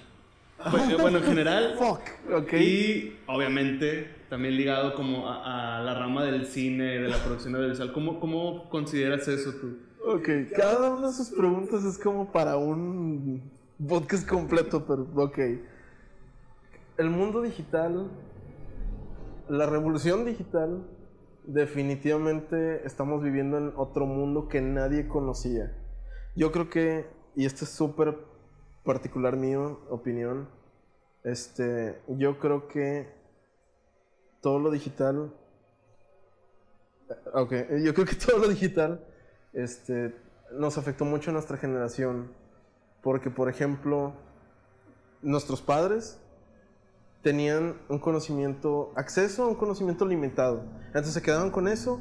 Bu- 0.65 0.91
eh, 0.91 0.97
Bueno, 0.99 1.17
en 1.19 1.23
general, 1.25 1.75
Fuck, 1.79 2.01
ok. 2.33 2.53
y 2.53 3.13
obviamente 3.27 4.09
también 4.35 4.57
ligado 4.57 4.93
como 4.95 5.29
a, 5.29 5.77
a 5.77 5.81
la 5.81 5.93
rama 5.93 6.25
del 6.25 6.45
cine, 6.45 6.99
de 6.99 7.07
la 7.07 7.15
producción 7.23 7.55
audiovisual, 7.55 7.93
¿cómo, 7.93 8.19
cómo 8.19 8.69
consideras 8.69 9.25
eso 9.29 9.53
tú? 9.61 9.77
Ok, 10.05 10.27
cada 10.53 10.93
una 10.93 11.07
de 11.07 11.13
sus 11.13 11.29
preguntas 11.29 11.85
es 11.85 11.97
como 11.97 12.33
para 12.33 12.57
un 12.57 13.49
podcast 13.87 14.27
completo, 14.27 14.85
pero 14.85 15.07
ok. 15.15 15.39
El 16.97 17.11
mundo 17.11 17.43
digital, 17.43 18.11
la 19.47 19.67
revolución 19.67 20.25
digital, 20.25 20.85
definitivamente 21.45 22.85
estamos 22.85 23.23
viviendo 23.23 23.57
en 23.57 23.71
otro 23.77 24.05
mundo 24.05 24.49
que 24.49 24.59
nadie 24.59 25.07
conocía. 25.07 25.73
Yo 26.35 26.51
creo 26.51 26.69
que, 26.69 27.05
y 27.37 27.45
esto 27.45 27.63
es 27.63 27.71
súper 27.71 28.17
particular 28.83 29.37
mío, 29.37 29.79
opinión, 29.89 30.49
este, 31.23 32.01
yo 32.09 32.37
creo 32.37 32.67
que 32.67 33.23
todo 34.45 34.59
lo 34.59 34.69
digital, 34.69 35.33
ok, 37.33 37.51
yo 37.83 37.95
creo 37.95 38.05
que 38.05 38.15
todo 38.27 38.37
lo 38.37 38.47
digital 38.47 39.03
este, 39.53 40.13
nos 40.51 40.77
afectó 40.77 41.03
mucho 41.03 41.31
a 41.31 41.33
nuestra 41.33 41.57
generación. 41.57 42.31
Porque, 43.01 43.31
por 43.31 43.49
ejemplo, 43.49 44.13
nuestros 45.23 45.63
padres 45.63 46.19
tenían 47.23 47.81
un 47.89 47.97
conocimiento, 47.97 48.93
acceso 48.95 49.45
a 49.45 49.47
un 49.47 49.55
conocimiento 49.55 50.05
limitado. 50.05 50.61
Entonces 50.85 51.15
se 51.15 51.23
quedaban 51.23 51.49
con 51.49 51.67
eso, 51.67 51.99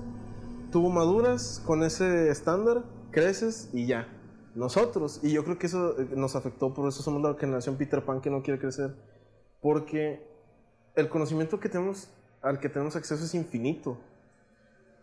tú 0.71 0.87
maduras 0.91 1.63
con 1.65 1.83
ese 1.83 2.29
estándar, 2.29 2.85
creces 3.11 3.71
y 3.73 3.87
ya. 3.87 4.07
Nosotros, 4.55 5.21
y 5.23 5.33
yo 5.33 5.45
creo 5.45 5.59
que 5.59 5.69
eso 5.69 5.99
eh, 5.99 6.09
nos 6.15 6.37
afectó, 6.37 6.75
por 6.75 6.87
eso 6.91 7.03
somos 7.03 7.23
la 7.23 7.39
generación 7.41 7.77
Peter 7.77 8.05
Pan 8.05 8.21
que 8.21 8.29
no 8.29 8.43
quiere 8.43 8.61
crecer. 8.61 8.95
Porque 9.63 10.29
el 10.95 11.09
conocimiento 11.09 11.59
que 11.59 11.71
tenemos, 11.71 12.11
al 12.45 12.61
que 12.61 12.69
tenemos 12.69 12.95
acceso 12.95 13.25
es 13.25 13.35
infinito. 13.35 13.99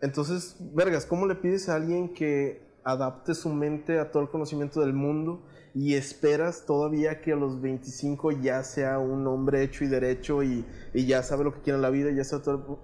Entonces, 0.00 0.56
vergas, 0.74 1.04
¿cómo 1.04 1.26
le 1.26 1.34
pides 1.34 1.68
a 1.68 1.74
alguien 1.74 2.14
que 2.14 2.62
adapte 2.84 3.34
su 3.34 3.48
mente 3.50 3.98
a 3.98 4.10
todo 4.10 4.22
el 4.22 4.28
conocimiento 4.28 4.80
del 4.80 4.92
mundo 4.92 5.42
y 5.74 5.94
esperas 5.94 6.66
todavía 6.66 7.20
que 7.20 7.32
a 7.32 7.36
los 7.36 7.60
25 7.60 8.32
ya 8.32 8.62
sea 8.62 8.98
un 8.98 9.26
hombre 9.26 9.62
hecho 9.62 9.84
y 9.84 9.88
derecho 9.88 10.42
y, 10.42 10.64
ya 10.94 11.22
sabe 11.22 11.44
lo 11.44 11.52
que 11.52 11.60
quiere 11.60 11.76
en 11.76 11.82
la 11.82 11.90
vida 11.90 12.10
ya 12.10 12.24
sabe 12.24 12.42
todo? 12.44 12.78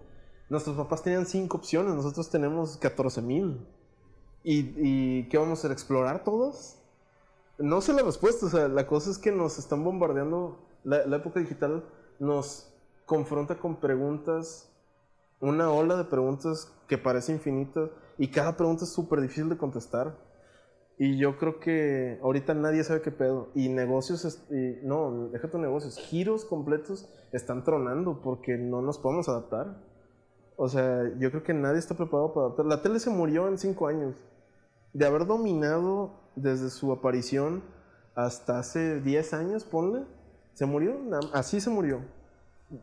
Nuestros 0.49 0.77
papás 0.77 1.03
tenían 1.03 1.27
cinco 1.27 1.59
opciones, 1.59 1.95
nosotros 1.95 2.31
tenemos 2.31 2.79
14 2.79 3.23
mil. 3.23 3.67
¿Y, 4.43 4.73
¿Y 4.77 5.29
qué 5.29 5.39
vamos 5.39 5.59
a 5.59 5.61
hacer? 5.61 5.73
¿Explorar 5.73 6.25
todas? 6.25 6.81
No 7.59 7.81
sé 7.81 7.93
la 7.93 8.03
respuesta, 8.03 8.47
o 8.47 8.49
sea, 8.49 8.69
la 8.69 8.87
cosa 8.87 9.11
es 9.11 9.19
que 9.19 9.31
nos 9.31 9.59
están 9.59 9.85
bombardeando, 9.85 10.65
la 10.85 11.17
época 11.17 11.41
digital 11.41 11.85
nos 12.19 12.73
confronta 13.09 13.59
con 13.59 13.81
preguntas 13.81 14.71
una 15.41 15.71
ola 15.71 15.97
de 15.97 16.05
preguntas 16.05 16.73
que 16.87 16.99
parece 16.99 17.33
infinita 17.33 17.89
y 18.19 18.29
cada 18.29 18.57
pregunta 18.57 18.85
es 18.85 18.93
súper 18.93 19.21
difícil 19.21 19.49
de 19.49 19.57
contestar. 19.57 20.15
Y 20.99 21.17
yo 21.17 21.39
creo 21.39 21.59
que 21.59 22.19
ahorita 22.23 22.55
nadie 22.55 22.85
sabe 22.85 23.01
qué 23.03 23.13
pedo. 23.13 23.51
Y 23.55 23.69
negocios, 23.69 24.45
no, 24.83 25.29
deja 25.29 25.49
negocios, 25.57 25.97
giros 25.97 26.45
completos 26.45 27.09
están 27.33 27.65
tronando 27.65 28.21
porque 28.21 28.59
no 28.59 28.83
nos 28.83 28.99
podemos 28.99 29.29
adaptar. 29.29 29.81
O 30.57 30.69
sea, 30.69 31.05
yo 31.19 31.31
creo 31.31 31.45
que 31.45 31.55
nadie 31.55 31.79
está 31.79 31.97
preparado 31.97 32.35
para 32.35 32.47
adaptar. 32.47 32.67
La 32.67 32.83
tele 32.83 32.99
se 32.99 33.11
murió 33.11 33.47
en 33.47 33.59
cinco 33.59 33.87
años. 33.87 34.17
De 34.93 35.07
haber 35.07 35.27
dominado 35.27 36.19
desde 36.35 36.69
su 36.69 36.93
aparición 36.93 37.63
hasta 38.17 38.59
hace 38.59 39.01
10 39.01 39.35
años, 39.35 39.65
ponle, 39.65 40.05
se 40.55 40.67
murió. 40.67 40.99
Así 41.33 41.61
se 41.61 41.71
murió. 41.71 42.01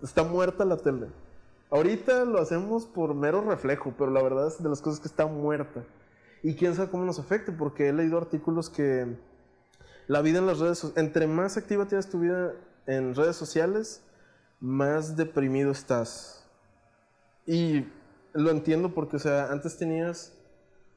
Está 0.01 0.23
muerta 0.23 0.65
la 0.65 0.77
tele. 0.77 1.07
Ahorita 1.69 2.25
lo 2.25 2.39
hacemos 2.39 2.85
por 2.85 3.13
mero 3.15 3.41
reflejo, 3.41 3.93
pero 3.97 4.11
la 4.11 4.21
verdad 4.21 4.47
es 4.47 4.61
de 4.61 4.69
las 4.69 4.81
cosas 4.81 4.99
que 4.99 5.07
está 5.07 5.25
muerta. 5.25 5.83
Y 6.43 6.55
quién 6.55 6.75
sabe 6.75 6.89
cómo 6.89 7.05
nos 7.05 7.19
afecte, 7.19 7.51
porque 7.51 7.89
he 7.89 7.93
leído 7.93 8.17
artículos 8.17 8.69
que 8.69 9.17
la 10.07 10.21
vida 10.21 10.39
en 10.39 10.45
las 10.45 10.59
redes 10.59 10.79
sociales, 10.79 11.05
entre 11.05 11.27
más 11.27 11.57
activa 11.57 11.87
tienes 11.87 12.09
tu 12.09 12.19
vida 12.19 12.53
en 12.85 13.15
redes 13.15 13.35
sociales, 13.35 14.03
más 14.59 15.15
deprimido 15.15 15.71
estás. 15.71 16.47
Y 17.45 17.85
lo 18.33 18.51
entiendo 18.51 18.93
porque, 18.93 19.15
o 19.17 19.19
sea, 19.19 19.51
antes 19.51 19.77
tenías 19.77 20.35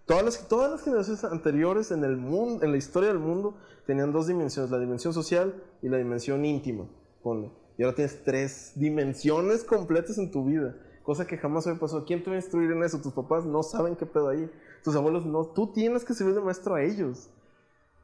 Todas 0.09 0.25
las, 0.25 0.49
todas 0.49 0.71
las 0.71 0.83
generaciones 0.83 1.23
anteriores 1.23 1.91
en 1.91 2.03
el 2.03 2.17
mundo, 2.17 2.65
en 2.65 2.73
la 2.73 2.79
historia 2.79 3.11
del 3.11 3.19
mundo, 3.19 3.59
tenían 3.87 4.11
dos 4.11 4.27
dimensiones, 4.27 4.71
la 4.71 4.79
dimensión 4.79 5.13
social 5.13 5.63
y 5.83 5.91
la 5.91 5.99
dimensión 5.99 6.47
íntima, 6.47 6.87
ponle. 7.23 7.51
Y 7.79 7.85
ahora 7.85 7.95
tienes 7.95 8.23
tres 8.25 8.73
dimensiones 8.75 9.63
completas 9.63 10.19
en 10.19 10.33
tu 10.33 10.45
vida, 10.45 10.75
cosa 11.05 11.29
que 11.29 11.39
jamás 11.39 11.67
había 11.67 11.79
pasado. 11.79 12.05
¿Quién 12.05 12.25
te 12.25 12.29
va 12.29 12.35
a 12.35 12.41
instruir 12.41 12.73
en 12.73 12.83
eso? 12.83 13.01
Tus 13.01 13.13
papás 13.13 13.47
no 13.47 13.63
saben 13.63 13.95
qué 13.95 14.05
pedo 14.05 14.29
ahí. 14.29 14.51
Tus 14.83 14.97
abuelos 14.97 15.25
no. 15.25 15.47
Tú 15.47 15.73
tienes 15.73 16.05
que 16.05 16.13
servir 16.13 16.35
de 16.35 16.41
maestro 16.41 16.75
a 16.75 16.83
ellos. 16.83 17.31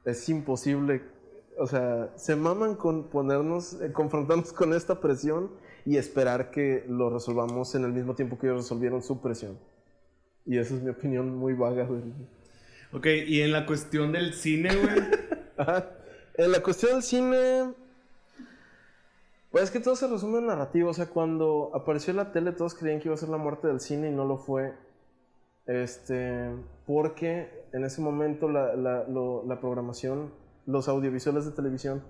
Es 0.05 0.29
imposible. 0.29 1.03
O 1.59 1.67
sea, 1.67 2.13
se 2.17 2.37
maman 2.37 2.77
con 2.77 3.11
ponernos, 3.11 3.81
eh, 3.81 3.93
confrontarnos 3.93 4.53
con 4.53 4.73
esta 4.75 5.01
presión 5.01 5.51
y 5.85 5.97
esperar 5.97 6.53
que 6.53 6.85
lo 6.89 7.11
resolvamos 7.11 7.75
en 7.75 7.85
el 7.85 7.93
mismo 7.93 8.15
tiempo 8.15 8.39
que 8.39 8.47
ellos 8.47 8.63
resolvieron 8.63 9.03
su 9.03 9.21
presión. 9.21 9.59
Y 10.47 10.59
esa 10.59 10.75
es 10.75 10.83
mi 10.83 10.91
opinión 10.91 11.35
muy 11.35 11.55
vaga, 11.55 11.85
güey. 11.85 12.01
Ok, 12.93 13.07
y 13.27 13.41
en 13.41 13.51
la 13.51 13.67
cuestión 13.67 14.13
del 14.13 14.35
cine, 14.35 14.71
güey. 14.77 15.67
En 16.37 16.51
la 16.51 16.61
cuestión 16.65 16.95
del 16.95 17.03
cine, 17.05 17.75
pues 19.55 19.65
es 19.67 19.71
que 19.71 19.79
todo 19.79 19.95
se 19.95 20.09
resume 20.09 20.39
en 20.39 20.47
narrativo. 20.47 20.91
O 20.91 20.95
sea, 20.95 21.07
cuando 21.07 21.71
apareció 21.75 22.13
la 22.13 22.33
tele, 22.33 22.51
todos 22.51 22.75
creían 22.75 22.99
que 22.99 23.07
iba 23.07 23.15
a 23.15 23.19
ser 23.19 23.29
la 23.29 23.37
muerte 23.37 23.69
del 23.69 23.79
cine 23.79 24.09
y 24.09 24.13
no 24.13 24.25
lo 24.25 24.37
fue. 24.37 24.75
Este, 25.67 26.51
porque 26.89 27.69
en 27.73 27.85
ese 27.85 28.01
momento 28.01 28.49
la, 28.49 28.75
la- 28.75 29.05
la 29.07 29.61
programación, 29.61 30.33
los 30.67 30.89
audiovisuales 30.89 31.45
de 31.47 31.53
televisión, 31.53 32.03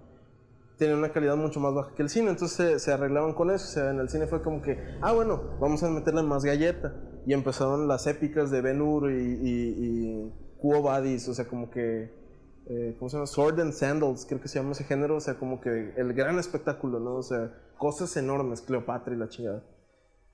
tenían 0.79 0.99
una 0.99 1.13
calidad 1.13 1.37
mucho 1.37 1.61
más 1.61 1.75
baja 1.75 1.95
que 1.95 2.01
el 2.03 2.09
cine. 2.09 2.31
Entonces 2.31 2.57
se, 2.57 2.79
se 2.79 2.93
arreglaban 2.95 3.35
con 3.35 3.51
eso. 3.51 3.67
O 3.67 3.73
sea, 3.73 3.91
en 3.91 4.01
el 4.01 4.09
cine 4.09 4.27
fue 4.27 4.43
como 4.43 4.63
que, 4.63 4.79
ah, 5.03 5.13
bueno, 5.13 5.43
vamos 5.61 5.83
a 5.83 5.91
meterle 5.91 6.23
más 6.23 6.47
galleta. 6.47 6.95
Y 7.27 7.35
empezaron 7.35 7.89
las 7.89 8.07
épicas 8.07 8.51
de 8.51 8.63
Ben 8.63 8.81
Hur 8.81 9.11
y, 9.13 9.17
y, 9.17 9.75
y 9.79 10.33
Quo 10.57 10.81
Vadis. 10.81 11.29
O 11.29 11.35
sea, 11.35 11.47
como 11.47 11.71
que 11.71 12.24
eh, 12.67 12.97
¿cómo 12.99 13.09
se 13.09 13.17
llama? 13.17 13.27
Sword 13.27 13.61
and 13.61 13.73
Sandals, 13.73 14.27
creo 14.27 14.41
que 14.41 14.49
se 14.49 14.59
llama 14.59 14.73
ese 14.73 14.85
género, 14.85 15.17
o 15.17 15.21
sea, 15.21 15.39
como 15.39 15.61
que 15.61 15.95
el 15.97 16.15
gran 16.15 16.39
espectáculo, 16.39 17.01
¿no? 17.01 17.17
O 17.17 17.23
sea, 17.23 17.53
cosas 17.77 18.17
enormes, 18.17 18.63
Cleopatra 18.63 19.15
y 19.15 19.19
la 19.19 19.29
chingada. 19.29 19.63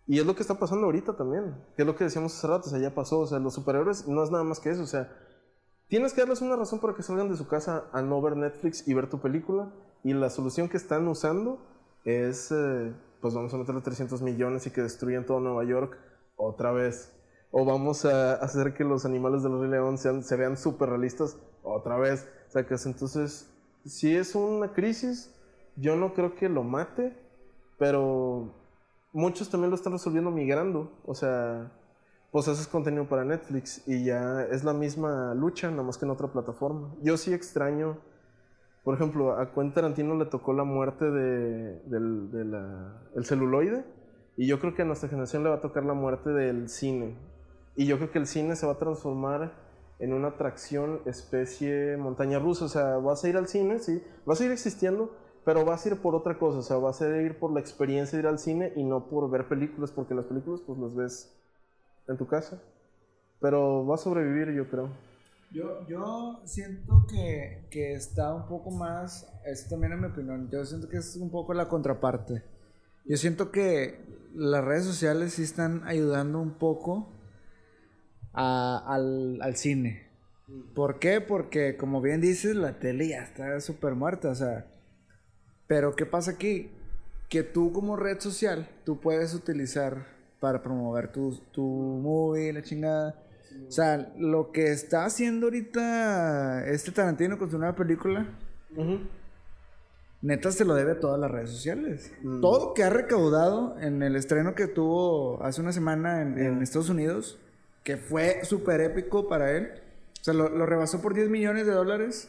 Y 0.07 0.19
es 0.19 0.27
lo 0.27 0.35
que 0.35 0.43
está 0.43 0.59
pasando 0.59 0.87
ahorita 0.87 1.17
también, 1.17 1.55
que 1.77 1.83
es 1.83 1.87
lo 1.87 1.97
que 1.97 2.05
decíamos 2.05 2.37
hace 2.37 2.47
rato, 2.47 2.67
o 2.67 2.71
sea, 2.71 2.79
ya 2.79 2.95
pasó, 2.95 3.21
o 3.21 3.27
sea, 3.27 3.39
los 3.39 3.55
superhéroes 3.55 4.09
no 4.09 4.23
es 4.23 4.31
nada 4.31 4.45
más 4.45 4.61
que 4.61 4.71
eso, 4.71 4.83
o 4.83 4.87
sea, 4.87 5.13
tienes 5.89 6.13
que 6.13 6.21
darles 6.21 6.41
una 6.41 6.57
razón 6.57 6.81
para 6.81 6.95
que 6.95 7.03
salgan 7.03 7.29
de 7.29 7.37
su 7.37 7.47
casa 7.47 7.85
a 7.93 8.03
no 8.03 8.21
ver 8.21 8.37
Netflix 8.37 8.87
y 8.89 8.95
ver 8.95 9.09
tu 9.09 9.21
película, 9.21 9.73
y 10.03 10.13
la 10.15 10.31
solución 10.31 10.69
que 10.69 10.77
están 10.77 11.07
usando 11.09 11.59
es, 12.05 12.51
eh, 12.53 12.93
pues 13.21 13.35
vamos 13.35 13.53
a 13.53 13.59
meterle 13.59 13.83
300 13.83 14.23
millones 14.23 14.67
y 14.67 14.71
que 14.71 14.83
destruyan 14.83 15.27
todo 15.27 15.41
Nueva 15.41 15.65
York 15.65 15.99
otra 16.37 16.73
vez. 16.73 17.13
O 17.53 17.65
vamos 17.65 18.05
a 18.05 18.35
hacer 18.35 18.75
que 18.75 18.85
los 18.85 19.05
animales 19.05 19.43
del 19.43 19.59
Rey 19.61 19.71
León 19.71 19.99
sean, 19.99 20.23
se 20.23 20.37
vean 20.37 20.57
súper 20.57 20.89
realistas 20.91 21.37
otra 21.63 21.97
vez. 21.97 22.29
Es- 22.55 22.87
entonces, 22.87 23.53
si 23.85 24.15
es 24.17 24.35
una 24.35 24.73
crisis, 24.73 25.35
yo 25.77 25.97
no 25.97 26.15
creo 26.15 26.35
que 26.35 26.49
lo 26.49 26.63
mate, 26.63 27.17
pero 27.79 28.55
muchos 29.13 29.51
también 29.51 29.71
lo 29.71 29.77
están 29.77 29.93
resolviendo 29.93 30.31
migrando. 30.31 30.93
O 31.05 31.15
sea, 31.15 31.73
pues 32.31 32.47
haces 32.49 32.69
contenido 32.69 33.09
para 33.09 33.25
Netflix 33.25 33.83
y 33.89 34.05
ya 34.05 34.43
es 34.45 34.63
la 34.63 34.73
misma 34.73 35.35
lucha, 35.35 35.71
nada 35.71 35.83
más 35.83 35.99
que 35.99 36.05
en 36.05 36.13
otra 36.13 36.29
plataforma. 36.29 36.95
Yo 37.03 37.17
sí 37.17 37.33
extraño, 37.35 37.99
por 38.85 38.95
ejemplo, 38.95 39.33
a 39.39 39.53
Quentin 39.53 39.75
Tarantino 39.75 40.15
le 40.17 40.27
tocó 40.27 40.53
la 40.53 40.65
muerte 40.65 41.05
de, 41.11 41.81
del 41.87 42.31
de 42.31 42.45
la- 42.45 43.03
el 43.17 43.25
celuloide 43.25 43.85
y 44.37 44.47
yo 44.47 44.61
creo 44.61 44.75
que 44.75 44.83
a 44.83 44.85
nuestra 44.85 45.09
generación 45.09 45.43
le 45.43 45.51
va 45.51 45.57
a 45.57 45.61
tocar 45.61 45.85
la 45.85 45.95
muerte 45.95 46.31
del 46.31 46.69
cine. 46.69 47.17
Y 47.81 47.87
yo 47.87 47.97
creo 47.97 48.11
que 48.11 48.19
el 48.19 48.27
cine 48.27 48.57
se 48.57 48.67
va 48.67 48.73
a 48.73 48.79
transformar 48.79 49.55
en 50.01 50.13
una 50.13 50.29
atracción 50.29 51.01
especie 51.07 51.97
montaña 51.97 52.39
rusa. 52.39 52.67
O 52.67 52.69
sea, 52.69 52.99
vas 52.99 53.25
a 53.25 53.29
ir 53.31 53.39
al 53.39 53.49
cine, 53.49 53.79
sí, 53.79 54.03
vas 54.27 54.39
a 54.39 54.45
ir 54.45 54.51
existiendo, 54.51 55.17
pero 55.47 55.65
vas 55.65 55.87
a 55.87 55.89
ir 55.89 55.97
por 55.97 56.15
otra 56.15 56.39
cosa. 56.39 56.59
O 56.59 56.63
sea, 56.63 56.77
vas 56.77 57.01
a 57.01 57.09
ir 57.23 57.39
por 57.39 57.55
la 57.55 57.61
experiencia 57.61 58.19
de 58.19 58.25
ir 58.25 58.29
al 58.29 58.39
cine 58.39 58.75
y 58.77 58.85
no 58.85 59.09
por 59.09 59.31
ver 59.31 59.49
películas, 59.49 59.93
porque 59.93 60.15
las 60.15 60.27
películas 60.27 60.61
pues 60.67 60.79
las 60.79 60.95
ves 60.95 61.35
en 62.07 62.19
tu 62.19 62.27
casa. 62.27 62.63
Pero 63.41 63.87
va 63.87 63.95
a 63.95 63.99
sobrevivir, 63.99 64.55
yo 64.55 64.69
creo. 64.69 64.91
Yo, 65.51 65.87
yo 65.89 66.43
siento 66.45 67.07
que, 67.09 67.67
que 67.71 67.95
está 67.95 68.35
un 68.35 68.47
poco 68.47 68.71
más, 68.73 69.27
esto 69.47 69.71
también 69.71 69.95
es 69.95 70.01
mi 70.01 70.07
opinión, 70.09 70.51
yo 70.51 70.67
siento 70.67 70.87
que 70.87 70.99
es 70.99 71.17
un 71.17 71.31
poco 71.31 71.55
la 71.55 71.67
contraparte. 71.67 72.43
Yo 73.07 73.17
siento 73.17 73.51
que 73.51 74.05
las 74.35 74.63
redes 74.63 74.85
sociales 74.85 75.33
sí 75.33 75.45
están 75.45 75.83
ayudando 75.89 76.41
un 76.41 76.59
poco 76.59 77.17
a- 78.33 78.83
al, 78.87 79.41
al 79.43 79.57
cine. 79.57 80.09
¿Por 80.75 80.99
qué? 80.99 81.21
Porque 81.21 81.77
como 81.77 82.01
bien 82.01 82.21
dices, 82.21 82.57
la 82.57 82.79
tele 82.79 83.09
ya 83.09 83.23
está 83.23 83.61
súper 83.61 83.95
muerta, 83.95 84.31
o 84.31 84.35
sea. 84.35 84.67
Pero 85.67 85.95
¿qué 85.95 86.07
pasa 86.07 86.33
aquí? 86.33 86.71
Que 87.29 87.45
tú 87.45 87.73
como 87.73 87.95
red 87.97 88.19
social, 88.19 88.69
tú 88.85 88.99
puedes 89.01 89.35
utilizar 89.35 90.07
para 90.41 90.63
promover 90.63 91.13
tu, 91.13 91.37
tu 91.53 91.63
movie, 91.63 92.53
la 92.53 92.63
chingada. 92.63 93.15
O 93.69 93.71
sea, 93.71 94.13
lo 94.19 94.51
que 94.53 94.73
está 94.73 95.05
haciendo 95.05 95.47
ahorita 95.47 96.67
este 96.67 96.91
Tarantino 96.93 97.39
con 97.39 97.51
su 97.51 97.59
nueva 97.59 97.77
película, 97.77 98.27
neta 100.23 100.51
se 100.53 100.65
lo 100.65 100.75
debe 100.75 100.93
a 100.93 101.01
todas 101.01 101.21
las 101.21 101.31
redes 101.31 101.51
sociales. 101.51 102.13
Todo 102.41 102.69
lo 102.69 102.75
que 102.75 102.83
ha 102.85 102.91
recaudado 102.91 103.79
en 103.81 104.03
el 104.03 104.17
estreno 104.17 104.55
que 104.55 104.67
tuvo 104.67 105.43
hace 105.43 105.61
una 105.61 105.73
semana 105.73 106.23
en, 106.23 106.39
en 106.39 106.63
Estados 106.63 106.91
Unidos, 106.91 107.39
que 107.85 107.97
fue 107.97 108.45
súper 108.45 108.81
épico 108.81 109.29
para 109.29 109.51
él. 109.53 109.73
O 110.21 110.25
sea, 110.25 110.35
lo, 110.35 110.49
lo 110.49 110.67
rebasó 110.67 111.01
por 111.01 111.15
10 111.15 111.29
millones 111.31 111.67
de 111.67 111.73
dólares 111.73 112.29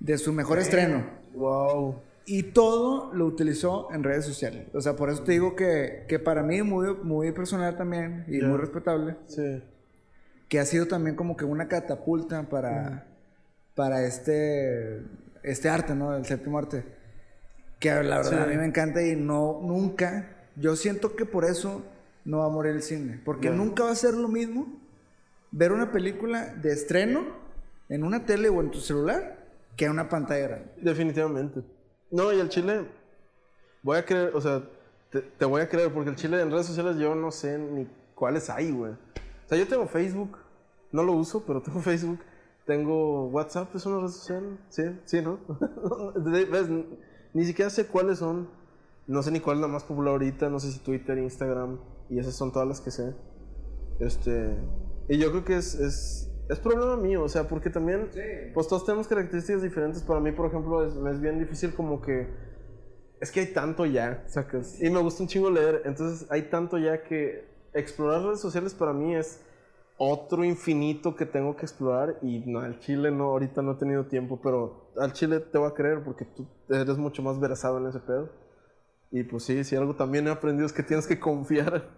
de 0.00 0.16
su 0.18 0.32
mejor 0.32 0.58
estreno. 0.58 1.04
Wow. 1.34 2.00
Y 2.24 2.42
todo 2.44 3.12
lo 3.14 3.24
utilizó 3.26 3.88
en 3.92 4.04
redes 4.04 4.24
sociales. 4.24 4.66
O 4.74 4.80
sea, 4.80 4.96
por 4.96 5.10
eso 5.10 5.22
te 5.22 5.32
digo 5.32 5.56
que, 5.56 6.04
que 6.08 6.18
para 6.18 6.42
mí 6.42 6.62
muy, 6.62 6.94
muy 7.02 7.32
personal 7.32 7.76
también 7.76 8.24
y 8.28 8.40
muy 8.42 8.58
respetable 8.58 9.16
Sí. 9.26 9.62
que 10.48 10.58
ha 10.60 10.64
sido 10.64 10.86
también 10.86 11.16
como 11.16 11.36
que 11.36 11.44
una 11.44 11.68
catapulta 11.68 12.42
para, 12.44 13.06
para 13.74 14.02
este, 14.04 15.02
este 15.42 15.68
arte, 15.70 15.94
¿no? 15.94 16.14
El 16.16 16.24
séptimo 16.26 16.58
arte. 16.58 16.84
Que 17.78 17.90
la 18.02 18.18
verdad 18.18 18.30
Sí. 18.30 18.36
a 18.36 18.46
mí 18.46 18.56
me 18.56 18.66
encanta 18.66 19.02
y 19.02 19.14
no, 19.16 19.60
nunca, 19.62 20.28
yo 20.56 20.76
siento 20.76 21.16
que 21.16 21.24
por 21.24 21.44
eso 21.44 21.82
no 22.28 22.38
va 22.40 22.46
a 22.46 22.50
morir 22.50 22.72
el 22.72 22.82
cine. 22.82 23.20
Porque 23.24 23.48
nunca 23.48 23.84
va 23.84 23.90
a 23.90 23.94
ser 23.94 24.12
lo 24.12 24.28
mismo 24.28 24.66
ver 25.50 25.72
una 25.72 25.90
película 25.90 26.54
de 26.54 26.72
estreno 26.72 27.24
en 27.88 28.04
una 28.04 28.26
tele 28.26 28.50
o 28.50 28.60
en 28.60 28.70
tu 28.70 28.80
celular 28.80 29.48
que 29.76 29.86
en 29.86 29.92
una 29.92 30.10
pantalla 30.10 30.46
grande. 30.46 30.72
Definitivamente. 30.76 31.62
No, 32.10 32.30
y 32.30 32.38
el 32.38 32.50
chile, 32.50 32.86
voy 33.82 33.96
a 33.96 34.04
creer, 34.04 34.32
o 34.34 34.42
sea, 34.42 34.62
te, 35.10 35.22
te 35.22 35.44
voy 35.46 35.62
a 35.62 35.70
creer, 35.70 35.90
porque 35.90 36.10
el 36.10 36.16
chile 36.16 36.42
en 36.42 36.50
redes 36.50 36.66
sociales 36.66 36.98
yo 36.98 37.14
no 37.14 37.30
sé 37.30 37.58
ni 37.58 37.88
cuáles 38.14 38.50
hay, 38.50 38.72
güey. 38.72 38.92
O 38.92 39.48
sea, 39.48 39.56
yo 39.56 39.66
tengo 39.66 39.86
Facebook, 39.86 40.36
no 40.92 41.02
lo 41.02 41.14
uso, 41.14 41.42
pero 41.46 41.62
tengo 41.62 41.80
Facebook. 41.82 42.20
Tengo 42.66 43.28
WhatsApp, 43.28 43.74
es 43.74 43.86
una 43.86 44.02
red 44.02 44.08
social. 44.08 44.58
Sí, 44.68 44.82
sí, 45.06 45.22
¿no? 45.22 45.38
Ni 47.32 47.46
siquiera 47.46 47.70
sé 47.70 47.86
cuáles 47.86 48.18
son. 48.18 48.50
No 49.08 49.22
sé 49.22 49.32
ni 49.32 49.40
cuál 49.40 49.56
es 49.56 49.62
la 49.62 49.68
más 49.68 49.82
popular 49.82 50.12
ahorita. 50.12 50.48
No 50.48 50.60
sé 50.60 50.70
si 50.70 50.78
Twitter, 50.78 51.18
Instagram. 51.18 51.80
Y 52.08 52.18
esas 52.20 52.36
son 52.36 52.52
todas 52.52 52.68
las 52.68 52.80
que 52.80 52.92
sé. 52.92 53.14
Este. 53.98 54.56
Y 55.08 55.18
yo 55.18 55.30
creo 55.30 55.44
que 55.44 55.56
es, 55.56 55.74
es, 55.74 56.30
es 56.48 56.58
problema 56.60 56.96
mío, 56.96 57.24
o 57.24 57.28
sea, 57.28 57.48
porque 57.48 57.70
también, 57.70 58.10
pues 58.54 58.68
todos 58.68 58.84
tenemos 58.84 59.08
características 59.08 59.62
diferentes. 59.62 60.02
Para 60.02 60.20
mí, 60.20 60.32
por 60.32 60.46
ejemplo, 60.46 60.84
es, 60.84 60.94
me 60.94 61.10
es 61.10 61.20
bien 61.20 61.38
difícil 61.38 61.74
como 61.74 62.00
que, 62.00 62.28
es 63.20 63.30
que 63.32 63.40
hay 63.40 63.46
tanto 63.52 63.86
ya, 63.86 64.24
sacas. 64.28 64.80
Y 64.82 64.90
me 64.90 65.00
gusta 65.00 65.22
un 65.22 65.28
chingo 65.28 65.50
leer, 65.50 65.82
entonces 65.86 66.26
hay 66.30 66.42
tanto 66.50 66.78
ya 66.78 67.02
que 67.02 67.48
explorar 67.72 68.22
redes 68.22 68.40
sociales 68.40 68.74
para 68.74 68.92
mí 68.92 69.14
es 69.14 69.42
otro 69.98 70.44
infinito 70.44 71.16
que 71.16 71.26
tengo 71.26 71.56
que 71.56 71.62
explorar. 71.62 72.18
Y 72.22 72.40
no, 72.46 72.60
al 72.60 72.78
chile 72.80 73.10
no, 73.10 73.24
ahorita 73.24 73.62
no 73.62 73.72
he 73.72 73.76
tenido 73.76 74.06
tiempo, 74.06 74.40
pero 74.42 74.90
al 74.98 75.12
chile 75.12 75.40
te 75.40 75.58
voy 75.58 75.68
a 75.68 75.74
creer 75.74 76.02
porque 76.04 76.24
tú 76.24 76.46
eres 76.68 76.96
mucho 76.98 77.22
más 77.22 77.40
versado 77.40 77.78
en 77.78 77.86
ese 77.88 78.00
pedo. 78.00 78.30
Y 79.10 79.22
pues 79.22 79.44
sí, 79.44 79.64
si 79.64 79.76
algo 79.76 79.94
también 79.94 80.26
he 80.26 80.30
aprendido 80.30 80.66
es 80.66 80.72
que 80.72 80.82
tienes 80.82 81.06
que 81.06 81.18
confiar 81.18 81.88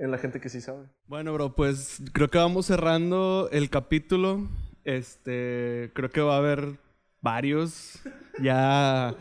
en 0.00 0.10
la 0.10 0.18
gente 0.18 0.40
que 0.40 0.48
sí 0.48 0.60
sabe. 0.60 0.86
Bueno, 1.06 1.32
bro, 1.32 1.54
pues 1.54 2.02
creo 2.12 2.28
que 2.28 2.38
vamos 2.38 2.66
cerrando 2.66 3.48
el 3.52 3.70
capítulo. 3.70 4.48
Este, 4.84 5.90
creo 5.94 6.10
que 6.10 6.20
va 6.20 6.34
a 6.34 6.38
haber 6.38 6.78
varios. 7.20 8.00
Ya 8.40 9.14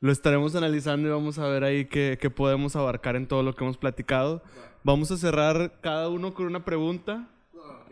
lo 0.00 0.12
estaremos 0.12 0.54
analizando 0.54 1.08
y 1.08 1.10
vamos 1.10 1.38
a 1.38 1.46
ver 1.48 1.64
ahí 1.64 1.86
qué, 1.86 2.18
qué 2.20 2.30
podemos 2.30 2.76
abarcar 2.76 3.16
en 3.16 3.26
todo 3.26 3.42
lo 3.42 3.54
que 3.54 3.64
hemos 3.64 3.76
platicado. 3.76 4.42
Vamos 4.82 5.10
a 5.10 5.16
cerrar 5.16 5.80
cada 5.80 6.08
uno 6.08 6.34
con 6.34 6.46
una 6.46 6.64
pregunta. 6.64 7.28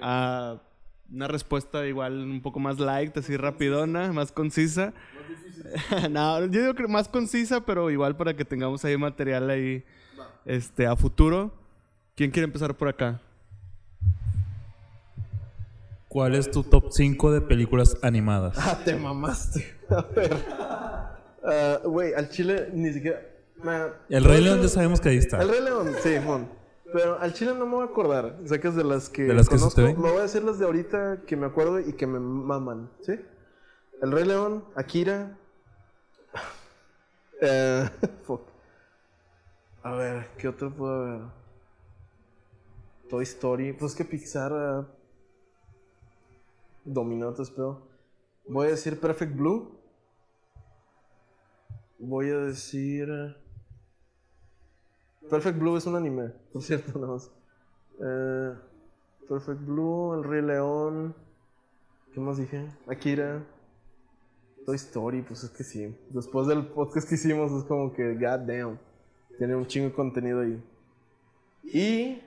Ah, 0.00 0.62
una 1.12 1.28
respuesta 1.28 1.86
igual 1.86 2.18
un 2.20 2.40
poco 2.42 2.60
más 2.60 2.78
light, 2.78 3.16
así 3.16 3.36
rapidona, 3.36 4.12
más 4.12 4.30
concisa. 4.32 4.92
no, 6.10 6.40
yo 6.40 6.60
digo 6.62 6.74
que 6.74 6.86
más 6.86 7.08
concisa, 7.08 7.60
pero 7.64 7.90
igual 7.90 8.16
para 8.16 8.34
que 8.34 8.44
tengamos 8.44 8.84
ahí 8.84 8.96
material 8.96 9.48
ahí 9.50 9.84
este, 10.44 10.86
a 10.86 10.96
futuro. 10.96 11.52
¿Quién 12.14 12.30
quiere 12.30 12.44
empezar 12.44 12.74
por 12.76 12.88
acá? 12.88 13.20
¿cuál 16.08 16.34
es 16.34 16.50
tu 16.50 16.62
top 16.62 16.86
5 16.90 17.32
de 17.32 17.40
películas 17.42 17.96
animadas? 18.02 18.56
Ah, 18.58 18.78
te 18.82 18.96
mamaste. 18.96 19.76
A 19.90 20.02
ver. 20.02 20.36
Ah, 21.44 21.80
Güey, 21.84 22.14
al 22.14 22.28
chile 22.30 22.70
ni 22.72 22.92
siquiera. 22.92 23.20
me- 23.62 23.92
El 24.16 24.24
Rey 24.24 24.42
León 24.42 24.60
ya 24.62 24.68
sabemos 24.68 25.00
que 25.00 25.10
ahí 25.10 25.18
está. 25.18 25.40
El 25.42 25.48
Rey 25.50 25.62
León, 25.62 25.92
sí, 26.02 26.14
mon. 26.24 26.48
Pero 26.92 27.18
al 27.20 27.32
chile 27.34 27.54
no 27.54 27.66
me 27.66 27.74
voy 27.74 27.82
a 27.86 27.90
acordar. 27.90 28.38
O 28.42 28.46
sea, 28.46 28.58
que 28.60 28.68
es 28.68 28.74
de 28.74 28.84
las 28.84 29.08
que, 29.08 29.24
De 29.24 29.34
las 29.34 29.48
que 29.48 29.56
se 29.56 29.60
conozco. 29.60 29.80
te 29.80 29.86
ven. 29.86 30.00
Me 30.00 30.08
voy 30.10 30.18
a 30.18 30.22
decir 30.22 30.42
las 30.42 30.58
de 30.58 30.64
ahorita 30.64 31.22
que 31.26 31.36
me 31.36 31.46
acuerdo 31.46 31.80
y 31.80 31.92
que 31.92 32.06
me 32.06 32.18
maman, 32.18 32.90
¿sí? 33.02 33.12
El 34.00 34.12
Rey 34.12 34.24
León, 34.24 34.64
Akira. 34.74 35.36
Eh, 37.40 37.88
fuck. 38.24 38.48
A 39.84 39.92
ver, 39.92 40.26
¿qué 40.38 40.48
otro 40.48 40.74
puedo 40.74 40.92
haber? 41.04 41.20
Toy 43.08 43.22
Story. 43.22 43.72
Pues 43.74 43.94
que 43.94 44.04
Pixar 44.04 44.52
ah, 44.52 44.86
dominó, 46.84 47.32
te 47.32 47.42
espero. 47.42 47.86
Voy 48.48 48.66
a 48.66 48.70
decir 48.70 48.98
Perfect 48.98 49.36
Blue. 49.36 49.78
Voy 52.00 52.28
a 52.30 52.38
decir. 52.38 53.08
eh, 53.08 53.36
Perfect 55.28 55.58
Blue 55.58 55.76
es 55.76 55.86
un 55.86 55.96
anime, 55.96 56.32
por 56.52 56.62
cierto, 56.62 56.98
nada 56.98 57.12
más. 57.12 57.30
Eh, 58.00 58.54
Perfect 59.28 59.60
Blue, 59.64 60.14
El 60.14 60.24
Rey 60.24 60.42
León. 60.42 61.14
¿Qué 62.12 62.20
más 62.20 62.38
dije? 62.38 62.66
Akira. 62.86 63.44
Toy 64.64 64.76
Story, 64.76 65.22
pues 65.22 65.44
es 65.44 65.50
que 65.50 65.64
sí. 65.64 65.96
Después 66.10 66.46
del 66.46 66.66
podcast 66.66 67.08
que 67.08 67.14
hicimos, 67.14 67.52
es 67.52 67.64
como 67.64 67.92
que, 67.92 68.14
god 68.14 68.40
damn. 68.40 68.78
Tiene 69.38 69.54
un 69.54 69.66
chingo 69.66 69.88
de 69.88 69.94
contenido 69.94 70.40
ahí. 70.40 70.62
Y. 71.64 72.22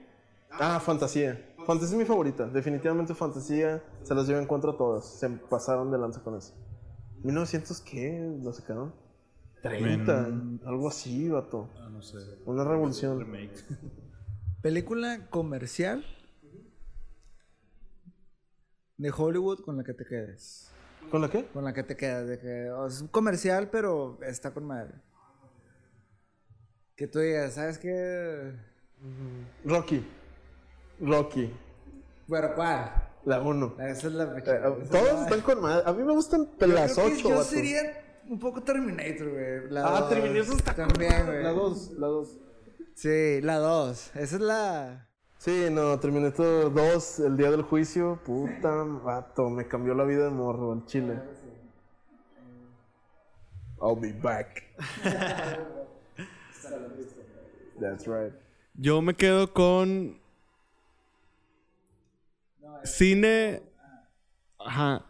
Ah, 0.52 0.80
Fantasía. 0.80 1.53
Fantasía 1.65 1.95
es 1.95 1.99
mi 1.99 2.06
favorita. 2.06 2.48
Definitivamente 2.48 3.14
Fantasía. 3.14 3.84
Se 4.03 4.15
las 4.15 4.28
llevo 4.28 4.40
en 4.40 4.48
contra 4.48 4.72
a 4.72 4.78
todas. 4.78 5.06
Se 5.06 5.30
pasaron 5.30 5.91
de 5.91 5.98
lanza 5.98 6.23
con 6.23 6.36
eso. 6.36 6.53
¿1900 7.23 7.84
qué? 7.84 8.40
¿Lo 8.41 8.52
sacaron? 8.53 8.94
30. 9.62 10.28
Algo 10.66 10.88
así, 10.88 11.30
vato. 11.30 11.70
Ah, 11.78 11.90
no 11.92 12.02
sé. 12.02 12.18
Una 12.46 12.64
revolución. 12.64 13.20
Remake. 13.20 13.54
Película 14.62 15.28
comercial 15.30 16.06
de 18.98 19.12
Hollywood 19.16 19.62
con 19.64 19.78
la 19.78 19.84
que 19.84 19.94
te 19.94 20.06
quedes. 20.06 20.70
¿Con 21.10 21.22
la 21.22 21.30
qué? 21.30 21.46
Con 21.48 21.64
la 21.64 21.74
que 21.74 21.84
te 21.84 21.96
quedas. 21.96 22.28
De 22.28 22.40
que, 22.40 22.72
es 22.88 23.02
un 23.02 23.08
comercial, 23.08 23.70
pero 23.72 24.20
está 24.22 24.54
con 24.54 24.66
madre. 24.66 24.94
Que 26.96 27.08
tú 27.08 27.20
digas, 27.20 27.56
¿sabes 27.56 27.78
qué? 27.80 28.54
Rocky. 29.66 30.06
Rocky. 31.00 31.52
Bueno, 32.28 32.50
¿cuál? 32.56 33.10
La 33.26 33.42
1. 33.42 33.76
Esa 33.80 34.08
es 34.08 34.14
la 34.14 34.24
Eh, 34.26 34.44
esa 34.44 34.68
es 34.68 34.90
todos 34.90 35.14
la- 35.14 35.24
están 35.24 35.42
con 35.42 35.62
madre. 35.62 35.84
A 35.86 35.94
mí 35.94 36.04
me 36.04 36.14
gustan 36.14 36.48
Yo 36.60 36.68
las 36.68 36.94
creo 36.94 37.08
que 37.08 37.14
8, 37.16 37.30
Yo 37.30 37.44
sería 37.44 37.82
un 38.32 38.40
poco 38.40 38.64
Terminator, 38.64 39.30
güey. 39.30 39.70
La 39.70 39.86
Ah, 39.86 39.99
dos. 40.02 40.10
Terminator 40.10 40.56
está 40.56 40.74
También, 40.74 41.26
güey. 41.26 41.44
La 41.44 41.52
2, 41.52 41.91
la 41.98 42.08
2. 42.08 42.38
Sí, 42.95 43.41
la 43.41 43.58
2. 43.58 44.16
Esa 44.16 44.36
es 44.36 44.41
la. 44.41 45.08
Sí, 45.38 45.68
no, 45.72 45.99
Terminator 45.99 46.74
2, 46.74 47.20
el 47.22 47.36
día 47.36 47.52
del 47.52 47.64
juicio, 47.64 48.20
puta 48.24 48.70
vato, 49.03 49.49
me 49.49 49.68
cambió 49.68 49.94
la 49.95 50.03
vida 50.03 50.26
de 50.26 50.30
morro, 50.30 50.74
el 50.74 50.86
chile. 50.86 51.20
I'll 53.82 53.99
be 53.99 54.14
back. 54.14 54.64
That's 57.80 58.06
right. 58.06 58.34
Yo 58.76 59.02
me 59.02 59.16
quedo 59.16 59.52
con. 59.52 60.22
Cine. 62.84 63.62
Ajá. 64.60 65.03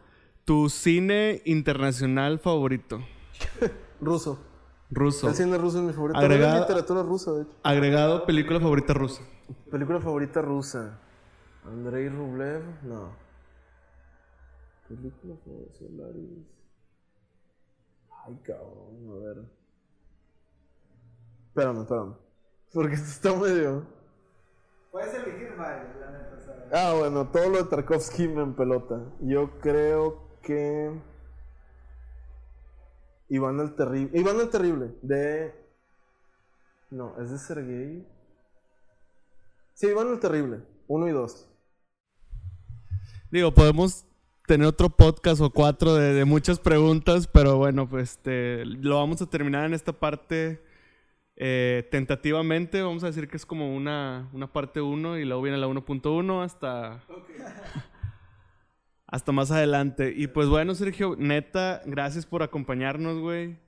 Tu 0.45 0.69
cine 0.69 1.41
internacional 1.45 2.39
favorito. 2.39 2.99
Ruso. 4.01 4.39
Ruso. 4.89 5.29
El 5.29 5.35
cine 5.35 5.57
ruso 5.57 5.77
es 5.79 5.83
mi 5.85 5.93
favorito. 5.93 6.19
Agregado- 6.19 6.59
literatura 6.61 7.01
rusa, 7.03 7.31
de 7.31 7.43
hecho. 7.43 7.51
Agregado 7.63 8.25
película 8.25 8.59
favorita 8.59 8.93
rusa. 8.93 9.21
Película 9.69 10.01
favorita 10.01 10.41
rusa. 10.41 10.99
Andrei 11.65 12.09
Rublev, 12.09 12.61
no. 12.83 13.11
Película 14.89 15.35
favorita 15.45 15.73
Solaris. 15.77 16.29
Ay, 18.25 18.37
cabrón, 18.43 19.09
a 19.11 19.25
ver. 19.25 19.45
Espérame, 21.47 21.81
espérame. 21.83 22.15
Porque 22.73 22.95
esto 22.95 23.07
está 23.29 23.35
medio. 23.39 23.85
Puedes 24.91 25.13
elegir 25.13 25.55
varios, 25.57 25.95
la 26.01 26.11
neta. 26.11 26.27
Ah, 26.73 26.95
bueno, 26.97 27.27
todo 27.29 27.49
lo 27.49 27.57
de 27.59 27.63
Tarkovsky 27.65 28.27
me 28.27 28.41
empelota. 28.43 29.01
Yo 29.21 29.51
creo 29.59 30.30
que. 30.41 30.91
Iván 33.29 33.59
el 33.59 33.75
Terrible. 33.75 34.19
Iván 34.19 34.39
el 34.39 34.49
Terrible, 34.49 34.91
de. 35.01 35.53
No, 36.89 37.15
es 37.21 37.31
de 37.31 37.37
Sergei. 37.37 38.07
Sí, 39.73 39.87
Iván 39.87 40.09
el 40.09 40.19
Terrible, 40.19 40.59
uno 40.87 41.07
y 41.07 41.11
dos. 41.11 41.47
Digo, 43.31 43.53
podemos 43.53 44.05
tener 44.45 44.67
otro 44.67 44.89
podcast 44.89 45.39
o 45.41 45.49
cuatro 45.49 45.95
de, 45.95 46.13
de 46.13 46.25
muchas 46.25 46.59
preguntas, 46.59 47.27
pero 47.27 47.57
bueno, 47.57 47.87
pues 47.87 48.11
este, 48.11 48.65
lo 48.65 48.97
vamos 48.97 49.21
a 49.21 49.29
terminar 49.29 49.65
en 49.65 49.73
esta 49.73 49.93
parte 49.93 50.61
eh, 51.43 51.87
tentativamente. 51.89 52.83
Vamos 52.83 53.03
a 53.03 53.07
decir 53.07 53.27
que 53.27 53.35
es 53.35 53.47
como 53.47 53.75
una, 53.75 54.29
una 54.31 54.53
parte 54.53 54.79
1 54.79 55.17
y 55.17 55.25
luego 55.25 55.41
viene 55.41 55.57
la 55.57 55.67
1.1 55.67 56.43
hasta, 56.43 57.03
hasta 59.11 59.31
más 59.31 59.51
adelante. 59.51 60.13
Y 60.15 60.27
pues 60.27 60.47
bueno, 60.47 60.73
Sergio, 60.73 61.15
neta, 61.17 61.81
gracias 61.85 62.25
por 62.25 62.41
acompañarnos, 62.41 63.19
güey. 63.19 63.59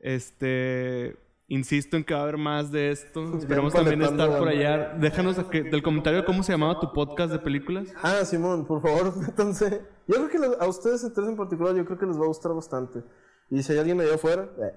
Este, 0.00 1.16
insisto 1.48 1.96
en 1.96 2.04
que 2.04 2.14
va 2.14 2.20
a 2.20 2.22
haber 2.24 2.36
más 2.36 2.70
de 2.70 2.90
esto. 2.90 3.38
Esperemos 3.38 3.72
también 3.72 4.00
paletando, 4.00 4.24
estar 4.24 4.38
por 4.38 4.48
allá. 4.48 4.94
Déjanos 5.00 5.38
a 5.38 5.48
que- 5.48 5.62
del 5.62 5.82
comentario 5.82 6.24
cómo 6.24 6.42
se 6.42 6.52
llamaba 6.52 6.78
tu 6.80 6.92
podcast 6.92 7.32
de 7.32 7.38
películas. 7.38 7.88
Ah, 8.02 8.24
Simón, 8.24 8.66
por 8.66 8.82
favor, 8.82 9.16
métanse. 9.20 9.82
Yo 10.06 10.14
creo 10.26 10.28
que 10.28 10.38
a 10.64 10.66
ustedes 10.66 11.00
tres 11.14 11.28
en 11.28 11.36
particular, 11.36 11.74
yo 11.74 11.84
creo 11.84 11.98
que 11.98 12.06
les 12.06 12.18
va 12.18 12.24
a 12.24 12.28
gustar 12.28 12.52
bastante. 12.54 13.02
Y 13.50 13.62
si 13.62 13.72
hay 13.72 13.78
alguien 13.78 14.00
allá 14.00 14.16
afuera, 14.16 14.50
eh, 14.58 14.74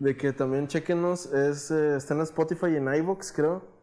de 0.00 0.16
que 0.16 0.32
también 0.32 0.66
chequenos, 0.66 1.26
es, 1.32 1.70
eh, 1.70 1.96
está 1.96 2.14
en 2.14 2.20
Spotify 2.20 2.66
y 2.72 2.76
en 2.76 2.94
iVoox, 2.94 3.32
creo. 3.32 3.73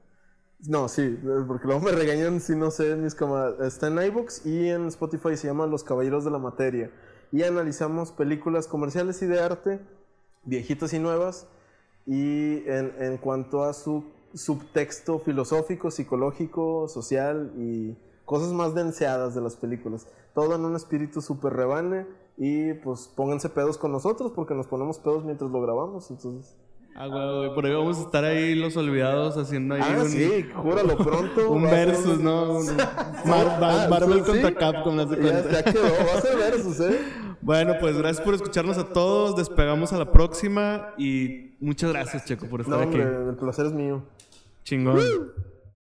No, 0.67 0.87
sí, 0.87 1.01
eh, 1.01 1.43
porque 1.47 1.65
luego 1.65 1.81
me 1.81 1.91
regañan 1.91 2.39
si 2.39 2.55
no 2.55 2.69
sé 2.69 2.95
mis 2.95 3.15
camaradas. 3.15 3.73
Está 3.73 3.87
en 3.87 3.99
iVoox 3.99 4.45
y 4.45 4.69
en 4.69 4.87
Spotify 4.87 5.35
se 5.35 5.47
llama 5.47 5.65
Los 5.65 5.83
Caballeros 5.83 6.23
de 6.23 6.31
la 6.31 6.37
Materia. 6.37 6.91
Y 7.31 7.43
analizamos 7.43 8.11
películas 8.11 8.67
comerciales 8.67 9.21
y 9.23 9.25
de 9.25 9.39
arte, 9.39 9.79
viejitas 10.43 10.93
y 10.93 10.99
nuevas. 10.99 11.47
Y 12.05 12.67
en, 12.69 12.93
en 12.99 13.17
cuanto 13.17 13.63
a 13.63 13.73
su 13.73 14.03
subtexto 14.35 15.19
filosófico, 15.19 15.89
psicológico, 15.89 16.87
social 16.87 17.53
y 17.57 17.97
cosas 18.25 18.53
más 18.53 18.75
denseadas 18.75 19.33
de 19.33 19.41
las 19.41 19.55
películas. 19.55 20.07
Todo 20.35 20.55
en 20.55 20.63
un 20.63 20.75
espíritu 20.75 21.21
súper 21.21 21.53
rebane. 21.53 22.05
Y 22.37 22.73
pues 22.75 23.07
pónganse 23.07 23.49
pedos 23.49 23.79
con 23.79 23.91
nosotros 23.91 24.31
porque 24.35 24.53
nos 24.53 24.67
ponemos 24.67 24.99
pedos 24.99 25.25
mientras 25.25 25.49
lo 25.49 25.59
grabamos. 25.59 26.11
Entonces. 26.11 26.55
Ah, 26.93 27.07
güey, 27.07 27.53
por 27.55 27.65
ahí 27.65 27.73
vamos 27.73 27.97
a 27.97 28.01
estar 28.01 28.23
ahí 28.25 28.53
los 28.53 28.75
olvidados 28.77 29.37
haciendo 29.37 29.75
ahí 29.75 29.81
Ah, 29.83 30.01
un, 30.03 30.09
sí, 30.09 30.45
júralo 30.53 30.97
pronto. 30.97 31.49
un 31.51 31.63
versus, 31.63 32.19
¿no? 32.19 32.51
Un- 32.59 32.79
Ah, 32.79 33.23
Mar- 33.25 33.59
Mar- 33.59 33.89
Marvel 33.89 34.19
sí, 34.19 34.31
contra. 34.31 34.53
Capcom, 34.53 34.99
haz 34.99 35.09
de 35.09 35.17
cuenta. 35.17 35.49
ya 35.51 35.63
quedó, 35.63 35.83
va 35.83 36.17
a 36.17 36.21
ser 36.21 36.37
versus, 36.37 36.79
¿eh? 36.81 36.99
Bueno, 37.41 37.73
pues 37.79 37.97
gracias 37.97 38.23
por 38.23 38.33
escucharnos 38.35 38.77
a 38.77 38.89
todos. 38.89 39.35
Despegamos 39.35 39.93
a 39.93 39.97
la 39.97 40.11
próxima 40.11 40.93
y 40.97 41.55
muchas 41.59 41.91
gracias, 41.91 42.25
Checo, 42.25 42.47
por 42.47 42.61
estar 42.61 42.77
No, 42.77 42.83
aquí. 42.83 42.99
hombre, 42.99 43.29
el 43.29 43.35
placer 43.35 43.65
es 43.67 43.73
mío. 43.73 44.03
Chingón. 44.63 44.99